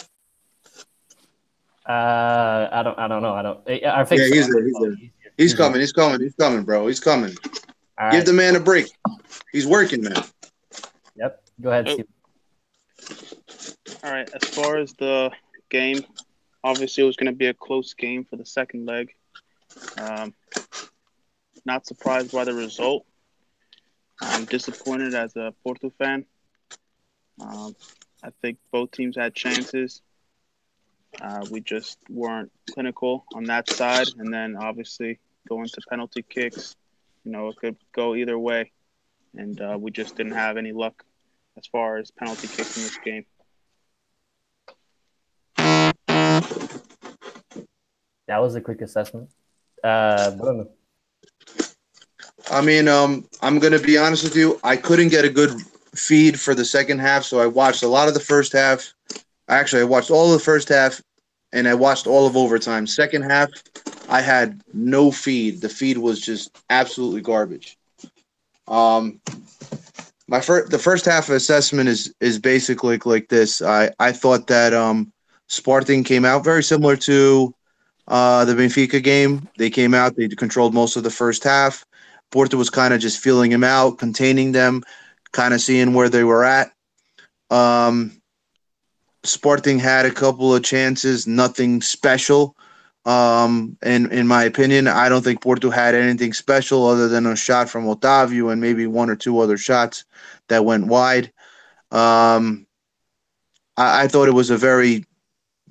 Uh, 1.87 2.67
I 2.71 2.81
don't. 2.83 2.99
I 2.99 3.07
don't 3.07 3.21
know. 3.21 3.33
I 3.33 3.41
don't. 3.41 3.59
I 3.69 4.03
think. 4.03 4.21
Yeah, 4.21 4.27
he's 4.27 4.47
so. 4.47 4.51
there, 4.51 4.65
he's 4.65 4.75
there. 4.81 4.95
He's 5.37 5.53
coming. 5.53 5.79
He's 5.79 5.93
coming. 5.93 6.19
He's 6.19 6.35
coming, 6.35 6.63
bro. 6.63 6.87
He's 6.87 6.99
coming. 6.99 7.33
All 7.97 8.11
Give 8.11 8.19
right. 8.19 8.25
the 8.25 8.33
man 8.33 8.57
a 8.57 8.59
break. 8.59 8.87
He's 9.53 9.65
working, 9.65 10.01
man. 10.01 10.21
Yep. 11.15 11.41
Go 11.61 11.69
ahead, 11.69 11.87
Oh. 11.87 11.93
Steve. 11.93 12.07
All 14.03 14.11
right. 14.11 14.29
As 14.33 14.49
far 14.49 14.75
as 14.75 14.91
the 14.93 15.31
game, 15.69 16.03
obviously 16.61 17.03
it 17.03 17.07
was 17.07 17.15
going 17.15 17.31
to 17.31 17.37
be 17.37 17.47
a 17.47 17.53
close 17.53 17.93
game 17.93 18.25
for 18.25 18.35
the 18.35 18.45
second 18.45 18.85
leg. 18.85 19.13
Um, 19.97 20.33
not 21.65 21.85
surprised 21.85 22.33
by 22.33 22.43
the 22.43 22.53
result. 22.53 23.05
I'm 24.19 24.43
disappointed 24.43 25.13
as 25.13 25.33
a 25.37 25.53
Porto 25.63 25.93
fan. 25.97 26.25
Um, 27.39 27.73
I 28.25 28.29
think 28.41 28.57
both 28.71 28.89
teams 28.89 29.15
had 29.15 29.35
chances. 29.35 30.01
Uh, 31.21 31.45
we 31.51 31.61
just 31.61 31.99
weren't 32.09 32.51
clinical 32.71 33.23
on 33.35 33.43
that 33.43 33.69
side, 33.69 34.07
and 34.17 34.33
then 34.33 34.55
obviously 34.59 35.19
going 35.47 35.67
to 35.67 35.81
penalty 35.87 36.25
kicks. 36.27 36.75
You 37.23 37.31
know, 37.31 37.49
it 37.49 37.57
could 37.57 37.77
go 37.93 38.15
either 38.15 38.37
way, 38.39 38.71
and 39.35 39.61
uh, 39.61 39.77
we 39.79 39.91
just 39.91 40.15
didn't 40.15 40.33
have 40.33 40.57
any 40.57 40.71
luck 40.71 41.03
as 41.55 41.67
far 41.67 41.97
as 41.97 42.09
penalty 42.09 42.47
kicks 42.47 42.75
in 42.77 42.83
this 42.83 42.97
game. 42.97 43.25
That 48.27 48.41
was 48.41 48.55
a 48.55 48.61
quick 48.61 48.81
assessment. 48.81 49.29
Uh, 49.83 50.63
I 52.49 52.61
mean, 52.61 52.87
um, 52.87 53.27
I'm 53.43 53.59
gonna 53.59 53.77
be 53.77 53.99
honest 53.99 54.23
with 54.23 54.35
you. 54.35 54.59
I 54.63 54.77
couldn't 54.77 55.09
get 55.09 55.25
a 55.25 55.29
good 55.29 55.51
feed 55.95 56.39
for 56.39 56.53
the 56.55 56.65
second 56.65 56.99
half, 56.99 57.23
so 57.23 57.39
I 57.39 57.47
watched 57.47 57.83
a 57.83 57.87
lot 57.87 58.07
of 58.07 58.13
the 58.13 58.19
first 58.19 58.53
half. 58.53 58.93
Actually, 59.47 59.81
I 59.81 59.85
watched 59.85 60.11
all 60.11 60.25
of 60.25 60.39
the 60.39 60.43
first 60.43 60.69
half, 60.69 61.01
and 61.53 61.67
I 61.67 61.73
watched 61.73 62.07
all 62.07 62.27
of 62.27 62.35
overtime. 62.35 62.87
Second 62.87 63.23
half, 63.23 63.49
I 64.09 64.21
had 64.21 64.61
no 64.73 65.11
feed. 65.11 65.61
The 65.61 65.69
feed 65.69 65.97
was 65.97 66.19
just 66.19 66.57
absolutely 66.69 67.21
garbage. 67.21 67.77
Um, 68.67 69.21
my 70.27 70.41
first, 70.41 70.71
the 70.71 70.79
first 70.79 71.05
half 71.05 71.29
assessment 71.29 71.87
is 71.87 72.13
is 72.19 72.39
basically 72.39 72.99
like 73.05 73.29
this. 73.29 73.61
I 73.61 73.91
I 73.99 74.11
thought 74.11 74.47
that 74.47 74.73
um, 74.73 75.11
Spartan 75.47 76.03
came 76.03 76.25
out 76.25 76.43
very 76.43 76.63
similar 76.63 76.95
to 76.97 77.53
uh, 78.07 78.45
the 78.45 78.53
Benfica 78.53 79.01
game. 79.03 79.47
They 79.57 79.69
came 79.69 79.93
out, 79.93 80.15
they 80.15 80.27
controlled 80.27 80.73
most 80.73 80.95
of 80.95 81.03
the 81.03 81.11
first 81.11 81.43
half. 81.43 81.85
Porto 82.31 82.57
was 82.57 82.69
kind 82.69 82.93
of 82.93 82.99
just 82.99 83.19
feeling 83.19 83.51
him 83.51 83.63
out, 83.63 83.97
containing 83.97 84.51
them, 84.51 84.83
kind 85.35 85.53
of 85.53 85.59
seeing 85.59 85.93
where 85.93 86.09
they 86.09 86.23
were 86.23 86.45
at. 86.45 86.71
Um, 87.51 88.21
Sporting 89.23 89.79
had 89.79 90.05
a 90.05 90.11
couple 90.11 90.55
of 90.55 90.63
chances, 90.63 91.27
nothing 91.27 91.81
special. 91.81 92.55
Um, 93.05 93.77
in 93.83 94.11
in 94.11 94.27
my 94.27 94.43
opinion, 94.43 94.87
I 94.87 95.09
don't 95.09 95.23
think 95.23 95.41
Porto 95.41 95.69
had 95.69 95.93
anything 95.95 96.33
special 96.33 96.87
other 96.87 97.07
than 97.07 97.25
a 97.25 97.35
shot 97.35 97.69
from 97.69 97.85
Otavio 97.85 98.51
and 98.51 98.61
maybe 98.61 98.87
one 98.87 99.09
or 99.09 99.15
two 99.15 99.39
other 99.39 99.57
shots 99.57 100.05
that 100.47 100.65
went 100.65 100.87
wide. 100.87 101.31
Um, 101.91 102.65
I, 103.77 104.03
I 104.03 104.07
thought 104.07 104.27
it 104.27 104.33
was 104.33 104.51
a 104.51 104.57
very, 104.57 105.05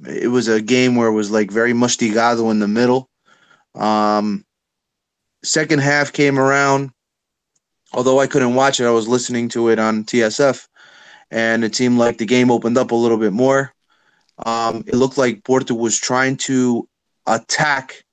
it 0.07 0.29
was 0.29 0.49
a 0.49 0.61
game 0.61 0.97
where 0.97 1.09
it 1.09 1.13
was 1.13 1.31
like 1.31 1.51
very 1.51 1.73
mustigado 1.73 2.51
in 2.51 2.59
the 2.59 2.69
middle. 2.69 3.09
Um, 3.75 4.45
second 5.43 5.81
half 5.81 6.13
came 6.13 6.39
around. 6.39 6.94
Although 7.95 8.19
I 8.19 8.27
couldn't 8.27 8.57
watch 8.57 8.81
it, 8.81 8.87
I 8.87 8.91
was 8.91 9.07
listening 9.07 9.49
to 9.51 9.69
it 9.69 9.79
on 9.79 10.05
TSF, 10.05 10.67
and 11.31 11.63
it 11.65 11.77
seemed 11.77 11.97
like 11.97 12.19
the 12.19 12.27
game 12.27 12.51
opened 12.51 12.77
up 12.77 12.91
a 12.91 12.97
little 12.97 13.19
bit 13.19 13.33
more. 13.33 13.73
Um, 14.45 14.83
it 14.89 14.95
looked 14.95 15.17
like 15.17 15.45
Porto 15.45 15.75
was 15.75 15.97
trying 15.97 16.37
to 16.39 16.89
attack 17.27 18.05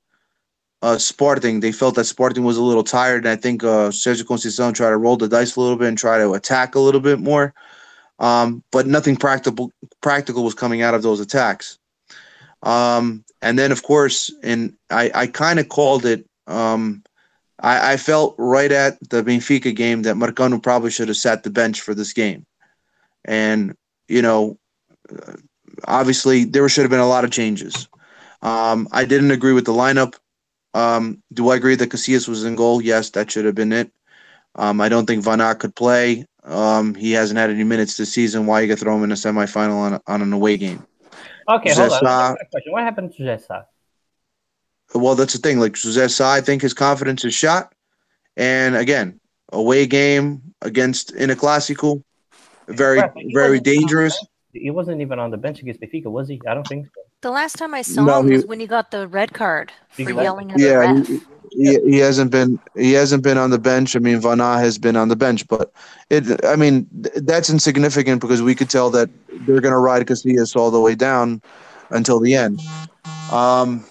uh, 0.84 1.00
Sporting. 1.00 1.60
They 1.60 1.72
felt 1.72 1.96
that 1.96 2.06
Sporting 2.06 2.44
was 2.44 2.58
a 2.58 2.62
little 2.62 2.84
tired, 2.84 3.26
and 3.26 3.32
I 3.32 3.36
think 3.36 3.64
uh, 3.64 3.90
Sergio 3.90 4.24
Conceição 4.24 4.74
tried 4.74 4.92
to 4.92 4.98
roll 4.98 5.18
the 5.18 5.28
dice 5.28 5.56
a 5.56 5.62
little 5.62 5.78
bit 5.78 5.88
and 5.88 5.98
try 5.98 6.20
to 6.20 6.34
attack 6.34 6.76
a 6.76 6.80
little 6.80 7.02
bit 7.02 7.20
more. 7.20 7.54
Um, 8.20 8.64
but 8.72 8.86
nothing 8.86 9.16
practical 9.16 9.72
practical 10.02 10.44
was 10.44 10.54
coming 10.54 10.84
out 10.84 10.94
of 10.94 11.02
those 11.02 11.20
attacks. 11.20 11.80
Um, 12.62 13.26
and 13.42 13.58
then, 13.58 13.72
of 13.72 13.82
course, 13.82 14.32
and 14.44 14.76
I, 14.92 15.10
I 15.14 15.28
kind 15.28 15.60
of 15.60 15.70
called 15.70 16.06
it. 16.06 16.28
Um, 16.46 17.04
I, 17.62 17.94
I 17.94 17.98
felt 17.98 18.36
right 18.38 18.72
at 18.72 19.00
the 19.10 19.24
Benfica 19.24 19.76
game 19.76 20.02
that 20.02 20.16
Marcano 20.16 20.62
probably 20.62 20.92
should 20.92 21.08
have 21.08 21.18
sat 21.18 21.44
the 21.44 21.50
bench 21.50 21.82
for 21.82 21.94
this 21.94 22.12
game. 22.14 22.46
And, 23.26 23.76
you 24.08 24.22
know, 24.22 24.58
uh, 25.10 25.34
obviously 25.88 26.44
there 26.44 26.68
should 26.70 26.82
have 26.82 26.92
been 26.92 27.00
a 27.00 27.08
lot 27.08 27.24
of 27.24 27.32
changes. 27.32 27.88
Um, 28.42 28.88
I 28.92 29.06
didn't 29.06 29.32
agree 29.32 29.54
with 29.54 29.66
the 29.66 29.74
lineup. 29.74 30.16
Um, 30.74 31.22
do 31.34 31.50
I 31.50 31.56
agree 31.56 31.76
that 31.76 31.90
Casillas 31.90 32.28
was 32.28 32.44
in 32.44 32.56
goal? 32.56 32.82
Yes, 32.82 33.12
that 33.12 33.30
should 33.30 33.46
have 33.46 33.56
been 33.56 33.72
it. 33.72 33.92
Um, 34.56 34.82
I 34.82 34.90
don't 34.90 35.06
think 35.06 35.24
Vaná 35.24 35.58
could 35.58 35.76
play. 35.76 36.26
Um, 36.44 36.96
he 36.96 37.12
hasn't 37.12 37.38
had 37.38 37.52
any 37.52 37.64
minutes 37.64 37.98
this 37.98 38.12
season. 38.12 38.46
Why 38.48 38.62
you 38.62 38.68
gonna 38.68 38.78
throw 38.78 38.98
him 38.98 39.04
in 39.04 39.12
a 39.12 39.16
semifinal 39.16 39.76
on, 39.76 40.02
on 40.08 40.22
an 40.22 40.34
away 40.34 40.58
game? 40.58 40.86
Okay, 41.48 41.74
hold 41.74 41.92
on. 41.92 42.00
José 42.00 42.00
Sá- 42.00 42.08
I 42.08 42.28
have 42.28 42.38
a 42.42 42.46
question. 42.50 42.72
What 42.72 42.84
happened 42.84 43.14
to 43.18 43.24
Jessa? 43.24 43.66
Well, 44.94 45.16
that's 45.16 45.34
the 45.34 45.40
thing. 45.40 45.60
Like 45.60 45.78
Jose 45.82 46.24
I 46.24 46.42
think 46.42 46.62
his 46.62 46.74
confidence 46.74 47.24
is 47.26 47.34
shot. 47.34 47.74
And 48.38 48.76
again, 48.76 49.20
away 49.52 49.86
game 49.88 50.42
against 50.62 51.12
in 51.12 51.30
a 51.30 51.36
classical, 51.36 52.04
very, 52.68 53.00
Right, 53.00 53.12
very 53.16 53.58
wasn't 53.58 53.58
on 53.58 53.58
the 53.58 53.62
dangerous. 53.62 54.26
He 54.54 54.70
wasn't 54.70 55.02
even 55.02 55.20
on 55.20 55.32
the 55.32 55.38
bench 55.38 55.62
against 55.62 55.80
Benfica, 55.82 56.12
was 56.12 56.28
he? 56.28 56.42
I 56.48 56.54
don't 56.54 56.68
think 56.68 56.88
so. 56.88 57.02
The 57.22 57.32
last 57.32 57.56
time 57.58 57.74
I 57.74 57.84
saw 57.84 58.06
No, 58.06 58.20
him 58.22 58.28
he- 58.28 58.32
was 58.34 58.46
when 58.46 58.60
he 58.60 58.68
got 58.68 58.92
the 58.92 59.08
red 59.08 59.34
card 59.34 59.72
for 59.92 60.02
Exactly. 60.02 60.24
yelling 60.24 60.52
at 60.52 60.58
the 60.58 60.64
Yeah, 60.64 60.80
ref. 60.94 61.08
he, 61.08 61.20
he, 61.52 61.92
he 61.92 61.98
hasn't 61.98 62.32
been 62.32 62.60
he 62.76 62.94
hasn't 62.94 63.24
been 63.24 63.38
on 63.38 63.50
the 63.52 63.60
bench. 63.60 63.96
I 63.96 64.00
mean, 64.00 64.20
Vana 64.20 64.58
has 64.60 64.78
been 64.78 64.96
on 64.96 65.08
the 65.10 65.16
bench, 65.16 65.48
but 65.48 65.72
it 66.10 66.44
I 66.46 66.56
mean 66.56 66.88
th- 67.04 67.16
that's 67.24 67.50
insignificant 67.50 68.22
because 68.22 68.42
we 68.42 68.56
could 68.56 68.70
tell 68.70 68.90
that 68.92 69.10
they're 69.46 69.62
going 69.62 69.74
to 69.74 69.78
ride 69.78 70.06
Casillas 70.08 70.56
all 70.56 70.72
the 70.72 70.80
way 70.82 70.96
down 70.96 71.42
until 71.92 72.20
the 72.20 72.36
end. 72.36 72.60
Um, 73.32 73.86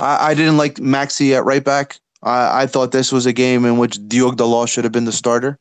I, 0.00 0.30
I 0.30 0.34
didn't 0.34 0.56
like 0.56 0.76
Maxi 0.76 1.36
at 1.36 1.44
right 1.44 1.64
back. 1.64 1.98
I, 2.22 2.62
I 2.62 2.66
thought 2.66 2.92
this 2.92 3.12
was 3.12 3.26
a 3.26 3.32
game 3.32 3.64
in 3.64 3.78
which 3.78 3.98
Diogo 4.08 4.36
Dalot 4.36 4.68
should 4.68 4.84
have 4.84 4.92
been 4.92 5.04
the 5.04 5.12
starter. 5.12 5.58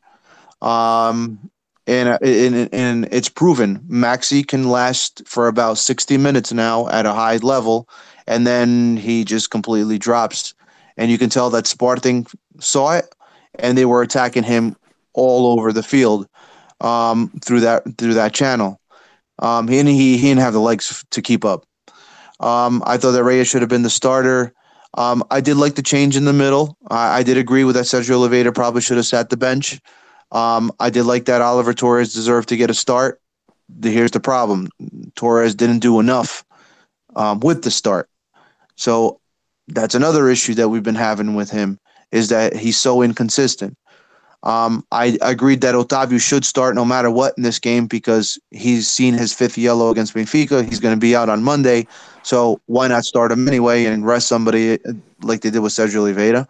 Um, 0.62 1.50
and, 1.88 2.20
and 2.22 2.70
and 2.72 3.08
it's 3.12 3.30
proven 3.30 3.80
Maxi 3.90 4.46
can 4.46 4.70
last 4.70 5.24
for 5.26 5.48
about 5.48 5.80
60 5.80 6.18
minutes 6.18 6.54
now 6.54 6.88
at 6.90 7.08
a 7.08 7.14
high 7.14 7.38
level 7.38 7.90
and 8.30 8.46
then 8.46 8.96
he 8.96 9.26
just 9.26 9.50
completely 9.50 9.98
drops. 9.98 10.54
And 10.96 11.12
you 11.12 11.18
can 11.18 11.30
tell 11.30 11.50
that 11.50 11.68
Sporting 11.68 12.28
saw 12.60 12.94
it, 12.94 13.14
and 13.56 13.78
they 13.78 13.86
were 13.86 14.02
attacking 14.02 14.44
him 14.44 14.76
all 15.14 15.48
over 15.48 15.74
the 15.74 15.84
field 15.84 16.28
um, 16.80 17.32
through 17.44 17.62
that 17.62 17.84
through 17.98 18.14
that 18.14 18.34
channel. 18.34 18.80
Um, 19.40 19.68
he, 19.68 19.82
he 19.84 20.18
he 20.18 20.28
didn't 20.30 20.42
have 20.42 20.54
the 20.54 20.62
legs 20.62 21.04
to 21.10 21.22
keep 21.22 21.44
up. 21.44 21.66
Um, 22.40 22.82
I 22.86 22.98
thought 22.98 23.12
that 23.12 23.24
Reyes 23.24 23.48
should 23.48 23.62
have 23.62 23.70
been 23.70 23.84
the 23.84 23.90
starter. 23.90 24.54
Um, 24.96 25.24
I 25.30 25.42
did 25.42 25.58
like 25.58 25.76
the 25.76 25.84
change 25.84 26.16
in 26.16 26.26
the 26.26 26.34
middle. 26.34 26.78
I, 26.90 27.20
I 27.20 27.24
did 27.24 27.38
agree 27.38 27.64
with 27.64 27.76
that. 27.76 27.86
Sergio 27.86 28.16
Oliveira 28.16 28.52
probably 28.52 28.82
should 28.82 28.98
have 28.98 29.06
sat 29.06 29.30
the 29.30 29.38
bench. 29.38 29.80
Um, 30.32 30.72
I 30.80 30.90
did 30.90 31.04
like 31.04 31.26
that 31.26 31.42
Oliver 31.42 31.74
Torres 31.74 32.14
deserved 32.14 32.50
to 32.50 32.58
get 32.58 32.70
a 32.70 32.74
start. 32.74 33.22
The, 33.68 33.92
here's 33.92 34.12
the 34.12 34.20
problem: 34.20 34.70
Torres 35.16 35.56
didn't 35.56 35.80
do 35.80 36.00
enough 36.00 36.44
um, 37.16 37.40
with 37.40 37.64
the 37.64 37.72
start. 37.72 38.10
So 38.76 39.20
that's 39.68 39.96
another 39.96 40.30
issue 40.30 40.56
that 40.56 40.70
we've 40.70 40.84
been 40.84 40.96
having 40.96 41.36
with 41.36 41.52
him 41.52 41.80
is 42.12 42.30
that 42.30 42.56
he's 42.56 42.78
so 42.78 43.02
inconsistent. 43.02 43.78
Um, 44.44 44.86
I 44.92 45.18
agreed 45.22 45.62
that 45.62 45.76
Otavio 45.76 46.20
should 46.20 46.46
start 46.46 46.74
no 46.74 46.86
matter 46.86 47.12
what 47.12 47.34
in 47.36 47.44
this 47.44 47.60
game 47.60 47.88
because 47.88 48.40
he's 48.52 48.90
seen 48.90 49.14
his 49.14 49.34
fifth 49.34 49.58
yellow 49.58 49.90
against 49.90 50.16
Benfica. 50.16 50.68
He's 50.68 50.80
going 50.80 50.96
to 50.96 51.00
be 51.00 51.16
out 51.16 51.28
on 51.28 51.44
Monday, 51.44 51.88
so 52.30 52.62
why 52.68 52.88
not 52.88 53.06
start 53.06 53.32
him 53.32 53.48
anyway 53.48 53.86
and 53.86 54.06
rest 54.06 54.28
somebody 54.28 54.78
like 55.24 55.42
they 55.42 55.50
did 55.50 55.62
with 55.62 55.74
Sergio 55.74 56.02
Oliveira? 56.02 56.48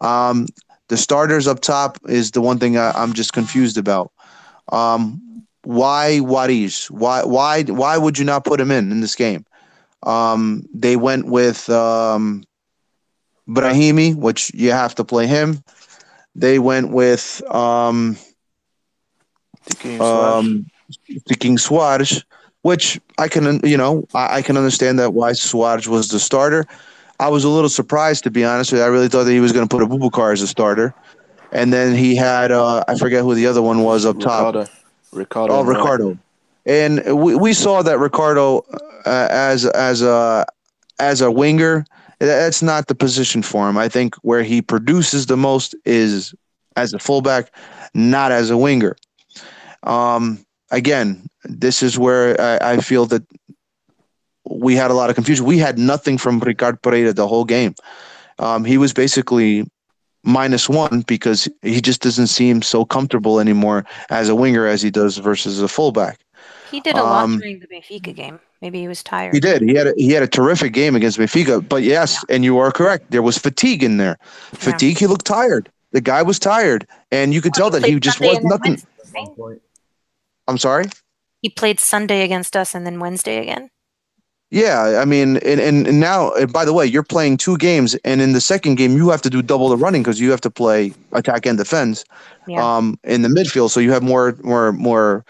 Um, 0.00 0.46
the 0.86 0.96
starters 0.96 1.48
up 1.48 1.58
top 1.58 1.98
is 2.08 2.30
the 2.30 2.40
one 2.40 2.60
thing 2.60 2.78
I, 2.78 3.02
am 3.02 3.12
just 3.12 3.32
confused 3.32 3.76
about. 3.76 4.12
Um, 4.70 5.20
why 5.64 6.20
Waris? 6.20 6.88
Why 6.92 7.24
why 7.24 7.64
why 7.64 7.98
would 7.98 8.20
you 8.20 8.24
not 8.24 8.44
put 8.44 8.60
him 8.60 8.70
in 8.70 8.92
in 8.92 9.00
this 9.00 9.16
game? 9.16 9.44
Um, 10.04 10.62
they 10.72 10.94
went 10.94 11.26
with 11.26 11.68
um, 11.70 12.44
Brahimi, 13.48 14.14
which 14.14 14.54
you 14.54 14.70
have 14.70 14.94
to 14.94 15.04
play 15.04 15.26
him. 15.26 15.64
They 16.36 16.60
went 16.60 16.92
with 16.92 17.42
um, 17.52 18.16
um, 19.98 20.66
King 21.40 21.56
Soares, 21.56 22.22
which 22.66 23.00
I 23.16 23.28
can, 23.28 23.60
you 23.62 23.76
know, 23.76 24.08
I, 24.12 24.38
I, 24.38 24.42
can 24.42 24.56
understand 24.56 24.98
that 24.98 25.14
why 25.14 25.30
Soares 25.30 25.86
was 25.86 26.08
the 26.08 26.18
starter. 26.18 26.66
I 27.20 27.28
was 27.28 27.44
a 27.44 27.48
little 27.48 27.68
surprised, 27.68 28.24
to 28.24 28.30
be 28.32 28.44
honest 28.44 28.72
with 28.72 28.80
you. 28.80 28.84
I 28.84 28.88
really 28.88 29.06
thought 29.06 29.22
that 29.22 29.30
he 29.30 29.38
was 29.38 29.52
going 29.52 29.68
to 29.68 29.72
put 29.72 29.84
a 29.84 29.86
Aboubakar 29.86 30.32
as 30.32 30.42
a 30.42 30.48
starter. 30.48 30.92
And 31.52 31.72
then 31.72 31.94
he 31.94 32.16
had, 32.16 32.50
uh, 32.50 32.82
I 32.88 32.96
forget 32.96 33.22
who 33.22 33.36
the 33.36 33.46
other 33.46 33.62
one 33.62 33.84
was 33.84 34.04
up 34.04 34.16
Ricardo. 34.16 34.64
top. 34.64 34.74
Ricardo. 35.12 35.54
Oh, 35.54 35.62
Ricardo. 35.62 36.18
And 36.66 37.04
we, 37.16 37.36
we 37.36 37.52
saw 37.52 37.82
that 37.82 38.00
Ricardo 38.00 38.66
uh, 39.06 39.28
as 39.30 39.64
as 39.66 40.02
a 40.02 40.44
as 40.98 41.20
a 41.20 41.30
winger, 41.30 41.86
that's 42.18 42.62
not 42.62 42.88
the 42.88 42.96
position 42.96 43.42
for 43.42 43.68
him. 43.68 43.78
I 43.78 43.88
think 43.88 44.16
where 44.16 44.42
he 44.42 44.60
produces 44.60 45.26
the 45.26 45.36
most 45.36 45.76
is 45.84 46.34
as 46.74 46.92
a 46.92 46.98
fullback, 46.98 47.54
not 47.94 48.32
as 48.32 48.50
a 48.50 48.56
winger. 48.56 48.96
Um, 49.84 50.44
again, 50.70 51.28
this 51.44 51.82
is 51.82 51.98
where 51.98 52.40
I, 52.40 52.72
I, 52.72 52.76
feel 52.78 53.06
that 53.06 53.22
we 54.48 54.74
had 54.74 54.90
a 54.90 54.94
lot 54.94 55.10
of 55.10 55.16
confusion. 55.16 55.44
We 55.44 55.58
had 55.58 55.78
nothing 55.78 56.18
from 56.18 56.40
Ricardo 56.40 56.78
Pereira 56.82 57.12
the 57.12 57.28
whole 57.28 57.44
game. 57.44 57.74
Um, 58.38 58.64
he 58.64 58.78
was 58.78 58.92
basically 58.92 59.64
minus 60.22 60.68
one 60.68 61.02
because 61.02 61.48
he 61.62 61.80
just 61.80 62.02
doesn't 62.02 62.26
seem 62.26 62.62
so 62.62 62.84
comfortable 62.84 63.40
anymore 63.40 63.86
as 64.10 64.28
a 64.28 64.34
winger 64.34 64.66
as 64.66 64.82
he 64.82 64.90
does 64.90 65.18
versus 65.18 65.60
a 65.62 65.68
fullback. 65.68 66.20
He 66.70 66.80
did 66.80 66.96
a 66.96 67.02
lot 67.02 67.24
um, 67.24 67.38
during 67.38 67.60
the 67.60 67.68
Benfica 67.68 68.14
game. 68.14 68.40
Maybe 68.60 68.80
he 68.80 68.88
was 68.88 69.02
tired. 69.02 69.34
He 69.34 69.40
did. 69.40 69.62
He 69.62 69.74
had 69.74 69.86
a, 69.88 69.94
he 69.96 70.10
had 70.10 70.22
a 70.22 70.26
terrific 70.26 70.72
game 70.72 70.96
against 70.96 71.18
Benfica. 71.18 71.66
But 71.66 71.82
yes, 71.82 72.24
yeah. 72.28 72.34
and 72.34 72.44
you 72.44 72.58
are 72.58 72.72
correct. 72.72 73.10
There 73.10 73.22
was 73.22 73.38
fatigue 73.38 73.82
in 73.82 73.98
there. 73.98 74.18
Fatigue. 74.54 74.94
Yeah. 74.94 75.00
He 75.00 75.06
looked 75.06 75.26
tired. 75.26 75.70
The 75.92 76.00
guy 76.00 76.22
was 76.22 76.38
tired, 76.38 76.86
and 77.12 77.32
you 77.32 77.40
could 77.40 77.54
tell 77.54 77.70
that 77.70 77.84
he 77.84 77.98
just 78.00 78.20
was 78.20 78.38
nothing. 78.42 78.82
I'm 80.48 80.58
sorry. 80.58 80.86
He 81.42 81.48
played 81.48 81.80
Sunday 81.80 82.22
against 82.22 82.56
us, 82.56 82.74
and 82.74 82.86
then 82.86 83.00
Wednesday 83.00 83.38
again. 83.38 83.70
Yeah, 84.50 85.00
I 85.02 85.04
mean, 85.04 85.38
and, 85.38 85.60
and, 85.60 85.88
and 85.88 85.98
now, 85.98 86.32
and 86.32 86.52
by 86.52 86.64
the 86.64 86.72
way, 86.72 86.86
you're 86.86 87.02
playing 87.02 87.36
two 87.36 87.58
games, 87.58 87.96
and 88.04 88.20
in 88.20 88.32
the 88.32 88.40
second 88.40 88.76
game, 88.76 88.96
you 88.96 89.10
have 89.10 89.22
to 89.22 89.30
do 89.30 89.42
double 89.42 89.68
the 89.68 89.76
running 89.76 90.02
because 90.02 90.20
you 90.20 90.30
have 90.30 90.40
to 90.42 90.50
play 90.50 90.92
attack 91.12 91.46
and 91.46 91.58
defense, 91.58 92.04
yeah. 92.46 92.62
um, 92.76 92.98
in 93.02 93.22
the 93.22 93.28
midfield. 93.28 93.70
So 93.70 93.80
you 93.80 93.90
have 93.92 94.02
more, 94.02 94.36
more, 94.42 94.72
more 94.72 95.24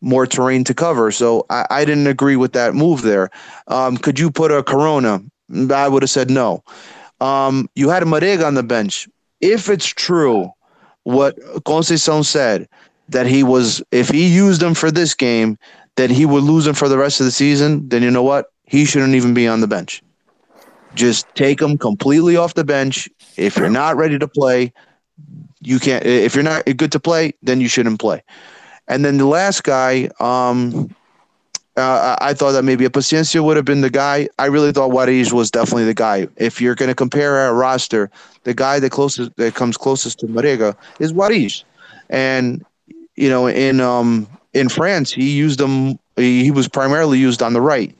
more 0.00 0.26
terrain 0.26 0.64
to 0.64 0.74
cover. 0.74 1.10
So 1.10 1.44
I, 1.50 1.66
I 1.70 1.84
didn't 1.84 2.06
agree 2.06 2.36
with 2.36 2.52
that 2.52 2.74
move 2.74 3.02
there. 3.02 3.30
Um, 3.66 3.96
could 3.96 4.18
you 4.18 4.30
put 4.30 4.52
a 4.52 4.62
Corona? 4.62 5.20
I 5.72 5.88
would 5.88 6.02
have 6.02 6.10
said 6.10 6.30
no. 6.30 6.62
Um, 7.20 7.68
you 7.74 7.88
had 7.88 8.02
a 8.02 8.06
Marega 8.06 8.46
on 8.46 8.54
the 8.54 8.62
bench. 8.62 9.08
If 9.40 9.68
it's 9.68 9.86
true 9.86 10.52
what 11.04 11.38
Conceição 11.64 12.24
said, 12.24 12.68
that 13.08 13.26
he 13.26 13.42
was, 13.42 13.82
if 13.90 14.08
he 14.08 14.26
used 14.26 14.60
them 14.60 14.74
for 14.74 14.90
this 14.90 15.14
game, 15.14 15.58
that 15.96 16.10
he 16.10 16.26
would 16.26 16.44
lose 16.44 16.64
them 16.64 16.74
for 16.74 16.88
the 16.88 16.98
rest 16.98 17.20
of 17.20 17.26
the 17.26 17.32
season, 17.32 17.88
then 17.88 18.02
you 18.02 18.10
know 18.10 18.22
what? 18.22 18.52
He 18.64 18.84
shouldn't 18.84 19.14
even 19.14 19.34
be 19.34 19.48
on 19.48 19.60
the 19.60 19.66
bench. 19.66 20.02
Just 20.94 21.26
take 21.34 21.60
him 21.60 21.78
completely 21.78 22.36
off 22.36 22.54
the 22.54 22.64
bench. 22.64 23.08
If 23.36 23.56
you're 23.56 23.70
not 23.70 23.96
ready 23.96 24.18
to 24.18 24.28
play, 24.28 24.72
you 25.60 25.78
can't. 25.78 26.04
If 26.04 26.34
you're 26.34 26.44
not 26.44 26.64
good 26.76 26.92
to 26.92 27.00
play, 27.00 27.32
then 27.42 27.60
you 27.60 27.68
shouldn't 27.68 28.00
play. 28.00 28.22
And 28.86 29.04
then 29.04 29.18
the 29.18 29.26
last 29.26 29.64
guy, 29.64 30.08
um, 30.18 30.94
uh, 31.76 32.16
I 32.20 32.34
thought 32.34 32.52
that 32.52 32.64
maybe 32.64 32.84
a 32.84 32.90
Paciencia 32.90 33.42
would 33.44 33.56
have 33.56 33.64
been 33.64 33.82
the 33.82 33.90
guy. 33.90 34.28
I 34.38 34.46
really 34.46 34.72
thought 34.72 34.90
Waris 34.90 35.32
was 35.32 35.50
definitely 35.50 35.84
the 35.84 35.94
guy. 35.94 36.26
If 36.36 36.60
you're 36.60 36.74
going 36.74 36.88
to 36.88 36.94
compare 36.94 37.36
our 37.36 37.54
roster, 37.54 38.10
the 38.44 38.54
guy 38.54 38.80
that 38.80 38.90
closest 38.90 39.36
that 39.36 39.54
comes 39.54 39.76
closest 39.76 40.20
to 40.20 40.26
Marega 40.26 40.76
is 40.98 41.12
Waris. 41.12 41.64
And 42.10 42.64
you 43.18 43.28
know, 43.28 43.46
in 43.46 43.80
um 43.80 44.26
in 44.54 44.68
France, 44.68 45.12
he 45.12 45.30
used 45.36 45.58
them. 45.58 45.98
He, 46.16 46.50
was 46.50 46.66
primarily 46.66 47.18
used 47.18 47.42
on 47.42 47.52
the 47.52 47.60
right. 47.60 47.94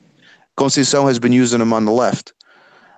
Conceição 0.57 1.07
has 1.07 1.19
been 1.19 1.31
using 1.31 1.61
him 1.61 1.71
on 1.71 1.85
the 1.85 1.91
left. 1.91 2.33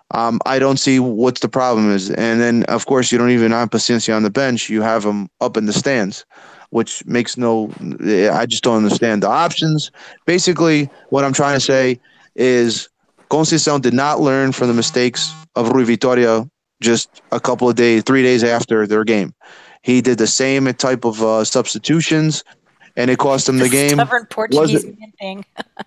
Um, 0.09 0.39
I 0.47 0.57
don't 0.57 0.77
see 0.77 0.99
what's 0.99 1.41
the 1.41 1.47
problem 1.47 1.91
is. 1.91 2.09
And 2.09 2.41
then, 2.41 2.63
of 2.63 2.87
course, 2.87 3.11
you 3.11 3.19
don't 3.19 3.29
even 3.29 3.51
have 3.51 3.69
Paciencia 3.69 4.15
on 4.15 4.23
the 4.23 4.31
bench. 4.31 4.67
You 4.67 4.81
have 4.81 5.03
him 5.05 5.29
up 5.39 5.57
in 5.57 5.67
the 5.67 5.73
stands 5.73 6.25
which 6.71 7.05
makes 7.05 7.37
no. 7.37 7.69
I 8.33 8.45
just 8.45 8.63
don't 8.63 8.77
understand 8.77 9.23
the 9.23 9.27
options. 9.27 9.91
Basically, 10.25 10.89
what 11.09 11.23
I'm 11.23 11.33
trying 11.33 11.55
to 11.55 11.59
say 11.59 11.99
is 12.35 12.89
Conceição 13.29 13.79
did 13.79 13.93
not 13.93 14.19
learn 14.19 14.51
from 14.51 14.67
the 14.67 14.73
mistakes 14.73 15.33
of 15.55 15.69
Rui 15.69 15.85
Vitória 15.85 16.49
just 16.81 17.21
a 17.31 17.39
couple 17.39 17.69
of 17.69 17.75
days, 17.75 18.03
three 18.03 18.23
days 18.23 18.43
after 18.43 18.87
their 18.87 19.03
game. 19.03 19.33
He 19.81 20.01
did 20.01 20.17
the 20.17 20.27
same 20.27 20.71
type 20.73 21.05
of 21.05 21.21
uh, 21.21 21.43
substitutions, 21.43 22.43
and 22.95 23.09
it 23.09 23.17
cost 23.17 23.49
him 23.49 23.57
the, 23.57 23.63
the 23.63 23.69
game. 23.69 23.89
Stubborn 23.91 24.25
Portuguese 24.27 24.73
was 24.73 24.83
it, 24.83 24.95
thing. 25.19 25.45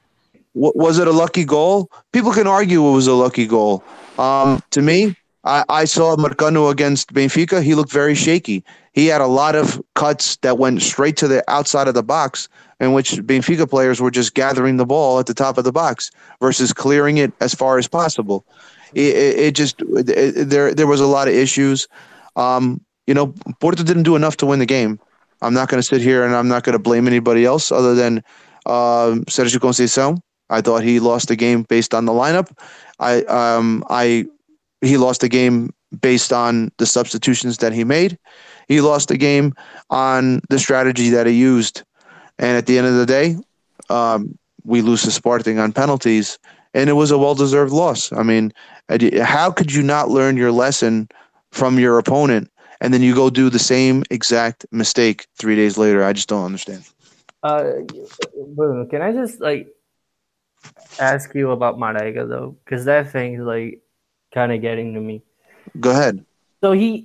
was 0.55 0.99
it 0.99 1.07
a 1.07 1.13
lucky 1.13 1.45
goal? 1.45 1.91
People 2.13 2.33
can 2.33 2.47
argue 2.47 2.87
it 2.87 2.93
was 2.93 3.07
a 3.07 3.15
lucky 3.15 3.47
goal. 3.47 3.85
Um, 4.19 4.63
to 4.71 4.83
me, 4.83 5.17
I, 5.45 5.65
I 5.69 5.85
saw 5.85 6.17
Marcano 6.17 6.71
against 6.71 7.13
Benfica. 7.13 7.63
He 7.63 7.75
looked 7.75 7.93
very 7.93 8.15
shaky. 8.15 8.65
He 8.93 9.07
had 9.07 9.21
a 9.21 9.27
lot 9.27 9.55
of 9.55 9.83
cuts 9.95 10.37
that 10.37 10.59
went 10.59 10.83
straight 10.83 11.17
to 11.19 11.29
the 11.29 11.49
outside 11.51 11.89
of 11.89 11.95
the 11.95 12.03
box, 12.03 12.49
in 12.81 12.93
which 12.93 13.13
Benfica 13.13 13.69
players 13.69 14.01
were 14.01 14.11
just 14.11 14.35
gathering 14.35 14.77
the 14.77 14.87
ball 14.87 15.19
at 15.19 15.27
the 15.27 15.35
top 15.35 15.59
of 15.59 15.65
the 15.65 15.73
box 15.73 16.11
versus 16.41 16.73
clearing 16.73 17.19
it 17.19 17.33
as 17.41 17.55
far 17.55 17.79
as 17.79 17.89
possible. 17.89 18.47
It, 18.95 19.17
it, 19.17 19.39
it 19.39 19.55
just 19.55 19.83
it, 19.83 20.49
there 20.49 20.73
there 20.73 20.87
was 20.87 21.01
a 21.01 21.07
lot 21.07 21.29
of 21.29 21.35
issues. 21.35 21.89
Um, 22.37 22.81
you 23.07 23.15
know, 23.15 23.35
Porto 23.61 23.83
didn't 23.83 24.05
do 24.05 24.17
enough 24.17 24.37
to 24.39 24.47
win 24.47 24.59
the 24.59 24.67
game. 24.67 24.99
I'm 25.43 25.55
not 25.55 25.69
going 25.69 25.79
to 25.79 25.87
sit 25.87 26.01
here 26.01 26.25
and 26.25 26.35
I'm 26.35 26.49
not 26.49 26.65
going 26.65 26.75
to 26.75 26.79
blame 26.79 27.07
anybody 27.07 27.45
else 27.45 27.71
other 27.71 27.95
than 27.95 28.23
uh, 28.67 29.21
Sergio 29.29 29.59
Conceição. 29.59 30.19
I 30.51 30.61
thought 30.61 30.83
he 30.83 31.01
lost 31.01 31.29
the 31.29 31.37
game 31.37 31.63
based 31.63 31.95
on 31.95 32.05
the 32.05 32.13
lineup. 32.13 32.51
I 33.01 33.23
um 33.25 33.85
I 33.89 34.27
he 34.83 34.97
lost 34.99 35.21
the 35.23 35.29
game 35.29 35.71
based 36.01 36.33
on 36.33 36.71
the 36.79 36.87
substitutions 36.87 37.59
that 37.59 37.73
he 37.73 37.85
made. 37.85 38.19
He 38.69 38.81
lost 38.81 39.09
the 39.09 39.17
game 39.17 39.55
on 39.91 40.41
the 40.51 40.59
strategy 40.59 41.11
that 41.11 41.27
he 41.27 41.33
used. 41.33 41.83
And 42.39 42.57
at 42.57 42.67
the 42.67 42.79
end 42.79 42.87
of 42.87 42.95
the 42.95 43.07
day, 43.07 43.37
um, 43.91 44.39
we 44.65 44.83
lose 44.83 45.03
to 45.03 45.11
Sporting 45.11 45.59
on 45.59 45.73
penalties. 45.73 46.39
and 46.75 46.91
it 46.91 46.95
was 46.95 47.11
a 47.11 47.19
well-deserved 47.19 47.73
loss. 47.73 48.13
I 48.13 48.23
mean, 48.23 48.53
how 49.23 49.51
could 49.51 49.73
you 49.73 49.83
not 49.83 50.11
learn 50.11 50.37
your 50.37 50.53
lesson 50.53 51.09
from 51.53 51.79
your 51.79 51.99
opponent 51.99 52.51
and 52.85 52.93
then 52.93 53.01
you 53.01 53.15
go 53.15 53.31
do 53.31 53.49
the 53.49 53.59
same 53.59 54.05
exact 54.11 54.67
mistake 54.71 55.27
three 55.37 55.57
days 55.57 55.79
later? 55.79 56.05
I 56.05 56.13
just 56.13 56.29
don't 56.29 56.45
understand. 56.45 56.85
Uh, 57.43 57.81
Bruno, 58.55 58.85
can 58.85 59.01
I 59.01 59.11
just 59.11 59.41
like 59.41 59.75
ask 61.01 61.35
you 61.35 61.51
about 61.53 61.79
Marega 61.79 62.29
though? 62.29 62.57
Because 62.63 62.85
that 62.85 63.11
thing 63.11 63.35
is 63.35 63.41
like 63.41 63.81
kind 64.35 64.53
of 64.53 64.61
getting 64.61 64.93
to 64.93 65.01
me. 65.01 65.23
Go 65.81 65.93
ahead. 65.93 66.23
So 66.63 66.73
he 66.73 67.01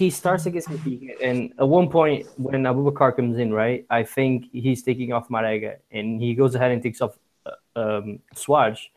he 0.00 0.10
starts 0.10 0.44
against 0.44 0.68
Benfica, 0.68 1.14
and 1.22 1.52
at 1.58 1.66
one 1.68 1.88
point 1.88 2.26
when 2.36 2.62
Aboubakar 2.64 3.16
comes 3.16 3.38
in, 3.38 3.50
right? 3.52 3.86
I 3.88 4.02
think 4.02 4.50
he's 4.52 4.82
taking 4.82 5.14
off 5.14 5.28
Marega, 5.28 5.76
and 5.90 6.20
he 6.20 6.34
goes 6.34 6.54
ahead 6.54 6.70
and 6.70 6.82
takes 6.82 7.00
off 7.00 7.16
uh, 7.46 7.80
um, 7.80 8.18
Swatch. 8.34 8.90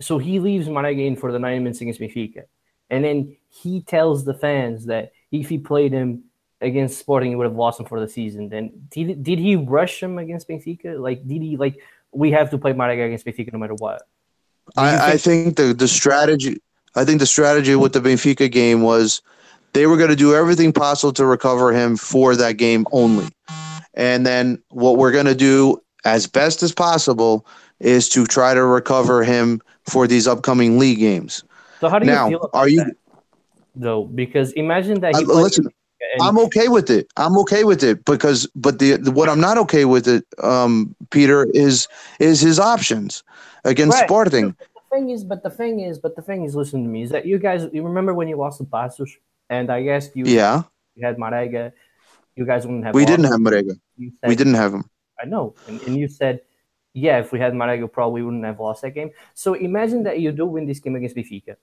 So 0.00 0.16
he 0.16 0.40
leaves 0.40 0.66
Marega 0.66 1.06
in 1.06 1.16
for 1.16 1.30
the 1.30 1.38
90 1.38 1.58
minutes 1.58 1.80
against 1.82 2.00
Benfica, 2.00 2.44
and 2.88 3.04
then 3.04 3.36
he 3.48 3.82
tells 3.82 4.24
the 4.24 4.34
fans 4.34 4.86
that 4.86 5.12
if 5.32 5.48
he 5.48 5.58
played 5.58 5.92
him 5.92 6.24
against 6.60 6.98
Sporting, 6.98 7.30
he 7.30 7.36
would 7.36 7.46
have 7.46 7.56
lost 7.56 7.80
him 7.80 7.86
for 7.86 7.98
the 7.98 8.08
season. 8.08 8.48
Then 8.48 8.70
did 8.90 9.22
did 9.22 9.38
he 9.38 9.56
rush 9.56 10.02
him 10.02 10.18
against 10.18 10.48
Benfica? 10.48 11.00
Like 11.00 11.26
did 11.26 11.42
he 11.42 11.56
like 11.56 11.80
we 12.12 12.30
have 12.30 12.50
to 12.50 12.58
play 12.58 12.72
Marega 12.72 13.06
against 13.06 13.26
Benfica 13.26 13.52
no 13.52 13.58
matter 13.58 13.74
what? 13.74 14.02
I, 14.76 14.90
think- 14.90 15.02
I 15.02 15.16
think 15.16 15.56
the 15.56 15.74
the 15.74 15.88
strategy 15.88 16.62
I 16.94 17.04
think 17.04 17.20
the 17.20 17.26
strategy 17.26 17.74
with 17.74 17.94
the 17.94 18.00
Benfica 18.00 18.50
game 18.50 18.82
was 18.82 19.22
they 19.72 19.86
were 19.86 19.96
going 19.96 20.10
to 20.10 20.16
do 20.16 20.34
everything 20.34 20.72
possible 20.72 21.12
to 21.14 21.24
recover 21.24 21.72
him 21.72 21.96
for 21.96 22.36
that 22.36 22.58
game 22.58 22.86
only. 22.92 23.28
And 23.94 24.26
then 24.26 24.62
what 24.68 24.98
we're 24.98 25.12
going 25.12 25.26
to 25.26 25.34
do 25.34 25.82
as 26.04 26.26
best 26.26 26.62
as 26.62 26.72
possible 26.72 27.46
is 27.80 28.08
to 28.10 28.26
try 28.26 28.54
to 28.54 28.64
recover 28.64 29.24
him 29.24 29.62
for 29.84 30.06
these 30.06 30.26
upcoming 30.28 30.78
league 30.78 30.98
games. 30.98 31.44
So 31.80 31.88
how 31.88 31.98
do 31.98 32.06
you 32.06 32.12
now, 32.12 32.28
feel 32.28 32.42
about 32.42 32.58
are 32.58 32.68
you 32.68 32.84
that, 32.84 32.94
though? 33.74 34.04
Because 34.04 34.52
imagine 34.52 35.00
that 35.00 35.16
he 35.16 35.24
Uh, 35.24 35.34
listen, 35.34 35.66
and- 35.66 36.22
I'm 36.22 36.38
okay 36.38 36.68
with 36.68 36.90
it. 36.90 37.06
I'm 37.16 37.38
okay 37.38 37.64
with 37.64 37.82
it 37.82 38.04
because, 38.04 38.46
but 38.54 38.78
the, 38.78 38.96
the 38.96 39.10
what 39.10 39.28
I'm 39.28 39.40
not 39.40 39.56
okay 39.58 39.84
with 39.84 40.06
it, 40.08 40.24
um, 40.42 40.94
Peter, 41.10 41.46
is 41.54 41.88
is 42.20 42.40
his 42.40 42.58
options 42.58 43.22
against 43.64 43.98
Right. 43.98 44.08
Sporting. 44.08 44.56
the 44.58 44.80
thing 44.90 45.10
is, 45.10 45.24
but 45.24 45.42
the 45.42 45.50
thing 45.50 45.80
is, 45.80 45.98
but 45.98 46.16
the 46.16 46.22
thing 46.22 46.44
is, 46.44 46.54
listen 46.54 46.82
to 46.82 46.88
me. 46.88 47.02
Is 47.02 47.10
that 47.10 47.24
you 47.24 47.38
guys? 47.38 47.66
You 47.72 47.82
remember 47.82 48.12
when 48.14 48.28
you 48.28 48.36
lost 48.36 48.58
to 48.58 48.64
Passos, 48.64 49.16
and 49.48 49.70
I 49.70 49.82
guess 49.82 50.10
you 50.14 50.26
Yeah, 50.26 50.64
you 50.94 51.06
had 51.06 51.16
Marega. 51.16 51.72
You 52.36 52.44
guys 52.46 52.66
wouldn't 52.66 52.84
have. 52.84 52.94
we 52.94 53.04
didn't 53.04 53.26
have 53.26 53.40
Marega. 53.40 53.74
Said, 53.98 54.28
We 54.28 54.34
didn't 54.36 54.54
have 54.54 54.74
him. 54.74 54.84
I 55.22 55.26
know, 55.26 55.54
and, 55.66 55.80
and 55.82 55.96
you 55.96 56.08
said, 56.08 56.40
yeah, 56.94 57.20
if 57.20 57.32
we 57.32 57.38
had 57.38 57.52
Marega, 57.52 57.90
probably 57.90 58.22
wouldn't 58.22 58.44
have 58.44 58.58
lost 58.60 58.82
that 58.82 58.90
game. 58.90 59.10
So 59.34 59.54
imagine 59.54 60.02
that 60.02 60.20
you 60.20 60.32
do 60.32 60.46
win 60.46 60.66
this 60.66 60.80
game 60.80 60.96
against 60.96 61.16
Benfica, 61.16 61.56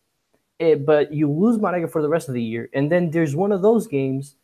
eh, 0.60 0.76
but 0.76 1.14
you 1.14 1.32
lose 1.32 1.58
Marega 1.58 1.90
for 1.90 2.02
the 2.02 2.10
rest 2.10 2.28
of 2.28 2.34
the 2.34 2.44
year, 2.44 2.70
and 2.74 2.92
then 2.92 3.12
there's 3.12 3.36
one 3.36 3.52
of 3.52 3.62
those 3.62 3.88
games 3.88 4.36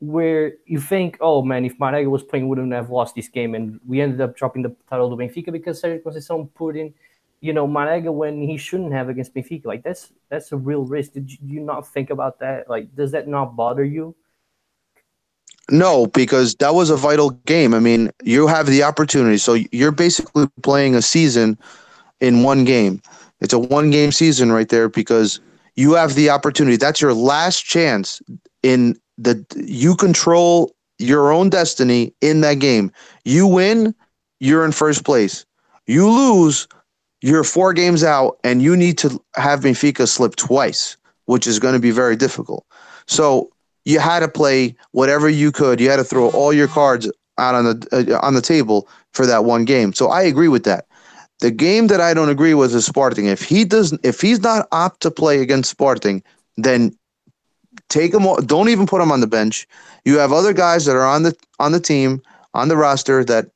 where 0.00 0.52
you 0.66 0.80
think, 0.80 1.18
oh 1.20 1.42
man, 1.42 1.64
if 1.64 1.76
Marega 1.78 2.08
was 2.08 2.22
playing, 2.22 2.44
we 2.44 2.50
wouldn't 2.50 2.72
have 2.72 2.90
lost 2.90 3.14
this 3.14 3.28
game, 3.28 3.54
and 3.54 3.80
we 3.86 4.00
ended 4.00 4.20
up 4.20 4.36
dropping 4.36 4.62
the 4.62 4.74
title 4.88 5.10
to 5.10 5.16
Benfica 5.16 5.52
because 5.52 5.82
Sérgio 5.82 6.02
Conceição 6.02 6.48
put 6.54 6.76
in, 6.76 6.94
you 7.40 7.52
know, 7.52 7.66
Marega 7.66 8.12
when 8.12 8.40
he 8.40 8.56
shouldn't 8.56 8.92
have 8.92 9.08
against 9.08 9.34
Benfica. 9.34 9.66
Like 9.66 9.82
that's 9.82 10.12
that's 10.28 10.52
a 10.52 10.56
real 10.56 10.84
risk. 10.84 11.12
Did 11.12 11.32
you, 11.32 11.38
you 11.44 11.60
not 11.60 11.86
think 11.86 12.10
about 12.10 12.38
that? 12.40 12.70
Like, 12.70 12.94
does 12.94 13.12
that 13.12 13.26
not 13.26 13.56
bother 13.56 13.84
you? 13.84 14.14
No, 15.70 16.06
because 16.06 16.54
that 16.56 16.74
was 16.74 16.88
a 16.88 16.96
vital 16.96 17.30
game. 17.30 17.74
I 17.74 17.78
mean, 17.78 18.10
you 18.22 18.46
have 18.46 18.66
the 18.66 18.82
opportunity. 18.82 19.36
So 19.36 19.54
you're 19.70 19.92
basically 19.92 20.48
playing 20.62 20.94
a 20.94 21.02
season 21.02 21.58
in 22.20 22.42
one 22.42 22.64
game. 22.64 23.02
It's 23.40 23.52
a 23.52 23.58
one 23.58 23.90
game 23.90 24.10
season 24.10 24.50
right 24.50 24.68
there 24.68 24.88
because 24.88 25.40
you 25.78 25.92
have 25.94 26.16
the 26.16 26.28
opportunity. 26.28 26.76
That's 26.76 27.00
your 27.00 27.14
last 27.14 27.64
chance 27.64 28.20
in 28.64 28.96
the 29.16 29.46
you 29.56 29.94
control 29.94 30.74
your 30.98 31.30
own 31.30 31.50
destiny 31.50 32.12
in 32.20 32.40
that 32.40 32.54
game. 32.54 32.90
You 33.24 33.46
win, 33.46 33.94
you're 34.40 34.64
in 34.64 34.72
first 34.72 35.04
place. 35.04 35.46
You 35.86 36.10
lose, 36.10 36.66
you're 37.22 37.44
four 37.44 37.72
games 37.72 38.02
out 38.02 38.38
and 38.42 38.60
you 38.60 38.76
need 38.76 38.98
to 38.98 39.22
have 39.36 39.60
Benfica 39.60 40.08
slip 40.08 40.34
twice, 40.34 40.96
which 41.26 41.46
is 41.46 41.60
going 41.60 41.74
to 41.74 41.80
be 41.80 41.92
very 41.92 42.16
difficult. 42.16 42.66
So 43.06 43.48
you 43.84 44.00
had 44.00 44.20
to 44.20 44.28
play 44.28 44.74
whatever 44.90 45.28
you 45.28 45.52
could. 45.52 45.80
You 45.80 45.90
had 45.90 45.96
to 45.98 46.04
throw 46.04 46.28
all 46.30 46.52
your 46.52 46.66
cards 46.66 47.08
out 47.38 47.54
on 47.54 47.64
the 47.64 48.16
uh, 48.20 48.26
on 48.26 48.34
the 48.34 48.42
table 48.42 48.88
for 49.12 49.26
that 49.26 49.44
one 49.44 49.64
game. 49.64 49.92
So 49.92 50.08
I 50.08 50.22
agree 50.22 50.48
with 50.48 50.64
that. 50.64 50.87
The 51.40 51.50
game 51.50 51.86
that 51.88 52.00
I 52.00 52.14
don't 52.14 52.28
agree 52.28 52.54
with 52.54 52.74
is 52.74 52.86
Sporting. 52.86 53.26
If 53.26 53.42
he 53.42 53.64
doesn't, 53.64 54.00
if 54.04 54.20
he's 54.20 54.40
not 54.40 54.68
opt 54.72 55.00
to 55.02 55.10
play 55.10 55.40
against 55.40 55.70
Sporting, 55.70 56.22
then 56.56 56.96
take 57.88 58.12
him. 58.14 58.24
Don't 58.46 58.68
even 58.68 58.86
put 58.86 59.00
him 59.00 59.12
on 59.12 59.20
the 59.20 59.26
bench. 59.26 59.66
You 60.04 60.18
have 60.18 60.32
other 60.32 60.52
guys 60.52 60.84
that 60.86 60.96
are 60.96 61.06
on 61.06 61.22
the 61.22 61.36
on 61.58 61.72
the 61.72 61.80
team 61.80 62.22
on 62.54 62.68
the 62.68 62.76
roster 62.76 63.24
that 63.24 63.46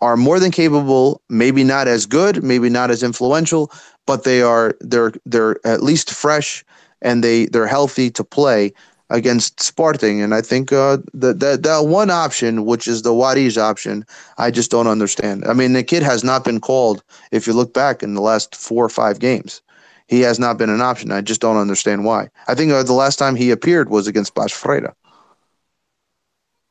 are 0.00 0.16
more 0.16 0.38
than 0.38 0.50
capable. 0.50 1.22
Maybe 1.28 1.64
not 1.64 1.88
as 1.88 2.06
good, 2.06 2.42
maybe 2.42 2.68
not 2.68 2.90
as 2.90 3.02
influential, 3.02 3.70
but 4.06 4.24
they 4.24 4.42
are 4.42 4.74
they're 4.80 5.12
they're 5.24 5.64
at 5.66 5.82
least 5.82 6.10
fresh 6.10 6.64
and 7.00 7.24
they 7.24 7.46
they're 7.46 7.66
healthy 7.66 8.10
to 8.10 8.24
play 8.24 8.72
against 9.10 9.60
Sporting. 9.62 10.22
And 10.22 10.34
I 10.34 10.40
think 10.40 10.72
uh, 10.72 10.98
that 11.12 11.62
that 11.62 11.86
one 11.86 12.10
option, 12.10 12.64
which 12.64 12.86
is 12.88 13.02
the 13.02 13.14
Wadi's 13.14 13.58
option, 13.58 14.04
I 14.38 14.50
just 14.50 14.70
don't 14.70 14.86
understand. 14.86 15.44
I 15.46 15.52
mean, 15.52 15.72
the 15.72 15.82
kid 15.82 16.02
has 16.02 16.24
not 16.24 16.44
been 16.44 16.60
called. 16.60 17.02
If 17.30 17.46
you 17.46 17.52
look 17.52 17.74
back 17.74 18.02
in 18.02 18.14
the 18.14 18.20
last 18.20 18.56
four 18.56 18.84
or 18.84 18.88
five 18.88 19.18
games, 19.18 19.62
he 20.06 20.20
has 20.20 20.38
not 20.38 20.58
been 20.58 20.70
an 20.70 20.80
option. 20.80 21.12
I 21.12 21.20
just 21.20 21.40
don't 21.40 21.56
understand 21.56 22.04
why. 22.04 22.28
I 22.48 22.54
think 22.54 22.72
uh, 22.72 22.82
the 22.82 22.92
last 22.92 23.16
time 23.16 23.36
he 23.36 23.50
appeared 23.50 23.90
was 23.90 24.06
against 24.06 24.34
Bas 24.34 24.52
Freire. 24.52 24.94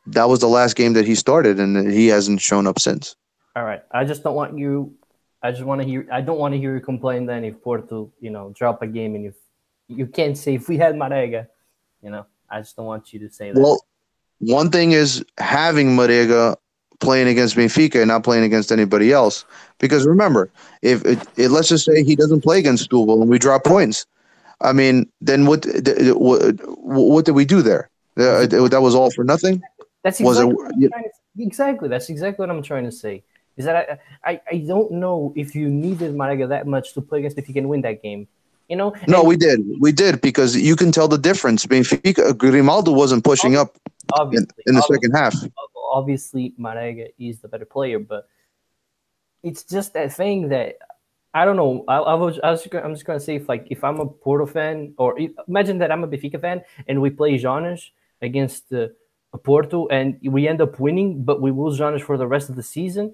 That 0.08 0.28
was 0.28 0.40
the 0.40 0.48
last 0.48 0.76
game 0.76 0.94
that 0.94 1.06
he 1.06 1.16
started, 1.16 1.60
and 1.60 1.90
he 1.92 2.08
hasn't 2.08 2.42
shown 2.42 2.68
up 2.68 2.80
since. 2.80 3.16
All 3.56 3.64
right. 3.64 3.84
I 3.92 4.04
just 4.04 4.24
don't 4.24 4.36
want 4.36 4.58
you. 4.58 4.94
I 5.42 5.52
just 5.52 5.64
want 5.64 5.82
to 5.82 5.88
hear. 5.88 6.08
I 6.12 6.22
don't 6.22 6.40
want 6.40 6.54
to 6.54 6.60
hear 6.60 6.74
you 6.74 6.82
complain 6.82 7.26
then 7.26 7.44
if 7.44 7.62
Porto, 7.62 8.12
you 8.20 8.30
know, 8.30 8.54
drop 8.56 8.82
a 8.82 8.88
game 8.88 9.16
and 9.16 9.26
if 9.28 9.36
you 9.88 10.08
can't 10.08 10.38
say 10.38 10.56
if 10.56 10.68
we 10.68 10.78
had 10.78 10.96
Marega, 10.96 11.48
you 12.04 12.10
know. 12.10 12.26
I 12.50 12.60
just 12.60 12.76
don't 12.76 12.86
want 12.86 13.14
you 13.14 13.20
to 13.20 13.30
say 13.30 13.52
that. 13.52 13.60
Well, 13.60 13.84
one 14.40 14.70
thing 14.70 14.92
is 14.92 15.26
having 15.38 15.96
Marega 15.96 16.56
playing 17.00 17.28
against 17.28 17.56
Benfica 17.56 17.96
and 17.96 18.08
not 18.08 18.24
playing 18.24 18.44
against 18.44 18.72
anybody 18.72 19.12
else. 19.12 19.46
Because 19.80 20.06
remember, 20.06 20.52
if 20.82 21.04
it, 21.06 21.20
it, 21.36 21.50
let's 21.50 21.70
just 21.70 21.86
say 21.86 22.04
he 22.04 22.16
doesn't 22.16 22.42
play 22.42 22.60
against 22.60 22.90
Setúbal 22.90 23.22
and 23.22 23.30
we 23.30 23.40
drop 23.40 23.64
points, 23.64 24.06
I 24.62 24.74
mean, 24.74 25.10
then 25.22 25.46
what? 25.46 25.66
What, 25.66 26.56
what 26.86 27.26
did 27.26 27.32
we 27.32 27.46
do 27.46 27.62
there? 27.62 27.90
Uh, 28.16 28.46
that 28.46 28.80
was 28.82 28.94
all 28.94 29.10
for 29.12 29.24
nothing. 29.24 29.62
That's 30.04 30.20
it- 30.20 30.26
exactly 30.26 30.54
what 30.54 30.72
I'm 30.72 30.90
trying 30.90 31.04
to- 31.04 31.44
exactly. 31.44 31.90
That's 31.90 32.10
exactly 32.10 32.44
what 32.44 32.50
I'm 32.56 32.62
trying 32.62 32.86
to 32.86 32.92
say. 32.92 33.24
Is 33.58 33.66
that 33.66 34.00
I, 34.24 34.32
I, 34.32 34.42
I 34.52 34.58
don't 34.60 34.92
know 34.92 35.34
if 35.36 35.56
you 35.56 35.70
needed 35.70 36.16
Marega 36.16 36.50
that 36.50 36.66
much 36.68 36.94
to 36.94 37.02
play 37.02 37.20
against 37.20 37.38
if 37.38 37.48
you 37.48 37.54
can 37.54 37.68
win 37.68 37.82
that 37.82 38.02
game. 38.02 38.28
You 38.70 38.78
know? 38.78 38.94
No, 39.08 39.20
And 39.20 39.28
we 39.28 39.36
did, 39.36 39.60
we 39.80 39.92
did 39.92 40.22
because 40.22 40.56
you 40.56 40.76
can 40.76 40.92
tell 40.92 41.08
the 41.08 41.18
difference. 41.18 41.66
Benfica, 41.66 42.36
Grimaldo 42.38 42.92
wasn't 42.92 43.24
pushing 43.24 43.56
up 43.56 43.78
in, 44.32 44.48
in 44.68 44.76
the 44.76 44.82
second 44.84 45.12
half. 45.14 45.36
obviously 45.92 46.54
Marega 46.60 47.10
is 47.20 47.40
the 47.40 47.48
better 47.48 47.66
player, 47.66 48.00
but 48.00 48.28
it's 49.44 49.64
just 49.64 49.94
that 49.94 50.14
thing 50.14 50.50
that 50.50 50.78
I 51.36 51.46
don't 51.46 51.56
know. 51.58 51.84
I, 51.88 51.98
I 51.98 52.14
was, 52.14 52.40
I 52.44 52.52
was 52.52 52.66
gonna- 52.68 52.86
I'm 52.86 52.94
just 52.94 53.06
gonna 53.06 53.20
say 53.20 53.36
if 53.36 53.50
like 53.50 53.68
if 53.70 53.84
I'm 53.84 54.00
a 54.00 54.06
Porto 54.06 54.46
fan 54.46 54.94
or 54.98 55.20
if, 55.20 55.32
imagine 55.48 55.80
that 55.80 55.92
I'm 55.92 56.04
a 56.04 56.08
Benfica 56.08 56.40
fan 56.40 56.62
and 56.88 57.02
we 57.02 57.10
play 57.10 57.38
Jonas 57.38 57.90
against 58.22 58.72
uh, 58.72 58.88
Porto 59.44 59.88
and 59.88 60.18
we 60.24 60.48
end 60.48 60.62
up 60.62 60.80
winning, 60.80 61.24
but 61.24 61.42
we 61.42 61.52
lose 61.52 61.78
Jonas 61.78 62.02
for 62.04 62.18
the 62.18 62.28
rest 62.28 62.50
of 62.50 62.56
the 62.56 62.64
season. 62.64 63.14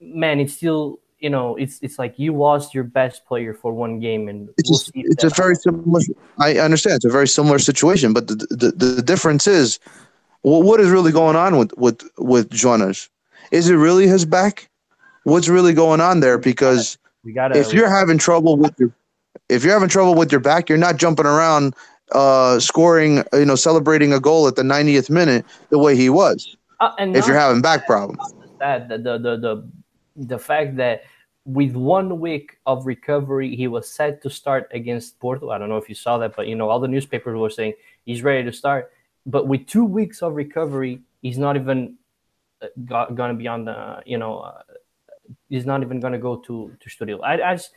Man, 0.00 0.40
it's 0.40 0.54
still 0.54 1.00
you 1.18 1.30
know 1.30 1.56
it's 1.56 1.78
it's 1.82 1.98
like 1.98 2.18
you 2.18 2.36
lost 2.36 2.74
your 2.74 2.84
best 2.84 3.24
player 3.26 3.54
for 3.54 3.72
one 3.72 4.00
game, 4.00 4.28
and 4.28 4.48
It's 4.58 4.90
we'll 4.94 5.04
it's 5.06 5.24
a 5.24 5.30
very 5.30 5.54
similar. 5.54 6.00
I 6.38 6.58
understand 6.58 6.96
it's 6.96 7.04
a 7.04 7.10
very 7.10 7.28
similar 7.28 7.58
situation, 7.58 8.12
but 8.12 8.28
the 8.28 8.34
the, 8.50 8.72
the 8.72 9.02
difference 9.02 9.46
is, 9.46 9.78
well, 10.42 10.62
what 10.62 10.80
is 10.80 10.90
really 10.90 11.12
going 11.12 11.36
on 11.36 11.58
with 11.58 11.76
with 11.76 12.02
with 12.18 12.50
Jonas? 12.50 13.08
Is 13.50 13.70
it 13.70 13.76
really 13.76 14.06
his 14.06 14.24
back? 14.24 14.68
What's 15.24 15.48
really 15.48 15.72
going 15.72 16.00
on 16.00 16.20
there? 16.20 16.38
Because 16.38 16.98
we 17.24 17.32
gotta 17.32 17.58
if 17.58 17.72
you're 17.72 17.90
having 17.90 18.18
trouble 18.18 18.56
with 18.56 18.78
your 18.78 18.92
if 19.48 19.64
you're 19.64 19.74
having 19.74 19.88
trouble 19.88 20.14
with 20.14 20.30
your 20.30 20.40
back, 20.40 20.68
you're 20.68 20.78
not 20.78 20.96
jumping 20.96 21.26
around, 21.26 21.74
uh, 22.12 22.58
scoring, 22.58 23.22
you 23.32 23.44
know, 23.44 23.54
celebrating 23.54 24.12
a 24.12 24.20
goal 24.20 24.48
at 24.48 24.56
the 24.56 24.62
90th 24.62 25.10
minute 25.10 25.44
the 25.70 25.78
way 25.78 25.96
he 25.96 26.10
was. 26.10 26.56
uh, 26.80 26.92
and 26.98 27.16
If 27.16 27.26
you're 27.26 27.38
having 27.38 27.62
back 27.62 27.86
problems, 27.86 28.20
that 28.58 28.88
the 28.88 28.98
the 28.98 29.18
the 29.18 29.36
the, 29.36 29.68
the 30.16 30.38
fact 30.38 30.76
that 30.76 31.02
with 31.44 31.74
one 31.74 32.18
week 32.18 32.58
of 32.66 32.86
recovery 32.86 33.54
he 33.54 33.68
was 33.68 33.88
set 33.88 34.22
to 34.22 34.30
start 34.30 34.68
against 34.72 35.18
Porto. 35.20 35.50
I 35.50 35.58
don't 35.58 35.68
know 35.68 35.76
if 35.76 35.88
you 35.88 35.94
saw 35.94 36.18
that, 36.18 36.34
but 36.34 36.48
you 36.48 36.56
know 36.56 36.68
all 36.68 36.80
the 36.80 36.88
newspapers 36.88 37.38
were 37.38 37.50
saying 37.50 37.74
he's 38.04 38.22
ready 38.22 38.44
to 38.44 38.52
start. 38.52 38.90
But 39.24 39.46
with 39.46 39.66
two 39.66 39.84
weeks 39.84 40.22
of 40.22 40.34
recovery, 40.34 41.02
he's 41.22 41.38
not 41.38 41.56
even 41.56 41.96
uh, 42.60 42.66
got, 42.84 43.14
gonna 43.14 43.34
be 43.34 43.46
on 43.46 43.64
the 43.64 44.02
you 44.04 44.18
know 44.18 44.38
uh, 44.38 44.62
he's 45.48 45.66
not 45.66 45.82
even 45.82 46.00
going 46.00 46.12
to 46.12 46.18
go 46.18 46.36
to 46.36 46.72
to 46.80 46.90
Studio. 46.90 47.20
I, 47.20 47.50
I 47.50 47.54
just 47.54 47.70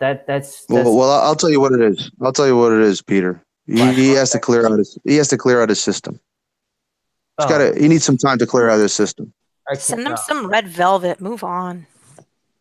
that 0.00 0.26
that's, 0.26 0.64
that's 0.66 0.84
Well, 0.84 0.96
well, 0.96 1.10
I'll 1.10 1.34
tell 1.34 1.50
you 1.50 1.60
what 1.60 1.72
it 1.72 1.80
is. 1.80 2.10
I'll 2.20 2.32
tell 2.32 2.46
you 2.46 2.56
what 2.56 2.72
it 2.72 2.80
is, 2.80 3.02
Peter. 3.02 3.42
He, 3.66 3.92
he 3.92 4.10
has 4.10 4.30
to 4.30 4.38
clear 4.38 4.66
out 4.66 4.78
his. 4.78 4.96
He 5.04 5.16
has 5.16 5.28
to 5.28 5.36
clear 5.36 5.60
out 5.60 5.68
his 5.68 5.80
system. 5.80 6.14
He's 7.38 7.46
oh, 7.46 7.48
got 7.48 7.58
to. 7.58 7.80
He 7.80 7.88
needs 7.88 8.04
some 8.04 8.16
time 8.16 8.38
to 8.38 8.46
clear 8.46 8.70
out 8.70 8.78
his 8.78 8.94
system. 8.94 9.32
I 9.70 9.74
can- 9.74 9.80
Send 9.80 10.06
them 10.06 10.12
no. 10.12 10.18
some 10.26 10.46
red 10.48 10.68
velvet. 10.68 11.20
Move 11.20 11.42
on. 11.44 11.86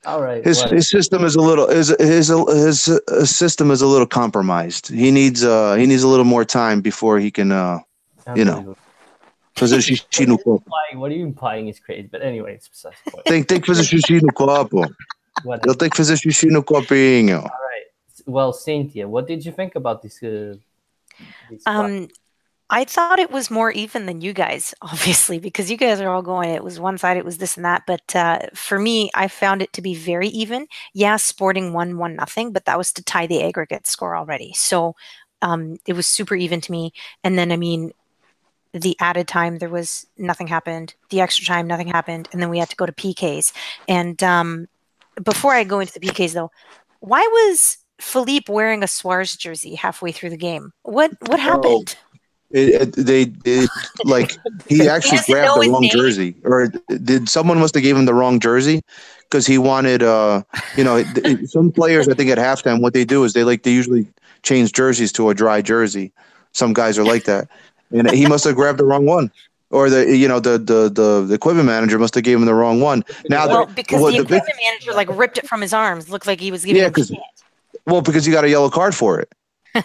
All 0.06 0.22
right. 0.22 0.44
His 0.44 0.60
well, 0.62 0.70
his 0.70 0.90
system 0.90 1.26
is 1.26 1.36
a 1.36 1.42
little 1.42 1.68
his 1.70 1.90
his 2.00 2.28
his 2.30 2.88
uh, 2.88 3.26
system 3.26 3.72
is 3.72 3.82
a 3.82 3.88
little 3.88 4.08
compromised. 4.08 4.88
He 4.90 5.12
needs 5.12 5.44
uh 5.44 5.76
he 5.76 5.86
needs 5.86 6.04
a 6.04 6.08
little 6.08 6.26
more 6.26 6.46
time 6.46 6.82
before 6.82 7.20
he 7.20 7.30
can 7.32 7.52
uh 7.52 7.80
you 8.36 8.46
know. 8.46 8.58
unbelievable. 8.60 8.78
fazer 9.58 9.80
xixi 9.82 10.28
no 10.28 10.38
copo. 10.38 10.62
Implying- 10.64 11.00
what 11.02 11.12
are 11.12 11.16
you 11.16 11.26
implying 11.26 11.68
is 11.68 11.80
crazy? 11.80 12.08
But 12.12 12.22
anyway, 12.22 12.54
it's 12.56 12.70
besides 12.70 12.96
the 13.04 13.12
point. 13.12 13.26
Tem, 13.26 13.44
tem 13.44 13.60
que 13.60 13.68
fazer 13.74 13.84
xixi 13.84 14.22
no 14.22 14.32
copo. 14.32 14.86
Whatever. 15.44 15.70
Eu 15.70 15.76
tenho 15.76 15.90
que 15.92 15.98
fazer 15.98 16.16
xixi 16.18 16.48
no 16.50 16.62
copinho. 16.64 17.38
All 17.42 17.44
right. 17.44 17.88
Well, 18.28 18.54
Cynthia, 18.54 19.08
what 19.08 19.28
did 19.28 19.44
you 19.46 19.52
think 19.52 19.76
about 19.76 20.02
this? 20.04 20.22
Uh, 20.22 20.56
this 21.50 21.64
Um, 21.66 22.08
I 22.70 22.84
thought 22.84 23.20
it 23.20 23.32
was 23.32 23.50
more 23.50 23.72
even 23.72 24.06
than 24.06 24.22
you 24.22 24.34
guys, 24.34 24.74
obviously, 24.82 25.40
because 25.40 25.72
you 25.72 25.78
guys 25.78 26.02
are 26.02 26.10
all 26.10 26.22
going. 26.22 26.50
It 26.50 26.64
was 26.64 26.80
one 26.80 26.98
side, 26.98 27.18
it 27.18 27.26
was 27.26 27.38
this 27.38 27.56
and 27.56 27.66
that. 27.66 27.84
But 27.88 28.16
uh, 28.16 28.40
for 28.54 28.80
me, 28.80 29.10
I 29.14 29.28
found 29.28 29.62
it 29.62 29.74
to 29.74 29.82
be 29.82 29.96
very 29.96 30.28
even. 30.30 30.68
Yeah, 30.94 31.16
Sporting 31.18 31.74
won 31.74 31.98
one 31.98 32.16
nothing, 32.16 32.52
but 32.52 32.66
that 32.66 32.78
was 32.78 32.92
to 32.94 33.04
tie 33.04 33.28
the 33.28 33.44
aggregate 33.44 33.88
score 33.88 34.16
already. 34.16 34.54
So 34.54 34.96
um, 35.42 35.78
it 35.86 35.94
was 35.94 36.08
super 36.08 36.36
even 36.36 36.62
to 36.62 36.72
me. 36.72 36.94
And 37.24 37.38
then, 37.38 37.52
I 37.52 37.58
mean, 37.58 37.92
the 38.74 38.98
added 39.00 39.28
time, 39.28 39.58
there 39.58 39.70
was 39.70 40.06
nothing 40.18 40.48
happened. 40.48 40.94
The 41.10 41.22
extra 41.22 41.46
time, 41.46 41.68
nothing 41.68 41.88
happened, 41.88 42.28
and 42.32 42.42
then 42.42 42.50
we 42.50 42.60
had 42.60 42.70
to 42.70 42.76
go 42.76 42.86
to 42.86 42.92
PKs. 42.92 43.54
And 43.88 44.22
um, 44.24 44.68
before 45.24 45.54
I 45.54 45.64
go 45.64 45.80
into 45.80 45.94
the 45.94 46.00
PKs, 46.00 46.34
though, 46.34 46.52
why 47.00 47.22
was 47.22 47.78
Felipe 48.00 48.50
wearing 48.50 48.84
a 48.84 48.88
Suarez 48.88 49.36
jersey 49.36 49.76
halfway 49.76 50.12
through 50.12 50.32
the 50.32 50.38
game? 50.38 50.72
What 50.84 51.12
what 51.28 51.40
happened? 51.40 51.96
It, 52.52 52.82
it, 52.98 53.06
they 53.06 53.34
it, 53.46 53.70
like 54.06 54.32
he 54.68 54.88
actually 54.88 55.18
doesn't 55.18 55.34
grabbed 55.34 55.56
the 55.56 55.70
wrong 55.70 55.82
name? 55.82 55.92
jersey, 55.92 56.36
or 56.44 56.68
did 57.04 57.28
someone 57.30 57.60
must 57.60 57.74
have 57.76 57.84
gave 57.84 57.98
him 57.98 58.06
the 58.06 58.14
wrong 58.14 58.40
jersey 58.40 58.82
because 59.24 59.46
he 59.46 59.58
wanted 59.58 60.02
uh 60.04 60.44
you 60.78 60.84
know 60.84 61.04
some 61.46 61.72
players 61.72 62.08
I 62.08 62.14
think 62.14 62.30
at 62.30 62.38
halftime 62.38 62.82
what 62.82 62.94
they 62.94 63.04
do 63.04 63.24
is 63.26 63.34
they 63.34 63.44
like 63.44 63.64
they 63.64 63.72
usually 63.72 64.08
change 64.44 64.72
jerseys 64.72 65.12
to 65.14 65.30
a 65.30 65.34
dry 65.34 65.62
jersey. 65.62 66.12
Some 66.54 66.74
guys 66.74 66.98
are 66.98 67.04
like 67.04 67.26
that, 67.26 67.50
and 67.92 68.10
he 68.12 68.26
must 68.26 68.46
have 68.46 68.56
grabbed 68.56 68.80
the 68.80 68.86
wrong 68.86 69.06
one. 69.06 69.30
Or 69.70 69.90
the 69.90 70.16
you 70.16 70.30
know 70.30 70.40
the 70.40 70.52
the 70.58 70.90
the, 70.90 71.26
the 71.28 71.34
equipment 71.34 71.66
manager 71.68 72.00
must 72.00 72.16
have 72.16 72.24
gave 72.24 72.38
him 72.38 72.46
the 72.46 72.54
wrong 72.54 72.80
one. 72.80 73.04
Now 73.28 73.48
Well, 73.48 73.66
the, 73.66 73.74
because 73.74 74.02
what 74.02 74.12
the 74.12 74.20
the 74.20 74.24
big- 74.24 74.38
equipment 74.38 74.60
manager 74.64 74.94
like 74.94 75.10
ripped 75.20 75.38
it 75.38 75.46
from 75.48 75.60
his 75.60 75.74
arms, 75.74 76.10
looked 76.10 76.26
like 76.26 76.40
he 76.40 76.52
was 76.52 76.64
giving 76.64 76.82
Yeah, 76.82 76.88
him 76.88 77.18
well 77.86 78.02
because 78.02 78.26
you 78.26 78.32
got 78.32 78.46
a 78.46 78.50
yellow 78.50 78.70
card 78.70 78.96
for 78.96 79.20
it. 79.20 79.30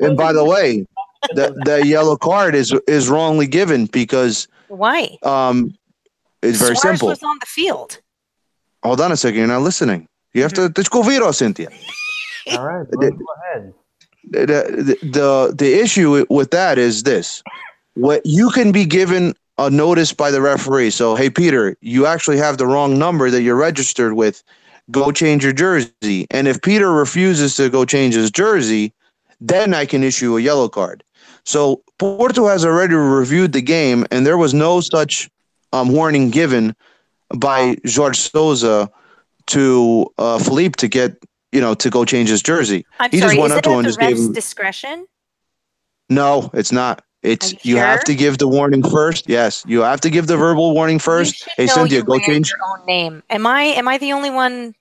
And 0.00 0.16
by 0.16 0.32
the 0.32 0.44
way, 0.44 0.84
the 1.32 1.62
the 1.64 1.86
yellow 1.86 2.16
card 2.16 2.54
is 2.54 2.74
is 2.86 3.08
wrongly 3.08 3.46
given 3.46 3.86
because 3.86 4.48
Why? 4.68 5.18
um 5.22 5.74
it's 6.42 6.58
very 6.58 6.76
Suarez 6.76 6.98
simple. 6.98 7.08
was 7.08 7.22
on 7.22 7.38
the 7.40 7.46
field. 7.46 8.00
Hold 8.82 9.00
on 9.00 9.12
a 9.12 9.16
second, 9.16 9.38
you're 9.38 9.48
not 9.48 9.62
listening. 9.62 10.08
You 10.34 10.42
have 10.42 10.52
to 10.54 10.72
let's 10.76 10.88
go 10.88 11.02
Vito, 11.02 11.30
Cynthia. 11.32 11.68
All 12.52 12.64
right. 12.64 12.86
The- 12.90 13.10
go 13.10 13.26
ahead. 13.52 13.74
The, 14.30 14.46
the 14.46 14.98
the 15.02 15.54
the 15.54 15.80
issue 15.80 16.24
with 16.30 16.50
that 16.50 16.78
is 16.78 17.02
this: 17.02 17.42
what 17.94 18.22
you 18.24 18.50
can 18.50 18.72
be 18.72 18.86
given 18.86 19.34
a 19.58 19.70
notice 19.70 20.12
by 20.12 20.30
the 20.30 20.40
referee. 20.40 20.90
So, 20.90 21.14
hey 21.14 21.30
Peter, 21.30 21.76
you 21.80 22.06
actually 22.06 22.38
have 22.38 22.58
the 22.58 22.66
wrong 22.66 22.98
number 22.98 23.30
that 23.30 23.42
you're 23.42 23.56
registered 23.56 24.14
with. 24.14 24.42
Go 24.90 25.12
change 25.12 25.44
your 25.44 25.52
jersey. 25.52 26.26
And 26.30 26.46
if 26.46 26.60
Peter 26.60 26.92
refuses 26.92 27.56
to 27.56 27.70
go 27.70 27.84
change 27.84 28.14
his 28.14 28.30
jersey, 28.30 28.92
then 29.40 29.72
I 29.72 29.86
can 29.86 30.02
issue 30.02 30.36
a 30.36 30.40
yellow 30.40 30.68
card. 30.68 31.02
So 31.44 31.82
Porto 31.98 32.46
has 32.48 32.64
already 32.64 32.94
reviewed 32.94 33.52
the 33.52 33.60
game, 33.62 34.06
and 34.10 34.26
there 34.26 34.38
was 34.38 34.54
no 34.54 34.80
such 34.80 35.30
um, 35.72 35.88
warning 35.92 36.30
given 36.30 36.74
by 37.36 37.76
Jorge 37.86 38.14
Sousa 38.14 38.90
to 39.48 40.06
uh, 40.18 40.38
Felipe 40.38 40.76
to 40.76 40.88
get 40.88 41.16
you 41.52 41.60
know 41.60 41.74
to 41.74 41.90
go 41.90 42.04
change 42.04 42.28
his 42.30 42.42
jersey. 42.42 42.86
I'm 42.98 43.10
He 43.10 43.18
just 43.20 43.30
sorry, 43.30 43.38
went 43.40 43.52
is 43.52 43.58
up 43.58 43.58
it 43.58 43.62
to 43.64 43.70
him 43.70 43.78
and 43.78 43.84
the 43.84 43.88
just 43.90 44.00
gave 44.00 44.10
ref's 44.12 44.26
him- 44.26 44.32
discretion? 44.32 45.06
No, 46.10 46.50
it's 46.54 46.72
not. 46.72 47.02
It's 47.22 47.52
Are 47.52 47.56
you, 47.62 47.74
you 47.74 47.76
have 47.78 48.04
to 48.04 48.14
give 48.14 48.36
the 48.38 48.46
warning 48.48 48.82
first. 48.82 49.28
Yes, 49.28 49.64
you 49.66 49.80
have 49.80 50.00
to 50.02 50.10
give 50.10 50.26
the 50.26 50.36
verbal 50.36 50.74
warning 50.74 50.98
first. 50.98 51.46
You 51.46 51.52
Hey 51.56 51.66
know 51.66 51.72
Cynthia, 51.74 51.98
you 51.98 52.04
go 52.04 52.18
change. 52.18 52.50
your 52.50 52.58
own 52.78 52.84
name. 52.86 53.22
Am 53.30 53.46
I 53.46 53.62
am 53.62 53.88
I 53.88 53.96
the 53.98 54.12
only 54.12 54.30
one? 54.30 54.74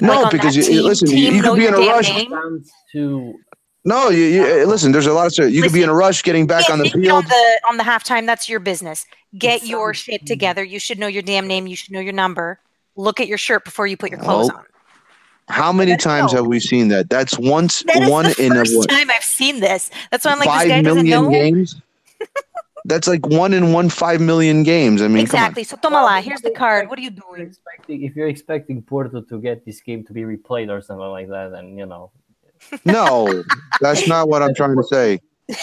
No, 0.00 0.08
like 0.14 0.24
on 0.26 0.30
because 0.30 0.56
you, 0.56 0.62
team- 0.62 0.82
listen, 0.84 1.10
you, 1.10 1.16
team 1.16 1.34
you 1.34 1.42
know 1.42 1.50
could 1.54 1.58
be 1.58 1.66
in 1.66 1.74
a 1.74 1.78
rush. 1.78 2.08
Sounds 2.28 2.70
to 2.92 3.34
No, 3.86 4.08
you, 4.08 4.24
you 4.24 4.44
eh, 4.46 4.64
listen. 4.64 4.92
There's 4.92 5.06
a 5.06 5.12
lot 5.12 5.38
of 5.38 5.50
you 5.52 5.62
could 5.62 5.72
be 5.72 5.82
in 5.82 5.88
a 5.90 5.94
rush 5.94 6.22
getting 6.22 6.46
back 6.46 6.68
Yeah, 6.68 6.72
on 6.74 6.78
the 6.80 6.88
field. 6.90 7.08
on 7.10 7.24
the 7.24 7.60
on 7.70 7.76
the 7.76 7.82
halftime. 7.84 8.24
That's 8.26 8.48
your 8.48 8.60
business. 8.60 9.04
Get 9.36 9.62
It 9.62 9.68
your 9.68 9.92
sounds- 9.92 9.98
shit 10.04 10.26
together. 10.26 10.64
You 10.64 10.78
should 10.78 10.98
know 10.98 11.06
your 11.06 11.22
damn 11.22 11.46
name. 11.46 11.66
You 11.66 11.76
should 11.76 11.92
know 11.92 12.00
your 12.00 12.12
number. 12.14 12.60
Look 12.96 13.20
at 13.20 13.26
your 13.28 13.38
shirt 13.38 13.64
before 13.64 13.86
you 13.86 13.96
put 13.96 14.10
your 14.10 14.20
clothes 14.20 14.50
Oh, 14.52 14.56
on. 14.58 14.64
How 15.48 15.72
many 15.72 15.90
Let's 15.90 16.04
times 16.04 16.32
go. 16.32 16.38
have 16.38 16.46
we 16.46 16.60
seen 16.60 16.88
that? 16.88 17.10
That's 17.10 17.38
once 17.38 17.82
That 17.82 18.04
is 18.04 18.08
one 18.10 18.24
the 18.26 18.42
in 18.42 18.52
a 18.52 18.54
first 18.56 18.76
what, 18.78 18.88
time 18.88 19.10
I've 19.10 19.22
seen 19.24 19.60
this. 19.60 19.90
That's 20.10 20.24
why 20.24 20.32
I'm 20.32 20.38
like, 20.38 20.48
five 20.48 20.62
this 20.62 20.68
guy 20.70 20.82
doesn't 20.82 21.02
million 21.06 21.24
know. 21.24 21.30
games. 21.30 21.76
That's 22.86 23.08
like 23.08 23.26
one 23.26 23.52
in 23.52 23.72
one 23.72 23.88
five 23.90 24.20
million 24.20 24.62
games. 24.62 25.02
I 25.02 25.08
mean, 25.08 25.18
exactly. 25.22 25.64
So 25.64 25.76
Tomala. 25.76 26.22
Here's 26.22 26.40
the 26.42 26.50
card. 26.50 26.88
What 26.88 26.98
are 26.98 27.02
you 27.02 27.10
doing? 27.10 27.54
if 27.88 28.14
you're 28.16 28.28
expecting 28.28 28.80
Porto 28.82 29.20
to 29.22 29.40
get 29.40 29.64
this 29.66 29.80
game 29.80 30.04
to 30.04 30.12
be 30.14 30.22
replayed 30.22 30.70
or 30.70 30.80
something 30.80 31.06
like 31.06 31.28
that, 31.28 31.50
then 31.52 31.76
you 31.76 31.84
know. 31.86 32.10
Come 32.70 32.80
on. 32.86 32.92
No, 32.92 33.44
that's 33.80 34.06
not 34.08 34.28
what 34.28 34.42
I'm 34.42 34.54
trying 34.54 34.76
to 34.76 34.84
say. 34.84 35.20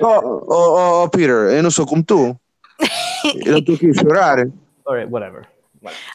Oh, 0.00 0.20
oh, 0.24 0.44
oh, 0.48 1.02
oh, 1.02 1.08
Peter, 1.10 1.50
eu 1.50 1.62
não 1.62 1.70
sou 1.70 1.86
como 1.86 2.02
tu. 2.02 2.34
Eu 3.44 3.62
tô 3.62 3.74
aqui 3.74 3.90
a 3.90 3.94
chorar. 3.94 4.38
All 4.86 4.96
right, 4.96 5.08
whatever. 5.08 5.46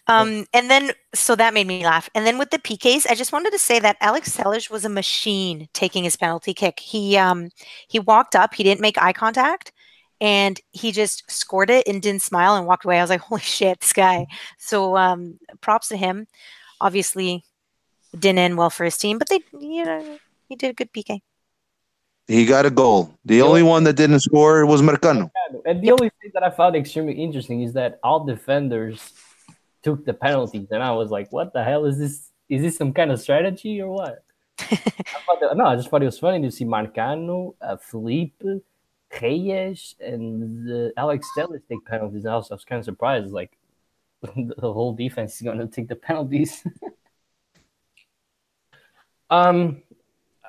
Um, 0.07 0.45
and 0.53 0.69
then, 0.69 0.91
so 1.13 1.35
that 1.35 1.53
made 1.53 1.67
me 1.67 1.83
laugh. 1.83 2.09
And 2.15 2.25
then 2.25 2.37
with 2.37 2.51
the 2.51 2.59
PKs, 2.59 3.05
I 3.09 3.15
just 3.15 3.31
wanted 3.31 3.51
to 3.51 3.59
say 3.59 3.79
that 3.79 3.97
Alex 4.01 4.35
Telles 4.35 4.69
was 4.69 4.85
a 4.85 4.89
machine 4.89 5.67
taking 5.73 6.03
his 6.03 6.15
penalty 6.15 6.53
kick. 6.53 6.79
He 6.79 7.17
um, 7.17 7.49
he 7.87 7.99
walked 7.99 8.35
up, 8.35 8.53
he 8.53 8.63
didn't 8.63 8.81
make 8.81 8.97
eye 9.01 9.13
contact, 9.13 9.71
and 10.21 10.59
he 10.71 10.91
just 10.91 11.29
scored 11.29 11.69
it 11.69 11.87
and 11.87 12.01
didn't 12.01 12.21
smile 12.21 12.55
and 12.55 12.65
walked 12.65 12.85
away. 12.85 12.99
I 12.99 13.03
was 13.03 13.09
like, 13.09 13.21
holy 13.29 13.41
shit, 13.41 13.79
this 13.81 13.93
guy. 13.93 14.27
So 14.57 14.97
um, 14.97 15.39
props 15.61 15.89
to 15.89 15.97
him. 15.97 16.27
Obviously, 16.79 17.35
it 17.35 17.43
didn't 18.19 18.39
end 18.39 18.57
well 18.57 18.69
for 18.69 18.85
his 18.85 18.97
team, 18.97 19.17
but 19.17 19.29
they, 19.29 19.41
you 19.59 19.85
know, 19.85 20.19
he 20.49 20.55
did 20.55 20.71
a 20.71 20.73
good 20.73 20.91
PK. 20.91 21.21
He 22.27 22.45
got 22.45 22.65
a 22.65 22.69
goal. 22.69 23.13
The 23.23 23.41
only 23.41 23.63
one 23.63 23.85
that 23.85 23.93
didn't 23.93 24.19
score 24.19 24.65
was 24.65 24.81
Marcano. 24.81 25.31
And 25.65 25.81
the 25.81 25.91
only 25.91 26.09
thing 26.21 26.31
that 26.33 26.43
I 26.43 26.49
found 26.49 26.75
extremely 26.75 27.13
interesting 27.13 27.61
is 27.61 27.71
that 27.73 27.99
all 28.03 28.25
defenders 28.25 29.13
took 29.81 30.03
the 30.05 30.13
penalties, 30.13 30.67
and 30.71 30.83
I 30.83 30.91
was 30.91 31.09
like, 31.09 31.31
"What 31.31 31.53
the 31.53 31.63
hell 31.63 31.85
is 31.85 31.97
this? 31.97 32.31
Is 32.49 32.61
this 32.61 32.77
some 32.77 32.91
kind 32.91 33.11
of 33.11 33.21
strategy 33.21 33.81
or 33.81 33.89
what?" 33.89 34.23
I 34.59 34.75
thought 35.25 35.39
that, 35.39 35.55
no, 35.55 35.65
I 35.65 35.75
just 35.77 35.89
thought 35.89 36.01
it 36.01 36.05
was 36.05 36.19
funny 36.19 36.41
to 36.41 36.51
see 36.51 36.65
Marcano, 36.65 37.55
uh, 37.61 37.77
Felipe, 37.77 38.43
Reyes, 39.21 39.95
and 40.01 40.69
uh, 40.69 40.89
Alex 40.97 41.27
Telles 41.33 41.61
take 41.69 41.85
penalties. 41.85 42.25
And 42.25 42.33
also, 42.33 42.53
I 42.53 42.57
was 42.57 42.65
kind 42.65 42.79
of 42.79 42.85
surprised, 42.85 43.31
like 43.31 43.57
the 44.21 44.73
whole 44.73 44.93
defense 44.93 45.35
is 45.35 45.41
going 45.41 45.59
to 45.59 45.67
take 45.67 45.87
the 45.87 45.95
penalties. 45.95 46.65
um, 49.29 49.81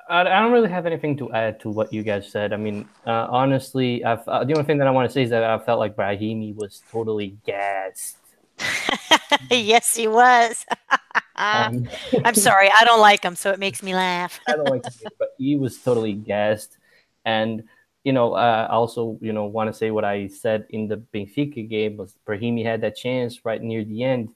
I, 0.09 0.21
I 0.21 0.41
don't 0.41 0.51
really 0.51 0.69
have 0.69 0.85
anything 0.85 1.17
to 1.17 1.31
add 1.31 1.59
to 1.61 1.69
what 1.69 1.93
you 1.93 2.03
guys 2.03 2.31
said. 2.31 2.51
I 2.51 2.57
mean, 2.57 2.89
uh, 3.05 3.27
honestly, 3.29 4.03
I've, 4.03 4.27
uh, 4.27 4.43
the 4.43 4.53
only 4.53 4.65
thing 4.65 4.79
that 4.79 4.87
I 4.87 4.91
want 4.91 5.09
to 5.09 5.13
say 5.13 5.23
is 5.23 5.29
that 5.29 5.43
I 5.43 5.59
felt 5.59 5.79
like 5.79 5.95
Brahimi 5.95 6.55
was 6.55 6.81
totally 6.91 7.37
gassed. 7.45 8.17
yes, 9.51 9.95
he 9.95 10.07
was. 10.07 10.65
Um, 11.41 11.87
I'm 12.25 12.35
sorry, 12.35 12.69
I 12.69 12.83
don't 12.83 12.99
like 12.99 13.23
him, 13.23 13.33
so 13.33 13.51
it 13.51 13.59
makes 13.59 13.81
me 13.81 13.95
laugh. 13.95 14.41
I 14.45 14.57
don't 14.57 14.69
like 14.69 14.85
it, 14.85 15.13
but 15.17 15.29
he 15.37 15.55
was 15.55 15.77
totally 15.77 16.11
gassed. 16.11 16.77
And 17.23 17.63
you 18.03 18.11
know, 18.11 18.33
uh, 18.33 18.67
I 18.69 18.73
also 18.73 19.17
you 19.21 19.31
know 19.31 19.45
want 19.45 19.71
to 19.71 19.73
say 19.73 19.89
what 19.89 20.03
I 20.03 20.27
said 20.27 20.65
in 20.69 20.89
the 20.89 20.97
Benfica 20.97 21.67
game 21.69 21.95
was 21.95 22.13
Brahimi 22.27 22.65
had 22.65 22.81
that 22.81 22.97
chance 22.97 23.45
right 23.45 23.61
near 23.61 23.85
the 23.85 24.03
end 24.03 24.31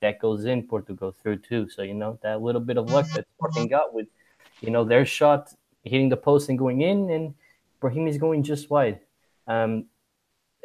that 0.00 0.18
goes 0.20 0.44
in 0.44 0.62
Portugal 0.62 1.14
through 1.22 1.38
too. 1.38 1.68
So 1.68 1.82
you 1.82 1.94
know 1.94 2.18
that 2.22 2.40
little 2.42 2.60
bit 2.60 2.76
of 2.76 2.90
luck 2.90 3.06
that 3.14 3.26
Sporting 3.36 3.68
got 3.68 3.94
with 3.94 4.08
you 4.60 4.70
know 4.70 4.84
their 4.84 5.04
shot 5.04 5.52
hitting 5.84 6.08
the 6.08 6.16
post 6.16 6.48
and 6.48 6.58
going 6.58 6.82
in, 6.82 7.10
and 7.10 7.34
Brahimi's 7.80 8.18
going 8.18 8.42
just 8.42 8.70
wide. 8.70 9.00
Um, 9.46 9.86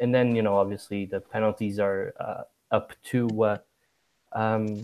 and 0.00 0.14
then 0.14 0.34
you 0.34 0.42
know 0.42 0.56
obviously 0.56 1.06
the 1.06 1.20
penalties 1.20 1.78
are 1.78 2.14
uh, 2.18 2.42
up 2.74 2.92
to 3.04 3.44
uh, 3.44 3.58
um, 4.32 4.82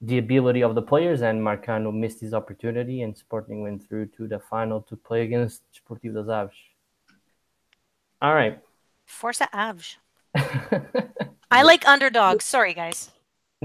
the 0.00 0.18
ability 0.18 0.62
of 0.62 0.74
the 0.74 0.82
players, 0.82 1.22
and 1.22 1.40
Marcano 1.40 1.92
missed 1.92 2.20
his 2.20 2.34
opportunity, 2.34 3.02
and 3.02 3.16
Sporting 3.16 3.62
went 3.62 3.86
through 3.86 4.06
to 4.16 4.26
the 4.28 4.38
final 4.38 4.80
to 4.82 4.96
play 4.96 5.22
against 5.22 5.62
Sportivo 5.72 6.14
das 6.14 6.28
Aves. 6.28 6.56
All 8.20 8.34
right. 8.34 8.58
Forza 9.04 9.48
Avj. 9.52 9.96
I 11.50 11.62
like 11.62 11.86
underdogs. 11.86 12.44
Sorry, 12.44 12.74
guys. 12.74 13.10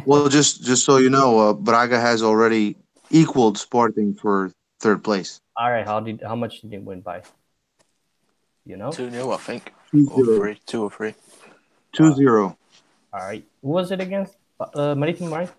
Well, 0.06 0.30
just 0.30 0.64
just 0.64 0.86
so 0.86 0.98
you 0.98 1.10
know, 1.10 1.40
uh, 1.40 1.54
Braga 1.54 2.00
has 2.00 2.24
already 2.24 2.76
equaled 3.10 3.58
Sporting 3.58 4.14
for 4.14 4.52
third 4.80 5.04
place. 5.04 5.42
All 5.58 5.70
right, 5.72 5.86
how 5.86 6.00
did 6.00 6.22
how 6.22 6.36
much 6.36 6.62
did 6.62 6.74
it 6.74 6.84
win 6.84 7.02
by? 7.02 7.24
You 8.66 8.78
know. 8.78 8.92
2 8.92 9.10
0, 9.10 9.32
I 9.32 9.38
think. 9.38 9.74
Two 9.92 10.08
Or 10.12 10.24
zero. 10.26 10.38
three. 10.38 10.60
Two 10.68 10.84
or 10.84 10.92
three. 10.92 11.14
Two 11.94 12.14
zero. 12.14 12.58
All 13.12 13.20
right. 13.20 13.44
Who 13.64 13.70
was 13.70 13.92
it 13.92 14.00
against? 14.00 14.36
Uh, 14.60 14.94
Marítimo, 14.94 15.32
right? 15.32 15.50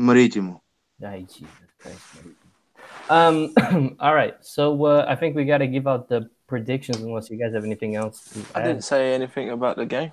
Marítimo. 0.00 0.60
Ay, 1.04 1.26
Jesus 1.26 1.48
Christ. 1.78 1.98
Marítimo. 2.14 2.36
Um. 3.10 3.96
all 4.00 4.14
right. 4.14 4.34
So 4.42 4.84
uh, 4.84 5.04
I 5.08 5.16
think 5.16 5.34
we 5.34 5.44
got 5.44 5.58
to 5.58 5.66
give 5.66 5.88
out 5.88 6.08
the 6.08 6.30
predictions 6.46 7.00
unless 7.00 7.30
you 7.30 7.38
guys 7.38 7.54
have 7.54 7.64
anything 7.64 7.96
else 7.96 8.22
to 8.32 8.44
I 8.54 8.62
didn't 8.62 8.84
say 8.84 9.14
anything 9.14 9.50
about 9.50 9.76
the 9.76 9.86
game. 9.86 10.12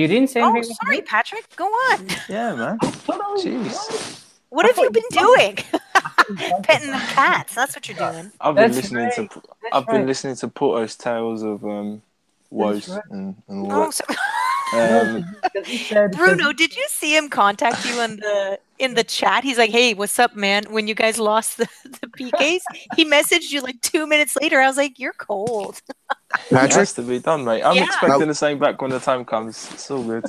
You 0.00 0.08
didn't 0.08 0.30
say 0.30 0.40
anything. 0.40 0.54
Oh, 0.54 0.56
anything. 0.56 0.76
sorry, 0.82 1.02
Patrick. 1.02 1.56
Go 1.56 1.66
on. 1.66 2.06
Yeah, 2.26 2.54
man. 2.54 2.78
Jeez. 2.78 4.24
What 4.48 4.64
have 4.64 4.78
you 4.78 4.90
been 4.90 5.02
doing? 5.10 5.56
Petting 6.62 6.90
the 6.90 6.96
cats. 7.12 7.54
That's 7.54 7.76
what 7.76 7.86
you're 7.86 7.98
doing. 7.98 8.32
I've 8.40 8.54
been 8.54 8.70
That's 8.72 8.76
listening 8.76 9.10
to 9.16 9.22
That's 9.34 9.46
I've 9.74 9.86
been 9.86 10.06
listening 10.06 10.36
to 10.36 10.48
Porto's 10.48 10.96
tales 10.96 11.42
of 11.42 11.62
um 11.66 12.00
woes 12.48 12.88
right. 12.88 13.02
and, 13.10 13.36
and 13.46 13.70
Oh, 13.70 13.82
all 13.82 13.92
so, 13.92 14.02
that. 14.08 14.16
Um, 14.72 15.24
said- 15.64 16.12
Bruno, 16.12 16.52
did 16.52 16.74
you 16.76 16.86
see 16.88 17.16
him 17.16 17.28
contact 17.28 17.84
you 17.84 18.00
in 18.00 18.16
the 18.16 18.58
in 18.78 18.94
the 18.94 19.04
chat? 19.04 19.42
He's 19.44 19.58
like, 19.58 19.70
"Hey, 19.70 19.94
what's 19.94 20.18
up, 20.18 20.34
man? 20.36 20.64
When 20.70 20.86
you 20.88 20.94
guys 20.94 21.18
lost 21.18 21.56
the, 21.58 21.68
the 21.84 22.06
PKs, 22.06 22.60
he 22.96 23.04
messaged 23.04 23.50
you 23.52 23.60
like 23.62 23.80
two 23.80 24.06
minutes 24.06 24.36
later. 24.40 24.60
I 24.60 24.66
was 24.66 24.76
like, 24.76 24.98
"You're 24.98 25.12
cold." 25.14 25.80
it 25.90 26.40
Patrick, 26.50 26.72
has 26.72 26.92
to 26.94 27.02
be 27.02 27.18
done, 27.18 27.44
mate. 27.44 27.62
I'm 27.62 27.76
Yeah. 27.76 27.84
expecting 27.84 28.28
the 28.28 28.34
same 28.34 28.58
back 28.58 28.80
when 28.80 28.90
the 28.90 29.00
time 29.00 29.24
comes. 29.24 29.68
It's 29.72 29.90
all 29.90 30.02
good. 30.04 30.24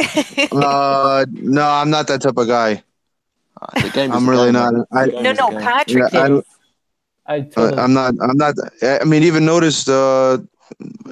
uh, 0.52 1.24
no, 1.30 1.62
I'm 1.68 1.90
not 1.90 2.06
that 2.08 2.22
type 2.22 2.36
of 2.36 2.46
guy. 2.48 2.82
Uh, 3.60 3.80
the 3.80 3.90
game 3.90 4.12
I'm 4.12 4.28
really 4.28 4.46
game, 4.46 4.54
not. 4.54 4.74
I, 4.92 5.06
The 5.06 5.12
game 5.12 5.22
no, 5.22 5.30
is 5.30 5.38
a 5.38 5.42
no, 5.42 5.50
game. 5.50 5.60
Patrick 5.60 6.12
Yeah, 6.12 6.20
I 6.20 6.22
did. 6.22 6.28
don't- 6.34 6.46
I 7.26 7.38
Uh, 7.38 7.44
told 7.44 7.72
him. 7.72 7.78
I'm 7.78 7.92
not. 7.94 8.14
I'm 8.20 8.36
not. 8.36 8.54
I 8.82 9.04
mean, 9.04 9.22
even 9.22 9.44
noticed. 9.46 9.88
Uh, 9.88 10.38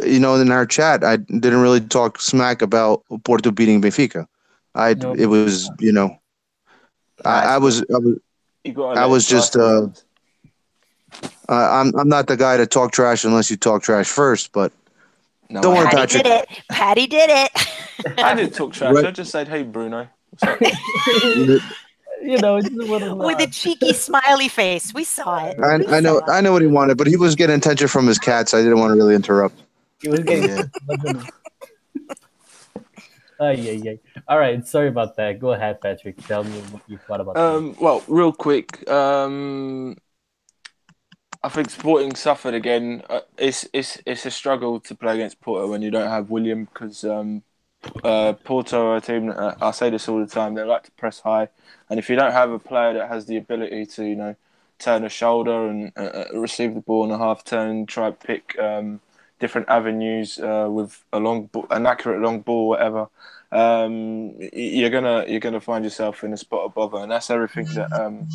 you 0.04 0.18
know, 0.18 0.34
in 0.36 0.50
our 0.50 0.66
chat, 0.66 1.04
I 1.04 1.16
didn't 1.16 1.60
really 1.60 1.80
talk 1.80 2.20
smack 2.20 2.62
about 2.62 3.02
Porto 3.24 3.50
beating 3.50 3.80
Benfica. 3.82 4.26
I. 4.74 4.94
No. 4.94 5.14
It 5.14 5.26
was. 5.26 5.70
You 5.78 5.92
know. 5.92 6.18
I, 7.24 7.54
I 7.54 7.58
was. 7.58 7.82
I 7.82 7.98
was. 7.98 8.18
I 8.96 9.06
was 9.06 9.28
just, 9.28 9.56
uh. 9.56 9.88
I'm. 11.48 11.94
I'm 11.96 12.08
not 12.08 12.26
the 12.26 12.36
guy 12.36 12.56
to 12.56 12.66
talk 12.66 12.92
trash 12.92 13.24
unless 13.24 13.50
you 13.50 13.56
talk 13.56 13.82
trash 13.82 14.08
first. 14.08 14.52
But 14.52 14.72
No, 15.50 15.60
don't 15.60 15.76
worry, 15.76 15.86
Patty 15.86 15.96
Patrick. 15.96 16.22
did 16.24 16.32
it. 16.32 16.48
Patty 16.70 17.06
did 17.06 17.30
it. 17.30 18.18
I 18.18 18.34
didn't 18.34 18.54
talk 18.54 18.72
trash. 18.72 18.94
Right. 18.94 19.06
I 19.06 19.10
just 19.10 19.30
said, 19.30 19.48
"Hey, 19.48 19.62
Bruno." 19.62 20.08
What's 22.22 22.30
up? 22.30 22.36
you 22.36 22.38
know, 22.38 22.56
it's 22.56 22.68
a 22.68 22.70
little. 22.70 23.18
With 23.18 23.40
a 23.40 23.46
cheeky 23.46 23.92
smiley 23.92 24.48
face. 24.48 24.92
We 24.94 25.04
saw 25.04 25.46
it. 25.46 25.58
I, 25.60 25.78
We 25.78 25.86
I 25.86 26.00
know. 26.00 26.18
it. 26.18 26.24
I 26.28 26.40
know 26.40 26.52
what 26.52 26.62
he 26.62 26.68
wanted, 26.68 26.98
but 26.98 27.06
he 27.06 27.16
was 27.16 27.34
getting 27.34 27.56
attention 27.56 27.88
from 27.88 28.06
his 28.06 28.18
cats. 28.18 28.54
I 28.54 28.58
didn't 28.62 28.78
want 28.78 28.92
to 28.92 28.96
really 28.96 29.14
interrupt. 29.14 29.62
He 30.00 30.08
was 30.08 30.20
getting. 30.20 30.48
Yeah. 30.48 31.22
Ay, 33.40 33.54
ay, 33.58 33.82
ay. 33.88 33.98
All 34.28 34.38
right, 34.38 34.64
sorry 34.66 34.88
about 34.88 35.16
that. 35.16 35.40
Go 35.40 35.52
ahead, 35.52 35.80
Patrick. 35.80 36.16
Tell 36.28 36.44
me 36.44 36.60
what 36.70 36.82
you 36.86 36.96
thought 36.98 37.20
about 37.20 37.34
that. 37.34 37.42
Um, 37.42 37.74
well, 37.80 38.04
real 38.06 38.32
quick, 38.32 38.88
um, 38.88 39.96
I 41.42 41.48
think 41.48 41.70
Sporting 41.70 42.14
suffered 42.14 42.54
again. 42.54 43.02
Uh, 43.10 43.22
it's 43.36 43.66
it's 43.72 44.00
it's 44.06 44.26
a 44.26 44.30
struggle 44.30 44.78
to 44.80 44.94
play 44.94 45.14
against 45.14 45.40
Porto 45.40 45.66
when 45.68 45.82
you 45.82 45.90
don't 45.90 46.08
have 46.08 46.30
William 46.30 46.66
because 46.66 47.02
um, 47.02 47.42
uh, 48.04 48.32
Porto 48.44 48.88
are 48.88 48.96
a 48.96 49.00
team. 49.00 49.30
Uh, 49.30 49.54
I 49.60 49.70
say 49.70 49.90
this 49.90 50.08
all 50.08 50.20
the 50.20 50.26
time. 50.26 50.54
They 50.54 50.62
like 50.64 50.84
to 50.84 50.90
press 50.92 51.20
high, 51.20 51.48
and 51.88 51.98
if 51.98 52.08
you 52.08 52.16
don't 52.16 52.32
have 52.32 52.50
a 52.50 52.58
player 52.58 52.94
that 52.94 53.08
has 53.08 53.26
the 53.26 53.36
ability 53.36 53.86
to, 53.86 54.04
you 54.04 54.16
know, 54.16 54.36
turn 54.78 55.04
a 55.04 55.08
shoulder 55.08 55.68
and 55.68 55.92
uh, 55.96 56.00
uh, 56.00 56.24
receive 56.34 56.74
the 56.74 56.80
ball 56.80 57.02
on 57.02 57.10
a 57.10 57.18
half 57.18 57.44
turn, 57.44 57.86
try 57.86 58.10
to 58.10 58.16
pick 58.16 58.58
um, 58.58 59.00
different 59.38 59.68
avenues 59.68 60.38
uh, 60.38 60.68
with 60.70 61.04
a 61.12 61.18
long, 61.18 61.50
an 61.70 61.86
accurate 61.86 62.20
long 62.20 62.40
ball, 62.40 62.68
whatever 62.68 63.08
um, 63.52 64.34
you're 64.52 64.90
gonna 64.90 65.26
you're 65.28 65.40
gonna 65.40 65.60
find 65.60 65.84
yourself 65.84 66.24
in 66.24 66.32
a 66.32 66.36
spot 66.36 66.64
of 66.64 66.74
bother, 66.74 66.98
and 66.98 67.12
that's 67.12 67.30
everything 67.30 67.66
that 67.74 67.92
um, 67.92 68.26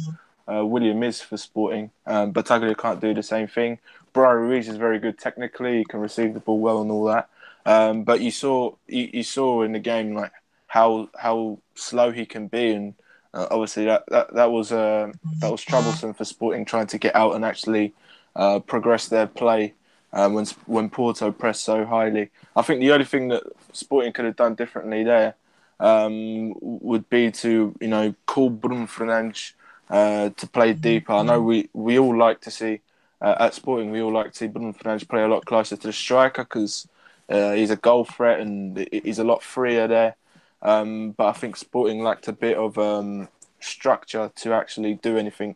William 0.47 1.01
is 1.03 1.21
for 1.21 1.37
Sporting. 1.37 1.89
Um, 2.05 2.31
Battaglia 2.31 2.75
can't 2.75 3.01
do 3.01 3.13
the 3.13 3.23
same 3.23 3.47
thing. 3.47 3.79
Brian 4.13 4.37
Ruiz 4.37 4.69
is 4.69 4.77
very 4.77 4.99
good 4.99 5.17
technically; 5.17 5.79
he 5.79 5.85
can 5.85 5.99
receive 5.99 6.35
the 6.35 6.39
ball 6.39 6.59
well 6.59 6.81
and 6.81 6.91
all 6.91 7.05
that. 7.05 7.29
Um, 7.67 8.03
but 8.03 8.21
you 8.21 8.31
saw 8.31 8.75
you, 8.87 9.09
you 9.13 9.23
saw 9.23 9.61
in 9.63 9.73
the 9.73 9.79
game 9.79 10.15
like 10.15 10.31
how 10.67 11.09
how 11.17 11.59
slow 11.75 12.11
he 12.11 12.25
can 12.25 12.47
be, 12.47 12.71
and 12.71 12.93
uh, 13.33 13.47
obviously 13.51 13.83
that 13.85 14.05
that, 14.07 14.33
that 14.35 14.49
was 14.49 14.71
uh, 14.71 15.11
that 15.41 15.51
was 15.51 15.61
troublesome 15.61 16.13
for 16.13 16.23
Sporting 16.23 16.63
trying 16.63 16.87
to 16.87 16.97
get 16.97 17.13
out 17.13 17.35
and 17.35 17.43
actually 17.43 17.93
uh, 18.37 18.59
progress 18.59 19.09
their 19.09 19.27
play 19.27 19.73
um, 20.13 20.33
when 20.33 20.45
when 20.65 20.89
Porto 20.89 21.29
pressed 21.33 21.65
so 21.65 21.85
highly. 21.85 22.29
I 22.55 22.61
think 22.61 22.79
the 22.79 22.93
only 22.93 23.03
thing 23.03 23.27
that 23.27 23.43
Sporting 23.73 24.13
could 24.13 24.23
have 24.23 24.37
done 24.37 24.55
differently 24.55 25.03
there 25.03 25.35
um, 25.81 26.53
would 26.61 27.09
be 27.09 27.31
to 27.31 27.75
you 27.81 27.87
know 27.89 28.15
call 28.27 28.49
Bruno 28.49 28.85
Fernandes 28.85 29.51
uh, 29.89 30.29
to 30.29 30.47
play 30.47 30.71
deeper. 30.71 31.11
I 31.11 31.23
know 31.23 31.41
we, 31.41 31.69
we 31.73 31.99
all 31.99 32.17
like 32.17 32.39
to 32.41 32.51
see 32.51 32.79
uh, 33.19 33.35
at 33.41 33.55
Sporting 33.55 33.91
we 33.91 34.01
all 34.01 34.13
like 34.13 34.31
to 34.31 34.37
see 34.37 34.47
Bruno 34.47 34.71
Fernandes 34.71 35.05
play 35.05 35.23
a 35.23 35.27
lot 35.27 35.45
closer 35.45 35.75
to 35.75 35.87
the 35.87 35.91
striker 35.91 36.45
because 36.45 36.87
uh, 37.29 37.51
he's 37.53 37.71
a 37.71 37.75
goal 37.75 38.05
threat 38.05 38.39
and 38.39 38.87
he's 38.91 39.19
a 39.19 39.23
lot 39.23 39.43
freer 39.43 39.87
there. 39.87 40.15
Um, 40.61 41.11
but 41.11 41.27
I 41.27 41.33
think 41.33 41.55
Sporting 41.55 42.01
lacked 42.01 42.27
a 42.27 42.33
bit 42.33 42.57
of 42.57 42.77
um, 42.77 43.27
structure 43.59 44.31
to 44.35 44.53
actually 44.53 44.95
do 44.95 45.17
anything. 45.17 45.55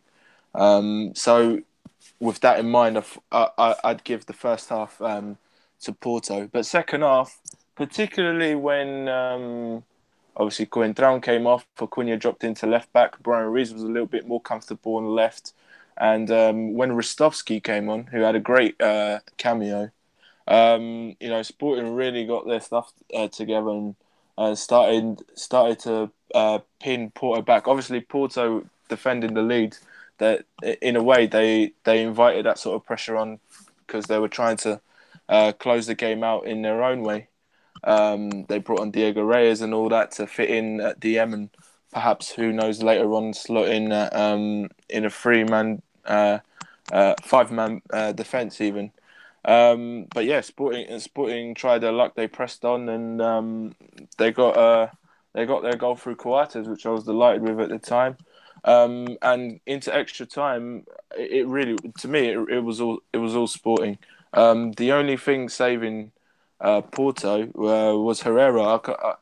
Um, 0.54 1.12
so 1.14 1.62
with 2.20 2.40
that 2.40 2.58
in 2.58 2.70
mind, 2.70 3.02
I, 3.32 3.74
would 3.84 4.04
give 4.04 4.26
the 4.26 4.32
first 4.32 4.68
half 4.68 5.00
um, 5.00 5.38
to 5.80 5.92
Porto, 5.92 6.48
but 6.52 6.66
second 6.66 7.02
half, 7.02 7.40
particularly 7.74 8.54
when 8.54 9.08
um, 9.08 9.82
obviously 10.36 10.66
Coentrão 10.66 11.22
came 11.22 11.46
off, 11.46 11.66
Acuna 11.80 12.16
dropped 12.16 12.44
into 12.44 12.66
left 12.66 12.92
back, 12.92 13.20
Brian 13.22 13.46
Ruiz 13.46 13.72
was 13.72 13.82
a 13.82 13.88
little 13.88 14.06
bit 14.06 14.26
more 14.26 14.40
comfortable 14.40 14.96
on 14.96 15.04
the 15.04 15.10
left, 15.10 15.52
and 15.96 16.30
um, 16.30 16.74
when 16.74 16.92
Ristovski 16.92 17.62
came 17.62 17.88
on, 17.88 18.04
who 18.04 18.20
had 18.20 18.36
a 18.36 18.40
great 18.40 18.80
uh, 18.80 19.18
cameo, 19.36 19.90
um, 20.48 21.16
you 21.20 21.28
know, 21.28 21.42
Sporting 21.42 21.94
really 21.94 22.24
got 22.24 22.46
their 22.46 22.60
stuff 22.60 22.92
uh, 23.14 23.28
together 23.28 23.70
and 23.70 23.96
uh, 24.38 24.54
started 24.54 25.22
started 25.34 25.78
to 25.80 26.10
uh, 26.34 26.58
pin 26.80 27.10
Porto 27.10 27.42
back. 27.42 27.68
Obviously, 27.68 28.00
Porto 28.00 28.64
defending 28.88 29.34
the 29.34 29.42
lead 29.42 29.76
that 30.18 30.44
in 30.80 30.96
a 30.96 31.02
way 31.02 31.26
they 31.26 31.72
they 31.84 32.02
invited 32.02 32.46
that 32.46 32.58
sort 32.58 32.76
of 32.76 32.86
pressure 32.86 33.16
on 33.16 33.38
because 33.86 34.06
they 34.06 34.18
were 34.18 34.28
trying 34.28 34.56
to 34.56 34.80
uh, 35.28 35.52
close 35.52 35.86
the 35.86 35.94
game 35.94 36.22
out 36.22 36.46
in 36.46 36.62
their 36.62 36.82
own 36.82 37.02
way. 37.02 37.28
Um, 37.84 38.44
they 38.44 38.58
brought 38.58 38.80
on 38.80 38.90
Diego 38.90 39.22
Reyes 39.22 39.60
and 39.60 39.74
all 39.74 39.88
that 39.88 40.12
to 40.12 40.26
fit 40.26 40.50
in 40.50 40.80
at 40.80 41.00
DM 41.00 41.34
and 41.34 41.50
perhaps 41.92 42.30
who 42.30 42.52
knows 42.52 42.82
later 42.82 43.12
on 43.14 43.34
slot 43.34 43.68
in 43.68 43.92
uh, 43.92 44.08
um, 44.12 44.70
in 44.88 45.04
a 45.04 45.10
three 45.10 45.44
man 45.44 45.82
uh, 46.04 46.38
uh, 46.90 47.14
five 47.22 47.50
man 47.50 47.82
defense 48.14 48.60
even. 48.60 48.92
Um, 49.44 50.06
but 50.14 50.24
yeah, 50.24 50.40
Sporting 50.40 50.98
Sporting 51.00 51.54
tried 51.54 51.80
their 51.80 51.92
luck. 51.92 52.14
They 52.14 52.28
pressed 52.28 52.64
on 52.64 52.88
and 52.88 53.20
um, 53.20 53.74
they 54.18 54.30
got 54.32 54.56
uh, 54.56 54.88
they 55.32 55.46
got 55.46 55.62
their 55.62 55.76
goal 55.76 55.96
through 55.96 56.16
Coates, 56.16 56.54
which 56.54 56.86
I 56.86 56.90
was 56.90 57.04
delighted 57.04 57.42
with 57.42 57.60
at 57.60 57.68
the 57.68 57.78
time. 57.78 58.16
Um, 58.64 59.18
and 59.22 59.58
into 59.66 59.94
extra 59.94 60.24
time, 60.24 60.86
it, 61.16 61.46
really, 61.48 61.76
to 61.98 62.08
me, 62.08 62.28
it, 62.28 62.38
it 62.48 62.60
was 62.60 62.80
all 62.80 63.00
it 63.12 63.18
was 63.18 63.34
all 63.34 63.46
Sporting. 63.46 63.98
Um, 64.32 64.72
the 64.72 64.92
only 64.92 65.16
thing 65.16 65.48
saving 65.48 66.12
uh, 66.60 66.80
Porto 66.80 67.42
uh, 67.42 67.98
was 67.98 68.22
Herrera. 68.22 68.62
Uh, 68.62 69.14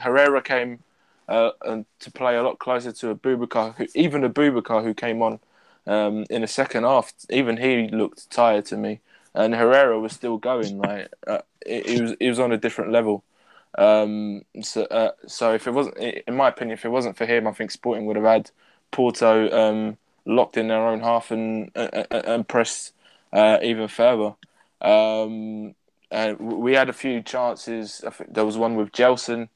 Herrera 0.00 0.42
came 0.42 0.80
uh, 1.28 1.50
and 1.64 1.86
to 2.00 2.10
play 2.10 2.36
a 2.36 2.42
lot 2.42 2.58
closer 2.58 2.92
to 2.92 3.14
Aboubakar, 3.14 3.74
who, 3.76 3.86
even 3.94 4.24
a 4.24 4.30
Aboubakar, 4.30 4.82
who 4.82 4.94
came 4.94 5.22
on 5.22 5.38
um, 5.86 6.24
in 6.28 6.42
the 6.42 6.48
second 6.48 6.84
half. 6.84 7.12
Even 7.30 7.56
he 7.56 7.88
looked 7.88 8.30
tired 8.30 8.66
to 8.66 8.76
me, 8.76 9.00
and 9.38 9.54
Herrera 9.54 9.98
was 10.00 10.12
still 10.12 10.36
going. 10.36 10.78
Like 10.78 11.08
uh, 11.26 11.42
it 11.64 12.00
was, 12.00 12.12
it 12.20 12.28
was 12.28 12.40
on 12.40 12.52
a 12.52 12.58
different 12.58 12.92
level. 12.92 13.24
Um, 13.76 14.42
so, 14.62 14.82
uh, 14.84 15.12
so 15.26 15.54
if 15.54 15.66
it 15.66 15.70
wasn't, 15.70 15.96
in 15.98 16.34
my 16.34 16.48
opinion, 16.48 16.76
if 16.76 16.84
it 16.84 16.90
wasn't 16.90 17.16
for 17.16 17.24
him, 17.24 17.46
I 17.46 17.52
think 17.52 17.70
Sporting 17.70 18.06
would 18.06 18.16
have 18.16 18.24
had 18.24 18.50
Porto 18.90 19.50
um, 19.50 19.96
locked 20.26 20.56
in 20.56 20.68
their 20.68 20.86
own 20.86 21.00
half 21.00 21.30
and 21.30 21.70
uh, 21.76 22.04
and 22.10 22.48
pressed 22.48 22.92
uh, 23.32 23.58
even 23.62 23.86
further. 23.86 24.34
Um, 24.80 25.74
and 26.10 26.38
we 26.40 26.72
had 26.74 26.88
a 26.88 26.92
few 26.92 27.22
chances. 27.22 28.02
I 28.04 28.10
think 28.10 28.34
there 28.34 28.44
was 28.44 28.56
one 28.56 28.74
with 28.74 28.90
Gelson. 28.92 29.48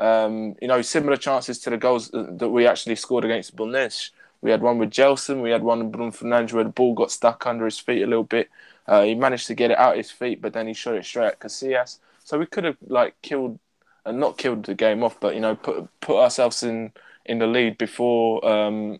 Um, 0.00 0.56
you 0.60 0.68
know, 0.68 0.82
similar 0.82 1.16
chances 1.16 1.58
to 1.60 1.70
the 1.70 1.76
goals 1.76 2.10
that 2.12 2.48
we 2.48 2.66
actually 2.66 2.96
scored 2.96 3.24
against 3.24 3.56
Belenenses. 3.56 4.10
We 4.40 4.50
had 4.50 4.62
one 4.62 4.78
with 4.78 4.90
Gelson. 4.90 5.42
We 5.42 5.50
had 5.50 5.62
one 5.62 5.80
with 5.80 5.92
Bruno 5.92 6.12
Fernandes 6.12 6.52
where 6.52 6.64
the 6.64 6.70
ball 6.70 6.94
got 6.94 7.10
stuck 7.10 7.46
under 7.46 7.64
his 7.64 7.78
feet 7.78 8.02
a 8.02 8.06
little 8.06 8.24
bit. 8.24 8.48
Uh, 8.88 9.02
he 9.02 9.14
managed 9.14 9.46
to 9.46 9.54
get 9.54 9.70
it 9.70 9.78
out 9.78 9.98
his 9.98 10.10
feet, 10.10 10.40
but 10.40 10.54
then 10.54 10.66
he 10.66 10.72
shot 10.72 10.96
it 10.96 11.04
straight 11.04 11.26
at 11.26 11.40
Casillas. 11.40 11.98
So 12.24 12.38
we 12.38 12.46
could 12.46 12.64
have 12.64 12.78
like 12.86 13.20
killed 13.22 13.58
and 14.06 14.18
not 14.18 14.38
killed 14.38 14.64
the 14.64 14.74
game 14.74 15.04
off, 15.04 15.20
but 15.20 15.34
you 15.34 15.40
know 15.40 15.54
put 15.54 15.88
put 16.00 16.16
ourselves 16.16 16.62
in 16.62 16.92
in 17.26 17.38
the 17.38 17.46
lead 17.46 17.76
before 17.76 18.44
um, 18.48 18.98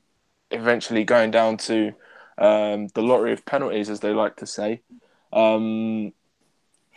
eventually 0.51 1.05
going 1.05 1.31
down 1.31 1.57
to 1.57 1.95
um, 2.37 2.89
the 2.89 3.03
lottery 3.03 3.33
of 3.33 3.45
penalties, 3.47 3.89
as 3.89 4.01
they 4.01 4.13
like 4.13 4.37
to 4.37 4.47
say. 4.47 4.83
Um, 5.33 6.13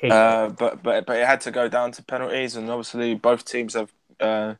uh, 0.09 0.49
but 0.49 0.83
but 0.83 1.05
but 1.05 1.17
it 1.17 1.25
had 1.25 1.41
to 1.41 1.51
go 1.51 1.69
down 1.69 1.91
to 1.93 2.03
penalties, 2.03 2.55
and 2.57 2.69
obviously 2.69 3.15
both 3.15 3.45
teams 3.45 3.73
have 3.75 3.91
uh, 4.19 4.55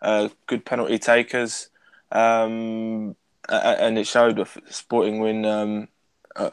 uh, 0.00 0.28
good 0.46 0.64
penalty 0.64 0.98
takers, 0.98 1.68
um, 2.12 3.16
and 3.48 3.98
it 3.98 4.06
showed 4.06 4.38
a 4.38 4.46
Sporting 4.70 5.20
win 5.20 5.44
um, 5.44 5.88
uh, 6.36 6.50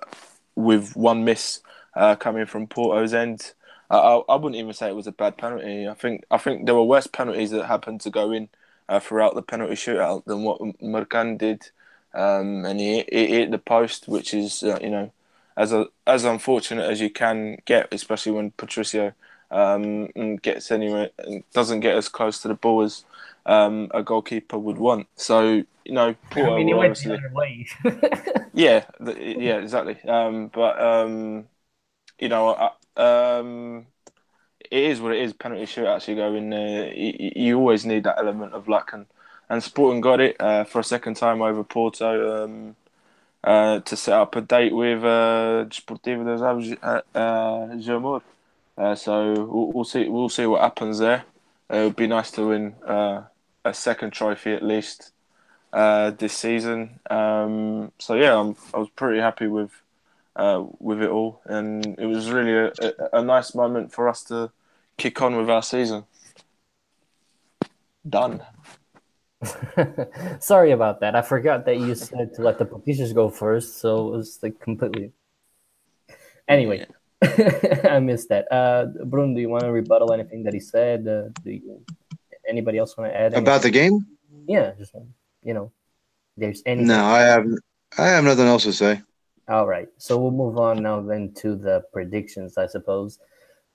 with 0.60 0.96
one 0.96 1.24
miss 1.24 1.62
uh, 1.96 2.16
coming 2.16 2.46
from 2.46 2.68
Porto's 2.68 3.14
end. 3.14 3.54
I, 3.90 3.98
I 3.98 4.36
wouldn't 4.36 4.60
even 4.60 4.74
say 4.74 4.90
it 4.90 4.96
was 4.96 5.08
a 5.08 5.12
bad 5.12 5.38
penalty. 5.38 5.88
I 5.88 5.94
think 5.96 6.24
I 6.30 6.38
think 6.38 6.66
there 6.66 6.76
were 6.76 6.84
worse 6.84 7.08
penalties 7.08 7.52
that 7.52 7.66
happened 7.66 8.02
to 8.02 8.10
go 8.12 8.32
in 8.32 8.50
uh, 8.88 9.00
throughout 9.00 9.36
the 9.36 9.42
penalty 9.42 9.74
shootout 9.74 10.26
than 10.26 10.44
what 10.44 10.62
Marcano 10.82 11.38
did, 11.38 11.72
um, 12.14 12.66
and 12.66 12.80
he, 12.80 13.04
he 13.12 13.28
hit 13.28 13.52
the 13.52 13.58
post, 13.58 14.08
which 14.08 14.34
is 14.34 14.62
uh, 14.62 14.78
you 14.82 14.90
know 14.90 15.12
as 15.58 15.74
a, 15.74 15.88
as 16.06 16.24
unfortunate 16.24 16.90
as 16.90 17.02
you 17.02 17.10
can 17.10 17.58
get, 17.66 17.92
especially 17.92 18.32
when 18.32 18.52
Patricio 18.52 19.14
um, 19.52 20.08
gets 20.38 20.72
anywhere 20.72 21.10
and 21.18 21.44
doesn't 21.54 21.80
get 21.80 21.96
as 21.96 22.10
close 22.10 22.42
to 22.42 22.48
the 22.48 22.54
ball 22.54 22.82
as 22.82 23.04
um, 23.50 23.90
a 23.94 24.04
goalkeeper 24.04 24.58
would 24.58 24.78
want. 24.78 25.08
So 25.16 25.64
you 25.84 25.94
know, 25.94 26.16
I 26.36 26.56
mean, 26.56 26.68
were 26.68 26.78
went 26.78 26.96
the 26.96 27.12
obviously 27.12 27.18
other 27.18 27.34
way. 27.34 27.68
yeah, 28.54 28.86
th- 29.04 29.38
yeah, 29.38 29.58
exactly. 29.58 29.98
Um, 30.08 30.48
but 30.54 30.80
um, 30.80 31.48
you 32.20 32.30
know, 32.30 32.50
uh, 32.50 33.02
um, 33.02 33.88
it 34.60 34.84
is 34.84 35.02
what 35.02 35.14
it 35.14 35.22
is. 35.24 35.34
Penalty 35.34 35.66
shootouts, 35.66 36.08
you 36.08 36.16
go 36.16 36.36
in 36.36 36.52
there. 36.52 36.94
You, 36.94 37.32
you 37.36 37.58
always 37.58 37.86
need 37.86 38.04
that 38.04 38.20
element 38.20 38.54
of 38.54 38.68
luck, 38.68 38.92
and 38.94 39.08
and 39.50 39.64
Sporting 39.64 40.02
got 40.02 40.20
it 40.22 40.40
uh, 40.40 40.64
for 40.64 40.80
a 40.80 40.84
second 40.84 41.16
time 41.16 41.42
over 41.42 41.64
Porto 41.64 42.44
um, 42.44 42.76
uh, 43.44 43.80
to 43.80 43.96
set 43.98 44.14
up 44.14 44.36
a 44.36 44.42
date 44.42 44.76
with 44.76 45.04
uh, 45.04 45.66
Desportivo 45.66 46.24
das 46.24 46.42
Aves 46.42 46.78
uh, 46.84 47.02
uh, 47.18 48.20
Uh, 48.78 48.96
so 48.96 49.34
we'll, 49.34 49.72
we'll 49.72 49.84
see. 49.84 50.08
We'll 50.08 50.30
see 50.30 50.46
what 50.46 50.62
happens 50.62 51.00
there. 51.00 51.24
Uh, 51.72 51.78
it 51.78 51.84
would 51.86 51.96
be 51.96 52.08
nice 52.08 52.30
to 52.32 52.48
win 52.48 52.76
uh, 52.86 53.24
a 53.66 53.74
second 53.74 54.12
trophy 54.12 54.54
at 54.54 54.64
least 54.64 55.12
uh, 55.74 56.12
this 56.12 56.34
season. 56.34 57.00
Um, 57.10 57.92
so 58.00 58.16
yeah, 58.16 58.40
I'm, 58.40 58.56
I 58.74 58.80
was 58.80 58.90
pretty 58.96 59.20
happy 59.20 59.48
with 59.48 59.72
uh, 60.36 60.64
with 60.80 61.02
it 61.02 61.10
all, 61.10 61.42
and 61.46 61.86
it 62.00 62.06
was 62.06 62.32
really 62.32 62.54
a, 62.54 62.68
a, 62.82 63.20
a 63.20 63.24
nice 63.24 63.54
moment 63.54 63.92
for 63.92 64.08
us 64.08 64.24
to 64.26 64.52
kick 64.98 65.22
on 65.22 65.36
with 65.36 65.50
our 65.50 65.64
season. 65.64 66.06
Done. 68.08 68.42
Sorry 70.40 70.72
about 70.72 71.00
that. 71.02 71.16
I 71.16 71.22
forgot 71.22 71.66
that 71.66 71.78
you 71.78 71.96
said 71.96 72.34
to 72.36 72.42
let 72.42 72.58
the 72.58 72.66
Potitians 72.66 73.14
go 73.14 73.30
first, 73.30 73.80
so 73.80 74.08
it 74.08 74.18
was 74.18 74.40
like 74.42 74.60
completely. 74.60 75.12
Anyway, 76.48 76.86
I 77.22 78.00
missed 78.00 78.30
that. 78.30 78.52
Uh, 78.52 78.86
Bruno, 79.06 79.36
do 79.36 79.42
you 79.42 79.50
want 79.50 79.64
to 79.64 79.72
rebuttal 79.72 80.14
anything 80.14 80.44
that 80.44 80.54
he 80.54 80.60
said? 80.60 81.08
Uh, 81.08 81.30
do 81.44 81.52
you, 81.52 81.86
anybody 82.50 82.78
else 82.78 82.98
want 82.98 83.12
to 83.12 83.16
add? 83.16 83.26
anything? 83.34 83.44
About 83.44 83.62
the 83.62 83.70
game? 83.72 84.06
yeah, 84.48 84.74
just 84.78 84.94
you 85.44 85.54
know, 85.54 85.72
there's 86.38 86.62
any. 86.66 86.84
No, 86.84 87.06
I 87.06 87.22
have 87.22 87.46
I 87.98 88.08
have 88.08 88.24
nothing 88.24 88.48
else 88.48 88.64
to 88.64 88.74
say. 88.74 89.02
All 89.48 89.68
right, 89.68 89.88
so 89.98 90.18
we'll 90.20 90.32
move 90.32 90.58
on 90.58 90.84
now 90.84 91.02
then 91.02 91.34
to 91.38 91.56
the 91.56 91.84
predictions, 91.94 92.58
I 92.58 92.68
suppose. 92.68 93.18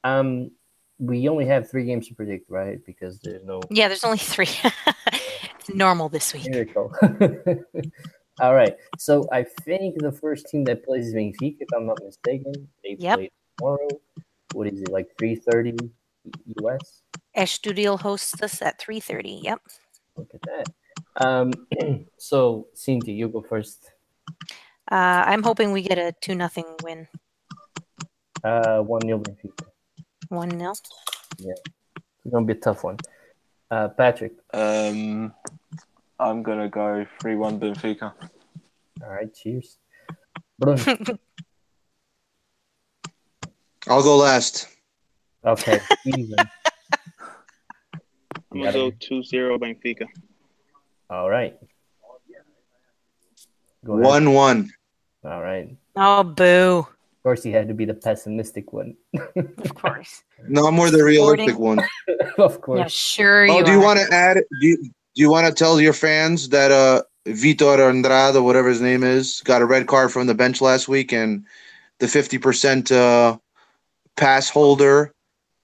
Um, 0.05 0.51
we 0.99 1.29
only 1.29 1.47
have 1.47 1.69
three 1.69 1.85
games 1.85 2.07
to 2.09 2.15
predict, 2.15 2.49
right? 2.49 2.79
Because 2.87 3.19
there's 3.21 3.45
no 3.45 3.61
Yeah, 3.71 3.89
there's 3.89 4.05
only 4.05 4.19
three. 4.19 4.47
it's 5.13 5.69
normal 5.75 6.09
this 6.09 6.33
week. 6.35 6.45
miracle. 6.49 6.93
All 8.41 8.55
right, 8.55 8.75
so 8.99 9.29
I 9.33 9.45
think 9.65 10.01
the 10.01 10.13
first 10.13 10.47
team 10.49 10.65
that 10.65 10.85
plays 10.85 11.07
is 11.07 11.15
Benfica, 11.15 11.57
if 11.61 11.69
I'm 11.75 11.87
not 11.87 11.99
mistaken. 12.05 12.53
They 12.83 12.97
Yep. 12.99 13.17
play 13.19 13.31
tomorrow. 13.59 13.89
What 14.53 14.67
is 14.69 14.81
it 14.83 14.91
like? 14.91 15.09
Three 15.19 15.37
thirty 15.37 15.75
US. 16.63 17.03
Estoril 17.37 18.01
hosts 18.01 18.43
us 18.43 18.63
at 18.63 18.81
3.30. 18.81 19.43
Yep. 19.43 19.61
Look 20.17 20.31
at 20.35 20.43
that. 20.43 20.67
Um, 21.17 21.53
so 22.19 22.69
Cindy, 22.75 23.13
you 23.13 23.29
go 23.29 23.43
first. 23.43 23.91
Uh, 24.91 25.25
I'm 25.27 25.43
hoping 25.43 25.73
we 25.73 25.83
get 25.83 25.99
a 25.99 26.13
2 26.21 26.35
nothing 26.35 26.67
win. 26.83 27.09
Uh, 28.43 28.81
one 28.81 29.03
nil 29.05 29.21
Benfica. 29.21 29.67
1 30.29 30.51
0. 30.59 30.75
It's 32.25 32.33
gonna 32.33 32.47
be 32.47 32.53
a 32.53 32.57
tough 32.57 32.85
one. 32.85 32.99
Uh, 33.71 33.89
Patrick. 33.89 34.33
Um, 34.53 35.33
I'm 36.19 36.43
gonna 36.43 36.69
go 36.69 37.07
three 37.21 37.37
one 37.37 37.59
Benfica. 37.59 38.13
All 39.03 39.11
right, 39.11 39.33
cheers. 39.35 39.79
Bruno. 40.59 40.81
I'll 43.89 44.03
go 44.03 44.17
last. 44.17 44.69
Okay, 45.45 45.81
even. 46.07 46.37
I'm 48.55 48.61
Yeah. 48.61 48.73
gonna 48.73 48.91
go 48.91 48.97
2-0 49.01 49.59
Benfica. 49.59 50.07
All 51.11 51.29
right. 51.29 51.57
Go 53.85 53.95
ahead. 53.95 54.05
One 54.05 54.33
one. 54.33 54.71
All 55.25 55.43
right. 55.43 55.77
Oh, 55.97 56.23
boo. 56.23 56.79
Of 56.79 57.23
course, 57.23 57.43
he 57.43 57.51
had 57.53 57.69
to 57.69 57.75
be 57.75 57.85
the 57.85 57.95
pessimistic 57.95 58.73
one. 58.73 58.97
Of 59.37 59.75
course. 59.75 60.23
No, 60.49 60.67
I'm 60.67 60.75
more 60.75 60.91
the 60.91 61.03
realistic 61.03 61.59
one. 61.59 61.81
of 62.39 62.61
course. 62.61 62.79
Yeah, 62.79 62.87
sure 62.87 63.47
Oh, 63.51 63.59
you 63.59 63.65
do 63.65 63.73
you 63.73 63.81
want 63.81 63.99
to 63.99 64.15
add? 64.15 64.37
Do 64.61 64.67
you, 64.67 64.77
do 64.79 64.91
you 65.23 65.31
want 65.31 65.47
to 65.47 65.53
tell 65.53 65.81
your 65.81 65.93
fans 65.93 66.49
that 66.51 66.71
uh 66.71 67.03
Vitor 67.27 67.89
Andrade, 67.89 68.43
whatever 68.43 68.69
his 68.69 68.81
name 68.83 69.03
is, 69.03 69.41
got 69.45 69.63
a 69.63 69.67
red 69.67 69.87
card 69.87 70.13
from 70.13 70.27
the 70.27 70.35
bench 70.35 70.61
last 70.61 70.87
week, 70.89 71.13
and 71.13 71.45
the 71.99 72.07
fifty 72.09 72.39
percent 72.39 72.93
uh, 72.93 73.39
pass 74.17 74.49
holder 74.51 75.13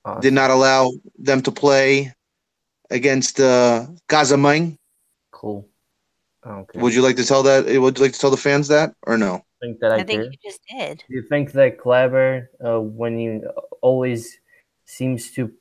Awesome. 0.05 0.21
did 0.23 0.33
not 0.33 0.51
allow 0.51 0.91
them 1.19 1.43
to 1.43 1.53
play 1.53 2.13
against 2.91 3.41
uh, 3.41 3.87
Casamign. 4.09 4.77
Cool. 5.31 5.69
Okay. 6.47 6.79
Would 6.81 6.95
you 6.95 7.03
like 7.03 7.17
to 7.17 7.25
tell 7.25 7.43
that? 7.45 7.67
Would 7.67 7.99
you 7.99 8.05
like 8.05 8.13
to 8.13 8.19
tell 8.19 8.31
the 8.31 8.37
fans 8.37 8.69
that, 8.69 8.95
or 9.07 9.17
no? 9.17 9.35
I 9.37 9.67
think 9.67 9.81
that 9.81 9.93
I, 9.93 9.97
I 9.97 10.05
think 10.05 10.23
care? 10.23 10.25
you 10.25 10.39
just 10.43 10.61
did. 10.69 11.05
Do 11.07 11.15
you 11.15 11.23
think 11.23 11.53
that 11.53 11.79
Kleber, 11.79 12.51
uh, 12.65 12.81
when 12.81 13.19
he 13.19 13.41
always 13.83 14.39
seems 14.87 15.31
to 15.33 15.53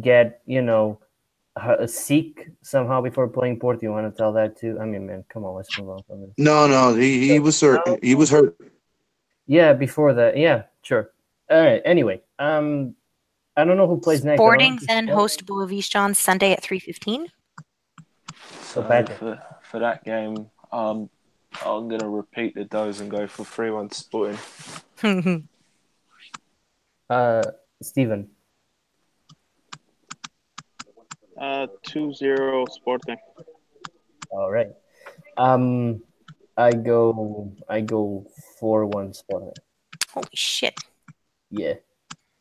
get, 0.00 0.40
you 0.46 0.62
know, 0.62 1.00
a 1.56 1.86
seek 1.86 2.48
somehow 2.62 3.00
before 3.00 3.28
playing 3.28 3.58
Porto, 3.58 3.80
you 3.82 3.90
want 3.90 4.12
to 4.12 4.16
tell 4.16 4.32
that 4.32 4.58
too? 4.58 4.78
I 4.80 4.84
mean, 4.84 5.06
man, 5.06 5.24
come 5.28 5.44
on, 5.44 5.54
let's 5.54 5.78
move 5.78 5.90
on 5.90 6.02
from 6.06 6.22
this. 6.22 6.30
No, 6.38 6.66
no, 6.66 6.94
he, 6.94 7.28
he 7.28 7.38
was 7.38 7.60
hurt. 7.60 7.80
He 8.02 8.14
was 8.14 8.30
hurt. 8.30 8.56
Yeah, 9.46 9.72
before 9.72 10.12
that. 10.14 10.36
Yeah, 10.36 10.64
sure. 10.82 11.12
All 11.48 11.60
right. 11.60 11.80
Anyway, 11.84 12.22
um, 12.38 12.95
I 13.56 13.64
don't 13.64 13.76
know 13.76 13.86
who 13.86 13.98
plays 14.00 14.24
next. 14.24 14.34
I 14.40 14.42
Sporting 14.44 14.78
then 14.86 15.04
it's- 15.04 15.16
host 15.16 15.46
Boavista 15.46 15.98
on 16.00 16.14
Sunday 16.14 16.52
at 16.52 16.62
3.15. 16.62 17.26
So 18.60 18.82
Patrick. 18.82 19.18
for 19.18 19.42
for 19.62 19.78
that 19.80 20.04
game, 20.04 20.50
um, 20.72 21.08
I'm 21.64 21.88
gonna 21.88 22.08
repeat 22.08 22.54
the 22.54 22.64
dose 22.64 23.00
and 23.00 23.10
go 23.10 23.26
for 23.26 23.44
three 23.44 23.70
one 23.70 23.90
Sporting. 23.90 24.38
Uh, 27.08 27.40
Steven. 27.80 28.28
Uh, 31.40 31.68
2-0 31.86 32.68
Sporting. 32.70 33.16
All 34.30 34.50
right. 34.50 34.70
Um, 35.36 36.02
I 36.56 36.72
go. 36.72 37.52
I 37.68 37.80
go 37.82 38.26
four 38.58 38.86
one 38.86 39.12
Sporting. 39.14 39.52
Holy 40.10 40.26
shit. 40.34 40.74
Yeah, 41.50 41.74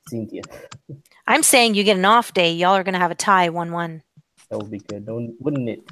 Cynthia. 0.07 0.41
I'm 1.27 1.43
saying 1.43 1.75
you 1.75 1.83
get 1.83 1.97
an 1.97 2.05
off 2.05 2.33
day. 2.33 2.51
Y'all 2.53 2.75
are 2.75 2.83
going 2.83 2.93
to 2.93 2.99
have 2.99 3.11
a 3.11 3.15
tie 3.15 3.49
1 3.49 3.71
1. 3.71 4.03
That 4.49 4.57
would 4.59 4.71
be 4.71 4.79
good, 4.79 5.05
don't, 5.05 5.35
wouldn't 5.39 5.69
it? 5.69 5.91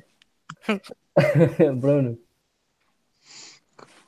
Bruno. 1.82 2.18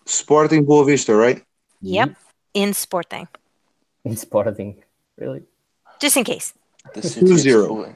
Sporting 0.05 0.65
Boavista, 0.65 1.17
right? 1.17 1.43
Yep. 1.81 2.15
In 2.53 2.73
Sporting. 2.73 3.27
In 4.03 4.15
Sporting. 4.15 4.83
Really? 5.17 5.43
Just 5.99 6.17
in 6.17 6.23
case. 6.23 6.53
The 6.93 7.01
city 7.01 7.31
of 7.31 7.37
2-0. 7.37 7.65
Sporting. 7.65 7.95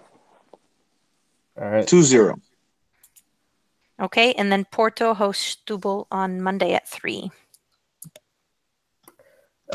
All 1.62 1.70
right. 1.70 1.86
2-0. 1.86 2.42
Okay. 4.02 4.34
And 4.34 4.52
then 4.52 4.66
Porto 4.66 5.14
hosts 5.14 5.58
Setúbal 5.68 6.08
on 6.12 6.42
Monday 6.42 6.74
at 6.74 6.88
3. 6.88 7.30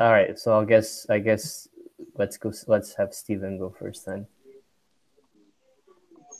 All 0.01 0.11
right. 0.11 0.37
So 0.39 0.59
I 0.59 0.65
guess 0.65 1.07
I 1.09 1.21
guess 1.21 1.69
let's 2.17 2.37
go. 2.37 2.53
Let's 2.67 2.95
have 2.97 3.15
Steven 3.15 3.59
go 3.59 3.75
first 3.79 4.07
then. 4.07 4.27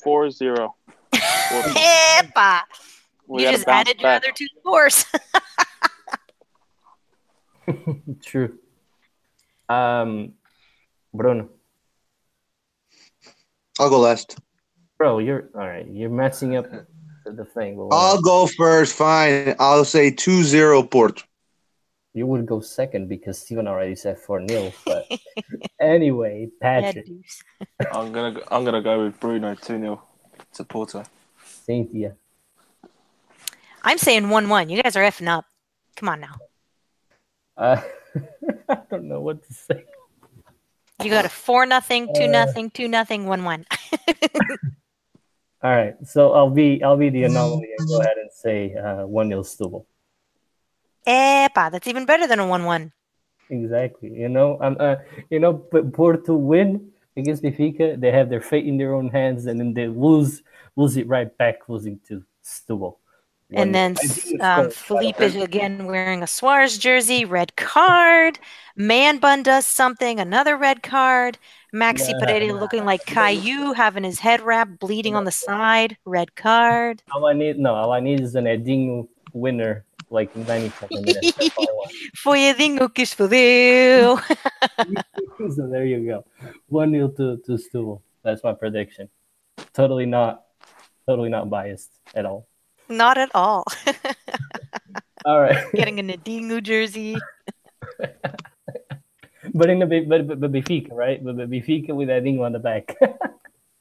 4-0. 0.05 0.71
Epa! 1.15 2.61
We 3.27 3.43
you 3.43 3.47
gotta 3.47 3.57
just 3.57 3.67
bounce 3.67 3.89
added 3.89 4.01
your 4.01 4.11
other 4.11 4.33
two 4.35 4.47
scores. 4.61 5.05
True. 8.23 8.59
Um, 9.69 10.33
Bruno. 11.13 11.49
I'll 13.79 13.91
go 13.91 14.01
last. 14.01 14.39
Bro, 14.99 15.19
you're 15.21 15.49
all 15.55 15.67
right. 15.67 15.87
You're 15.89 16.11
messing 16.11 16.57
up 16.57 16.71
the, 16.71 16.87
the 17.33 17.45
thing. 17.45 17.79
I'll 17.91 18.21
go 18.21 18.47
first. 18.47 18.95
Fine. 18.95 19.57
I'll 19.59 19.85
say 19.85 20.11
2-0 20.11 20.91
Porto. 20.91 21.23
You 22.15 22.29
would 22.29 22.47
go 22.47 22.61
second 22.61 23.09
because 23.09 23.39
Steven 23.39 23.67
already 23.67 23.97
said 23.97 24.19
4 24.19 24.47
0. 24.47 24.73
But 24.87 25.11
anyway, 25.81 26.49
Patrick, 26.61 27.09
news. 27.09 27.43
I'm 27.93 28.13
gonna 28.13 28.33
go, 28.33 28.43
I'm 28.51 28.65
gonna 28.65 28.81
go 28.83 29.05
with 29.05 29.19
Bruno 29.19 29.57
two 29.57 29.79
0 29.81 30.03
to 30.55 30.65
Porto. 30.65 31.03
Cynthia. 31.45 32.15
I'm 33.83 33.99
saying 33.99 34.31
one-one. 34.31 34.71
You 34.71 34.81
guys 34.83 34.97
are 34.97 35.03
effing 35.03 35.29
up. 35.29 35.45
Come 35.97 36.09
on 36.09 36.21
now. 36.21 36.35
Uh, 37.57 37.83
I 38.69 38.79
don't 38.91 39.09
know 39.09 39.21
what 39.21 39.47
to 39.47 39.53
say. 39.53 39.85
You 41.03 41.11
got 41.11 41.25
a 41.25 41.29
four 41.29 41.67
nothing, 41.67 42.09
two 42.15 42.25
Uh, 42.25 42.29
nothing, 42.29 42.71
two 42.71 42.87
nothing, 42.89 43.27
one 43.27 43.43
one. 43.45 43.67
All 45.63 45.71
right, 45.71 45.95
so 46.05 46.33
I'll 46.33 46.51
be 46.51 46.83
I'll 46.83 46.97
be 46.97 47.09
the 47.09 47.25
anomaly 47.25 47.71
and 47.77 47.89
go 47.89 48.01
ahead 48.01 48.19
and 48.19 48.31
say 48.31 48.75
uh, 48.75 49.07
one 49.07 49.29
0 49.29 49.43
Setúbal. 49.43 49.85
Epa, 51.07 51.71
that's 51.71 51.87
even 51.87 52.07
better 52.07 52.27
than 52.27 52.39
a 52.39 52.47
one-one. 52.47 52.93
Exactly. 53.51 54.13
You 54.13 54.29
know, 54.29 54.59
um, 54.61 54.77
uh, 54.81 54.97
you 55.31 55.39
know, 55.39 55.53
but 55.53 55.93
Porto 55.93 56.35
win 56.35 56.91
against 57.17 57.43
Benfica, 57.43 58.01
they 58.01 58.11
have 58.11 58.31
their 58.31 58.41
fate 58.41 58.67
in 58.67 58.79
their 58.79 58.95
own 58.95 59.09
hands, 59.11 59.47
and 59.47 59.61
then 59.61 59.75
they 59.75 59.87
lose 59.87 60.43
lose 60.77 60.97
it 60.97 61.07
right 61.07 61.37
back, 61.39 61.69
losing 61.69 62.01
to 62.09 62.25
Setúbal. 62.45 62.97
And 63.53 63.75
then 63.75 63.97
um, 64.41 64.71
Felipe 64.71 65.21
is 65.21 65.37
again 65.37 65.87
wearing 65.87 66.23
a 66.23 66.27
Suarez 66.27 66.77
jersey, 66.79 67.25
red 67.25 67.55
card. 67.57 68.39
Man 68.75 69.19
Bun 69.19 69.43
does 69.43 69.67
something, 69.67 70.19
another 70.19 70.57
red 70.57 70.83
card. 70.83 71.39
Maxi 71.73 72.19
Pereira 72.19 72.53
looking 72.53 72.85
like 72.85 73.05
Caillou, 73.05 73.73
having 73.73 74.03
his 74.03 74.19
head 74.19 74.41
wrapped, 74.41 74.79
bleeding 74.79 75.15
on 75.15 75.25
the 75.25 75.31
side, 75.31 75.97
red 76.05 76.35
card. 76.35 77.03
all 77.13 77.27
I 77.27 77.33
need 77.33 77.59
no, 77.59 77.75
all 77.75 77.93
I 77.93 78.01
need 78.01 78.21
is 78.21 78.35
an 78.35 78.45
Edinho 78.45 79.09
winner 79.33 79.85
like 80.11 80.35
in 80.37 80.45
97 80.47 81.03
minutes. 81.03 81.33
That's 81.37 81.59
all 81.59 81.69
I 81.69 81.73
want. 81.73 81.93
Foi 82.17 82.39
Edinho 82.51 82.89
que 82.93 83.05
fodeu. 83.07 84.19
so 85.55 85.67
there 85.69 85.85
you 85.85 86.05
go. 86.07 86.25
One 86.69 86.93
0 86.93 87.09
to 87.17 87.37
to 87.47 87.53
Setúbal. 87.53 88.01
That's 88.23 88.43
my 88.43 88.53
prediction. 88.55 89.09
Totally 89.73 90.07
not, 90.07 90.45
totally 91.07 91.29
not 91.29 91.51
biased 91.51 91.91
at 92.15 92.25
all. 92.27 92.47
Not 92.89 93.19
at 93.19 93.31
all. 93.35 93.65
All 95.27 95.41
right, 95.41 95.57
Getting 95.73 95.99
an 96.01 96.09
Edinho 96.09 96.63
jersey. 96.63 97.17
but 99.55 99.71
in 99.71 99.79
the 99.79 99.87
but 99.87 100.29
but, 100.29 100.41
but 100.41 100.53
Benfica, 100.53 100.93
right? 100.93 101.17
But, 101.25 101.39
but 101.39 101.49
Benfica 101.49 101.95
with 101.97 102.09
Edinho 102.09 102.45
on 102.45 102.53
the 102.53 102.59
back. 102.59 102.95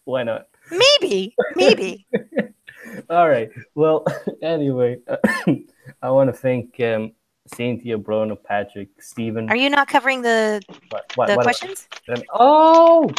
Why 0.05 0.23
not? 0.23 0.47
Maybe, 0.71 1.35
maybe. 1.55 2.07
All 3.09 3.29
right. 3.29 3.49
Well, 3.75 4.05
anyway, 4.41 4.99
I 6.01 6.09
want 6.09 6.29
to 6.29 6.33
thank 6.33 6.79
um, 6.81 7.11
Cynthia, 7.47 7.97
Bruno, 7.97 8.35
Patrick, 8.35 8.89
Stephen. 8.99 9.49
Are 9.49 9.55
you 9.55 9.69
not 9.69 9.87
covering 9.87 10.21
the 10.21 10.61
what, 10.89 11.03
what, 11.15 11.27
the 11.27 11.35
what- 11.35 11.43
questions? 11.43 11.87
Oh, 12.33 13.09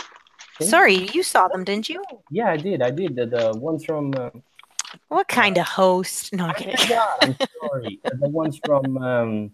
Sorry, 0.60 1.08
you 1.12 1.24
saw 1.24 1.48
them, 1.48 1.64
didn't 1.64 1.88
you? 1.88 2.02
yeah, 2.30 2.48
I 2.50 2.56
did. 2.56 2.80
I 2.80 2.90
did. 2.90 3.16
The, 3.16 3.26
the 3.26 3.58
ones 3.58 3.84
from. 3.84 4.14
Uh, 4.14 4.30
What 5.08 5.26
kind 5.26 5.58
of 5.58 5.66
host? 5.66 6.32
No, 6.32 6.46
I'm 6.46 6.54
kidding. 6.54 6.76
forgot, 6.76 7.08
I'm 7.22 7.36
sorry. 7.60 7.98
the 8.04 8.28
ones 8.28 8.60
from. 8.64 8.96
Um, 8.98 9.50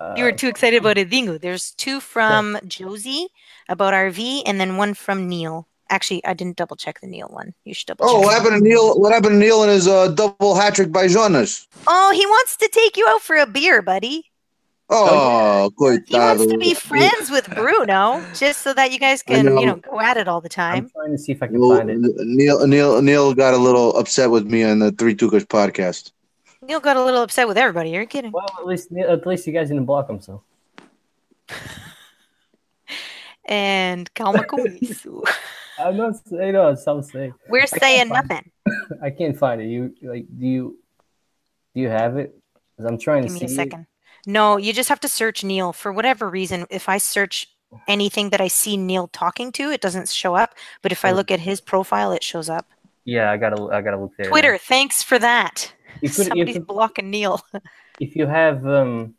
uh, 0.00 0.14
You 0.16 0.24
were 0.24 0.32
too 0.32 0.48
excited 0.48 0.80
about 0.80 0.96
Edinho. 0.96 1.40
There's 1.40 1.70
two 1.70 2.00
from 2.00 2.58
Josie 2.66 3.28
about 3.68 3.94
RV, 3.94 4.42
and 4.46 4.58
then 4.60 4.76
one 4.76 4.94
from 4.94 5.28
Neil. 5.28 5.68
Actually, 5.90 6.24
I 6.24 6.32
didn't 6.34 6.56
double 6.56 6.76
check 6.76 7.00
the 7.00 7.06
Neil 7.06 7.28
one. 7.28 7.54
You 7.64 7.74
should 7.74 7.86
double 7.88 8.06
Oh, 8.06 8.16
check. 8.16 8.24
what 8.24 8.34
happened 8.34 8.62
to 8.62 8.68
Neil? 8.68 8.98
What 8.98 9.12
happened 9.12 9.32
to 9.34 9.38
Neil 9.38 9.62
and 9.62 9.70
his 9.70 9.86
uh, 9.86 10.08
double 10.08 10.54
hat 10.54 10.74
trick 10.74 10.90
by 10.90 11.08
Jonas? 11.08 11.66
Oh, 11.86 12.12
he 12.14 12.24
wants 12.26 12.56
to 12.56 12.68
take 12.72 12.96
you 12.96 13.06
out 13.08 13.20
for 13.22 13.36
a 13.36 13.46
beer, 13.46 13.82
buddy. 13.82 14.30
Oh, 14.90 15.70
coitado. 15.78 16.04
He 16.08 16.14
wants 16.16 16.46
to 16.46 16.58
be 16.58 16.74
friends 16.74 17.30
with 17.30 17.48
Bruno, 17.54 18.22
just 18.34 18.60
so 18.62 18.74
that 18.74 18.92
you 18.92 18.98
guys 18.98 19.22
can, 19.22 19.46
know. 19.46 19.58
you 19.60 19.66
know, 19.66 19.76
go 19.76 19.98
at 20.00 20.16
it 20.16 20.28
all 20.28 20.40
the 20.42 20.48
time. 20.48 20.74
I'm 20.74 20.80
time. 20.82 20.90
trying 20.94 21.12
to 21.12 21.18
see 21.18 21.32
if 21.32 21.42
I 21.42 21.46
can 21.46 21.56
Neil, 21.56 21.76
find 21.76 21.90
it. 21.90 21.98
Neil, 21.98 22.66
Neil, 22.66 23.00
Neil 23.02 23.34
got 23.34 23.54
a 23.54 23.58
little 23.58 23.96
upset 23.96 24.30
with 24.30 24.46
me 24.46 24.62
on 24.62 24.78
the 24.80 24.92
Three 24.92 25.14
Tukas 25.14 25.44
podcast. 25.46 26.12
Neil 26.62 26.80
got 26.80 26.96
a 26.96 27.04
little 27.04 27.22
upset 27.22 27.46
with 27.48 27.56
everybody. 27.58 27.90
You're 27.90 28.06
kidding. 28.06 28.32
Well, 28.32 28.46
at 28.58 28.66
least 28.66 28.90
at 28.92 29.26
least 29.26 29.46
you 29.46 29.52
guys 29.52 29.68
didn't 29.68 29.84
block 29.86 30.08
him, 30.08 30.20
so. 30.20 30.42
And 33.46 34.12
calma 34.14 34.42
com 34.44 34.66
isso. 34.80 35.22
I'm 35.78 35.96
not 35.96 36.14
saying 36.26 36.52
no, 36.52 36.74
I'm 36.86 37.02
saying. 37.02 37.34
We're 37.48 37.66
saying 37.66 38.08
nothing. 38.08 38.50
I 39.02 39.10
can't 39.10 39.36
find 39.36 39.60
it. 39.60 39.66
You 39.66 39.94
like? 40.02 40.26
Do 40.38 40.46
you? 40.46 40.78
Do 41.74 41.80
you 41.80 41.88
have 41.88 42.16
it? 42.16 42.34
'Cause 42.76 42.86
I'm 42.86 42.98
trying 42.98 43.22
Give 43.22 43.28
to 43.28 43.34
me 43.34 43.40
see. 43.40 43.46
a 43.46 43.48
it. 43.48 43.54
second. 43.54 43.86
No, 44.26 44.56
you 44.56 44.72
just 44.72 44.88
have 44.88 45.00
to 45.00 45.08
search 45.08 45.44
Neil. 45.44 45.72
For 45.72 45.92
whatever 45.92 46.28
reason, 46.30 46.66
if 46.70 46.88
I 46.88 46.98
search 46.98 47.46
anything 47.88 48.30
that 48.30 48.40
I 48.40 48.48
see 48.48 48.76
Neil 48.76 49.08
talking 49.08 49.52
to, 49.52 49.70
it 49.70 49.80
doesn't 49.80 50.08
show 50.08 50.34
up. 50.34 50.54
But 50.82 50.90
if 50.92 51.04
I 51.04 51.10
Oh. 51.10 51.14
look 51.14 51.30
at 51.30 51.40
his 51.40 51.60
profile, 51.60 52.10
it 52.12 52.22
shows 52.24 52.48
up. 52.48 52.66
Yeah, 53.04 53.30
I 53.30 53.36
gotta. 53.36 53.62
I 53.72 53.80
gotta 53.82 53.98
look 54.00 54.12
there. 54.16 54.28
Twitter, 54.30 54.56
thanks 54.58 55.02
for 55.02 55.18
that. 55.18 55.72
You- 56.00 56.08
Somebody's 56.08 56.56
if, 56.56 56.66
blocking 56.66 57.10
Neil. 57.10 57.40
if 58.00 58.16
you 58.16 58.26
have 58.26 58.66
um, 58.66 59.14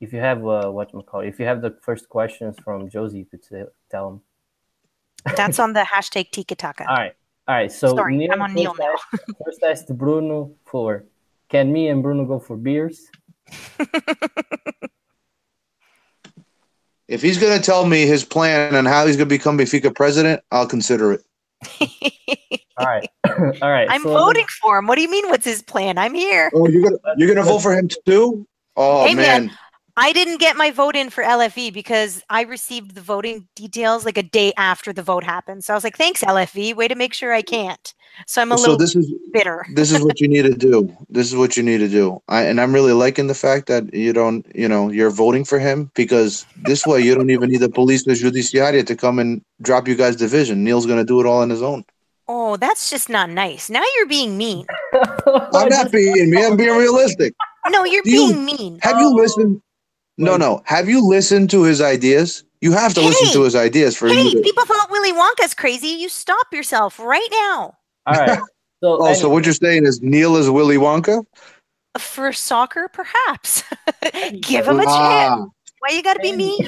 if 0.00 0.12
you 0.12 0.18
have 0.20 0.46
uh, 0.46 0.70
what 0.70 0.90
call 1.06 1.20
if 1.20 1.38
you 1.38 1.46
have 1.46 1.60
the 1.60 1.76
first 1.82 2.08
questions 2.08 2.56
from 2.64 2.88
Josie, 2.88 3.18
you 3.18 3.26
could 3.26 3.42
tell 3.90 4.08
him. 4.08 4.20
That's 5.36 5.58
on 5.58 5.72
the 5.72 5.80
hashtag 5.80 6.30
Tiki 6.30 6.54
Taka. 6.54 6.88
All 6.88 6.96
right, 6.96 7.14
all 7.48 7.54
right. 7.54 7.70
So 7.72 7.94
Sorry, 7.94 8.28
I'm 8.30 8.42
on 8.42 8.54
Neil 8.54 8.74
first 8.74 9.02
asked- 9.12 9.24
first 9.44 9.62
asked 9.62 9.96
Bruno 9.98 10.52
for, 10.64 11.04
can 11.48 11.72
me 11.72 11.88
and 11.88 12.02
Bruno 12.02 12.24
go 12.24 12.38
for 12.38 12.56
beers? 12.56 13.10
If 17.08 17.22
he's 17.22 17.38
going 17.38 17.58
to 17.58 17.64
tell 17.64 17.86
me 17.86 18.06
his 18.06 18.24
plan 18.24 18.76
on 18.76 18.84
how 18.86 19.04
he's 19.04 19.16
going 19.16 19.28
to 19.28 19.34
become 19.34 19.58
Benfica 19.58 19.92
president, 19.92 20.42
I'll 20.52 20.68
consider 20.68 21.12
it. 21.12 21.22
All 22.76 22.86
right, 22.86 23.08
all 23.28 23.70
right. 23.70 23.88
I'm 23.90 24.02
so- 24.02 24.12
voting 24.12 24.46
for 24.62 24.78
him. 24.78 24.86
What 24.86 24.94
do 24.94 25.02
you 25.02 25.10
mean? 25.10 25.28
What's 25.28 25.44
his 25.44 25.60
plan? 25.60 25.98
I'm 25.98 26.14
here. 26.14 26.50
Oh, 26.54 26.68
you're 26.68 26.82
gonna 26.84 26.98
you're 27.16 27.28
gonna 27.34 27.44
vote 27.46 27.58
for 27.60 27.76
him 27.76 27.88
too? 28.06 28.46
Oh 28.76 29.06
Hey, 29.06 29.14
man. 29.16 29.46
man. 29.46 29.58
I 30.02 30.12
didn't 30.14 30.38
get 30.40 30.56
my 30.56 30.70
vote 30.70 30.96
in 30.96 31.10
for 31.10 31.22
LFE 31.22 31.74
because 31.74 32.22
I 32.30 32.42
received 32.44 32.94
the 32.94 33.02
voting 33.02 33.46
details 33.54 34.06
like 34.06 34.16
a 34.16 34.22
day 34.22 34.54
after 34.56 34.94
the 34.94 35.02
vote 35.02 35.24
happened. 35.24 35.62
So 35.62 35.74
I 35.74 35.76
was 35.76 35.84
like, 35.84 35.98
thanks, 35.98 36.24
LFE. 36.24 36.74
Way 36.74 36.88
to 36.88 36.94
make 36.94 37.12
sure 37.12 37.34
I 37.34 37.42
can't. 37.42 37.92
So 38.26 38.40
I'm 38.40 38.50
a 38.50 38.56
So 38.56 38.62
little 38.62 38.78
this 38.78 38.96
is 38.96 39.12
bitter. 39.32 39.66
this 39.74 39.92
is 39.92 40.02
what 40.02 40.18
you 40.18 40.26
need 40.28 40.42
to 40.42 40.54
do. 40.54 40.96
This 41.10 41.26
is 41.30 41.36
what 41.36 41.54
you 41.56 41.62
need 41.62 41.78
to 41.78 41.88
do. 41.88 42.20
I 42.28 42.44
and 42.44 42.60
I'm 42.62 42.72
really 42.72 42.92
liking 42.94 43.26
the 43.26 43.34
fact 43.34 43.66
that 43.66 43.92
you 43.92 44.14
don't, 44.14 44.44
you 44.54 44.68
know, 44.68 44.88
you're 44.90 45.10
voting 45.10 45.44
for 45.44 45.58
him 45.58 45.90
because 45.94 46.46
this 46.64 46.86
way 46.86 47.00
you 47.02 47.14
don't 47.14 47.28
even 47.30 47.50
need 47.50 47.58
the 47.60 47.68
police 47.68 48.06
or 48.08 48.12
judiciaria 48.12 48.86
to 48.86 48.96
come 48.96 49.18
and 49.18 49.42
drop 49.60 49.86
you 49.86 49.94
guys 49.96 50.16
division. 50.16 50.64
Neil's 50.64 50.86
gonna 50.86 51.04
do 51.04 51.20
it 51.20 51.26
all 51.26 51.42
on 51.42 51.50
his 51.50 51.62
own. 51.62 51.84
Oh, 52.26 52.56
that's 52.56 52.88
just 52.90 53.08
not 53.10 53.28
nice. 53.28 53.68
Now 53.68 53.82
you're 53.96 54.06
being 54.06 54.38
mean. 54.38 54.64
I'm 55.54 55.68
not 55.68 55.92
being 55.92 56.30
mean. 56.30 56.44
I'm 56.44 56.56
being 56.56 56.76
realistic. 56.76 57.34
No, 57.68 57.84
you're 57.84 58.02
Do 58.02 58.10
you- 58.10 58.28
being 58.32 58.44
mean. 58.46 58.78
Have 58.82 58.98
you 58.98 59.14
listened? 59.14 59.60
No, 60.20 60.36
no. 60.36 60.62
Have 60.66 60.88
you 60.88 61.04
listened 61.06 61.48
to 61.50 61.62
his 61.62 61.80
ideas? 61.80 62.44
You 62.60 62.72
have 62.72 62.92
to 62.94 63.00
listen 63.00 63.32
to 63.32 63.42
his 63.42 63.56
ideas 63.56 63.96
for 63.96 64.06
Hey. 64.08 64.30
To, 64.34 64.40
people 64.42 64.64
thought 64.66 64.90
Willy 64.90 65.12
Wonka's 65.12 65.54
crazy. 65.54 65.88
You 65.88 66.10
stop 66.10 66.46
yourself 66.52 66.98
right 66.98 67.28
now. 67.32 67.74
All 68.06 68.14
right. 68.14 68.38
So, 68.82 68.96
oh, 68.98 69.12
so 69.12 69.28
what 69.28 69.44
you're 69.44 69.52
saying 69.52 69.84
is 69.84 70.00
Neil 70.00 70.36
is 70.36 70.48
Willy 70.48 70.78
Wonka? 70.78 71.22
For 71.98 72.32
soccer, 72.32 72.88
perhaps. 72.90 73.62
Give 74.40 74.66
him 74.66 74.80
a 74.80 74.84
chance. 74.84 74.88
Ah, 74.88 75.44
Why 75.80 75.94
you 75.94 76.02
gotta 76.02 76.20
be 76.20 76.34
mean? 76.34 76.66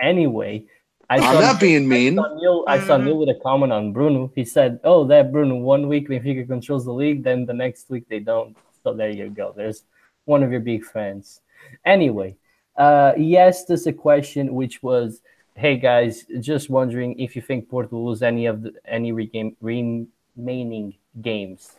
anyway, 0.00 0.64
I 1.10 1.16
I'm 1.16 1.22
saw, 1.34 1.40
not 1.40 1.60
being 1.60 1.86
mean. 1.86 2.18
I 2.18 2.22
saw 2.22 2.34
Neil. 2.34 2.64
I 2.66 2.80
saw 2.80 2.96
Mhm. 2.96 3.04
Neil 3.04 3.18
with 3.18 3.28
a 3.28 3.38
comment 3.42 3.72
on 3.74 3.92
Bruno. 3.92 4.32
He 4.34 4.42
said, 4.42 4.80
"Oh, 4.84 5.04
that 5.08 5.32
Bruno. 5.32 5.56
One 5.56 5.86
week 5.86 6.08
Benfica 6.08 6.46
controls 6.46 6.86
the 6.86 6.94
league, 6.94 7.24
then 7.24 7.44
the 7.44 7.52
next 7.52 7.90
week 7.90 8.08
they 8.08 8.20
don't." 8.20 8.56
So 8.82 8.94
there 8.94 9.10
you 9.10 9.28
go. 9.28 9.52
There's 9.54 9.84
one 10.24 10.42
of 10.42 10.50
your 10.50 10.60
big 10.60 10.86
fans. 10.86 11.42
Anyway, 11.84 12.36
uh, 12.80 13.14
he 13.14 13.36
asked 13.36 13.70
us 13.70 13.84
a 13.86 13.92
question, 13.92 14.54
which 14.54 14.82
was, 14.82 15.20
"Hey 15.54 15.76
guys, 15.76 16.24
just 16.40 16.70
wondering 16.70 17.10
if 17.20 17.36
you 17.36 17.42
think 17.42 17.68
Porto 17.68 17.96
will 17.96 18.06
lose 18.06 18.22
any 18.22 18.46
of 18.46 18.62
the 18.62 18.72
any 18.86 19.12
regame, 19.12 19.54
remaining 19.60 20.94
games." 21.20 21.72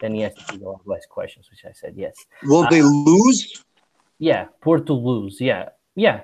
Then 0.00 0.14
he 0.14 0.24
asked 0.24 0.38
us 0.38 0.58
the 0.58 0.74
last 0.84 1.08
questions, 1.08 1.48
which 1.50 1.64
I 1.64 1.72
said 1.72 1.94
yes. 1.96 2.14
Will 2.42 2.68
they 2.68 2.82
lose? 2.82 3.64
Yeah, 4.18 4.48
Porto 4.60 4.94
lose. 4.94 5.40
Yeah, 5.40 5.70
yeah. 5.94 6.22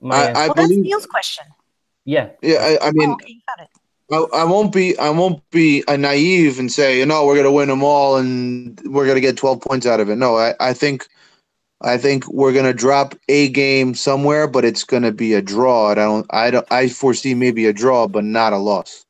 My 0.00 0.16
I, 0.16 0.30
I 0.30 0.46
Well, 0.48 0.54
that's. 0.54 0.70
Neil's 0.70 1.06
question. 1.06 1.46
yeah. 2.04 2.30
Yeah, 2.42 2.58
I, 2.58 2.88
I 2.88 2.90
mean, 2.90 3.10
oh, 3.10 3.14
okay, 3.14 3.36
got 3.48 3.64
it. 3.64 3.70
I, 4.10 4.40
I 4.42 4.44
won't 4.44 4.72
be 4.72 4.98
I 4.98 5.10
won't 5.10 5.48
be 5.50 5.84
a 5.86 5.96
naive 5.96 6.58
and 6.58 6.72
say, 6.72 6.98
you 6.98 7.06
know, 7.06 7.24
we're 7.24 7.36
gonna 7.36 7.52
win 7.52 7.68
them 7.68 7.84
all 7.84 8.16
and 8.16 8.80
we're 8.84 9.06
gonna 9.06 9.20
get 9.20 9.36
twelve 9.36 9.60
points 9.60 9.86
out 9.86 10.00
of 10.00 10.10
it. 10.10 10.16
No, 10.16 10.36
I, 10.36 10.54
I 10.58 10.72
think 10.72 11.06
I 11.84 11.98
think 11.98 12.26
we're 12.28 12.52
gonna 12.52 12.72
drop 12.72 13.14
a 13.28 13.48
game 13.50 13.94
somewhere, 13.94 14.46
but 14.46 14.64
it's 14.64 14.84
gonna 14.84 15.12
be 15.12 15.34
a 15.34 15.42
draw. 15.42 15.90
I 15.90 15.94
don't. 15.94 16.26
I 16.30 16.50
don't. 16.50 16.66
I 16.70 16.88
foresee 16.88 17.34
maybe 17.34 17.66
a 17.66 17.72
draw, 17.72 18.06
but 18.06 18.24
not 18.24 18.52
a 18.52 18.58
loss. 18.58 19.04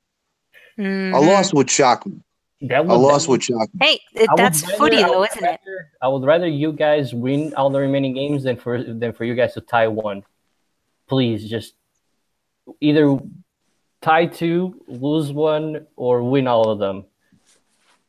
A 0.78 0.82
Mhm. 0.82 1.26
loss 1.26 1.52
would 1.52 1.70
shock 1.70 2.06
me. 2.06 2.20
That 2.62 2.86
A 2.86 2.94
loss 2.94 3.26
would 3.28 3.42
shock 3.42 3.68
me. 3.74 3.86
Hey, 3.86 4.00
it, 4.14 4.30
that's 4.36 4.62
rather- 4.62 4.76
footy 4.76 4.96
I 4.98 5.02
though, 5.08 5.18
would 5.20 5.30
isn't 5.32 5.44
it? 5.44 5.46
rather- 5.46 5.88
I 6.00 6.08
would 6.08 6.22
rather 6.24 6.46
you 6.46 6.72
guys 6.72 7.12
win 7.12 7.52
all 7.56 7.70
the 7.70 7.80
remaining 7.80 8.14
games 8.14 8.44
than 8.44 8.56
for 8.56 8.82
than 8.82 9.12
for 9.12 9.24
you 9.24 9.34
guys 9.34 9.54
to 9.54 9.60
tie 9.60 9.88
one. 9.88 10.22
Please, 11.08 11.48
just 11.50 11.74
either 12.80 13.18
tie 14.00 14.26
two, 14.26 14.80
lose 14.86 15.32
one, 15.32 15.86
or 15.96 16.22
win 16.22 16.46
all 16.46 16.70
of 16.70 16.78
them. 16.78 17.04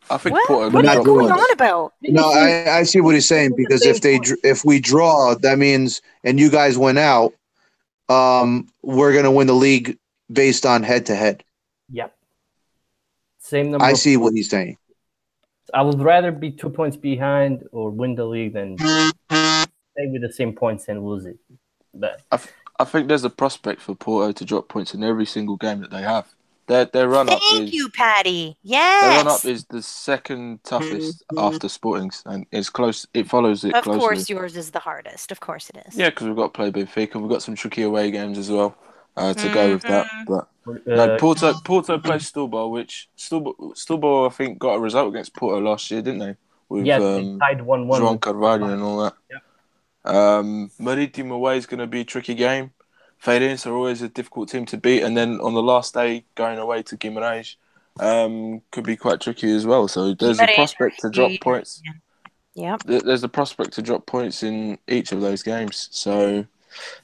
I 0.10 0.18
think 0.18 0.34
What? 0.34 0.48
Porto 0.48 0.70
What 0.70 0.86
not 0.86 0.98
are 0.98 1.00
you 1.00 1.06
doing 1.06 1.18
going 1.28 1.30
points. 1.32 1.50
on 1.50 1.52
about? 1.54 1.94
No, 2.02 2.32
I, 2.32 2.80
I 2.80 2.84
see 2.84 3.02
what 3.02 3.16
he's 3.16 3.28
saying 3.28 3.54
because 3.56 3.86
if 3.86 4.02
they 4.02 4.20
if 4.44 4.66
we 4.66 4.80
draw, 4.80 5.36
that 5.36 5.58
means 5.58 6.02
and 6.24 6.40
you 6.40 6.50
guys 6.50 6.78
went 6.78 7.00
out, 7.00 7.34
um, 8.10 8.68
we're 8.82 9.14
gonna 9.14 9.32
win 9.32 9.48
the 9.48 9.54
league 9.54 9.98
based 10.32 10.66
on 10.66 10.84
head 10.84 11.06
to 11.08 11.16
head. 11.16 11.44
Yep. 11.90 12.16
Same 13.40 13.72
number. 13.72 13.86
I 13.86 13.94
see 13.94 14.18
what 14.18 14.34
he's 14.34 14.50
saying. 14.50 14.78
I 15.74 15.82
would 15.82 16.00
rather 16.02 16.32
be 16.32 16.52
two 16.52 16.70
points 16.70 16.98
behind 16.98 17.64
or 17.72 17.90
win 17.90 18.16
the 18.16 18.26
league 18.26 18.54
than 18.54 18.78
stay 18.78 20.08
with 20.08 20.22
the 20.22 20.32
same 20.32 20.54
points 20.54 20.88
and 20.88 21.04
lose 21.06 21.26
it. 21.26 21.38
But 21.94 22.22
I 22.80 22.86
think 22.86 23.08
there's 23.08 23.24
a 23.24 23.30
prospect 23.30 23.82
for 23.82 23.96
Porto 23.96 24.32
to 24.34 24.46
drop 24.46 24.68
points 24.68 24.94
in 24.94 25.04
every 25.04 25.26
single 25.26 25.58
game 25.58 25.80
that 25.82 25.92
they 25.92 26.02
have. 26.02 26.28
Their 26.68 26.86
their 26.86 27.10
run 27.10 27.30
up 27.30 27.42
Thank 27.52 27.70
is 27.70 27.74
you, 27.74 27.90
Patty. 27.90 28.58
Yes. 28.64 29.02
their 29.02 29.18
run 29.18 29.28
up 29.28 29.46
is 29.46 29.66
the 29.66 29.82
second 29.82 30.64
toughest 30.64 31.24
after 31.38 31.68
Sporting's, 31.68 32.24
and 32.26 32.46
it's 32.52 32.70
close. 32.70 33.06
It 33.14 33.28
follows 33.28 33.66
it 33.66 33.72
closely. 33.72 33.78
Of 33.80 33.84
closely. 33.84 34.00
course, 34.00 34.30
yours 34.30 34.58
is 34.58 34.72
the 34.72 34.80
hardest. 34.80 35.32
Of 35.32 35.42
course, 35.42 35.70
it 35.70 35.84
is. 35.88 35.98
Yeah, 35.98 36.10
because 36.10 36.28
we've 36.28 36.36
got 36.36 36.54
to 36.54 36.58
play 36.58 36.72
Benfica. 36.72 37.16
And 37.16 37.24
we've 37.24 37.32
got 37.32 37.44
some 37.44 37.56
tricky 37.56 37.84
away 37.84 38.12
games 38.12 38.38
as 38.38 38.50
well 38.50 38.78
uh, 39.18 39.34
to 39.34 39.54
go 39.54 39.74
with 39.74 39.84
that. 39.84 40.08
Mhm. 40.08 40.26
But 40.26 40.48
uh, 40.66 41.06
no, 41.06 41.18
Porto 41.18 41.54
Porto 41.66 41.98
plays 42.00 42.32
Setúbal, 42.32 42.72
which 42.72 43.10
Setúbal, 43.18 43.76
Setúbal 43.76 44.28
I 44.28 44.34
think 44.34 44.60
got 44.60 44.76
a 44.76 44.80
result 44.80 45.10
against 45.10 45.36
Porto 45.36 45.60
last 45.60 45.92
year, 45.92 46.02
didn't 46.02 46.20
they? 46.20 46.36
With 46.70 46.86
yeah, 46.86 47.00
they 47.00 47.20
um, 47.20 47.40
tied 47.40 47.62
one 47.62 47.88
one. 47.88 48.02
João 48.02 48.20
Carvalho 48.20 48.68
and 48.68 48.82
all 48.82 49.04
that. 49.04 49.14
Yeah. 49.30 49.40
Um, 50.06 50.72
Marítimo 50.80 51.34
away 51.34 51.58
is 51.58 51.66
going 51.66 51.80
to 51.80 51.88
be 51.88 52.02
a 52.02 52.06
tricky 52.06 52.36
game. 52.36 52.72
Feirense 53.24 53.66
are 53.66 53.74
always 53.74 54.02
a 54.02 54.10
difficult 54.10 54.50
team 54.50 54.66
to 54.68 54.78
beat, 54.78 55.02
and 55.04 55.16
then 55.16 55.40
on 55.40 55.54
the 55.54 55.64
last 55.64 55.94
day 55.94 56.26
going 56.36 56.58
away 56.60 56.84
to 56.84 56.98
Guimarães 56.98 57.56
um, 58.00 58.62
could 58.72 58.84
be 58.84 58.98
quite 58.98 59.22
tricky 59.22 59.50
as 59.56 59.66
well. 59.66 59.88
So 59.88 60.14
there's 60.14 60.40
a 60.40 60.48
prospect 60.56 61.00
to 61.00 61.10
drop 61.10 61.32
points. 61.42 61.82
Yep. 62.56 62.84
There- 62.84 63.02
There's 63.02 63.24
a 63.24 63.30
prospect 63.30 63.74
to 63.74 63.82
drop 63.82 64.06
points 64.06 64.44
in 64.44 64.78
each 64.88 65.12
of 65.12 65.22
those 65.22 65.42
games. 65.44 65.88
So 65.92 66.46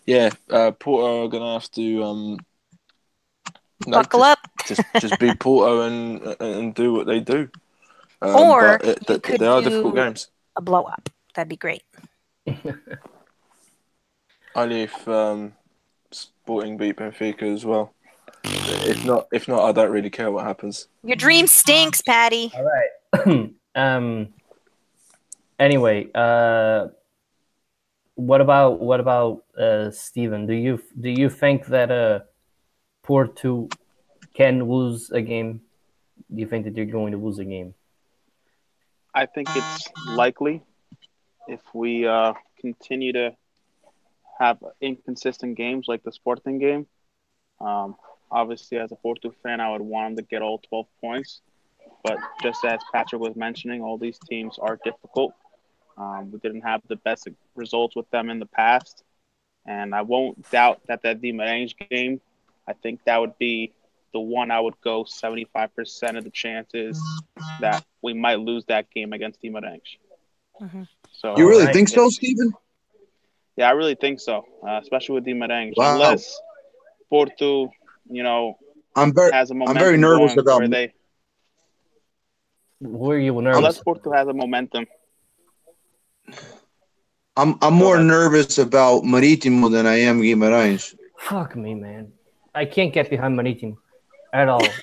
yeah, 0.05 0.29
uh, 0.49 0.71
Porto 0.71 1.25
are 1.25 1.27
going 1.29 1.43
to 1.43 1.53
have 1.53 1.71
to 1.71 2.03
um, 2.03 2.37
no, 3.87 3.97
Buckle 3.99 4.19
just, 4.19 4.31
up. 4.31 4.39
just 4.67 4.81
just 4.99 5.19
be 5.19 5.33
Porto 5.39 5.81
and 5.81 6.35
and 6.41 6.75
do 6.75 6.91
what 6.93 7.05
they 7.07 7.19
do. 7.21 7.49
Um, 8.21 8.35
Or 8.35 8.77
but 8.79 8.87
it, 8.87 8.97
you 8.99 9.05
th- 9.07 9.21
could 9.21 9.39
they 9.39 9.47
are 9.47 9.61
do- 9.61 9.69
difficult 9.69 9.95
games. 9.95 10.27
A 10.57 10.61
blow 10.61 10.83
up. 10.83 11.09
That'd 11.33 11.47
be 11.49 11.55
great. 11.55 11.83
Only 14.55 14.81
if 14.83 15.07
um, 15.07 15.53
Sporting 16.49 16.77
beat 16.77 16.95
Benfica 16.95 17.43
as 17.43 17.63
well. 17.63 17.93
If 18.43 19.05
not, 19.05 19.27
if 19.31 19.47
not, 19.47 19.69
I 19.69 19.71
don't 19.71 19.91
really 19.91 20.09
care 20.09 20.31
what 20.31 20.45
happens. 20.45 20.87
Your 21.03 21.15
dream 21.15 21.45
stinks, 21.45 22.01
Patty. 22.01 22.51
All 22.55 22.65
right. 22.65 23.51
um. 23.75 24.29
Anyway, 25.59 26.07
uh, 26.15 26.87
what 28.15 28.41
about 28.41 28.79
what 28.79 28.99
about 28.99 29.43
uh, 29.59 29.91
Steven? 29.91 30.47
Do 30.47 30.55
you 30.55 30.81
do 30.99 31.11
you 31.11 31.29
think 31.29 31.67
that 31.67 31.91
uh, 31.91 32.21
Porto 33.03 33.69
can 34.33 34.67
lose 34.67 35.11
a 35.11 35.21
game? 35.21 35.61
Do 36.33 36.41
you 36.41 36.47
think 36.47 36.65
that 36.65 36.73
they're 36.73 36.85
going 36.85 37.11
to 37.11 37.19
lose 37.19 37.37
a 37.37 37.45
game? 37.45 37.75
I 39.13 39.27
think 39.27 39.49
it's 39.55 39.87
likely 40.07 40.63
if 41.47 41.61
we 41.75 42.07
uh, 42.07 42.33
continue 42.59 43.13
to 43.13 43.35
have 44.39 44.57
inconsistent 44.81 45.57
games 45.57 45.85
like 45.87 46.03
the 46.03 46.11
Sporting 46.11 46.59
game. 46.59 46.87
Um, 47.59 47.95
obviously, 48.31 48.77
as 48.77 48.91
a 48.91 48.95
Porto 48.95 49.33
fan, 49.43 49.59
I 49.59 49.71
would 49.71 49.81
want 49.81 50.15
them 50.15 50.23
to 50.25 50.29
get 50.29 50.41
all 50.41 50.59
12 50.69 50.87
points. 51.01 51.41
But 52.03 52.17
just 52.41 52.63
as 52.63 52.79
Patrick 52.93 53.21
was 53.21 53.35
mentioning, 53.35 53.81
all 53.81 53.97
these 53.97 54.19
teams 54.29 54.57
are 54.59 54.79
difficult. 54.83 55.33
Um, 55.97 56.31
we 56.31 56.39
didn't 56.39 56.61
have 56.61 56.81
the 56.87 56.95
best 56.95 57.27
results 57.55 57.95
with 57.95 58.09
them 58.11 58.29
in 58.29 58.39
the 58.39 58.45
past. 58.45 59.03
And 59.65 59.93
I 59.93 60.01
won't 60.03 60.49
doubt 60.49 60.79
that 60.87 61.03
that 61.03 61.21
Guimarães 61.21 61.73
game, 61.89 62.21
I 62.67 62.73
think 62.73 63.03
that 63.05 63.19
would 63.19 63.37
be 63.37 63.73
the 64.13 64.19
one 64.19 64.49
I 64.49 64.59
would 64.59 64.79
go 64.81 65.03
75% 65.03 66.17
of 66.17 66.23
the 66.23 66.29
chances 66.31 66.99
that 67.59 67.85
we 68.01 68.13
might 68.13 68.39
lose 68.39 68.65
that 68.65 68.89
game 68.89 69.13
against 69.13 69.41
Guimarães. 69.41 69.81
Mhm. 70.61 70.87
So 71.11 71.37
You 71.37 71.47
really 71.47 71.61
Alright. 71.61 71.75
think 71.75 71.89
so, 71.89 72.09
Stephen? 72.09 72.53
Yeah, 73.59 73.67
I 73.67 73.71
really 73.71 73.95
think 73.95 74.19
so, 74.21 74.45
uh, 74.67 74.79
especially 74.81 75.15
with 75.15 75.25
Guimarães. 75.25 75.73
Wow. 75.75 75.93
Unless 75.95 76.39
Porto, 77.09 77.69
you 78.09 78.23
know, 78.23 78.57
I'm 78.95 79.13
very 79.13 79.31
has 79.33 79.51
a 79.51 79.53
momentum. 79.53 79.83
very 79.83 79.97
nervous 79.97 80.33
going 80.33 80.39
about- 80.39 80.59
where 80.59 80.67
they. 80.69 80.93
Were 82.81 83.19
you 83.19 83.33
nervous? 83.41 83.57
Unless 83.57 83.79
Porto 83.83 84.09
has 84.13 84.27
a 84.29 84.33
momentum. 84.33 84.85
I'm 87.35 87.57
I'm 87.61 87.73
more 87.73 87.95
ahead. 87.95 88.07
nervous 88.07 88.57
about 88.57 89.03
Maritimo 89.03 89.67
than 89.69 89.85
I 89.85 89.95
am 90.09 90.21
Guimarães. 90.21 90.95
Fuck 91.17 91.55
me, 91.57 91.73
man. 91.75 92.11
I 92.55 92.63
can't 92.65 92.93
get 92.93 93.09
behind 93.09 93.35
Maritimo 93.35 93.77
at 94.33 94.47
all. 94.49 94.65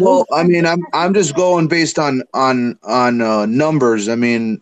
Well, 0.00 0.24
I 0.32 0.42
mean, 0.42 0.64
I'm 0.64 0.80
I'm 0.94 1.12
just 1.12 1.36
going 1.36 1.68
based 1.68 1.98
on 1.98 2.22
on 2.32 2.78
on 2.82 3.20
uh, 3.20 3.44
numbers. 3.44 4.08
I 4.08 4.14
mean, 4.16 4.58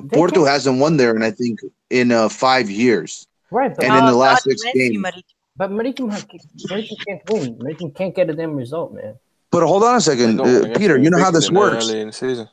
They 0.00 0.16
Porto 0.16 0.36
can't- 0.40 0.48
hasn't 0.48 0.78
won 0.80 0.96
there, 0.96 1.14
and 1.14 1.22
I 1.22 1.30
think 1.30 1.60
in 1.90 2.12
uh, 2.12 2.28
five 2.28 2.70
years. 2.70 3.26
right, 3.50 3.74
but, 3.74 3.84
And 3.84 3.94
in 3.94 4.04
the 4.06 4.12
last 4.14 4.44
God 4.44 4.58
six 4.58 4.64
games. 4.74 4.98
Marito. 4.98 5.20
but 5.56 5.70
Maritim, 5.70 6.10
ha- 6.12 6.26
Maritim 6.68 6.96
can't 7.06 7.30
win. 7.30 7.56
Maritim 7.58 7.94
can't 7.94 8.14
get 8.14 8.30
a 8.30 8.34
damn 8.34 8.54
result, 8.54 8.92
man. 8.94 9.14
But 9.50 9.62
hold 9.66 9.84
on 9.84 9.96
a 9.96 10.00
second, 10.00 10.40
uh, 10.40 10.74
Peter. 10.76 10.98
You 10.98 11.08
know 11.10 11.18
how 11.18 11.30
this 11.30 11.50
works. 11.50 11.88
Early 11.88 12.00
in 12.00 12.08
the 12.08 12.12
season. 12.12 12.48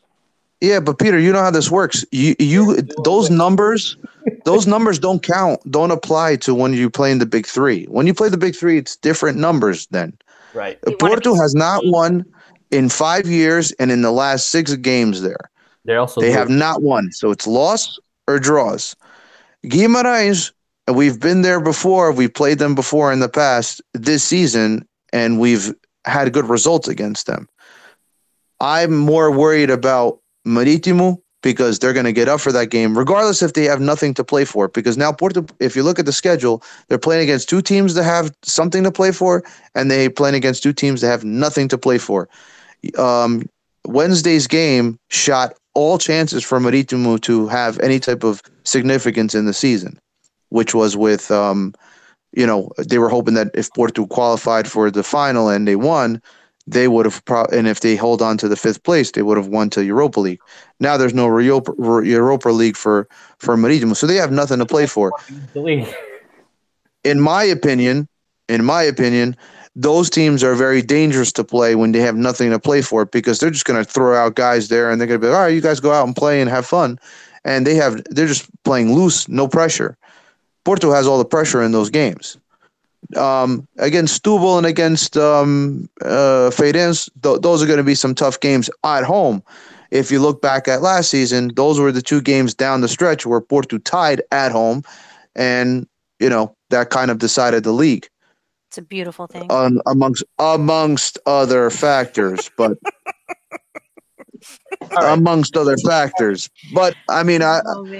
Yeah, 0.61 0.80
but 0.80 0.97
Peter, 0.99 1.19
you 1.19 1.34
know 1.34 1.41
how 1.41 1.51
this 1.51 1.69
works. 1.69 2.05
You 2.11 2.35
you 2.39 2.81
those 3.03 3.30
numbers, 3.30 3.97
those 4.45 4.65
numbers 4.65 4.97
don't 4.99 5.22
count, 5.22 5.60
don't 5.69 5.91
apply 5.91 6.38
to 6.38 6.55
when 6.55 6.73
you 6.73 6.89
play 6.89 7.11
in 7.11 7.18
the 7.19 7.26
big 7.26 7.45
three. 7.45 7.84
When 7.85 8.07
you 8.07 8.14
play 8.14 8.30
the 8.30 8.38
big 8.38 8.55
three, 8.55 8.77
it's 8.77 8.95
different 8.95 9.38
numbers. 9.38 9.88
Then 9.88 10.18
Right. 10.53 10.80
Porto 10.99 11.34
has 11.35 11.53
not 11.55 11.81
won 11.88 12.23
in 12.72 12.88
five 12.88 13.26
years, 13.27 13.72
and 13.73 13.91
in 13.91 14.03
the 14.03 14.11
last 14.11 14.49
six 14.49 14.73
games 14.76 15.22
there. 15.22 15.49
They're 15.84 15.99
also 15.99 16.22
They 16.22 16.27
good. 16.30 16.38
have 16.38 16.49
not 16.49 16.81
won. 16.81 17.11
So 17.11 17.31
it's 17.31 17.45
loss 17.45 17.99
or 18.27 18.39
draws. 18.39 18.95
Guimarães, 19.65 20.52
we've 20.94 21.19
been 21.19 21.41
there 21.41 21.61
before. 21.61 22.11
We've 22.11 22.34
played 22.34 22.60
them 22.60 22.76
before 22.76 23.14
in 23.14 23.19
the 23.19 23.30
past 23.30 23.81
this 23.94 24.23
season, 24.23 24.88
and 25.11 25.40
we've 25.40 25.73
had 26.06 26.34
good 26.34 26.45
results 26.45 26.88
against 26.88 27.27
them. 27.27 27.48
I'm 28.60 28.95
more 28.95 29.31
worried 29.31 29.69
about 29.69 30.19
Maritimo 30.45 31.22
because 31.41 31.80
they're 31.80 31.94
going 31.94 32.06
to 32.06 32.14
get 32.14 32.30
up 32.30 32.40
for 32.40 32.52
that 32.52 32.68
game, 32.68 32.98
regardless 32.98 33.41
if 33.41 33.53
they 33.53 33.65
have 33.65 33.81
nothing 33.81 34.14
to 34.14 34.23
play 34.23 34.45
for. 34.45 34.69
Because 34.69 34.98
now 34.98 35.11
Porto, 35.11 35.45
if 35.60 35.76
you 35.76 35.84
look 35.84 35.99
at 35.99 36.06
the 36.06 36.14
schedule, 36.14 36.64
they're 36.88 36.98
playing 36.98 37.23
against 37.23 37.49
two 37.49 37.61
teams 37.61 37.94
that 37.94 38.03
have 38.03 38.34
something 38.44 38.84
to 38.84 38.91
play 38.91 39.11
for, 39.11 39.44
and 39.76 39.91
they 39.91 40.10
playing 40.10 40.35
against 40.35 40.64
two 40.64 40.73
teams 40.73 41.02
that 41.02 41.07
have 41.07 41.23
nothing 41.23 41.68
to 41.68 41.77
play 41.77 41.98
for. 41.98 42.30
Um, 42.98 43.44
Wednesday's 43.85 44.48
game 44.48 44.98
shot 45.10 45.53
all 45.76 45.98
chances 45.98 46.44
for 46.44 46.60
Maritimo 46.60 47.18
to 47.18 47.48
have 47.48 47.80
any 47.80 48.00
type 48.00 48.24
of 48.24 48.41
significance 48.64 49.36
in 49.36 49.45
the 49.45 49.54
season, 49.54 50.00
which 50.50 50.74
was 50.74 50.95
with, 50.95 51.32
um, 51.32 51.74
you 52.32 52.45
know, 52.45 52.72
they 52.78 53.00
were 53.00 53.10
hoping 53.10 53.34
that 53.34 53.52
if 53.54 53.72
Porto 53.74 54.06
qualified 54.06 54.68
for 54.68 54.91
the 54.91 55.04
final 55.04 55.50
and 55.50 55.68
they 55.68 55.76
won, 55.76 56.22
they 56.66 56.88
would 56.88 57.06
have, 57.06 57.24
pro- 57.26 57.45
and 57.45 57.68
if 57.68 57.82
they 57.82 57.95
hold 57.95 58.22
on 58.22 58.38
to 58.38 58.48
the 58.48 58.56
fifth 58.56 58.84
place, 58.84 59.12
they 59.12 59.22
would 59.22 59.38
have 59.38 59.48
won 59.48 59.70
to 59.72 59.84
Europa 59.84 60.20
League. 60.20 60.40
Now 60.80 60.95
there's 60.95 61.14
no 61.14 61.26
Europa, 61.26 61.74
Europa 61.78 62.50
League 62.50 62.78
for 62.78 63.08
for 63.40 63.58
Maritimo, 63.58 63.95
so 63.95 64.08
they 64.08 64.16
have 64.16 64.32
nothing 64.32 64.60
to 64.60 64.66
play 64.66 64.86
for 64.86 65.12
in 67.04 67.20
my 67.20 67.44
opinion, 67.44 68.08
in 68.48 68.64
my 68.64 68.84
opinion, 68.84 69.36
those 69.76 70.10
teams 70.10 70.44
are 70.44 70.56
very 70.56 70.82
dangerous 70.82 71.32
to 71.34 71.44
play 71.44 71.76
when 71.76 71.91
they 71.91 72.00
have 72.00 72.16
nothing 72.16 72.52
to 72.52 72.60
play 72.60 72.82
for 72.82 73.06
because 73.06 73.40
they're 73.40 73.50
just 73.50 73.66
going 73.66 73.84
to 73.84 73.90
throw 73.90 74.16
out 74.16 74.36
guys 74.36 74.70
there 74.70 74.91
and 74.91 75.02
they're 75.02 75.08
going 75.08 75.20
to 75.20 75.26
be 75.26 75.30
like, 75.30 75.36
all 75.36 75.44
right, 75.44 75.54
you 75.54 75.62
guys 75.62 75.80
go 75.80 75.91
out 75.91 76.06
and 76.06 76.16
play 76.16 76.41
and 76.41 76.50
have 76.50 76.66
fun, 76.66 77.00
and 77.44 77.66
they 77.66 77.76
have 77.76 78.04
they're 78.12 78.28
just 78.28 78.50
playing 78.64 78.94
loose, 78.94 79.28
no 79.28 79.48
pressure. 79.48 79.98
Porto 80.64 80.91
has 80.91 81.08
all 81.08 81.18
the 81.18 81.26
pressure 81.26 81.62
in 81.62 81.72
those 81.72 81.90
games. 81.90 82.38
Um, 83.18 83.68
against 83.80 84.24
Setúbal 84.24 84.58
and 84.58 84.66
against 84.66 85.18
um, 85.18 85.90
uh, 86.02 86.50
th- 86.52 87.41
those 87.41 87.62
are 87.62 87.66
going 87.66 87.78
to 87.78 87.84
be 87.84 87.95
some 87.95 88.16
tough 88.16 88.40
games 88.40 88.70
at 88.86 89.04
home. 89.04 89.44
if 89.91 90.10
you 90.10 90.20
look 90.22 90.41
back 90.41 90.68
at 90.70 90.82
last 90.82 91.10
season, 91.10 91.52
those 91.56 91.80
were 91.80 91.91
the 91.91 92.02
two 92.02 92.22
games 92.22 92.54
down 92.54 92.80
the 92.80 92.88
stretch 92.88 93.26
where 93.26 93.41
Porto 93.41 93.78
tied 93.80 94.22
at 94.32 94.52
home, 94.54 94.84
and 95.36 95.86
you 96.20 96.30
know 96.30 96.56
that 96.70 96.91
kind 96.91 97.12
of 97.12 97.18
decided 97.18 97.64
the 97.64 97.74
league 97.74 98.08
It's 98.74 98.80
a 98.80 98.82
beautiful 98.82 99.28
thing. 99.28 99.52
um, 99.52 99.80
amongst 99.86 100.24
amongst 100.40 101.20
other 101.28 101.70
factors, 101.70 102.50
but 102.58 102.76
right. 104.82 105.14
amongst 105.14 105.56
other 105.56 105.78
factors. 105.78 106.50
But 106.74 106.95
I 107.08 107.22
mean, 107.22 107.44
I, 107.44 107.60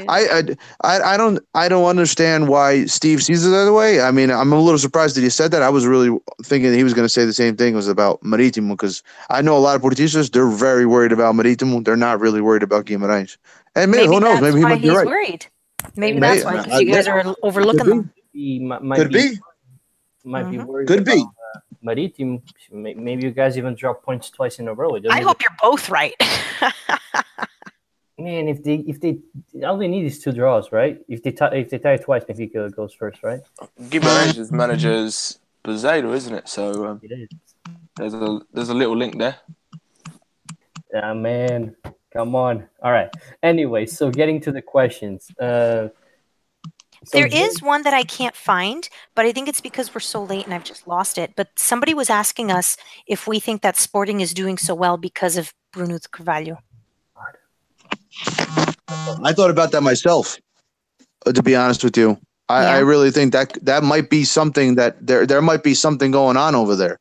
I, 0.10 0.16
I, 0.18 0.44
I, 0.82 1.14
I 1.14 1.18
don't, 1.18 1.38
I 1.54 1.70
don't 1.70 1.86
understand 1.86 2.48
why 2.50 2.86
Steve 2.86 3.22
sees 3.24 3.46
it 3.46 3.52
that 3.52 3.72
way. 3.72 4.02
I 4.02 4.10
mean, 4.10 4.32
I'm 4.32 4.52
a 4.52 4.60
little 4.60 4.80
surprised 4.80 5.16
that 5.16 5.22
he 5.22 5.30
said 5.30 5.52
that. 5.52 5.62
I 5.62 5.70
was 5.70 5.86
really 5.86 6.18
thinking 6.44 6.74
he 6.74 6.84
was 6.84 6.96
going 6.96 7.06
to 7.06 7.10
say 7.10 7.24
the 7.24 7.34
same 7.34 7.56
thing 7.56 7.76
was 7.76 7.88
about 7.88 8.24
Maritimo 8.24 8.74
because 8.74 9.04
I 9.30 9.44
know 9.44 9.56
a 9.56 9.60
lot 9.60 9.76
of 9.76 9.84
Portistas. 9.84 10.32
They're 10.32 10.50
very 10.50 10.88
worried 10.88 11.12
about 11.12 11.36
Maritimo. 11.36 11.82
They're 11.82 11.96
not 11.96 12.20
really 12.20 12.42
worried 12.42 12.64
about 12.64 12.86
Guimarães. 12.86 13.38
And 13.76 13.92
maybe, 13.92 14.08
who 14.08 14.20
knows? 14.20 14.42
Maybe 14.42 14.58
he 14.58 14.64
might 14.64 14.82
be 14.82 14.88
he's 14.88 14.98
right. 14.98 15.06
worried. 15.06 15.46
Maybe 15.96 16.20
May- 16.20 16.40
that's 16.40 16.46
why 16.46 16.58
because 16.58 16.74
I- 16.74 16.80
you 16.80 16.92
guys 16.92 17.08
I- 17.08 17.12
are 17.12 17.36
overlooking 17.44 17.80
Could 17.80 17.86
be. 17.86 17.98
them. 17.98 18.14
He 18.34 18.58
mi- 18.60 18.80
might 18.82 18.98
Could 18.98 19.12
be. 19.14 19.38
Might 20.24 20.50
be 20.50 20.58
Mhm. 20.58 20.66
worried. 20.66 20.88
Could 20.88 21.06
be. 21.06 21.14
about, 21.22 21.34
uh, 21.56 21.60
Maritimo. 21.82 22.42
May- 22.72 22.94
Maybe 22.94 23.24
you 23.24 23.32
guys 23.32 23.58
even 23.58 23.76
drop 23.76 24.04
points 24.04 24.30
twice 24.30 24.60
in 24.60 24.68
a 24.70 24.74
row. 24.74 24.96
It 24.96 25.02
doesn't 25.02 25.12
I 25.16 25.18
even- 25.18 25.28
hope 25.28 25.42
you're 25.42 25.58
both 25.62 25.90
right. 25.90 26.14
Man, 28.18 28.48
if 28.48 28.64
they 28.64 28.76
if 28.88 29.02
they 29.02 29.18
all 29.66 29.78
they 29.78 29.88
need 29.88 30.06
is 30.06 30.20
two 30.24 30.32
draws, 30.32 30.72
right? 30.72 31.02
If 31.10 31.24
they 31.24 31.32
tie 31.32 31.54
if 31.56 31.70
they 31.72 31.80
tie 31.80 31.98
twice, 31.98 32.24
Benfica 32.24 32.74
goes 32.74 32.94
first, 32.94 33.24
right? 33.24 33.42
Guimarães 33.82 34.52
managers, 34.52 35.40
Peseiro, 35.64 36.14
isn't 36.14 36.34
it? 36.36 36.48
So 36.48 36.86
um, 36.86 37.00
It 37.04 37.12
is. 37.12 37.30
there's 37.98 38.14
a 38.14 38.40
there's 38.54 38.70
a 38.70 38.74
little 38.76 38.96
link 38.96 39.18
there. 39.18 39.38
Yeah, 40.94 41.14
man. 41.14 41.76
Come 42.14 42.36
on. 42.36 42.70
All 42.84 42.92
right. 42.92 43.10
Anyway, 43.42 43.88
so 43.88 44.12
getting 44.12 44.40
to 44.42 44.52
the 44.52 44.62
questions. 44.62 45.32
Uh, 45.40 45.90
so 47.06 47.18
there 47.18 47.28
Jim- 47.28 47.44
is 47.44 47.62
one 47.62 47.84
that 47.84 47.94
I 47.94 48.04
can't 48.04 48.36
find, 48.36 48.88
but 49.16 49.26
I 49.26 49.32
think 49.32 49.48
it's 49.48 49.62
because 49.62 49.94
we're 49.94 50.02
so 50.02 50.24
late 50.24 50.46
and 50.46 50.54
I've 50.54 50.64
just 50.64 50.88
lost 50.88 51.18
it. 51.18 51.34
But 51.36 51.50
somebody 51.56 51.94
was 51.94 52.10
asking 52.10 52.52
us 52.52 52.78
if 53.08 53.28
we 53.28 53.40
think 53.40 53.62
that 53.62 53.78
Sporting 53.78 54.22
is 54.22 54.34
doing 54.34 54.58
so 54.58 54.74
well 54.74 54.98
because 54.98 55.38
of 55.38 55.54
Bruno 55.72 55.98
Carvalho. 56.12 56.60
I 59.24 59.34
thought 59.34 59.50
about 59.50 59.72
that 59.72 59.82
myself. 59.82 60.38
uh, 61.26 61.32
To 61.32 61.44
be 61.44 61.56
honest 61.56 61.84
with 61.84 61.98
you, 61.98 62.18
I, 62.50 62.66
I 62.66 62.80
really 62.80 63.12
think 63.12 63.34
that 63.34 63.54
that 63.66 63.84
might 63.84 64.10
be 64.10 64.24
something 64.24 64.76
that 64.76 65.06
there 65.06 65.26
there 65.26 65.42
might 65.42 65.64
be 65.64 65.74
something 65.74 66.12
going 66.12 66.38
on 66.38 66.56
over 66.56 66.76
there. 66.76 67.00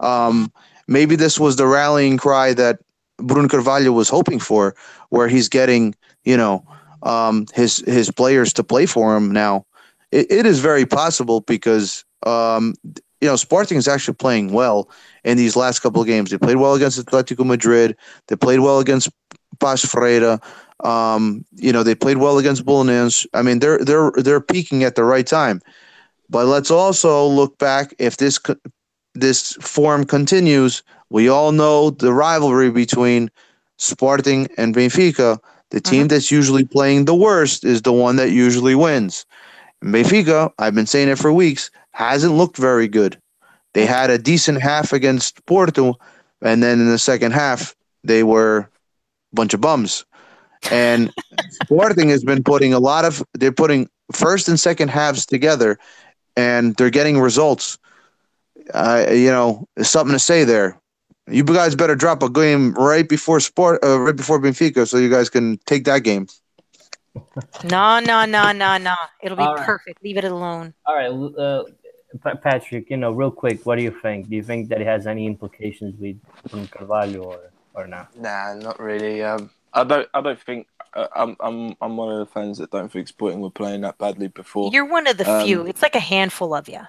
Um, 0.00 0.52
maybe 0.86 1.16
this 1.16 1.38
was 1.38 1.56
the 1.56 1.66
rallying 1.66 2.16
cry 2.16 2.54
that 2.54 2.78
Bruno 3.18 3.48
Carvalho 3.48 3.92
was 3.92 4.08
hoping 4.08 4.38
for, 4.38 4.74
where 5.10 5.28
he's 5.28 5.48
getting 5.48 5.94
you 6.24 6.36
know 6.36 6.64
um, 7.02 7.46
his 7.54 7.78
his 7.86 8.10
players 8.10 8.52
to 8.54 8.64
play 8.64 8.86
for 8.86 9.16
him 9.16 9.30
now. 9.32 9.66
It, 10.10 10.30
it 10.30 10.46
is 10.46 10.60
very 10.60 10.86
possible 10.86 11.40
because 11.40 12.04
um, 12.26 12.74
you 13.20 13.28
know 13.28 13.36
Sporting 13.36 13.78
is 13.78 13.88
actually 13.88 14.14
playing 14.14 14.52
well 14.52 14.88
in 15.24 15.36
these 15.36 15.56
last 15.56 15.80
couple 15.80 16.00
of 16.00 16.06
games. 16.06 16.30
They 16.30 16.38
played 16.38 16.56
well 16.56 16.74
against 16.74 17.04
Atletico 17.04 17.44
Madrid. 17.44 17.96
They 18.28 18.36
played 18.36 18.60
well 18.60 18.78
against 18.78 19.08
Paços 19.58 19.88
Ferreira. 19.88 20.40
Um, 20.84 21.44
you 21.52 21.72
know, 21.72 21.82
they 21.82 21.94
played 21.94 22.16
well 22.16 22.38
against 22.38 22.64
Belenenses. 22.64 23.26
I 23.34 23.42
mean, 23.42 23.60
they're 23.60 23.78
they're 23.78 24.12
they're 24.16 24.40
peaking 24.40 24.84
at 24.84 24.94
the 24.94 25.04
right 25.04 25.26
time. 25.26 25.60
But 26.28 26.46
let's 26.46 26.70
also 26.70 27.26
look 27.26 27.58
back. 27.58 27.94
If 27.98 28.16
this 28.16 28.40
this 29.14 29.52
form 29.60 30.04
continues, 30.04 30.82
we 31.10 31.28
all 31.28 31.52
know 31.52 31.90
the 31.90 32.12
rivalry 32.12 32.70
between 32.70 33.30
Sporting 33.78 34.48
and 34.56 34.74
Benfica. 34.74 35.38
The 35.72 35.80
team 35.80 36.08
that's 36.08 36.30
usually 36.30 36.66
playing 36.66 37.06
the 37.06 37.14
worst 37.14 37.64
is 37.64 37.80
the 37.80 37.94
one 37.94 38.16
that 38.16 38.30
usually 38.30 38.74
wins. 38.74 39.24
Benfica, 39.82 40.52
I've 40.58 40.74
been 40.74 40.86
saying 40.86 41.08
it 41.08 41.18
for 41.18 41.32
weeks, 41.32 41.70
hasn't 41.92 42.34
looked 42.34 42.58
very 42.58 42.86
good. 42.86 43.18
They 43.72 43.86
had 43.86 44.10
a 44.10 44.18
decent 44.18 44.60
half 44.60 44.92
against 44.92 45.44
Porto, 45.46 45.98
and 46.42 46.62
then 46.62 46.78
in 46.78 46.90
the 46.90 46.98
second 46.98 47.32
half, 47.32 47.74
they 48.04 48.22
were 48.22 48.58
a 48.58 48.68
bunch 49.34 49.54
of 49.54 49.62
bums. 49.62 50.04
And 50.70 51.10
Sporting 51.64 52.10
has 52.10 52.22
been 52.22 52.44
putting 52.44 52.74
a 52.74 52.78
lot 52.78 53.06
of 53.06 53.24
they're 53.32 53.50
putting 53.50 53.88
first 54.12 54.48
and 54.48 54.60
second 54.60 54.88
halves 54.88 55.24
together, 55.24 55.78
and 56.36 56.76
they're 56.76 56.90
getting 56.90 57.18
results. 57.18 57.78
Uh, 58.74 59.06
you 59.10 59.30
know, 59.30 59.66
there's 59.74 59.88
something 59.88 60.12
to 60.12 60.18
say 60.18 60.44
there. 60.44 60.78
You 61.28 61.44
guys 61.44 61.74
better 61.74 61.94
drop 61.94 62.22
a 62.22 62.28
game 62.28 62.74
right 62.74 63.08
before 63.08 63.38
sport, 63.40 63.82
uh, 63.84 64.00
right 64.00 64.16
before 64.16 64.40
Benfica, 64.40 64.88
so 64.88 64.98
you 64.98 65.08
guys 65.08 65.30
can 65.30 65.58
take 65.66 65.84
that 65.84 66.02
game. 66.02 66.26
No, 67.64 68.00
no, 68.00 68.24
no, 68.24 68.52
no, 68.52 68.76
no. 68.78 68.94
It'll 69.22 69.36
be 69.36 69.42
All 69.44 69.54
right. 69.54 69.64
perfect. 69.64 70.02
Leave 70.02 70.16
it 70.16 70.24
alone. 70.24 70.74
All 70.84 70.94
right, 70.96 71.10
uh, 71.38 72.34
Patrick. 72.36 72.90
You 72.90 72.96
know, 72.96 73.12
real 73.12 73.30
quick, 73.30 73.64
what 73.64 73.76
do 73.76 73.82
you 73.84 73.94
think? 74.02 74.28
Do 74.28 74.36
you 74.36 74.42
think 74.42 74.68
that 74.70 74.80
it 74.80 74.86
has 74.86 75.06
any 75.06 75.26
implications 75.26 75.94
with 76.00 76.16
Bruno 76.50 76.66
Carvalho 76.66 77.22
or 77.22 77.50
or 77.74 77.86
not? 77.86 78.16
Nah, 78.18 78.54
not 78.54 78.80
really. 78.80 79.22
Um, 79.22 79.50
I 79.72 79.84
don't. 79.84 80.08
I 80.12 80.20
don't 80.20 80.40
think. 80.40 80.66
Uh, 80.94 81.06
I'm. 81.14 81.36
I'm. 81.40 81.76
I'm 81.80 81.96
one 81.96 82.12
of 82.12 82.18
the 82.18 82.26
fans 82.32 82.58
that 82.58 82.70
don't 82.70 82.90
think 82.90 83.08
Sporting 83.08 83.40
were 83.40 83.50
playing 83.50 83.82
that 83.82 83.98
badly 83.98 84.28
before. 84.28 84.70
You're 84.72 84.86
one 84.86 85.06
of 85.06 85.18
the 85.18 85.30
Um, 85.30 85.46
few. 85.46 85.66
It's 85.66 85.82
like 85.82 85.94
a 85.94 86.00
handful 86.00 86.54
of 86.54 86.68
you. 86.68 86.80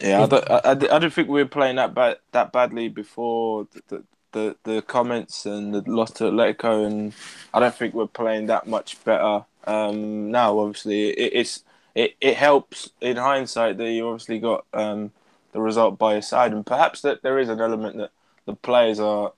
Yeah, 0.00 0.22
I 0.22 0.26
don't. 0.26 0.50
I, 0.50 0.60
I, 0.70 0.98
don't 0.98 1.12
think 1.12 1.28
we 1.28 1.42
were 1.42 1.48
playing 1.48 1.76
that 1.76 1.94
bad. 1.94 2.18
That 2.32 2.52
badly 2.52 2.88
before 2.88 3.66
the, 3.72 3.82
the 3.88 4.04
the 4.32 4.56
the 4.64 4.82
comments 4.82 5.46
and 5.46 5.74
the 5.74 5.82
loss 5.90 6.10
to 6.12 6.24
Atletico, 6.24 6.86
and 6.86 7.12
I 7.52 7.60
don't 7.60 7.74
think 7.74 7.94
we're 7.94 8.06
playing 8.06 8.46
that 8.46 8.66
much 8.66 9.02
better. 9.04 9.44
Um, 9.66 10.30
now, 10.30 10.58
obviously, 10.58 11.10
it, 11.10 11.32
it's 11.34 11.64
it, 11.94 12.16
it 12.20 12.36
helps 12.36 12.90
in 13.00 13.16
hindsight 13.16 13.76
that 13.78 13.90
you 13.90 14.08
obviously 14.08 14.38
got 14.38 14.64
um, 14.72 15.10
the 15.52 15.60
result 15.60 15.98
by 15.98 16.12
your 16.12 16.22
side, 16.22 16.52
and 16.52 16.64
perhaps 16.64 17.02
that 17.02 17.22
there 17.22 17.38
is 17.38 17.48
an 17.48 17.60
element 17.60 17.96
that 17.96 18.10
the 18.46 18.54
players 18.54 19.00
are 19.00 19.32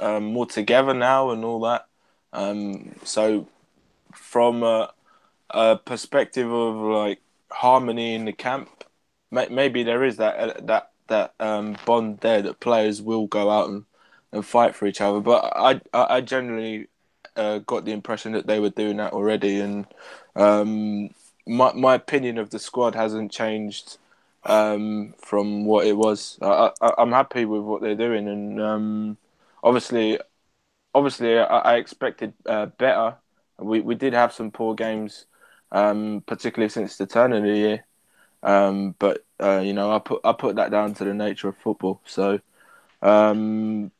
um, 0.00 0.24
more 0.24 0.46
together 0.46 0.94
now 0.94 1.30
and 1.30 1.44
all 1.44 1.60
that. 1.60 1.86
Um, 2.32 2.94
so, 3.04 3.48
from 4.14 4.62
a, 4.62 4.92
a 5.50 5.76
perspective 5.76 6.50
of 6.52 6.76
like 6.76 7.20
harmony 7.50 8.14
in 8.14 8.26
the 8.26 8.32
camp, 8.32 8.84
maybe 9.30 9.82
there 9.82 10.04
is 10.04 10.16
that 10.16 10.36
uh, 10.36 10.60
that 10.62 10.90
that 11.08 11.34
um, 11.40 11.76
bond 11.84 12.18
there 12.20 12.42
that 12.42 12.60
players 12.60 13.02
will 13.02 13.26
go 13.26 13.50
out 13.50 13.68
and, 13.68 13.84
and 14.32 14.44
fight 14.44 14.74
for 14.74 14.86
each 14.86 15.00
other. 15.00 15.20
But 15.20 15.52
I 15.56 15.80
I, 15.92 16.20
generally 16.20 16.88
uh, 17.36 17.58
got 17.58 17.84
the 17.84 17.92
impression 17.92 18.32
that 18.32 18.46
they 18.46 18.60
were 18.60 18.70
doing 18.70 18.98
that 18.98 19.12
already, 19.12 19.60
and 19.60 19.86
um, 20.36 21.10
my 21.46 21.72
my 21.72 21.94
opinion 21.94 22.38
of 22.38 22.50
the 22.50 22.58
squad 22.58 22.94
hasn't 22.94 23.32
changed 23.32 23.98
um, 24.44 25.14
from 25.18 25.64
what 25.64 25.86
it 25.86 25.96
was. 25.96 26.38
I, 26.42 26.70
I'm 26.98 27.12
happy 27.12 27.44
with 27.44 27.62
what 27.62 27.82
they're 27.82 27.94
doing, 27.94 28.28
and 28.28 28.60
um, 28.60 29.16
obviously, 29.62 30.18
obviously, 30.94 31.38
I, 31.38 31.44
I 31.44 31.76
expected 31.76 32.34
uh, 32.46 32.66
better. 32.66 33.16
We 33.58 33.80
we 33.80 33.94
did 33.94 34.12
have 34.14 34.32
some 34.32 34.50
poor 34.50 34.74
games, 34.74 35.26
um, 35.72 36.22
particularly 36.26 36.70
since 36.70 36.96
the 36.96 37.06
turn 37.06 37.32
of 37.32 37.42
the 37.42 37.56
year. 37.56 37.84
Um, 38.42 38.94
but 38.98 39.24
uh, 39.40 39.60
you 39.60 39.72
know, 39.72 39.90
I 39.90 39.98
put 39.98 40.20
I 40.24 40.32
put 40.32 40.56
that 40.56 40.70
down 40.70 40.94
to 40.94 41.04
the 41.04 41.14
nature 41.14 41.48
of 41.48 41.56
football. 41.58 42.00
So 42.04 42.40
um, 43.02 43.90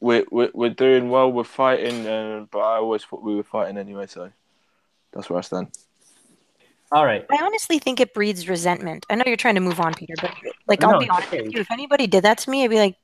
we're, 0.00 0.24
we're 0.30 0.50
we're 0.54 0.70
doing 0.70 1.10
well. 1.10 1.32
We're 1.32 1.44
fighting, 1.44 2.06
uh, 2.06 2.46
but 2.50 2.60
I 2.60 2.76
always 2.76 3.04
thought 3.04 3.22
we 3.22 3.36
were 3.36 3.42
fighting 3.42 3.78
anyway. 3.78 4.06
So 4.06 4.30
that's 5.12 5.30
where 5.30 5.38
I 5.38 5.42
stand. 5.42 5.68
All 6.90 7.04
right. 7.04 7.24
I 7.30 7.42
honestly 7.42 7.78
think 7.78 8.00
it 8.00 8.14
breeds 8.14 8.48
resentment. 8.48 9.04
I 9.10 9.14
know 9.14 9.24
you're 9.26 9.36
trying 9.36 9.56
to 9.56 9.60
move 9.60 9.80
on, 9.80 9.94
Peter, 9.94 10.14
but 10.20 10.32
like 10.66 10.82
I'll 10.82 10.92
No, 10.92 11.00
be 11.00 11.08
honest 11.10 11.28
okay. 11.28 11.42
with 11.42 11.54
you. 11.54 11.60
If 11.60 11.70
anybody 11.70 12.06
did 12.06 12.24
that 12.24 12.38
to 12.38 12.50
me, 12.50 12.64
I'd 12.64 12.70
be 12.70 12.78
like, 12.78 12.96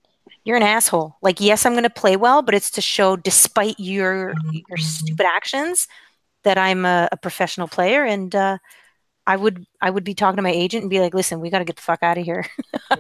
"You're 0.45 0.57
an 0.57 0.63
asshole." 0.63 1.17
Like, 1.21 1.41
yes, 1.41 1.67
I'm 1.67 1.73
going 1.73 1.85
to 1.85 1.91
play 1.91 2.17
well, 2.17 2.41
but 2.41 2.55
it's 2.55 2.71
to 2.73 2.81
show, 2.81 3.17
despite 3.17 3.79
your 3.79 4.35
your 4.69 4.79
stupid 4.79 5.27
actions, 5.27 5.87
that 6.45 6.57
I'm 6.57 6.87
a, 6.87 7.09
a 7.13 7.17
professional 7.19 7.69
player. 7.69 8.05
And 8.05 8.35
uh, 8.35 8.59
I 9.27 9.37
would 9.37 9.67
I 9.81 9.91
would 9.91 10.05
be 10.05 10.15
talking 10.15 10.37
to 10.37 10.43
my 10.43 10.51
agent 10.51 10.83
and 10.83 10.91
be 10.91 11.01
like, 11.01 11.15
"Listen, 11.15 11.41
we 11.41 11.51
got 11.51 11.61
to 11.61 11.65
get 11.65 11.77
the 11.77 11.83
fuck 11.83 12.03
out 12.03 12.19
of 12.19 12.25
here." 12.25 12.47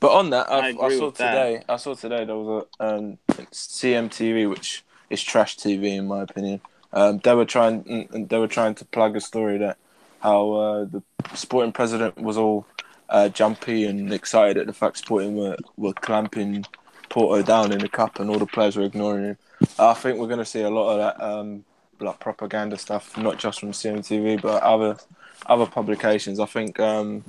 But 0.00 0.12
on 0.12 0.30
that, 0.30 0.50
I 0.50 0.58
I, 0.58 0.68
I, 0.68 0.96
saw 0.98 1.06
with 1.06 1.16
that. 1.16 1.30
today. 1.30 1.64
I 1.68 1.76
saw 1.76 1.94
today 1.94 2.24
there 2.24 2.36
was 2.36 2.66
a 2.80 2.84
um, 2.86 3.18
CMTV, 3.30 4.48
which 4.48 4.84
is 5.08 5.22
trash 5.22 5.56
TV 5.56 5.96
in 5.96 6.06
my 6.06 6.22
opinion. 6.22 6.60
Um, 6.92 7.18
they 7.24 7.34
were 7.34 7.46
trying. 7.46 7.82
mm, 7.84 8.28
They 8.28 8.38
were 8.38 8.48
trying 8.48 8.74
to 8.76 8.84
plug 8.84 9.16
a 9.16 9.20
story 9.20 9.58
that 9.58 9.78
how 10.20 10.52
uh, 10.52 10.84
the 10.84 11.02
sporting 11.34 11.72
president 11.72 12.18
was 12.18 12.36
all 12.36 12.66
uh, 13.08 13.28
jumpy 13.28 13.84
and 13.84 14.12
excited 14.12 14.56
at 14.58 14.66
the 14.66 14.72
fact 14.72 14.98
Sporting 14.98 15.36
were, 15.36 15.56
were 15.76 15.92
clamping 15.92 16.64
Porto 17.08 17.42
down 17.42 17.72
in 17.72 17.78
the 17.78 17.88
cup, 17.88 18.18
and 18.18 18.28
all 18.30 18.38
the 18.38 18.46
players 18.46 18.76
were 18.76 18.84
ignoring 18.84 19.24
him. 19.24 19.38
I 19.78 19.94
think 19.94 20.18
we're 20.18 20.26
going 20.26 20.38
to 20.38 20.44
see 20.44 20.62
a 20.62 20.70
lot 20.70 20.92
of 20.92 20.98
that 20.98 21.24
um, 21.24 21.64
like 22.00 22.18
propaganda 22.20 22.76
stuff, 22.76 23.16
not 23.16 23.38
just 23.38 23.60
from 23.60 23.72
CMTV, 23.72 24.42
but 24.42 24.62
other 24.62 24.96
other 25.46 25.66
publications. 25.66 26.40
I 26.40 26.46
think. 26.46 26.80
Um, 26.80 27.24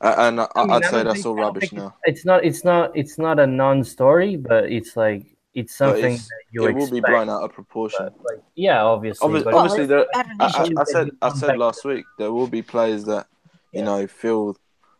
and 0.00 0.40
I, 0.40 0.46
I 0.56 0.62
mean, 0.62 0.70
I'd 0.72 0.84
I 0.84 0.90
say 0.90 1.02
that's 1.02 1.14
think- 1.14 1.26
all 1.26 1.34
rubbish 1.36 1.72
now. 1.72 1.94
It's 2.04 2.24
not. 2.24 2.44
It's 2.44 2.64
not. 2.64 2.92
It's 2.94 3.18
not 3.18 3.38
a 3.40 3.46
non-story, 3.46 4.36
but 4.36 4.64
it's 4.64 4.96
like 4.96 5.24
it's 5.54 5.74
something 5.76 6.14
it's- 6.14 6.28
that 6.28 6.42
you 6.50 6.66
it 6.66 6.74
will 6.74 6.90
be 6.90 7.00
blown 7.00 7.28
out 7.30 7.42
of 7.42 7.52
proportion. 7.52 8.04
like, 8.28 8.42
yeah, 8.54 8.82
obviously. 8.82 9.28
Obvi- 9.28 9.44
but 9.44 9.54
obviously, 9.54 9.86
there, 9.86 10.06
I, 10.14 10.24
I, 10.40 10.70
I 10.78 10.84
said 10.84 11.10
I 11.22 11.28
said 11.30 11.46
back 11.48 11.58
last 11.58 11.84
week 11.84 12.04
there 12.18 12.32
will 12.32 12.48
be 12.48 12.60
players 12.62 13.04
that 13.04 13.26
you 13.72 13.80
Yeah. 13.80 13.84
know 13.86 14.06
feel 14.06 14.56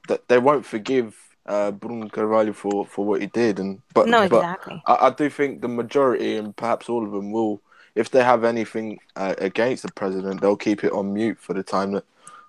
that 0.09 0.28
they 0.28 0.39
won't 0.39 0.65
forgive 0.65 1.16
uh, 1.47 1.70
Bruno 1.73 2.09
Carvalho 2.09 2.52
for, 2.52 2.86
for 2.86 3.05
what 3.05 3.20
he 3.20 3.27
did, 3.27 3.59
and 3.59 3.82
but 3.94 4.09
no, 4.09 4.28
but 4.28 4.39
exactly. 4.39 4.82
I, 4.86 5.09
I 5.09 5.11
do 5.11 5.28
think 5.28 5.61
the 5.61 5.69
majority 5.69 6.36
and 6.36 6.56
perhaps 6.56 6.89
all 6.89 7.05
of 7.05 7.11
them 7.12 7.32
will, 7.32 7.61
if 7.94 8.11
they 8.11 8.23
have 8.24 8.44
anything 8.44 8.98
uh, 9.16 9.35
against 9.39 9.82
the 9.82 9.93
president, 9.93 10.40
they'll 10.40 10.56
keep 10.56 10.85
it 10.85 10.93
on 10.93 11.12
mute 11.12 11.39
for 11.39 11.52
the 11.52 11.62
time 11.62 11.93
that 11.93 12.05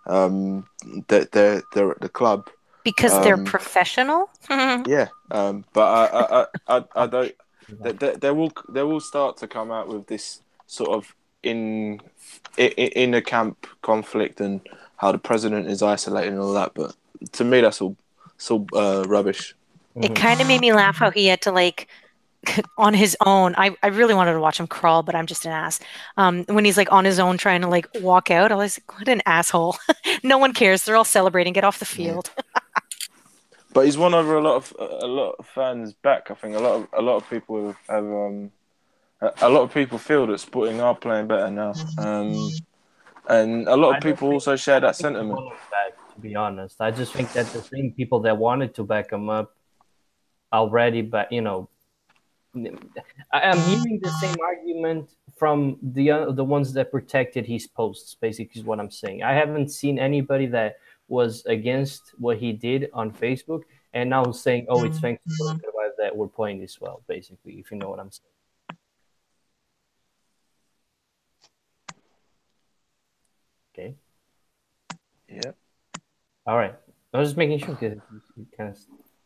um 0.08 0.66
that 1.08 1.32
they're 1.32 1.64
they're 1.74 1.92
at 1.92 2.02
the 2.02 2.10
club. 2.10 2.50
Because 2.84 3.20
they're 3.24 3.36
um, 3.36 3.46
professional. 3.46 4.30
Yeah, 4.50 5.08
um, 5.32 5.66
but 5.74 5.82
I 5.82 6.06
I, 6.20 6.78
I, 6.78 6.84
I, 6.96 7.08
don't. 7.08 7.36
They, 7.82 7.92
they, 7.94 8.16
they 8.16 8.32
will 8.32 8.52
they 8.70 8.84
will 8.84 9.00
start 9.00 9.38
to 9.38 9.48
come 9.48 9.72
out 9.72 9.88
with 9.88 10.06
this 10.06 10.42
sort 10.68 10.92
of 10.92 11.16
in 11.42 12.00
in, 12.58 13.14
a 13.14 13.22
camp 13.22 13.68
conflict 13.82 14.42
and 14.42 14.62
how 14.98 15.12
the 15.12 15.18
president 15.18 15.68
is 15.68 15.82
isolated 15.82 16.34
and 16.34 16.42
all 16.42 16.54
that. 16.54 16.74
But 16.76 16.96
to 17.34 17.44
me, 17.44 17.62
that's 17.62 17.82
all 17.82 17.96
it's 18.36 18.52
all 18.52 18.68
uh, 18.74 19.06
rubbish. 19.08 19.56
It 19.96 20.14
kind 20.14 20.42
of 20.42 20.48
made 20.48 20.60
me 20.60 20.74
laugh 20.74 20.98
how 20.98 21.10
he 21.10 21.28
had 21.28 21.42
to 21.44 21.52
like 21.52 21.88
on 22.78 22.94
his 22.94 23.16
own. 23.22 23.56
I, 23.58 23.76
I 23.84 23.88
really 23.88 24.14
wanted 24.14 24.34
to 24.34 24.40
watch 24.40 24.60
him 24.60 24.68
crawl, 24.68 25.04
but 25.04 25.16
I'm 25.16 25.26
just 25.26 25.46
an 25.46 25.52
ass. 25.52 25.80
Um, 26.18 26.44
when 26.48 26.66
he's 26.66 26.78
like 26.78 26.92
on 26.92 27.06
his 27.06 27.20
own 27.20 27.38
trying 27.38 27.62
to 27.62 27.68
like 27.68 27.88
walk 28.02 28.32
out, 28.32 28.52
I 28.52 28.56
was 28.56 28.80
like, 28.80 29.00
what 29.00 29.08
an 29.08 29.22
asshole. 29.26 29.78
no 30.24 30.38
one 30.38 30.54
cares. 30.54 30.84
They're 30.84 30.96
all 30.96 31.04
celebrating. 31.04 31.54
Get 31.54 31.64
off 31.64 31.80
the 31.80 31.86
field. 31.86 32.32
But 33.74 33.84
he's 33.84 33.98
won 33.98 34.14
over 34.14 34.38
a 34.38 34.42
lot 34.42 34.56
of 34.56 34.74
a 34.80 35.06
lot 35.06 35.36
of 35.38 35.46
fans 35.48 35.92
back. 35.92 36.32
I 36.32 36.34
think 36.34 36.56
a 36.56 36.60
lot 36.60 36.76
of 36.76 36.88
a 36.98 37.02
lot 37.02 37.18
of 37.18 37.30
people 37.30 37.68
have, 37.68 37.78
have 37.90 38.06
um 38.06 38.50
a, 39.22 39.34
a 39.42 39.50
lot 39.50 39.64
of 39.64 39.74
people 39.74 39.98
feel 39.98 40.26
that 40.28 40.40
Sporting 40.40 40.80
are 40.80 40.96
playing 40.96 41.28
better 41.28 41.52
now. 41.52 41.74
Um, 41.98 42.52
and 43.28 43.68
a 43.68 43.76
lot 43.76 43.98
of 43.98 44.02
people 44.02 44.30
think- 44.30 44.36
also 44.36 44.56
share 44.56 44.80
that 44.80 44.96
sentiment. 44.96 45.38
back, 45.70 46.14
to 46.14 46.22
be 46.22 46.36
honest, 46.38 46.80
I 46.80 46.92
just 46.92 47.12
think 47.12 47.34
that 47.34 47.48
the 47.48 47.62
same 47.62 47.92
people 47.92 48.22
that 48.22 48.38
wanted 48.38 48.76
to 48.76 48.86
back 48.86 49.12
him 49.12 49.30
up 49.30 49.54
already, 50.54 51.02
but 51.02 51.32
you 51.34 51.42
know, 51.42 51.68
I 53.34 53.42
am 53.42 53.60
hearing 53.60 54.00
the 54.02 54.12
same 54.22 54.36
argument 54.42 55.12
from 55.36 55.78
the 55.82 56.12
uh, 56.12 56.32
the 56.32 56.44
ones 56.44 56.74
that 56.74 56.92
protected 56.92 57.46
his 57.46 57.68
posts. 57.68 58.16
Basically, 58.16 58.60
is 58.60 58.66
what 58.66 58.80
I'm 58.80 58.92
saying. 58.92 59.24
I 59.24 59.34
haven't 59.34 59.70
seen 59.70 60.00
anybody 60.00 60.46
that 60.48 60.78
was 61.08 61.46
against 61.46 62.14
what 62.18 62.38
he 62.38 62.54
did 62.54 62.90
on 62.94 63.12
Facebook 63.12 63.62
and 63.94 64.10
now 64.10 64.32
saying, 64.32 64.68
"Oh, 64.70 64.84
it's 64.86 65.00
thanks 65.00 65.24
to 65.24 65.30
Bruno 65.38 65.60
Carvalho 65.60 65.92
that 65.98 66.16
we're 66.16 66.28
playing 66.28 66.60
this 66.60 66.80
well." 66.80 67.02
Basically, 67.08 67.54
if 67.54 67.72
you 67.72 67.78
know 67.78 67.90
what 67.90 68.00
I'm 68.00 68.12
saying. 68.12 68.80
Okay. 73.74 73.96
Yeah. 75.28 75.52
All 76.48 76.58
right. 76.58 76.76
I 77.14 77.20
was 77.20 77.30
just 77.30 77.38
making 77.38 77.60
sure 77.60 77.76
because 77.76 77.98
you 78.38 78.46
kind 78.58 78.70
of 78.70 78.78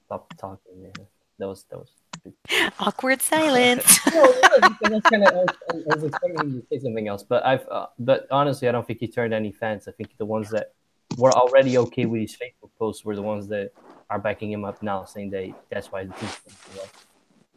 stopped 0.06 0.38
talking 0.38 0.82
there. 0.82 1.08
That 1.40 1.48
was 1.48 1.66
that 1.70 1.80
was. 1.80 1.90
Awkward 2.80 3.22
silence. 3.22 4.00
No, 4.14 4.24
it 4.26 4.62
because 4.62 4.92
I 4.92 4.96
was 4.96 5.04
kind 5.04 5.24
of 5.24 5.34
I 5.34 5.92
I 5.92 5.96
was 5.96 6.04
expecting 6.04 6.52
you 6.52 6.62
to 6.62 6.68
say 6.68 6.80
something 6.80 7.08
else, 7.08 7.24
but 7.24 7.46
I've 7.46 7.66
uh, 7.70 7.88
but 7.98 8.28
honestly, 8.30 8.68
I 8.68 8.72
don't 8.72 8.86
think 8.86 9.00
he 9.00 9.08
turned 9.08 9.34
any 9.34 9.52
fans. 9.52 9.88
I 9.88 9.92
think 9.92 10.18
the 10.18 10.26
ones 10.26 10.50
that 10.50 10.74
were 11.18 11.32
already 11.32 11.78
okay 11.78 12.06
with 12.06 12.22
his 12.22 12.36
Facebook 12.36 12.72
posts 12.78 13.06
were 13.06 13.16
the 13.16 13.22
ones 13.22 13.48
that 13.48 13.72
are 14.10 14.20
backing 14.20 14.52
him 14.52 14.66
up 14.66 14.84
now, 14.84 15.06
saying 15.06 15.30
that 15.32 15.54
that's 15.70 15.92
why 15.92 16.04
the 16.04 16.10
doing 16.10 16.32
so 16.32 16.70
well. 16.76 16.88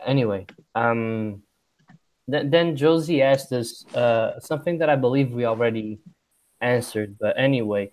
Anyway, 0.07 0.47
um, 0.75 1.43
then 2.29 2.51
then 2.51 2.77
Josie 2.77 3.23
asked 3.23 3.53
us 3.53 3.85
uh 3.95 4.39
something 4.41 4.79
that 4.79 4.89
I 4.91 4.97
believe 4.97 5.33
we 5.33 5.45
already 5.45 5.99
answered, 6.61 7.17
but 7.19 7.35
anyway. 7.37 7.91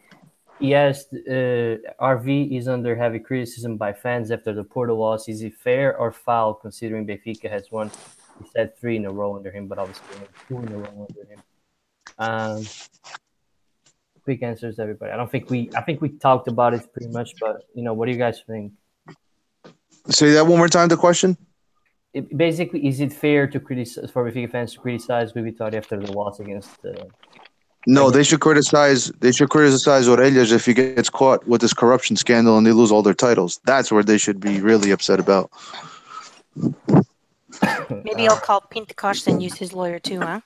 Asked, 0.61 1.14
uh, 1.14 1.80
RV 2.02 2.57
is 2.57 2.68
under 2.68 2.95
heavy 2.95 3.19
criticism 3.19 3.77
by 3.77 3.94
fans 3.94 4.30
after 4.30 4.53
the 4.53 4.64
Porto 4.64 4.94
loss. 4.94 5.30
Is 5.30 5.41
it 5.41 5.56
fair 5.56 5.98
or 5.98 6.11
foul 6.11 6.53
considering 6.53 7.07
Benfica 7.07 7.49
has 7.49 7.72
won? 7.72 7.90
He 8.44 8.49
said 8.49 8.77
three 8.77 8.98
in 8.98 9.06
a 9.06 9.11
row 9.11 9.38
under 9.38 9.52
him, 9.52 9.68
but 9.68 9.77
obviously 9.77 10.06
two 10.48 10.60
in 10.60 10.68
a 10.73 10.77
row 10.77 11.07
under 11.07 11.23
him. 11.31 11.41
Um, 12.18 12.65
quick 14.23 14.44
answers, 14.44 14.80
everybody. 14.80 15.11
I 15.14 15.18
don't 15.18 15.31
think 15.31 15.49
we. 15.49 15.69
I 15.76 15.81
think 15.81 16.02
we 16.02 16.10
talked 16.10 16.48
about 16.49 16.73
it 16.73 16.91
pretty 16.94 17.11
much, 17.11 17.31
but 17.40 17.64
you 17.73 17.84
know, 17.84 17.94
what 17.94 18.06
do 18.07 18.11
you 18.11 18.18
guys 18.18 18.41
think? 18.45 18.73
Say 20.10 20.31
that 20.31 20.45
one 20.45 20.57
more 20.57 20.68
time. 20.68 20.90
The 20.90 20.98
question. 20.98 21.38
It, 22.14 22.38
basically, 22.38 22.86
is 22.86 22.99
it 22.99 23.14
fair 23.14 23.48
to 23.48 23.60
criticize 23.60 24.11
for 24.11 24.30
Benfica 24.30 24.52
fans 24.52 24.73
to 24.73 24.80
criticize 24.80 25.31
Vitória 25.31 25.76
after 25.76 25.98
the 25.98 26.11
loss 26.11 26.40
against? 26.40 26.84
Uh, 26.84 27.06
No, 27.88 28.11
they 28.11 28.23
should 28.23 28.41
criticize. 28.41 29.10
They 29.19 29.31
should 29.31 29.49
criticize 29.49 30.07
Orelhas 30.07 30.51
if 30.51 30.65
he 30.65 30.73
gets 30.73 31.10
caught 31.10 31.47
with 31.47 31.61
this 31.61 31.73
corruption 31.73 32.15
scandal 32.15 32.57
and 32.57 32.68
they 32.68 32.72
lose 32.72 32.91
all 32.91 33.01
their 33.01 33.14
titles. 33.14 33.60
That's 33.65 33.91
where 33.91 34.03
they 34.03 34.18
should 34.18 34.39
be 34.39 34.60
really 34.60 34.91
upset 34.91 35.19
about. 35.19 35.49
Maybe 38.03 38.27
I'll 38.27 38.38
call 38.38 38.61
Pinto 38.61 38.89
da 38.89 38.93
Costa 38.95 39.30
and 39.31 39.41
use 39.41 39.56
his 39.56 39.73
lawyer 39.73 39.99
too, 39.99 40.19
huh? 40.19 40.41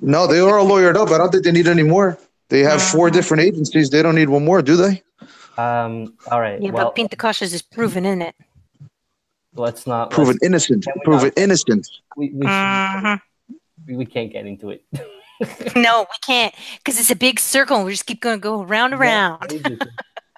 No, 0.00 0.26
they 0.26 0.38
are 0.40 0.58
all 0.58 0.66
lawyered 0.66 0.96
up. 0.96 1.10
I 1.10 1.18
don't 1.18 1.30
think 1.32 1.44
they 1.44 1.52
need 1.52 1.66
any 1.68 1.82
more. 1.82 2.18
They 2.48 2.60
have 2.60 2.82
four 2.82 3.10
different 3.10 3.42
agencies. 3.42 3.90
They 3.90 4.02
don't 4.02 4.14
need 4.14 4.28
one 4.28 4.44
more, 4.44 4.62
do 4.62 4.76
they? 4.76 5.02
um. 5.58 6.14
All 6.30 6.40
right. 6.40 6.60
Yeah, 6.60 6.70
well, 6.70 6.86
but 6.86 6.94
Pinto 6.96 7.16
da 7.16 7.20
Costa 7.20 7.44
is 7.44 7.62
proven 7.62 8.04
in 8.04 8.22
it. 8.22 8.34
let's 9.54 9.86
not. 9.86 10.10
Proven 10.10 10.34
let's- 10.34 10.44
innocent. 10.44 10.84
Can 10.84 10.94
we 10.96 11.04
Proven 11.04 11.24
not- 11.28 11.38
innocent. 11.38 11.88
We, 12.16 12.30
we, 12.30 12.46
we, 13.86 13.96
we 13.96 14.06
can't 14.06 14.32
get 14.32 14.46
into 14.46 14.70
it. 14.70 14.84
No, 15.76 16.02
we 16.02 16.16
can't 16.26 16.54
because 16.78 16.98
it's 16.98 17.10
a 17.10 17.16
big 17.16 17.40
circle. 17.40 17.84
We 17.84 17.92
just 17.92 18.06
keep 18.06 18.20
going 18.20 18.38
to 18.38 18.42
go 18.42 18.62
round 18.62 18.92
and 18.92 19.00
round. 19.00 19.84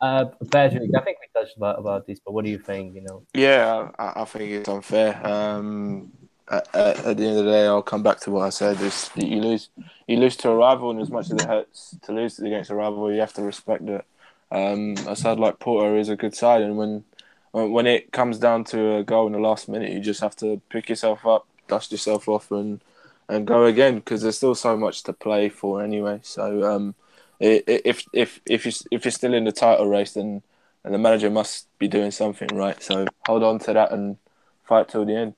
Uh, 0.00 0.24
Patrick, 0.50 0.90
I 0.96 1.00
think 1.00 1.18
we 1.20 1.40
touched 1.40 1.56
about, 1.56 1.78
about 1.78 2.08
this, 2.08 2.18
but 2.24 2.32
what 2.32 2.44
do 2.44 2.50
you 2.50 2.58
think? 2.58 2.96
You 2.96 3.02
know, 3.02 3.22
Yeah, 3.34 3.90
I, 4.00 4.22
I 4.22 4.24
think 4.24 4.50
it's 4.50 4.68
unfair. 4.68 5.24
Um, 5.24 6.10
at, 6.50 6.74
at, 6.74 6.98
at 7.06 7.16
the 7.16 7.24
end 7.24 7.38
of 7.38 7.44
the 7.44 7.50
day, 7.52 7.66
I'll 7.66 7.82
come 7.82 8.02
back 8.02 8.18
to 8.20 8.32
what 8.32 8.42
I 8.42 8.50
said. 8.50 8.80
Is 8.80 9.10
you 9.14 9.40
lose, 9.40 9.68
you 10.08 10.16
lose 10.16 10.36
to 10.38 10.50
a 10.50 10.56
rival, 10.56 10.90
and 10.90 11.00
as 11.00 11.08
much 11.08 11.26
as 11.26 11.32
it 11.32 11.42
hurts 11.42 11.96
to 12.02 12.12
lose 12.12 12.40
against 12.40 12.70
a 12.70 12.74
rival, 12.74 13.12
you 13.12 13.20
have 13.20 13.32
to 13.34 13.42
respect 13.42 13.88
it. 13.88 14.04
Um, 14.50 14.96
a 15.06 15.14
side 15.14 15.38
like 15.38 15.60
Porto 15.60 15.96
is 15.96 16.08
a 16.08 16.16
good 16.16 16.34
side, 16.34 16.62
and 16.62 16.76
when 16.76 17.04
when 17.52 17.70
when 17.70 17.86
it 17.86 18.10
comes 18.10 18.38
down 18.38 18.64
to 18.64 18.96
a 18.96 19.04
goal 19.04 19.28
in 19.28 19.32
the 19.34 19.38
last 19.38 19.68
minute, 19.68 19.92
you 19.92 20.00
just 20.00 20.20
have 20.20 20.34
to 20.36 20.60
pick 20.68 20.88
yourself 20.88 21.24
up, 21.24 21.46
dust 21.68 21.92
yourself 21.92 22.28
off, 22.28 22.50
and 22.50 22.82
and 23.28 23.46
go 23.46 23.64
again 23.64 23.96
because 23.96 24.22
there's 24.22 24.36
still 24.36 24.54
so 24.54 24.76
much 24.76 25.02
to 25.04 25.12
play 25.12 25.48
for 25.48 25.82
anyway. 25.82 26.20
So 26.22 26.62
um, 26.70 26.94
i- 27.40 27.62
i- 27.68 27.82
if 27.84 28.04
if 28.12 28.40
if 28.46 28.66
you 28.66 28.72
if 28.90 29.04
you're 29.04 29.12
still 29.12 29.34
in 29.34 29.44
the 29.44 29.52
title 29.52 29.88
race, 29.88 30.12
then 30.12 30.42
and 30.84 30.92
the 30.94 30.98
manager 30.98 31.30
must 31.30 31.66
be 31.78 31.88
doing 31.88 32.10
something 32.10 32.48
right. 32.56 32.82
So 32.82 33.06
hold 33.26 33.42
on 33.42 33.58
to 33.60 33.72
that 33.72 33.92
and 33.92 34.16
fight 34.64 34.88
till 34.88 35.04
the 35.04 35.14
end. 35.16 35.34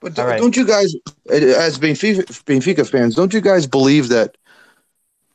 But 0.00 0.18
All 0.18 0.26
right. 0.26 0.38
don't 0.38 0.56
you 0.56 0.66
guys, 0.66 0.94
as 1.30 1.78
Benfica, 1.78 2.24
Benfica 2.44 2.88
fans, 2.88 3.14
don't 3.14 3.32
you 3.32 3.40
guys 3.40 3.66
believe 3.66 4.08
that 4.08 4.36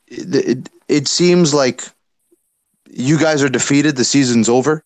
it, 0.06 0.34
it, 0.34 0.68
it 0.88 1.08
seems 1.08 1.52
like 1.52 1.84
you 2.88 3.18
guys 3.18 3.42
are 3.42 3.48
defeated, 3.48 3.96
the 3.96 4.04
season's 4.04 4.48
over? 4.48 4.84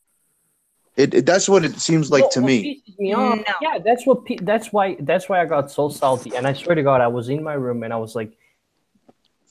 It, 0.96 1.12
it 1.14 1.26
that's 1.26 1.48
what 1.48 1.64
it 1.64 1.78
seems 1.78 2.10
like 2.10 2.22
Well, 2.22 2.30
to 2.30 2.40
what 2.40 2.46
me. 2.46 2.82
me 2.98 3.10
No. 3.10 3.42
Yeah, 3.60 3.78
that's 3.84 4.06
what. 4.06 4.24
pe- 4.24 4.38
That's 4.40 4.72
why. 4.72 4.96
That's 5.00 5.28
why 5.28 5.42
I 5.42 5.44
got 5.44 5.70
so 5.70 5.88
salty. 5.88 6.34
And 6.34 6.46
I 6.46 6.52
swear 6.54 6.74
to 6.74 6.82
God, 6.82 7.00
I 7.02 7.06
was 7.08 7.28
in 7.28 7.42
my 7.42 7.54
room 7.54 7.82
and 7.82 7.92
I 7.92 7.96
was 7.98 8.14
like, 8.14 8.32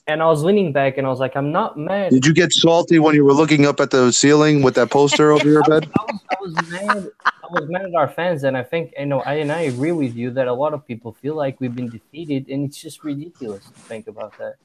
and 0.08 0.22
I 0.22 0.26
was 0.26 0.42
leaning 0.42 0.72
back 0.72 0.98
and 0.98 1.06
I 1.06 1.10
was 1.10 1.20
like, 1.20 1.36
I'm 1.36 1.52
not 1.52 1.78
mad. 1.78 2.10
Did 2.10 2.26
you 2.26 2.34
get 2.34 2.52
salty 2.52 2.98
when 2.98 3.14
you 3.14 3.24
were 3.24 3.32
looking 3.32 3.64
up 3.64 3.80
at 3.80 3.90
the 3.90 4.12
ceiling 4.12 4.62
with 4.62 4.74
that 4.74 4.90
poster 4.90 5.30
over 5.32 5.48
your 5.48 5.62
bed? 5.68 5.88
I 5.98 6.02
was, 6.04 6.20
I 6.30 6.36
was 6.40 6.70
mad. 6.70 7.10
I 7.24 7.60
was 7.60 7.68
mad 7.68 7.82
at 7.82 7.94
our 7.94 8.08
fans, 8.08 8.42
and 8.42 8.56
I 8.56 8.64
think 8.64 8.92
you 8.98 9.06
know, 9.06 9.20
I 9.20 9.34
and 9.34 9.52
I 9.52 9.60
agree 9.62 9.92
with 9.92 10.16
you 10.16 10.32
that 10.32 10.48
a 10.48 10.52
lot 10.52 10.74
of 10.74 10.84
people 10.84 11.12
feel 11.12 11.36
like 11.36 11.60
we've 11.60 11.74
been 11.76 11.90
defeated, 11.90 12.48
and 12.48 12.64
it's 12.64 12.76
just 12.80 13.04
ridiculous 13.04 13.64
to 13.66 13.78
think 13.80 14.08
about 14.08 14.36
that 14.38 14.56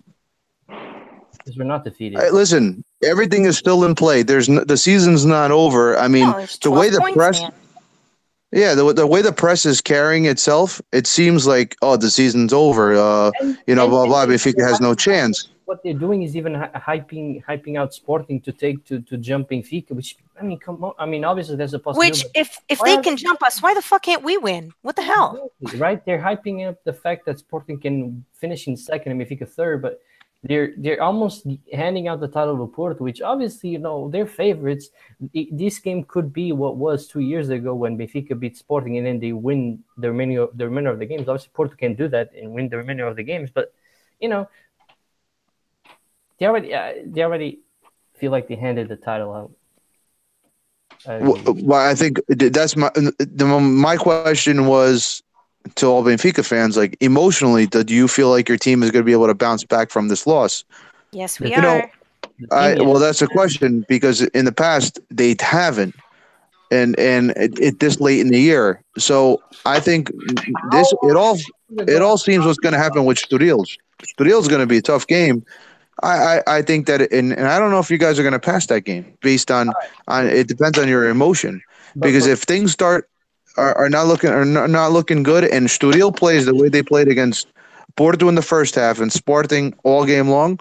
because 1.38 1.58
we're 1.58 1.64
not 1.66 1.84
defeated. 1.84 2.20
Hey, 2.20 2.30
listen, 2.32 2.84
everything 3.04 3.46
is 3.46 3.58
still 3.58 3.84
in 3.84 3.96
play. 3.96 4.24
There's 4.24 4.50
n- 4.50 4.66
the 4.68 4.78
season's 4.78 5.26
not 5.26 5.52
over. 5.52 5.98
I 5.98 6.08
mean, 6.08 6.30
No, 6.30 6.46
the 6.62 6.72
way 6.72 6.90
the 6.90 7.00
points, 7.00 7.16
press, 7.18 7.42
man. 7.42 7.52
yeah, 8.52 8.76
the, 8.76 8.94
the 8.94 9.08
way 9.08 9.22
the 9.22 9.32
press 9.32 9.66
is 9.66 9.82
carrying 9.82 10.26
itself, 10.26 10.82
it 10.92 11.08
seems 11.08 11.48
like 11.48 11.76
oh, 11.82 11.98
the 11.98 12.10
season's 12.12 12.54
over. 12.54 12.94
Uh, 12.96 13.32
And- 13.42 13.58
you 13.68 13.76
know, 13.76 13.84
and- 13.84 13.92
blah 13.92 14.06
blah. 14.06 14.24
and- 14.24 14.32
Benfica 14.32 14.62
has 14.68 14.80
no 14.82 14.94
chance. 14.94 15.48
what 15.66 15.82
they're 15.84 15.94
doing 16.08 16.22
is 16.24 16.36
even 16.36 16.54
hyping 16.90 17.42
hyping 17.46 17.78
out 17.80 17.94
Sporting 17.94 18.42
to 18.42 18.52
take 18.52 18.84
to 18.90 19.00
to 19.10 19.16
jump 19.18 19.50
Benfica, 19.50 19.92
which 19.92 20.18
I 20.40 20.44
mean, 20.44 20.60
come 20.60 20.84
on. 20.84 20.94
I 21.00 21.06
mean, 21.06 21.24
obviously 21.24 21.56
there's 21.56 21.74
a 21.74 21.80
possibility. 21.80 22.12
Which, 22.12 22.26
if 22.36 22.50
if 22.68 22.80
Why 22.80 22.88
they 22.90 22.98
are- 22.98 23.04
can 23.08 23.16
jump 23.16 23.42
us, 23.42 23.62
why 23.64 23.74
the 23.74 23.82
fuck 23.82 24.04
can't 24.04 24.24
we 24.30 24.36
win? 24.38 24.74
What 24.82 24.96
the 24.98 25.04
hell? 25.12 25.52
Right? 25.86 26.04
They're 26.06 26.20
hyping 26.30 26.68
up 26.68 26.84
the 26.84 26.92
fact 27.06 27.26
that 27.28 27.40
Sporting 27.40 27.80
can 27.80 28.26
finish 28.44 28.68
in 28.68 28.76
second 28.76 29.10
and 29.14 29.22
Benfica 29.22 29.48
third, 29.48 29.82
but 29.82 30.02
they're 30.44 30.74
they're 30.78 31.02
almost 31.02 31.46
handing 31.72 32.08
out 32.08 32.20
the 32.20 32.28
title 32.28 32.58
to 32.58 32.72
Porto, 32.74 33.04
which 33.04 33.22
obviously 33.22 33.70
you 33.70 33.80
know 33.80 34.10
they're 34.10 34.26
favorites. 34.26 34.90
This 35.52 35.78
game 35.80 36.04
could 36.04 36.34
be 36.34 36.52
what 36.52 36.78
was 36.78 37.08
two 37.08 37.20
years 37.20 37.50
ago 37.50 37.76
when 37.76 37.98
Benfica 37.98 38.40
beat 38.40 38.58
Sporting 38.58 38.98
and 38.98 39.06
then 39.06 39.20
they 39.20 39.34
win 39.34 39.84
the 39.98 40.10
remainder 40.10 40.48
the 40.56 40.66
remainder 40.66 40.90
of 40.90 41.00
the 41.00 41.06
games. 41.06 41.28
Obviously, 41.28 41.52
Porto 41.54 41.76
can 41.76 41.94
do 41.94 42.08
that 42.08 42.32
and 42.34 42.52
win 42.52 42.70
the 42.70 42.78
remainder 42.78 43.06
of 43.06 43.16
the 43.16 43.24
games, 43.24 43.52
but 43.54 43.74
you 44.20 44.30
know 44.30 44.50
they 46.40 46.48
already 46.48 46.74
uh, 46.74 46.94
they 47.06 47.22
already 47.22 47.60
feel 48.16 48.32
like 48.32 48.48
they 48.48 48.56
handed 48.56 48.90
the 48.90 48.96
title 48.96 49.34
out. 49.34 49.52
Well, 51.06 51.42
well, 51.46 51.88
I 51.88 51.96
think 51.96 52.20
that's 52.28 52.76
my 52.76 52.90
the, 52.96 53.46
my 53.60 53.96
question 53.96 54.66
was 54.66 55.24
to 55.76 55.88
all 55.88 56.04
Benfica 56.04 56.46
fans. 56.46 56.78
Like 56.78 56.98
emotionally, 57.00 57.68
do 57.68 57.84
you 57.94 58.08
feel 58.08 58.30
like 58.30 58.50
your 58.50 58.58
team 58.58 58.84
is 58.84 58.92
going 58.92 59.04
to 59.04 59.06
be 59.06 59.14
able 59.14 59.28
to 59.28 59.36
bounce 59.36 59.64
back 59.64 59.90
from 59.90 60.08
this 60.08 60.26
loss? 60.28 60.64
Yes, 61.12 61.40
we 61.40 61.52
You 61.52 61.58
are. 61.58 61.62
know, 61.62 61.82
I, 62.52 62.76
well, 62.82 63.00
that's 63.00 63.22
a 63.22 63.28
question 63.28 63.86
because 63.88 64.22
in 64.22 64.46
the 64.46 64.52
past 64.52 65.00
they 65.10 65.36
haven't, 65.40 65.96
and 66.72 66.98
and 66.98 67.32
it, 67.32 67.60
it 67.60 67.80
this 67.80 68.00
late 68.00 68.20
in 68.20 68.30
the 68.30 68.40
year. 68.40 68.82
So 68.98 69.42
I 69.66 69.80
think 69.80 70.12
this 70.72 70.92
it 71.04 71.16
all 71.16 71.38
it 71.88 72.02
all 72.02 72.18
seems 72.18 72.46
what's 72.46 72.58
going 72.58 72.74
to 72.74 72.80
happen 72.80 73.06
with 73.06 73.18
Sturils. 73.18 73.78
Sturils 74.04 74.42
is 74.42 74.48
going 74.48 74.62
to 74.62 74.68
be 74.68 74.78
a 74.78 74.82
tough 74.82 75.06
game. 75.08 75.46
I, 76.04 76.40
I, 76.48 76.58
I 76.58 76.62
think 76.64 76.88
that 76.88 77.02
and, 77.12 77.34
and 77.34 77.48
I 77.48 77.60
don't 77.60 77.70
know 77.70 77.80
if 77.80 77.92
you 77.92 77.98
guys 77.98 78.18
are 78.18 78.24
going 78.24 78.34
to 78.34 78.40
pass 78.40 78.66
that 78.68 78.82
game 78.82 79.06
based 79.22 79.52
on 79.52 79.72
on 80.08 80.28
it 80.28 80.48
depends 80.48 80.80
on 80.80 80.88
your 80.88 81.08
emotion 81.08 81.62
because 82.00 82.26
if 82.26 82.42
things 82.42 82.72
start 82.72 83.10
are, 83.58 83.76
are 83.78 83.90
not 83.90 84.08
looking 84.08 84.30
are 84.30 84.46
not, 84.46 84.70
not 84.70 84.92
looking 84.92 85.24
good 85.24 85.44
and 85.44 85.68
Estoril 85.68 86.16
plays 86.16 86.46
the 86.46 86.56
way 86.56 86.70
they 86.70 86.84
played 86.84 87.08
against 87.08 87.48
Porto 87.96 88.30
in 88.30 88.36
the 88.36 88.42
first 88.42 88.76
half 88.76 89.00
and 89.00 89.12
Sporting 89.12 89.74
all 89.84 90.06
game 90.06 90.30
long, 90.30 90.60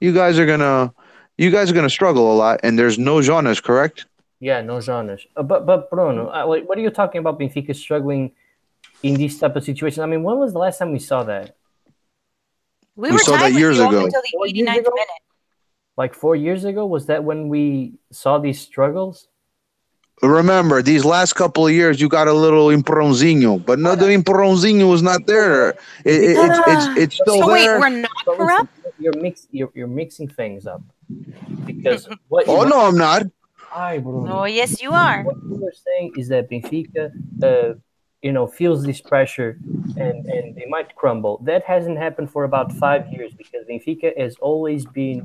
you 0.00 0.12
guys 0.12 0.38
are 0.38 0.46
gonna 0.46 0.92
you 1.38 1.50
guys 1.50 1.70
are 1.70 1.74
gonna 1.74 1.90
struggle 1.90 2.32
a 2.32 2.36
lot 2.36 2.60
and 2.62 2.78
there's 2.78 2.98
no 2.98 3.20
genres, 3.22 3.60
correct? 3.60 4.06
Yeah, 4.40 4.62
no 4.62 4.80
genres. 4.80 5.26
Uh, 5.36 5.42
but 5.42 5.66
but 5.66 5.90
Bruno, 5.90 6.30
uh, 6.30 6.46
wait, 6.46 6.66
what 6.66 6.78
are 6.78 6.80
you 6.80 6.90
talking 6.90 7.18
about? 7.18 7.38
Benfica 7.38 7.76
struggling 7.76 8.32
in 9.02 9.14
these 9.14 9.38
type 9.38 9.56
of 9.56 9.64
situations. 9.64 10.00
I 10.00 10.06
mean, 10.06 10.22
when 10.22 10.38
was 10.38 10.52
the 10.52 10.58
last 10.58 10.78
time 10.78 10.92
we 10.92 10.98
saw 10.98 11.24
that? 11.24 11.56
We, 12.96 13.08
We 13.08 13.12
were 13.12 13.18
saw 13.18 13.36
that 13.36 13.52
years 13.52 13.78
ago. 13.78 14.04
until 14.04 14.22
the 14.22 14.52
years 14.52 14.68
89th 14.68 14.84
minute. 14.94 15.08
Like 15.96 16.14
four 16.14 16.36
years 16.36 16.64
ago? 16.64 16.86
Was 16.86 17.06
that 17.06 17.24
when 17.24 17.48
we 17.48 17.94
saw 18.10 18.38
these 18.38 18.60
struggles? 18.60 19.28
Remember, 20.22 20.82
these 20.82 21.04
last 21.04 21.32
couple 21.32 21.66
of 21.66 21.72
years, 21.72 22.00
you 22.00 22.08
got 22.08 22.28
a 22.28 22.32
little 22.32 22.66
empurrãozinho, 22.66 23.64
but 23.64 23.78
no, 23.78 23.94
the 23.96 24.06
empurrãozinho 24.06 24.90
was 24.90 25.02
not 25.02 25.26
there. 25.26 25.70
It, 25.70 25.76
it, 26.04 26.36
it's, 26.36 26.58
it's, 26.66 26.98
it's 26.98 27.14
still 27.14 27.40
So 27.40 27.48
wait, 27.50 27.64
there. 27.64 27.80
we're 27.80 27.88
not 27.88 28.10
But 28.26 28.38
listen, 28.38 28.46
corrupt. 28.46 28.70
you're 28.98 29.16
mix 29.16 29.48
you're, 29.50 29.70
you're 29.74 29.86
mixing 29.86 30.28
things 30.28 30.66
up 30.66 30.82
because 31.64 32.06
what 32.28 32.46
oh, 32.48 32.64
no, 32.64 32.80
I'm 32.86 32.98
not. 32.98 33.22
Hi, 33.56 33.98
Bruno. 33.98 34.40
Oh, 34.40 34.44
yes, 34.44 34.82
you 34.82 34.92
are. 34.92 35.22
What 35.22 35.36
you're 35.48 35.72
saying 35.72 36.12
is 36.18 36.28
that 36.28 36.50
Benfica, 36.50 37.12
uh, 37.42 37.74
you 38.20 38.32
know, 38.32 38.46
feels 38.46 38.84
this 38.84 39.00
pressure 39.00 39.58
and, 39.96 40.26
and 40.26 40.54
they 40.54 40.66
might 40.68 40.94
crumble. 40.96 41.40
That 41.44 41.64
hasn't 41.64 41.96
happened 41.96 42.30
for 42.30 42.44
about 42.44 42.72
five 42.72 43.10
years 43.10 43.32
because 43.32 43.64
Benfica 43.70 44.18
has 44.18 44.36
always 44.40 44.84
been, 44.84 45.18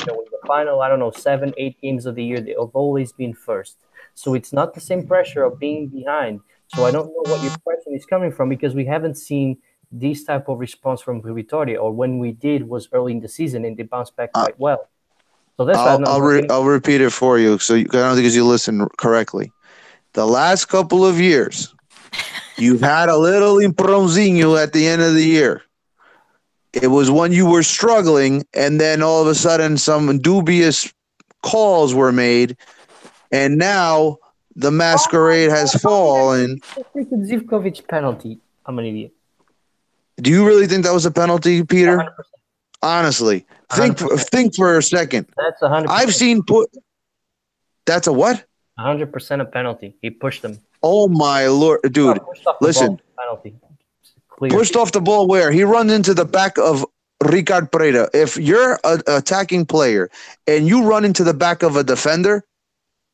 you 0.00 0.06
know, 0.06 0.14
in 0.20 0.26
the 0.30 0.38
final, 0.46 0.82
I 0.82 0.88
don't 0.88 0.98
know, 0.98 1.12
seven, 1.12 1.54
eight 1.56 1.80
games 1.80 2.04
of 2.04 2.16
the 2.16 2.24
year, 2.24 2.40
they 2.40 2.54
have 2.58 2.74
always 2.74 3.12
been 3.12 3.32
first. 3.32 3.76
So 4.14 4.34
it's 4.34 4.52
not 4.52 4.74
the 4.74 4.80
same 4.80 5.06
pressure 5.06 5.42
of 5.44 5.58
being 5.58 5.88
behind. 5.88 6.40
So 6.74 6.84
I 6.84 6.90
don't 6.90 7.06
know 7.06 7.22
what 7.30 7.42
your 7.42 7.56
question 7.58 7.94
is 7.94 8.06
coming 8.06 8.32
from 8.32 8.48
because 8.48 8.74
we 8.74 8.84
haven't 8.84 9.16
seen 9.16 9.58
this 9.92 10.24
type 10.24 10.48
of 10.48 10.58
response 10.58 11.00
from 11.00 11.22
Vitória, 11.22 11.80
or 11.80 11.92
when 11.92 12.18
we 12.18 12.32
did 12.32 12.68
was 12.68 12.88
early 12.92 13.12
in 13.12 13.20
the 13.20 13.28
season 13.28 13.64
and 13.64 13.76
they 13.76 13.84
bounced 13.84 14.16
back 14.16 14.30
uh, 14.34 14.44
quite 14.44 14.58
well. 14.58 14.88
So 15.56 15.64
that's 15.64 15.78
I'll, 15.78 16.08
I'll, 16.08 16.20
re- 16.20 16.46
I'll 16.50 16.64
repeat 16.64 17.00
it 17.00 17.10
for 17.10 17.38
you. 17.38 17.58
So 17.58 17.74
you, 17.74 17.86
I 17.90 17.98
don't 17.98 18.16
think 18.16 18.32
you 18.32 18.44
listen 18.44 18.88
correctly. 18.96 19.52
The 20.14 20.26
last 20.26 20.66
couple 20.66 21.06
of 21.06 21.20
years, 21.20 21.72
you've 22.56 22.80
had 22.80 23.08
a 23.08 23.16
little 23.16 23.56
empurrãozinho 23.56 24.60
at 24.60 24.72
the 24.72 24.86
end 24.86 25.02
of 25.02 25.14
the 25.14 25.24
year. 25.24 25.62
It 26.72 26.88
was 26.88 27.08
when 27.08 27.30
you 27.30 27.48
were 27.48 27.62
struggling, 27.62 28.44
and 28.52 28.80
then 28.80 29.00
all 29.00 29.22
of 29.22 29.28
a 29.28 29.34
sudden, 29.34 29.76
some 29.76 30.18
dubious 30.18 30.92
calls 31.42 31.94
were 31.94 32.10
made, 32.10 32.56
and 33.30 33.58
now 33.58 34.18
the 34.56 34.70
masquerade 34.70 35.50
has 35.50 35.74
oh, 35.76 35.78
fallen. 35.78 36.60
Zivkovic 36.94 37.86
penalty. 37.88 38.38
I'm 38.66 38.78
an 38.78 38.86
idiot. 38.86 39.12
Do 40.16 40.30
you 40.30 40.46
really 40.46 40.66
think 40.66 40.84
that 40.84 40.92
was 40.92 41.06
a 41.06 41.10
penalty, 41.10 41.64
Peter? 41.64 41.98
100%. 41.98 42.08
Honestly, 42.82 43.46
think 43.72 43.96
100%. 43.96 44.28
think 44.28 44.54
for 44.54 44.76
a 44.76 44.82
second. 44.82 45.26
That's 45.36 45.62
a 45.62 45.68
hundred. 45.68 45.90
I've 45.90 46.14
seen 46.14 46.42
put. 46.42 46.70
That's 47.86 48.06
a 48.06 48.12
what? 48.12 48.44
hundred 48.78 49.10
percent 49.12 49.40
a 49.40 49.46
penalty. 49.46 49.96
He 50.02 50.10
pushed 50.10 50.42
them. 50.42 50.58
Oh 50.82 51.08
my 51.08 51.46
lord, 51.46 51.80
dude! 51.90 52.20
Pushed 52.22 52.46
off 52.46 52.58
the 52.60 52.66
listen. 52.66 53.00
penalty. 53.18 53.54
Clear. 54.28 54.50
Pushed 54.50 54.76
off 54.76 54.92
the 54.92 55.00
ball 55.00 55.26
where 55.26 55.50
he 55.50 55.64
runs 55.64 55.92
into 55.92 56.12
the 56.12 56.26
back 56.26 56.58
of 56.58 56.84
Ricardo 57.22 57.68
Pereira. 57.68 58.10
If 58.12 58.36
you're 58.36 58.78
an 58.84 59.00
attacking 59.06 59.64
player 59.66 60.10
and 60.46 60.66
you 60.66 60.84
run 60.84 61.04
into 61.04 61.24
the 61.24 61.34
back 61.34 61.62
of 61.62 61.76
a 61.76 61.84
defender 61.84 62.44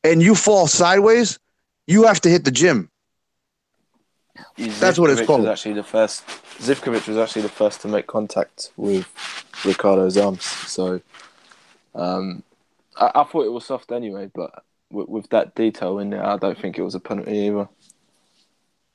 and 0.04 0.22
you 0.22 0.34
fall 0.34 0.66
sideways, 0.66 1.38
you 1.86 2.04
have 2.04 2.20
to 2.22 2.28
hit 2.28 2.44
the 2.44 2.50
gym. 2.50 2.90
That's 4.56 4.98
what 4.98 5.10
it's 5.10 5.20
called. 5.26 5.40
Was 5.42 5.48
actually 5.50 5.74
the 5.74 5.82
first. 5.82 6.26
Zivkovic 6.58 7.06
was 7.08 7.16
actually 7.16 7.42
the 7.42 7.48
first 7.48 7.80
to 7.82 7.88
make 7.88 8.06
contact 8.06 8.70
with 8.76 9.06
Ricardo's 9.64 10.16
arms. 10.16 10.44
So, 10.44 11.00
um, 11.94 12.42
I, 12.96 13.10
I 13.14 13.24
thought 13.24 13.44
it 13.46 13.52
was 13.52 13.64
soft 13.66 13.92
anyway, 13.92 14.30
but 14.34 14.62
with, 14.90 15.08
with 15.08 15.28
that 15.30 15.54
detail 15.54 15.98
in 15.98 16.10
there, 16.10 16.24
I 16.24 16.36
don't 16.36 16.58
think 16.58 16.78
it 16.78 16.82
was 16.82 16.94
a 16.94 17.00
penalty 17.00 17.32
either. 17.32 17.68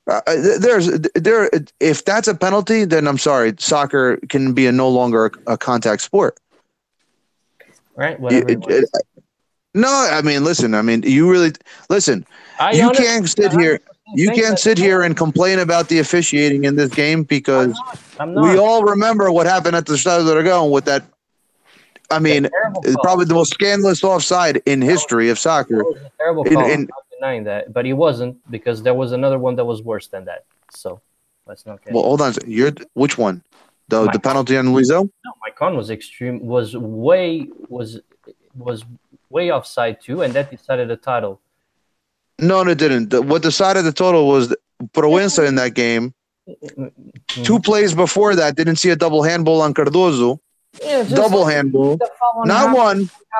Uh, 0.07 0.21
there's 0.59 0.87
there. 1.15 1.49
If 1.79 2.05
that's 2.05 2.27
a 2.27 2.35
penalty, 2.35 2.85
then 2.85 3.07
I'm 3.07 3.17
sorry. 3.17 3.55
Soccer 3.57 4.17
can 4.29 4.53
be 4.53 4.67
a 4.67 4.71
no 4.71 4.87
longer 4.89 5.31
a 5.47 5.57
contact 5.57 6.01
sport. 6.03 6.37
right? 7.95 8.19
It- 8.31 8.49
it 8.49 8.59
it- 8.69 8.89
no, 9.75 10.09
I 10.11 10.21
mean, 10.21 10.43
listen. 10.43 10.73
I 10.73 10.81
mean, 10.81 11.03
you 11.03 11.29
really 11.29 11.51
listen. 11.89 12.25
I 12.59 12.71
You 12.71 12.89
can't 12.91 13.27
sit 13.29 13.51
here. 13.51 13.79
You 14.13 14.31
can't 14.31 14.57
sit 14.59 14.77
here 14.77 15.01
and 15.01 15.17
complain 15.17 15.59
about 15.59 15.89
the 15.89 15.99
officiating 15.99 16.63
in 16.63 16.75
this 16.75 16.93
game 16.93 17.19
I'm 17.19 17.23
because 17.23 17.69
not. 17.73 17.99
I'm 18.19 18.33
not. 18.33 18.43
we 18.43 18.57
all 18.57 18.83
remember 18.83 19.31
what 19.31 19.45
happened 19.47 19.75
at 19.75 19.87
the 19.87 19.97
start 19.97 20.21
of 20.21 20.27
the 20.27 20.33
Dragon 20.33 20.69
with 20.71 20.85
that. 20.85 21.03
I 22.11 22.19
mean, 22.19 22.47
it's 22.83 22.95
probably 23.01 23.25
the 23.25 23.33
most 23.33 23.51
scandalous 23.53 24.03
offside 24.03 24.61
in 24.67 24.81
history 24.81 25.29
of 25.29 25.39
soccer. 25.39 25.77
That 25.77 25.85
was 25.85 25.97
a 25.97 26.11
terrible 26.17 26.43
in- 26.43 26.53
call. 26.87 27.01
I'm 27.13 27.19
denying 27.19 27.43
that, 27.45 27.73
but 27.73 27.83
he 27.85 27.93
wasn't 27.93 28.37
because 28.51 28.83
there 28.83 28.93
was 28.93 29.11
another 29.11 29.39
one 29.39 29.55
that 29.55 29.65
was 29.65 29.81
worse 29.81 30.07
than 30.07 30.25
that. 30.25 30.45
So 30.69 31.01
let's 31.47 31.65
not 31.65 31.83
get. 31.83 31.93
Well, 31.93 32.03
hold 32.03 32.21
on. 32.21 32.33
You're 32.45 32.73
which 32.93 33.17
one? 33.17 33.41
The 33.87 34.05
My- 34.05 34.11
the 34.13 34.19
penalty 34.19 34.55
on 34.55 34.67
Luizo? 34.67 35.09
no, 35.25 35.31
my 35.41 35.49
con 35.51 35.75
was 35.75 35.89
extreme. 35.89 36.45
Was 36.45 36.75
way 36.77 37.47
was 37.69 37.99
was 38.55 38.85
way 39.29 39.51
offside 39.51 40.01
too, 40.01 40.21
and 40.21 40.33
that 40.33 40.51
decided 40.51 40.87
the 40.87 40.97
title. 40.97 41.41
No, 42.39 42.61
it 42.61 42.77
didn't. 42.77 43.09
The, 43.09 43.21
what 43.21 43.41
decided 43.41 43.83
the 43.85 43.91
total 43.93 44.27
was 44.27 44.53
Proença 44.93 45.47
in 45.47 45.55
that 45.55 45.73
game. 45.73 46.13
Two 47.27 47.59
plays 47.59 47.93
before 47.93 48.35
that 48.35 48.55
didn't 48.55 48.75
see 48.75 48.89
a 48.89 48.95
double 48.95 49.23
handball 49.23 49.61
on 49.61 49.73
Cardozo. 49.73 50.39
Yeah, 50.83 51.03
Double 51.03 51.41
like 51.43 51.53
handball. 51.55 51.97
on 52.35 52.47
Not 52.47 52.65
James- 52.65 52.75
one, 52.77 52.97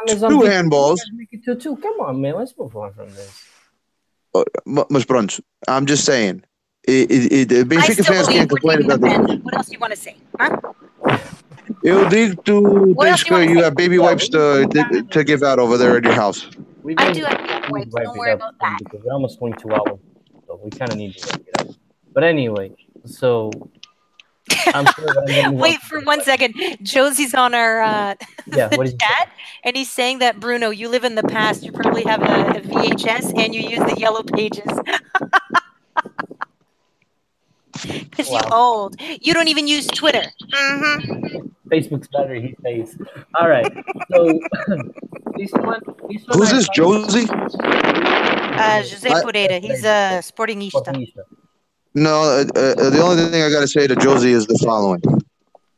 James 0.07 0.21
two 0.21 0.39
handballs. 0.41 0.97
Make 1.13 1.27
it 1.33 1.43
two 1.43 1.55
two. 1.55 1.75
Come 1.77 1.99
on, 1.99 2.21
man. 2.21 2.35
Let's 2.35 2.57
move 2.57 2.75
on 2.77 2.93
from 2.93 3.09
this. 3.09 3.43
M- 4.65 4.85
Mas 4.89 5.05
pronto, 5.05 5.41
I'm 5.67 5.85
just 5.85 6.05
saying. 6.05 6.43
It, 6.87 7.11
it, 7.11 7.51
it, 7.51 7.59
I 7.59 7.63
Benfica 7.63 7.91
still 7.93 8.05
fans 8.05 8.27
can't 8.27 8.49
complain 8.49 8.77
taking 8.77 8.89
the 8.89 8.95
about 8.95 9.27
that. 9.27 9.43
What 9.43 9.57
else 9.57 9.65
do 9.67 9.73
you 9.73 9.79
want 9.79 9.93
to 9.93 9.99
say? 9.99 10.15
Huh? 10.39 10.55
Eu 11.83 12.05
digo 12.09 12.43
tu 12.43 12.61
What 12.93 13.07
else 13.07 13.23
tens 13.23 13.23
do 13.23 13.27
you 13.27 13.33
wanna 13.33 13.51
you 13.51 13.57
say? 13.59 13.63
have 13.65 13.75
baby 13.75 13.97
wipes 13.99 14.29
to, 14.29 14.67
to 15.11 15.23
give 15.23 15.41
out 15.43 15.59
over 15.59 15.77
there 15.77 15.97
at 15.97 16.03
your 16.03 16.13
house. 16.13 16.47
We've 16.83 16.95
I 16.99 17.05
been- 17.05 17.13
do 17.13 17.23
have 17.25 17.37
to 17.63 17.71
wait. 17.71 17.87
Wrap 17.93 18.05
Don't 18.05 18.15
it 18.15 18.19
worry 18.19 18.31
up 18.31 18.39
about 18.39 18.53
that. 18.61 18.77
because 18.83 19.01
we're 19.03 19.13
almost 19.13 19.39
going 19.39 19.53
two 19.53 19.71
hours, 19.73 19.99
so 20.47 20.59
we 20.63 20.69
kind 20.69 20.91
of 20.91 20.97
need 20.97 21.17
to 21.17 21.27
wrap 21.27 21.41
it 21.41 21.61
up. 21.61 21.67
But 22.13 22.23
anyway, 22.23 22.71
so 23.05 23.49
I'm 24.73 24.85
sure 24.93 25.05
that 25.05 25.17
I'm 25.17 25.25
gonna 25.25 25.51
move 25.51 25.59
Wait 25.61 25.79
to 25.79 25.85
for 25.87 25.99
the 25.99 26.05
one 26.05 26.17
next- 26.19 26.25
second. 26.27 26.53
Josie's 26.83 27.33
on 27.33 27.53
our 27.55 27.81
uh, 27.81 28.15
Yeah, 28.53 28.69
what 28.75 28.85
is 28.91 28.93
chat, 28.93 29.29
and 29.63 29.75
he's 29.75 29.89
saying 29.89 30.19
that 30.19 30.39
Bruno, 30.39 30.69
you 30.69 30.87
live 30.89 31.03
in 31.03 31.15
the 31.15 31.23
past. 31.23 31.63
You 31.63 31.71
probably 31.71 32.03
have 32.03 32.21
a, 32.21 32.59
a 32.59 32.61
VHS, 32.61 33.33
and 33.37 33.53
you 33.55 33.61
use 33.61 33.79
the 33.79 33.95
yellow 33.99 34.21
pages. 34.23 34.69
Because 38.09 38.29
you're 38.29 38.53
old. 38.53 38.95
You 39.21 39.33
don't 39.33 39.47
even 39.49 39.67
use 39.67 39.85
Twitter. 39.87 40.23
hmm 40.53 41.47
Facebook's 41.69 42.07
better, 42.09 42.35
he 42.35 42.55
says. 42.63 42.95
All 43.39 43.49
right, 43.49 43.65
so 44.11 44.39
this 45.37 45.51
one, 45.53 45.81
this 46.09 46.21
one 46.27 46.37
Who's 46.37 46.53
I 46.53 46.55
this, 46.57 46.67
found- 46.67 46.75
Josie? 46.75 47.27
Uh, 47.29 48.81
Jose 48.83 49.09
I- 49.09 49.23
Pereira. 49.23 49.59
He's 49.59 49.83
a 49.83 50.21
sportingista. 50.21 50.71
Portuguesa. 50.85 51.23
No, 51.95 52.21
uh, 52.23 52.45
uh, 52.55 52.89
the 52.89 53.01
only 53.01 53.25
thing 53.29 53.41
I 53.41 53.49
got 53.49 53.61
to 53.61 53.67
say 53.67 53.87
to 53.87 53.95
Josie 53.95 54.31
is 54.31 54.45
the 54.47 54.59
following. 54.63 55.01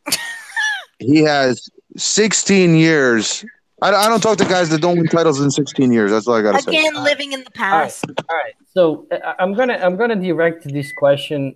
he 1.00 1.20
has 1.24 1.70
16 1.96 2.76
years. 2.76 3.46
I, 3.82 3.94
I 3.94 4.10
don't 4.10 4.22
talk 4.22 4.38
to 4.40 4.46
guys 4.46 4.70
that 4.70 4.82
don't 4.82 4.98
win 4.98 5.08
titles 5.08 5.40
in 5.40 5.52
16 5.52 5.92
years. 5.92 6.10
That's 6.12 6.28
all 6.28 6.36
I 6.36 6.42
gotta 6.42 6.62
say. 6.64 6.72
Again, 6.72 6.96
living 7.04 7.34
in 7.34 7.44
the 7.44 7.52
past. 7.52 8.06
All 8.30 8.36
right. 8.36 8.56
So 8.74 9.06
I- 9.12 9.36
I'm 9.40 9.54
gonna 9.54 9.76
I'm 9.76 9.96
gonna 9.98 10.16
direct 10.16 10.64
this 10.72 10.92
question 10.92 11.56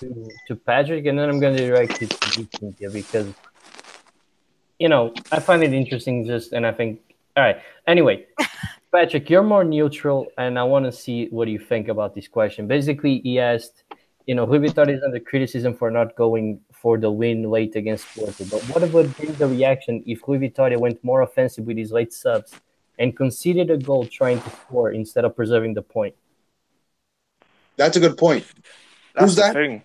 to, 0.00 0.28
to 0.48 0.56
Patrick, 0.56 1.06
and 1.06 1.18
then 1.18 1.28
I'm 1.30 1.40
gonna 1.40 1.56
direct 1.56 2.02
it 2.02 2.10
to 2.10 2.40
you, 2.40 2.48
Cynthia, 2.58 2.90
because 2.90 3.32
you 4.78 4.88
know 4.88 5.14
I 5.32 5.40
find 5.40 5.62
it 5.62 5.72
interesting. 5.72 6.26
Just 6.26 6.52
and 6.52 6.66
I 6.66 6.72
think 6.72 7.00
all 7.36 7.42
right. 7.42 7.58
Anyway, 7.86 8.26
Patrick, 8.92 9.30
you're 9.30 9.42
more 9.42 9.64
neutral, 9.64 10.26
and 10.36 10.58
I 10.58 10.64
want 10.64 10.84
to 10.84 10.92
see 10.92 11.28
what 11.30 11.48
you 11.48 11.58
think 11.58 11.88
about 11.88 12.14
this 12.14 12.28
question. 12.28 12.66
Basically, 12.68 13.20
he 13.24 13.40
asked, 13.40 13.84
you 14.26 14.34
know, 14.34 14.46
Rui 14.46 14.58
Vitória 14.58 14.96
is 14.96 15.02
under 15.02 15.18
criticism 15.20 15.74
for 15.74 15.90
not 15.90 16.14
going 16.14 16.60
for 16.84 16.98
the 16.98 17.10
win 17.10 17.50
late 17.50 17.74
against 17.76 18.04
Porto, 18.14 18.44
but 18.50 18.60
what 18.68 18.82
would 18.92 19.16
be 19.16 19.28
the 19.28 19.48
reaction 19.48 20.02
if 20.04 20.28
Rui 20.28 20.38
Vitória 20.38 20.78
went 20.78 21.02
more 21.02 21.22
offensive 21.22 21.64
with 21.64 21.78
his 21.78 21.90
late 21.90 22.12
subs 22.12 22.52
and 22.98 23.16
conceded 23.16 23.70
a 23.70 23.78
goal 23.78 24.04
trying 24.04 24.38
to 24.42 24.50
score 24.50 24.92
instead 24.92 25.24
of 25.24 25.34
preserving 25.34 25.72
the 25.72 25.80
point? 25.80 26.14
That's 27.78 27.96
a 27.96 28.00
good 28.00 28.18
point. 28.18 28.44
That's 29.14 29.24
Who's 29.24 29.36
the 29.36 29.42
that? 29.44 29.54
thing. 29.54 29.82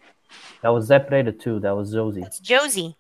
That 0.62 0.74
was 0.74 0.88
Zep 0.88 1.10
Preda 1.10 1.40
too. 1.40 1.62
That 1.62 1.74
was 1.74 1.94
Josie. 1.94 2.20
That's 2.20 2.40
Josie. 2.40 2.98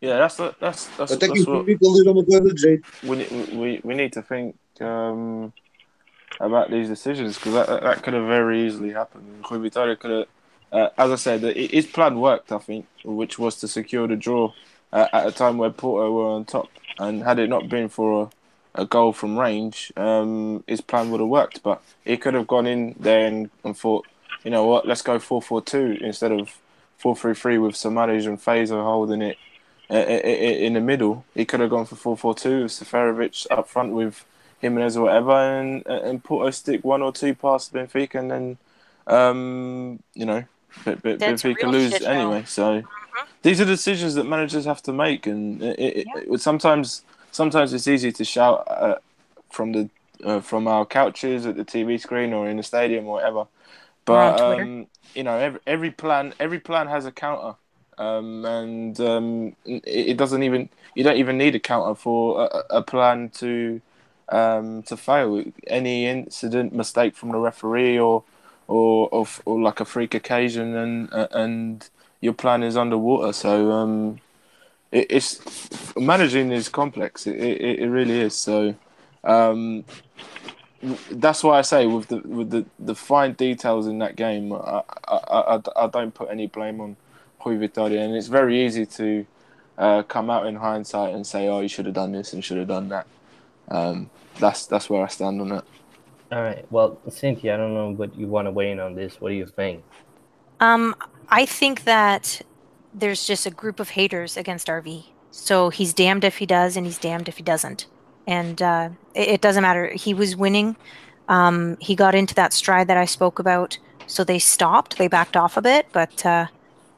Yeah, 0.00 0.18
that's 0.18 0.36
the, 0.36 0.54
that's 0.60 0.86
that's, 0.96 1.10
Até 1.10 1.26
que 1.26 1.28
that's 1.28 1.48
o 1.48 1.54
what 1.54 1.66
público 1.66 1.86
lida 1.92 2.12
uma 2.12 2.24
coisa 2.24 2.54
de 2.54 2.80
we 3.02 3.16
we 3.58 3.80
we 3.82 3.94
need 3.96 4.12
to 4.12 4.22
think 4.22 4.54
um, 4.80 5.52
about 6.38 6.70
these 6.70 6.88
decisions 6.88 7.34
because 7.34 7.54
that, 7.54 7.66
that 7.66 7.82
that 7.82 8.02
could 8.04 8.14
have 8.14 8.28
very 8.28 8.64
easily 8.64 8.92
happened. 8.92 9.24
Rui 9.50 9.68
Vitória 9.68 9.98
could 9.98 10.12
have, 10.12 10.28
uh, 10.72 10.88
as 10.98 11.10
I 11.10 11.16
said, 11.16 11.42
his 11.56 11.86
plan 11.86 12.20
worked. 12.20 12.52
I 12.52 12.58
think, 12.58 12.86
which 13.04 13.38
was 13.38 13.56
to 13.56 13.68
secure 13.68 14.06
the 14.06 14.16
draw 14.16 14.52
uh, 14.92 15.06
at 15.12 15.26
a 15.26 15.32
time 15.32 15.58
where 15.58 15.70
Porto 15.70 16.12
were 16.12 16.26
on 16.30 16.44
top, 16.44 16.68
and 16.98 17.22
had 17.22 17.38
it 17.38 17.48
not 17.48 17.68
been 17.68 17.88
for 17.88 18.30
a, 18.74 18.82
a 18.82 18.86
goal 18.86 19.12
from 19.12 19.38
range, 19.38 19.92
um, 19.96 20.62
his 20.66 20.80
plan 20.80 21.10
would 21.10 21.20
have 21.20 21.28
worked. 21.28 21.62
But 21.62 21.82
he 22.04 22.16
could 22.16 22.34
have 22.34 22.46
gone 22.46 22.66
in 22.66 22.94
there 22.98 23.26
and, 23.26 23.50
and 23.64 23.76
thought, 23.76 24.06
you 24.44 24.50
know 24.50 24.64
what, 24.66 24.86
let's 24.86 25.02
go 25.02 25.18
4 25.18 25.42
4 25.42 25.62
2 25.62 25.98
instead 26.00 26.32
of 26.32 26.50
4 26.98 27.16
3 27.16 27.34
3 27.34 27.58
with 27.58 27.74
Samaris 27.76 28.26
and 28.26 28.38
Fejsa 28.40 28.82
holding 28.82 29.22
it 29.22 29.38
uh, 29.90 29.94
i- 29.94 30.00
i- 30.24 30.60
in 30.66 30.74
the 30.74 30.80
middle. 30.80 31.24
He 31.34 31.44
could 31.44 31.60
have 31.60 31.70
gone 31.70 31.86
for 31.86 31.96
4 31.96 32.16
4 32.16 32.34
2 32.34 32.62
with 32.64 32.72
Seferovic 32.72 33.46
up 33.50 33.68
front 33.68 33.92
with 33.92 34.24
Jimenez 34.60 34.96
or 34.96 35.04
whatever, 35.04 35.32
and 35.32 35.86
and 35.86 36.22
Porto 36.22 36.50
stick 36.50 36.84
one 36.84 37.00
or 37.02 37.12
two 37.12 37.34
past 37.34 37.72
Benfica, 37.72 38.16
and 38.18 38.30
then 38.30 38.58
um, 39.06 40.02
you 40.14 40.26
know 40.26 40.44
but, 40.84 41.02
but 41.02 41.18
That's 41.18 41.42
Benfica 41.42 41.70
lose 41.70 41.92
anyway. 42.02 42.44
So 42.46 42.82
these 43.42 43.60
are 43.60 43.64
decisions 43.64 44.14
that 44.14 44.24
managers 44.24 44.64
have 44.64 44.82
to 44.82 44.92
make, 44.92 45.26
and 45.26 45.62
it, 45.62 45.78
it, 45.78 46.06
Yeah. 46.06 46.22
it, 46.32 46.40
sometimes 46.40 47.04
sometimes 47.30 47.72
it's 47.72 47.88
easy 47.88 48.12
to 48.12 48.24
shout 48.24 48.64
uh, 48.68 48.96
from 49.50 49.72
the 49.72 49.90
uh, 50.24 50.40
from 50.40 50.66
our 50.66 50.84
couches 50.84 51.46
at 51.46 51.56
the 51.56 51.64
TV 51.64 51.98
screen 52.00 52.32
or 52.32 52.48
in 52.48 52.56
the 52.56 52.62
stadium 52.62 53.06
or 53.06 53.14
whatever. 53.14 53.46
But 54.04 54.38
Twitter. 54.38 54.62
um, 54.62 54.86
you 55.14 55.22
know, 55.22 55.36
every, 55.38 55.60
every 55.66 55.90
plan 55.90 56.34
every 56.40 56.58
plan 56.60 56.86
has 56.88 57.06
a 57.06 57.12
counter, 57.12 57.56
um, 57.98 58.44
and 58.44 59.00
um, 59.00 59.56
it, 59.64 59.82
it 59.84 60.16
doesn't 60.16 60.42
even 60.42 60.68
you 60.94 61.04
don't 61.04 61.16
even 61.16 61.38
need 61.38 61.54
a 61.54 61.60
counter 61.60 61.94
for 61.94 62.44
a, 62.70 62.78
a 62.78 62.82
plan 62.82 63.30
to 63.30 63.80
um, 64.30 64.82
to 64.84 64.96
fail. 64.96 65.44
Any 65.66 66.06
incident, 66.06 66.72
mistake 66.74 67.14
from 67.14 67.30
the 67.32 67.38
referee, 67.38 67.98
or 67.98 68.24
or 68.68 69.08
or, 69.10 69.26
or 69.44 69.60
like 69.60 69.80
a 69.80 69.84
freak 69.84 70.14
occasion, 70.14 70.76
and 70.76 71.12
uh, 71.12 71.28
and 71.32 71.88
your 72.20 72.34
plan 72.34 72.62
is 72.62 72.76
underwater. 72.76 73.32
So 73.32 73.72
um, 73.72 74.20
it, 74.92 75.06
it's 75.10 75.96
managing 75.96 76.52
is 76.52 76.68
complex. 76.68 77.26
It, 77.26 77.36
it, 77.36 77.80
it 77.80 77.88
really 77.88 78.20
is. 78.20 78.34
So 78.34 78.74
um, 79.24 79.84
that's 81.10 81.42
why 81.42 81.58
I 81.58 81.62
say 81.62 81.86
with 81.86 82.08
the 82.08 82.18
with 82.18 82.50
the, 82.50 82.64
the 82.78 82.94
fine 82.94 83.32
details 83.32 83.86
in 83.86 83.98
that 83.98 84.16
game, 84.16 84.52
I, 84.52 84.82
I, 85.08 85.16
I, 85.30 85.60
I 85.76 85.86
don't 85.88 86.14
put 86.14 86.30
any 86.30 86.46
blame 86.46 86.80
on 86.80 86.96
Rui 87.44 87.70
and 87.74 88.16
it's 88.16 88.26
very 88.26 88.64
easy 88.64 88.84
to 88.84 89.26
uh, 89.78 90.02
come 90.02 90.28
out 90.28 90.46
in 90.46 90.56
hindsight 90.56 91.14
and 91.14 91.26
say, 91.26 91.48
"Oh, 91.48 91.60
you 91.60 91.68
should 91.68 91.86
have 91.86 91.94
done 91.94 92.12
this 92.12 92.32
and 92.32 92.44
should 92.44 92.58
have 92.58 92.68
done 92.68 92.88
that." 92.90 93.06
Um, 93.68 94.10
that's 94.38 94.66
that's 94.66 94.90
where 94.90 95.02
I 95.02 95.08
stand 95.08 95.40
on 95.40 95.52
it. 95.52 95.64
All 96.30 96.42
right. 96.42 96.64
Well, 96.70 96.98
Cynthia, 97.08 97.54
I 97.54 97.56
don't 97.56 97.74
know, 97.74 97.92
but 97.92 98.14
you 98.16 98.26
want 98.26 98.46
to 98.46 98.50
weigh 98.50 98.70
in 98.70 98.80
on 98.80 98.94
this. 98.94 99.20
What 99.20 99.30
do 99.30 99.34
you 99.34 99.46
think? 99.46 99.82
Um, 100.60 100.94
I 101.28 101.46
think 101.46 101.84
that 101.84 102.42
there's 102.92 103.26
just 103.26 103.46
a 103.46 103.50
group 103.50 103.80
of 103.80 103.90
haters 103.90 104.36
against 104.36 104.66
RV. 104.66 105.04
So 105.30 105.70
he's 105.70 105.94
damned 105.94 106.24
if 106.24 106.38
he 106.38 106.46
does, 106.46 106.76
and 106.76 106.84
he's 106.84 106.98
damned 106.98 107.28
if 107.28 107.36
he 107.38 107.42
doesn't. 107.42 107.86
And 108.26 108.60
uh, 108.60 108.90
it, 109.14 109.28
it 109.28 109.40
doesn't 109.40 109.62
matter. 109.62 109.86
He 109.94 110.12
was 110.12 110.36
winning. 110.36 110.76
Um, 111.28 111.76
he 111.80 111.94
got 111.94 112.14
into 112.14 112.34
that 112.34 112.52
stride 112.52 112.88
that 112.88 112.96
I 112.96 113.04
spoke 113.04 113.38
about. 113.38 113.78
So 114.06 114.24
they 114.24 114.38
stopped. 114.38 114.98
They 114.98 115.08
backed 115.08 115.36
off 115.36 115.56
a 115.56 115.62
bit, 115.62 115.86
but 115.92 116.24
uh, 116.26 116.46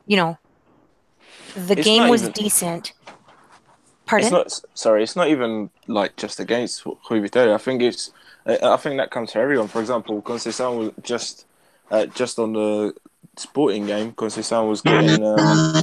you 0.06 0.16
know, 0.16 0.38
the 1.56 1.74
It's 1.78 1.84
game 1.84 2.08
was 2.08 2.22
even- 2.22 2.32
decent. 2.32 2.92
Pardon? 4.06 4.26
It's 4.26 4.32
not 4.32 4.76
sorry. 4.76 5.04
It's 5.04 5.14
not 5.14 5.28
even 5.28 5.70
like 5.86 6.16
just 6.16 6.40
against 6.40 6.84
Rui 6.84 7.20
Vitória. 7.20 7.54
I 7.54 7.58
think 7.58 7.80
it's. 7.82 8.12
I 8.46 8.58
I 8.62 8.76
think 8.76 8.96
that 8.98 9.10
comes 9.10 9.32
for 9.32 9.40
everyone. 9.40 9.68
For 9.68 9.80
example, 9.80 10.22
Conceição 10.22 10.78
was 10.78 10.90
just 11.02 11.46
uh, 11.90 12.06
just 12.06 12.38
on 12.38 12.52
the 12.52 12.94
sporting 13.36 13.86
game. 13.86 14.12
Conceição 14.12 14.68
was 14.68 14.80
getting 14.80 15.24
um, 15.24 15.82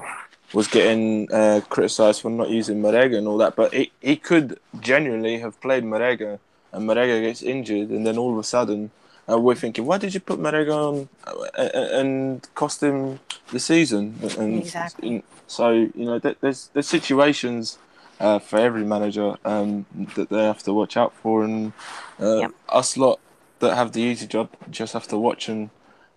was 0.53 0.67
getting 0.67 1.31
uh, 1.31 1.61
criticised 1.69 2.21
for 2.21 2.31
not 2.31 2.49
using 2.49 2.81
Marega 2.81 3.17
and 3.17 3.27
all 3.27 3.37
that. 3.37 3.55
But 3.55 3.73
he 3.73 3.91
he 4.01 4.15
could 4.15 4.59
genuinely 4.79 5.39
have 5.39 5.59
played 5.61 5.83
Marega, 5.83 6.39
and 6.71 6.89
Marega 6.89 7.21
gets 7.21 7.41
injured, 7.41 7.89
and 7.89 8.05
then 8.05 8.17
all 8.17 8.31
of 8.33 8.39
a 8.39 8.43
sudden. 8.43 8.91
Uh, 9.29 9.37
we're 9.37 9.55
thinking, 9.55 9.85
why 9.85 9.97
did 9.97 10.13
you 10.13 10.21
put 10.21 10.39
Marega 10.39 10.71
on 10.71 11.09
uh, 11.27 11.61
uh, 11.61 11.99
and 11.99 12.47
cost 12.55 12.81
him 12.81 13.19
the 13.51 13.59
season? 13.59 14.15
And 14.39 14.59
Exactly. 14.59 15.09
and 15.09 15.23
so 15.47 15.71
you 15.71 15.91
know, 16.05 16.17
there's 16.17 16.69
there's 16.71 16.87
situations 16.87 17.77
uh, 18.19 18.39
for 18.39 18.57
every 18.59 18.83
manager 18.83 19.35
um, 19.45 19.85
that 20.15 20.29
they 20.29 20.43
have 20.43 20.63
to 20.63 20.73
watch 20.73 20.97
out 20.97 21.13
for, 21.13 21.43
and 21.43 21.73
uh, 22.19 22.37
Yep. 22.37 22.51
us 22.69 22.97
lot 22.97 23.19
that 23.59 23.75
have 23.75 23.91
the 23.91 24.01
easy 24.01 24.27
job 24.27 24.49
just 24.69 24.93
have 24.93 25.07
to 25.07 25.17
watch 25.17 25.49
and 25.49 25.69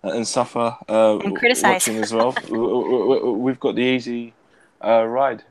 and 0.02 0.26
suffer 0.26 0.76
uh, 0.88 1.18
And 1.18 1.36
criticize. 1.36 1.86
watching 1.86 1.96
as 1.98 2.12
well. 2.12 2.32
We- 2.48 2.58
we- 2.58 3.20
we- 3.20 3.32
We've 3.44 3.60
got 3.60 3.74
the 3.74 3.82
easy 3.82 4.32
uh, 4.82 5.04
ride. 5.04 5.44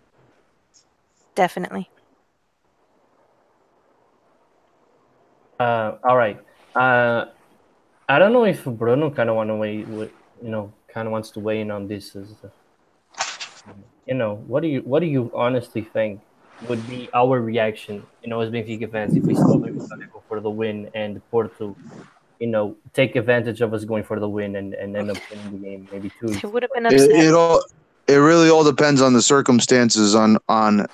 Definitely. 1.35 1.89
Uh, 5.59 5.97
all 6.03 6.17
right. 6.17 6.39
Uh, 6.76 7.26
I 8.07 8.17
don't 8.17 8.34
know 8.34 8.45
if 8.45 8.63
Bruno 8.65 9.11
kind 9.11 9.30
of 9.30 9.35
want 9.35 9.49
to 9.49 9.55
weigh, 9.55 9.77
you 9.77 10.09
know, 10.41 10.73
kind 10.88 11.07
of 11.07 11.11
wants 11.11 11.30
to 11.31 11.39
weigh 11.39 11.61
in 11.61 11.69
on 11.69 11.88
this. 11.88 12.15
As, 12.15 12.34
uh, 12.43 12.47
you 14.07 14.15
know, 14.15 14.35
what 14.47 14.61
do 14.61 14.67
you 14.67 14.81
what 14.81 15.01
do 15.01 15.05
you 15.05 15.31
honestly 15.35 15.81
think 15.81 16.21
would 16.68 16.88
be 16.88 17.10
our 17.14 17.40
reaction? 17.40 18.03
You 18.23 18.30
know, 18.30 18.40
as 18.41 18.49
Benfica 18.49 18.91
fans, 18.91 19.15
if 19.15 19.23
we 19.23 19.36
saw 19.36 19.57
maybe 19.57 19.77
go 19.77 20.23
for 20.27 20.40
the 20.40 20.49
win 20.49 20.90
and 20.94 21.22
Porto, 21.31 21.76
you 22.40 22.48
know, 22.48 22.76
take 22.94 23.15
advantage 23.15 23.61
of 23.61 23.73
us 23.73 23.86
going 23.86 24.03
for 24.03 24.19
the 24.19 24.30
win 24.30 24.56
and, 24.56 24.73
and 24.73 24.95
end 24.95 25.11
up 25.11 25.18
winning 25.30 25.52
the 25.52 25.68
game, 25.68 25.88
maybe 25.91 26.11
two. 26.19 26.27
It 26.27 26.45
would 26.45 26.64
have 26.64 26.72
been 26.73 26.86
It, 26.86 26.94
upset. 26.94 27.11
it 27.11 27.34
all 27.34 27.61
it 28.07 28.15
really 28.15 28.49
all 28.49 28.64
depends 28.64 29.02
on 29.02 29.14
the 29.14 29.22
circumstances 29.22 30.15
on 30.15 30.38
on 30.49 30.88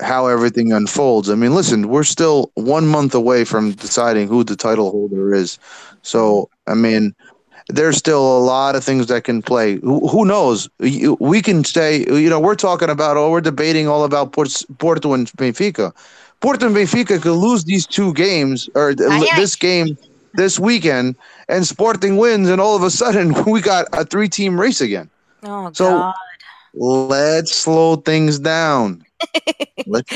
how 0.00 0.28
everything 0.28 0.72
unfolds. 0.72 1.28
I 1.28 1.34
mean, 1.34 1.54
listen, 1.54 1.88
we're 1.88 2.04
still 2.04 2.52
one 2.54 2.86
month 2.86 3.14
away 3.14 3.44
from 3.44 3.72
deciding 3.72 4.28
who 4.28 4.44
the 4.44 4.56
title 4.56 4.90
holder 4.90 5.34
is. 5.34 5.58
So, 6.02 6.48
I 6.66 6.74
mean, 6.74 7.14
there's 7.68 7.96
still 7.96 8.38
a 8.38 8.40
lot 8.40 8.74
of 8.76 8.82
things 8.84 9.06
that 9.08 9.24
can 9.24 9.42
play. 9.42 9.76
Who, 9.76 10.06
who 10.08 10.24
knows? 10.24 10.68
We 10.78 11.42
can 11.42 11.64
say, 11.64 11.98
you 12.06 12.28
know, 12.30 12.40
we're 12.40 12.54
talking 12.54 12.88
about, 12.90 13.16
oh, 13.16 13.30
we're 13.30 13.40
debating 13.40 13.88
all 13.88 14.04
about 14.04 14.32
Porto 14.32 15.12
and 15.14 15.26
Benfica. 15.32 15.92
Porto 16.40 16.66
and 16.66 16.74
Benfica 16.76 17.20
could 17.20 17.36
lose 17.36 17.64
these 17.64 17.86
two 17.86 18.12
games 18.14 18.68
or 18.74 18.90
Aye, 18.90 19.28
aye. 19.32 19.36
this 19.36 19.54
game 19.56 19.96
this 20.34 20.58
weekend, 20.58 21.16
and 21.48 21.66
Sporting 21.66 22.16
wins, 22.16 22.48
and 22.48 22.60
all 22.60 22.76
of 22.76 22.82
a 22.82 22.90
sudden 22.90 23.34
we 23.46 23.60
got 23.60 23.86
a 23.92 24.04
three-team 24.04 24.58
race 24.60 24.80
again. 24.80 25.10
oh 25.44 25.70
so- 25.72 25.90
God. 25.90 26.14
Let's 26.74 27.54
slow 27.56 27.96
things 27.96 28.38
down. 28.38 29.04
Let- 29.86 30.06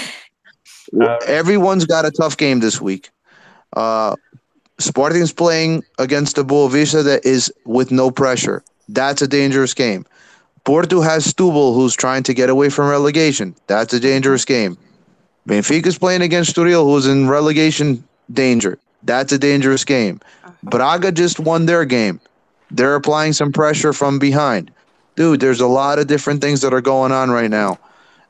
Uh, 1.01 1.17
Everyone's 1.27 1.87
got 1.87 2.05
a 2.05 2.11
tough 2.11 2.37
game 2.37 2.61
this 2.61 2.79
week. 2.81 3.11
Uh, 3.73 4.15
Sporting's 4.83 5.33
playing 5.33 5.85
against 5.99 6.37
the 6.37 6.45
Boavista 6.45 7.05
that 7.05 7.25
is 7.25 7.53
with 7.65 7.91
no 7.91 8.11
pressure. 8.11 8.63
That's 8.89 9.23
a 9.23 9.29
dangerous 9.29 9.75
game. 9.75 10.07
Porto 10.65 11.01
has 11.01 11.27
Setúbal, 11.27 11.75
who's 11.75 11.95
trying 11.95 12.23
to 12.25 12.35
get 12.35 12.49
away 12.49 12.69
from 12.69 12.89
relegation. 12.89 13.55
That's 13.67 13.93
a 13.93 14.01
dangerous 14.01 14.45
game. 14.45 14.79
Benfica's 15.49 15.99
playing 15.99 16.23
against 16.23 16.55
Estoril, 16.55 16.85
who's 16.85 17.07
in 17.07 17.29
relegation 17.29 18.05
danger. 18.33 18.79
That's 19.03 19.33
a 19.33 19.39
dangerous 19.39 19.85
game. 19.85 20.21
Uh-huh. 20.45 20.53
Braga 20.63 21.11
just 21.11 21.41
won 21.41 21.67
their 21.67 21.85
game. 21.85 22.21
They're 22.71 22.95
applying 22.95 23.33
some 23.33 23.53
pressure 23.53 23.93
from 23.93 24.19
behind. 24.19 24.71
Dude, 25.17 25.41
there's 25.41 25.61
a 25.61 25.67
lot 25.67 25.99
of 25.99 26.07
different 26.07 26.41
things 26.41 26.61
that 26.61 26.73
are 26.73 26.81
going 26.81 27.13
on 27.13 27.31
right 27.31 27.51
now. 27.51 27.79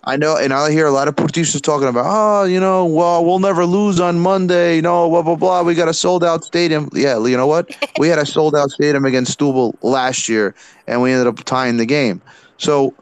I 0.04 0.16
know, 0.16 0.36
and 0.36 0.52
I 0.52 0.72
hear 0.72 0.86
a 0.86 0.90
lot 0.90 1.06
of 1.06 1.14
Portistas 1.14 1.62
talking 1.62 1.86
about, 1.86 2.06
oh, 2.08 2.44
you 2.44 2.58
know, 2.58 2.84
well, 2.84 3.24
we'll 3.24 3.38
never 3.38 3.64
lose 3.64 4.00
on 4.00 4.18
Monday. 4.18 4.80
No, 4.80 5.08
blah 5.08 5.22
blah 5.22 5.36
blah. 5.36 5.62
We 5.62 5.74
got 5.74 5.88
a 5.88 5.94
sold 5.94 6.24
out 6.24 6.44
stadium. 6.44 6.88
Yeah, 6.92 7.24
you 7.24 7.36
know 7.36 7.46
what? 7.46 7.70
we 7.98 8.08
had 8.08 8.18
a 8.18 8.26
sold 8.26 8.56
out 8.56 8.70
stadium 8.72 9.04
against 9.04 9.38
Setúbal 9.38 9.76
last 9.82 10.28
year, 10.28 10.56
and 10.88 11.02
we 11.02 11.12
ended 11.12 11.28
up 11.28 11.44
tying 11.44 11.76
the 11.76 11.86
game. 11.86 12.20
So 12.56 12.94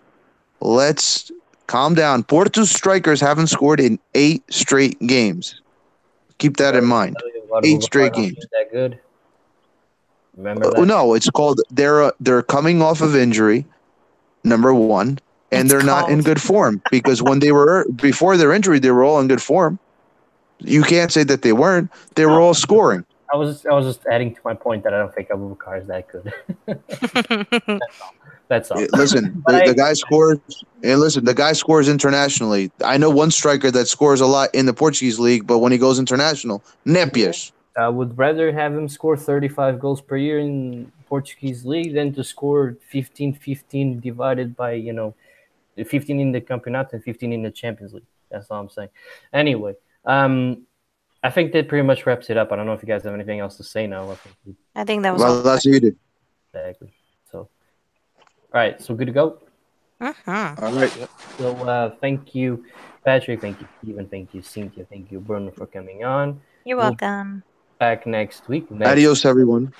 let's 0.60 1.32
calm 1.68 1.94
down. 1.94 2.22
Porto 2.22 2.64
strikers 2.64 3.20
haven't 3.20 3.46
scored 3.46 3.80
in 3.80 3.98
eight 4.14 4.42
straight 4.52 4.98
games. 5.06 5.62
Keep 6.36 6.58
that 6.58 6.76
in 6.76 6.84
mind. 6.84 7.16
Eight 7.64 7.82
straight 7.82 8.12
games. 8.12 8.44
That 8.52 8.70
good. 8.70 8.98
Remember 10.36 10.76
Uh, 10.76 10.84
no, 10.84 11.14
it's 11.14 11.30
called 11.30 11.60
they're 11.70 12.02
uh, 12.02 12.10
they're 12.20 12.42
coming 12.42 12.82
off 12.82 13.00
of 13.00 13.16
injury. 13.16 13.64
Number 14.44 14.72
one, 14.74 15.18
and 15.52 15.62
It's 15.62 15.70
they're 15.72 15.82
not 15.82 16.10
in 16.10 16.22
good 16.22 16.40
form 16.40 16.80
because 16.90 17.22
when 17.22 17.40
they 17.40 17.52
were 17.52 17.86
before 17.96 18.36
their 18.36 18.52
injury, 18.52 18.78
they 18.78 18.90
were 18.90 19.04
all 19.04 19.20
in 19.20 19.28
good 19.28 19.42
form. 19.42 19.78
You 20.58 20.82
can't 20.82 21.10
say 21.10 21.24
that 21.24 21.42
they 21.42 21.52
weren't. 21.52 21.90
They 22.14 22.26
were 22.26 22.40
all 22.40 22.54
scoring. 22.54 23.04
I 23.32 23.36
was 23.36 23.54
just, 23.54 23.66
I 23.66 23.74
was 23.74 23.86
just 23.86 24.06
adding 24.06 24.34
to 24.34 24.40
my 24.44 24.54
point 24.54 24.84
that 24.84 24.92
I 24.92 24.98
don't 24.98 25.14
think 25.14 25.28
Aboubakar 25.28 25.80
is 25.80 25.86
that 25.86 26.08
good. 26.08 26.32
That's 27.80 28.00
all. 28.00 28.12
That's 28.48 28.70
Yeah, 28.70 28.86
Listen, 28.92 29.42
the, 29.46 29.54
I- 29.54 29.66
the 29.68 29.74
guy 29.74 29.92
scores. 29.92 30.38
And 30.82 30.98
listen, 30.98 31.24
the 31.24 31.34
guy 31.34 31.52
scores 31.52 31.88
internationally. 31.88 32.70
I 32.84 32.96
know 32.96 33.10
one 33.10 33.30
striker 33.30 33.70
that 33.70 33.86
scores 33.86 34.20
a 34.20 34.26
lot 34.26 34.48
in 34.54 34.66
the 34.66 34.72
Portuguese 34.72 35.18
league, 35.18 35.46
but 35.46 35.58
when 35.58 35.72
he 35.72 35.78
goes 35.78 35.98
international, 35.98 36.64
Nepias. 36.86 37.52
I 37.76 37.88
would 37.88 38.18
rather 38.18 38.50
have 38.50 38.74
him 38.74 38.88
score 38.88 39.16
35 39.16 39.78
goals 39.78 40.00
per 40.00 40.16
year 40.16 40.38
in 40.38 40.90
Portuguese 41.06 41.64
league 41.64 41.94
than 41.94 42.12
to 42.14 42.24
score 42.24 42.76
15 42.88 43.34
15 43.34 44.00
divided 44.00 44.56
by, 44.56 44.72
you 44.72 44.92
know, 44.92 45.14
15 45.84 46.20
in 46.20 46.32
the 46.32 46.40
Campeonato 46.40 46.92
and 46.94 47.04
15 47.04 47.32
in 47.32 47.42
the 47.42 47.50
Champions 47.50 47.92
League. 47.94 48.04
That's 48.30 48.50
all 48.50 48.60
I'm 48.60 48.68
saying. 48.68 48.88
Anyway, 49.32 49.74
um, 50.04 50.66
I 51.22 51.30
think 51.30 51.52
that 51.52 51.68
pretty 51.68 51.86
much 51.86 52.06
wraps 52.06 52.30
it 52.30 52.36
up. 52.36 52.52
I 52.52 52.56
don't 52.56 52.66
know 52.66 52.72
if 52.72 52.82
you 52.82 52.88
guys 52.88 53.02
have 53.04 53.14
anything 53.14 53.40
else 53.40 53.56
to 53.58 53.64
say 53.64 53.86
now. 53.86 54.10
I 54.10 54.14
think 54.14 54.36
we 54.46 54.54
I 54.74 54.84
think 54.84 55.02
that 55.02 55.12
was 55.12 55.22
Well, 55.22 55.36
all. 55.36 55.42
that's 55.42 55.66
what 55.66 55.74
you 55.74 55.80
did. 55.80 55.96
exactly. 56.54 56.92
So, 57.30 57.38
all 57.40 57.48
right. 58.54 58.80
So 58.80 58.94
good 58.94 59.06
to 59.06 59.12
go. 59.12 59.38
Mhm. 60.00 60.62
All 60.62 60.72
right. 60.72 61.08
So 61.36 61.48
uh, 61.68 61.90
thank 62.00 62.34
you, 62.34 62.64
Patrick. 63.04 63.40
Thank 63.42 63.60
you, 63.60 63.68
Steven. 63.82 64.06
Thank 64.06 64.32
you, 64.32 64.40
Cynthia. 64.42 64.86
Thank 64.88 65.12
you, 65.12 65.20
Bruno, 65.20 65.50
for 65.50 65.66
coming 65.66 66.04
on. 66.04 66.40
You're 66.64 66.78
Well- 66.78 66.90
welcome. 66.90 67.42
Back 67.78 68.06
next 68.06 68.46
week. 68.48 68.70
Next, 68.70 68.90
Adios, 68.90 69.24
everyone. 69.24 69.72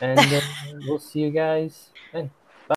And 0.00 0.18
uh, 0.18 0.40
we'll 0.88 0.98
see 0.98 1.20
you 1.20 1.30
guys 1.30 1.90
then. 2.12 2.30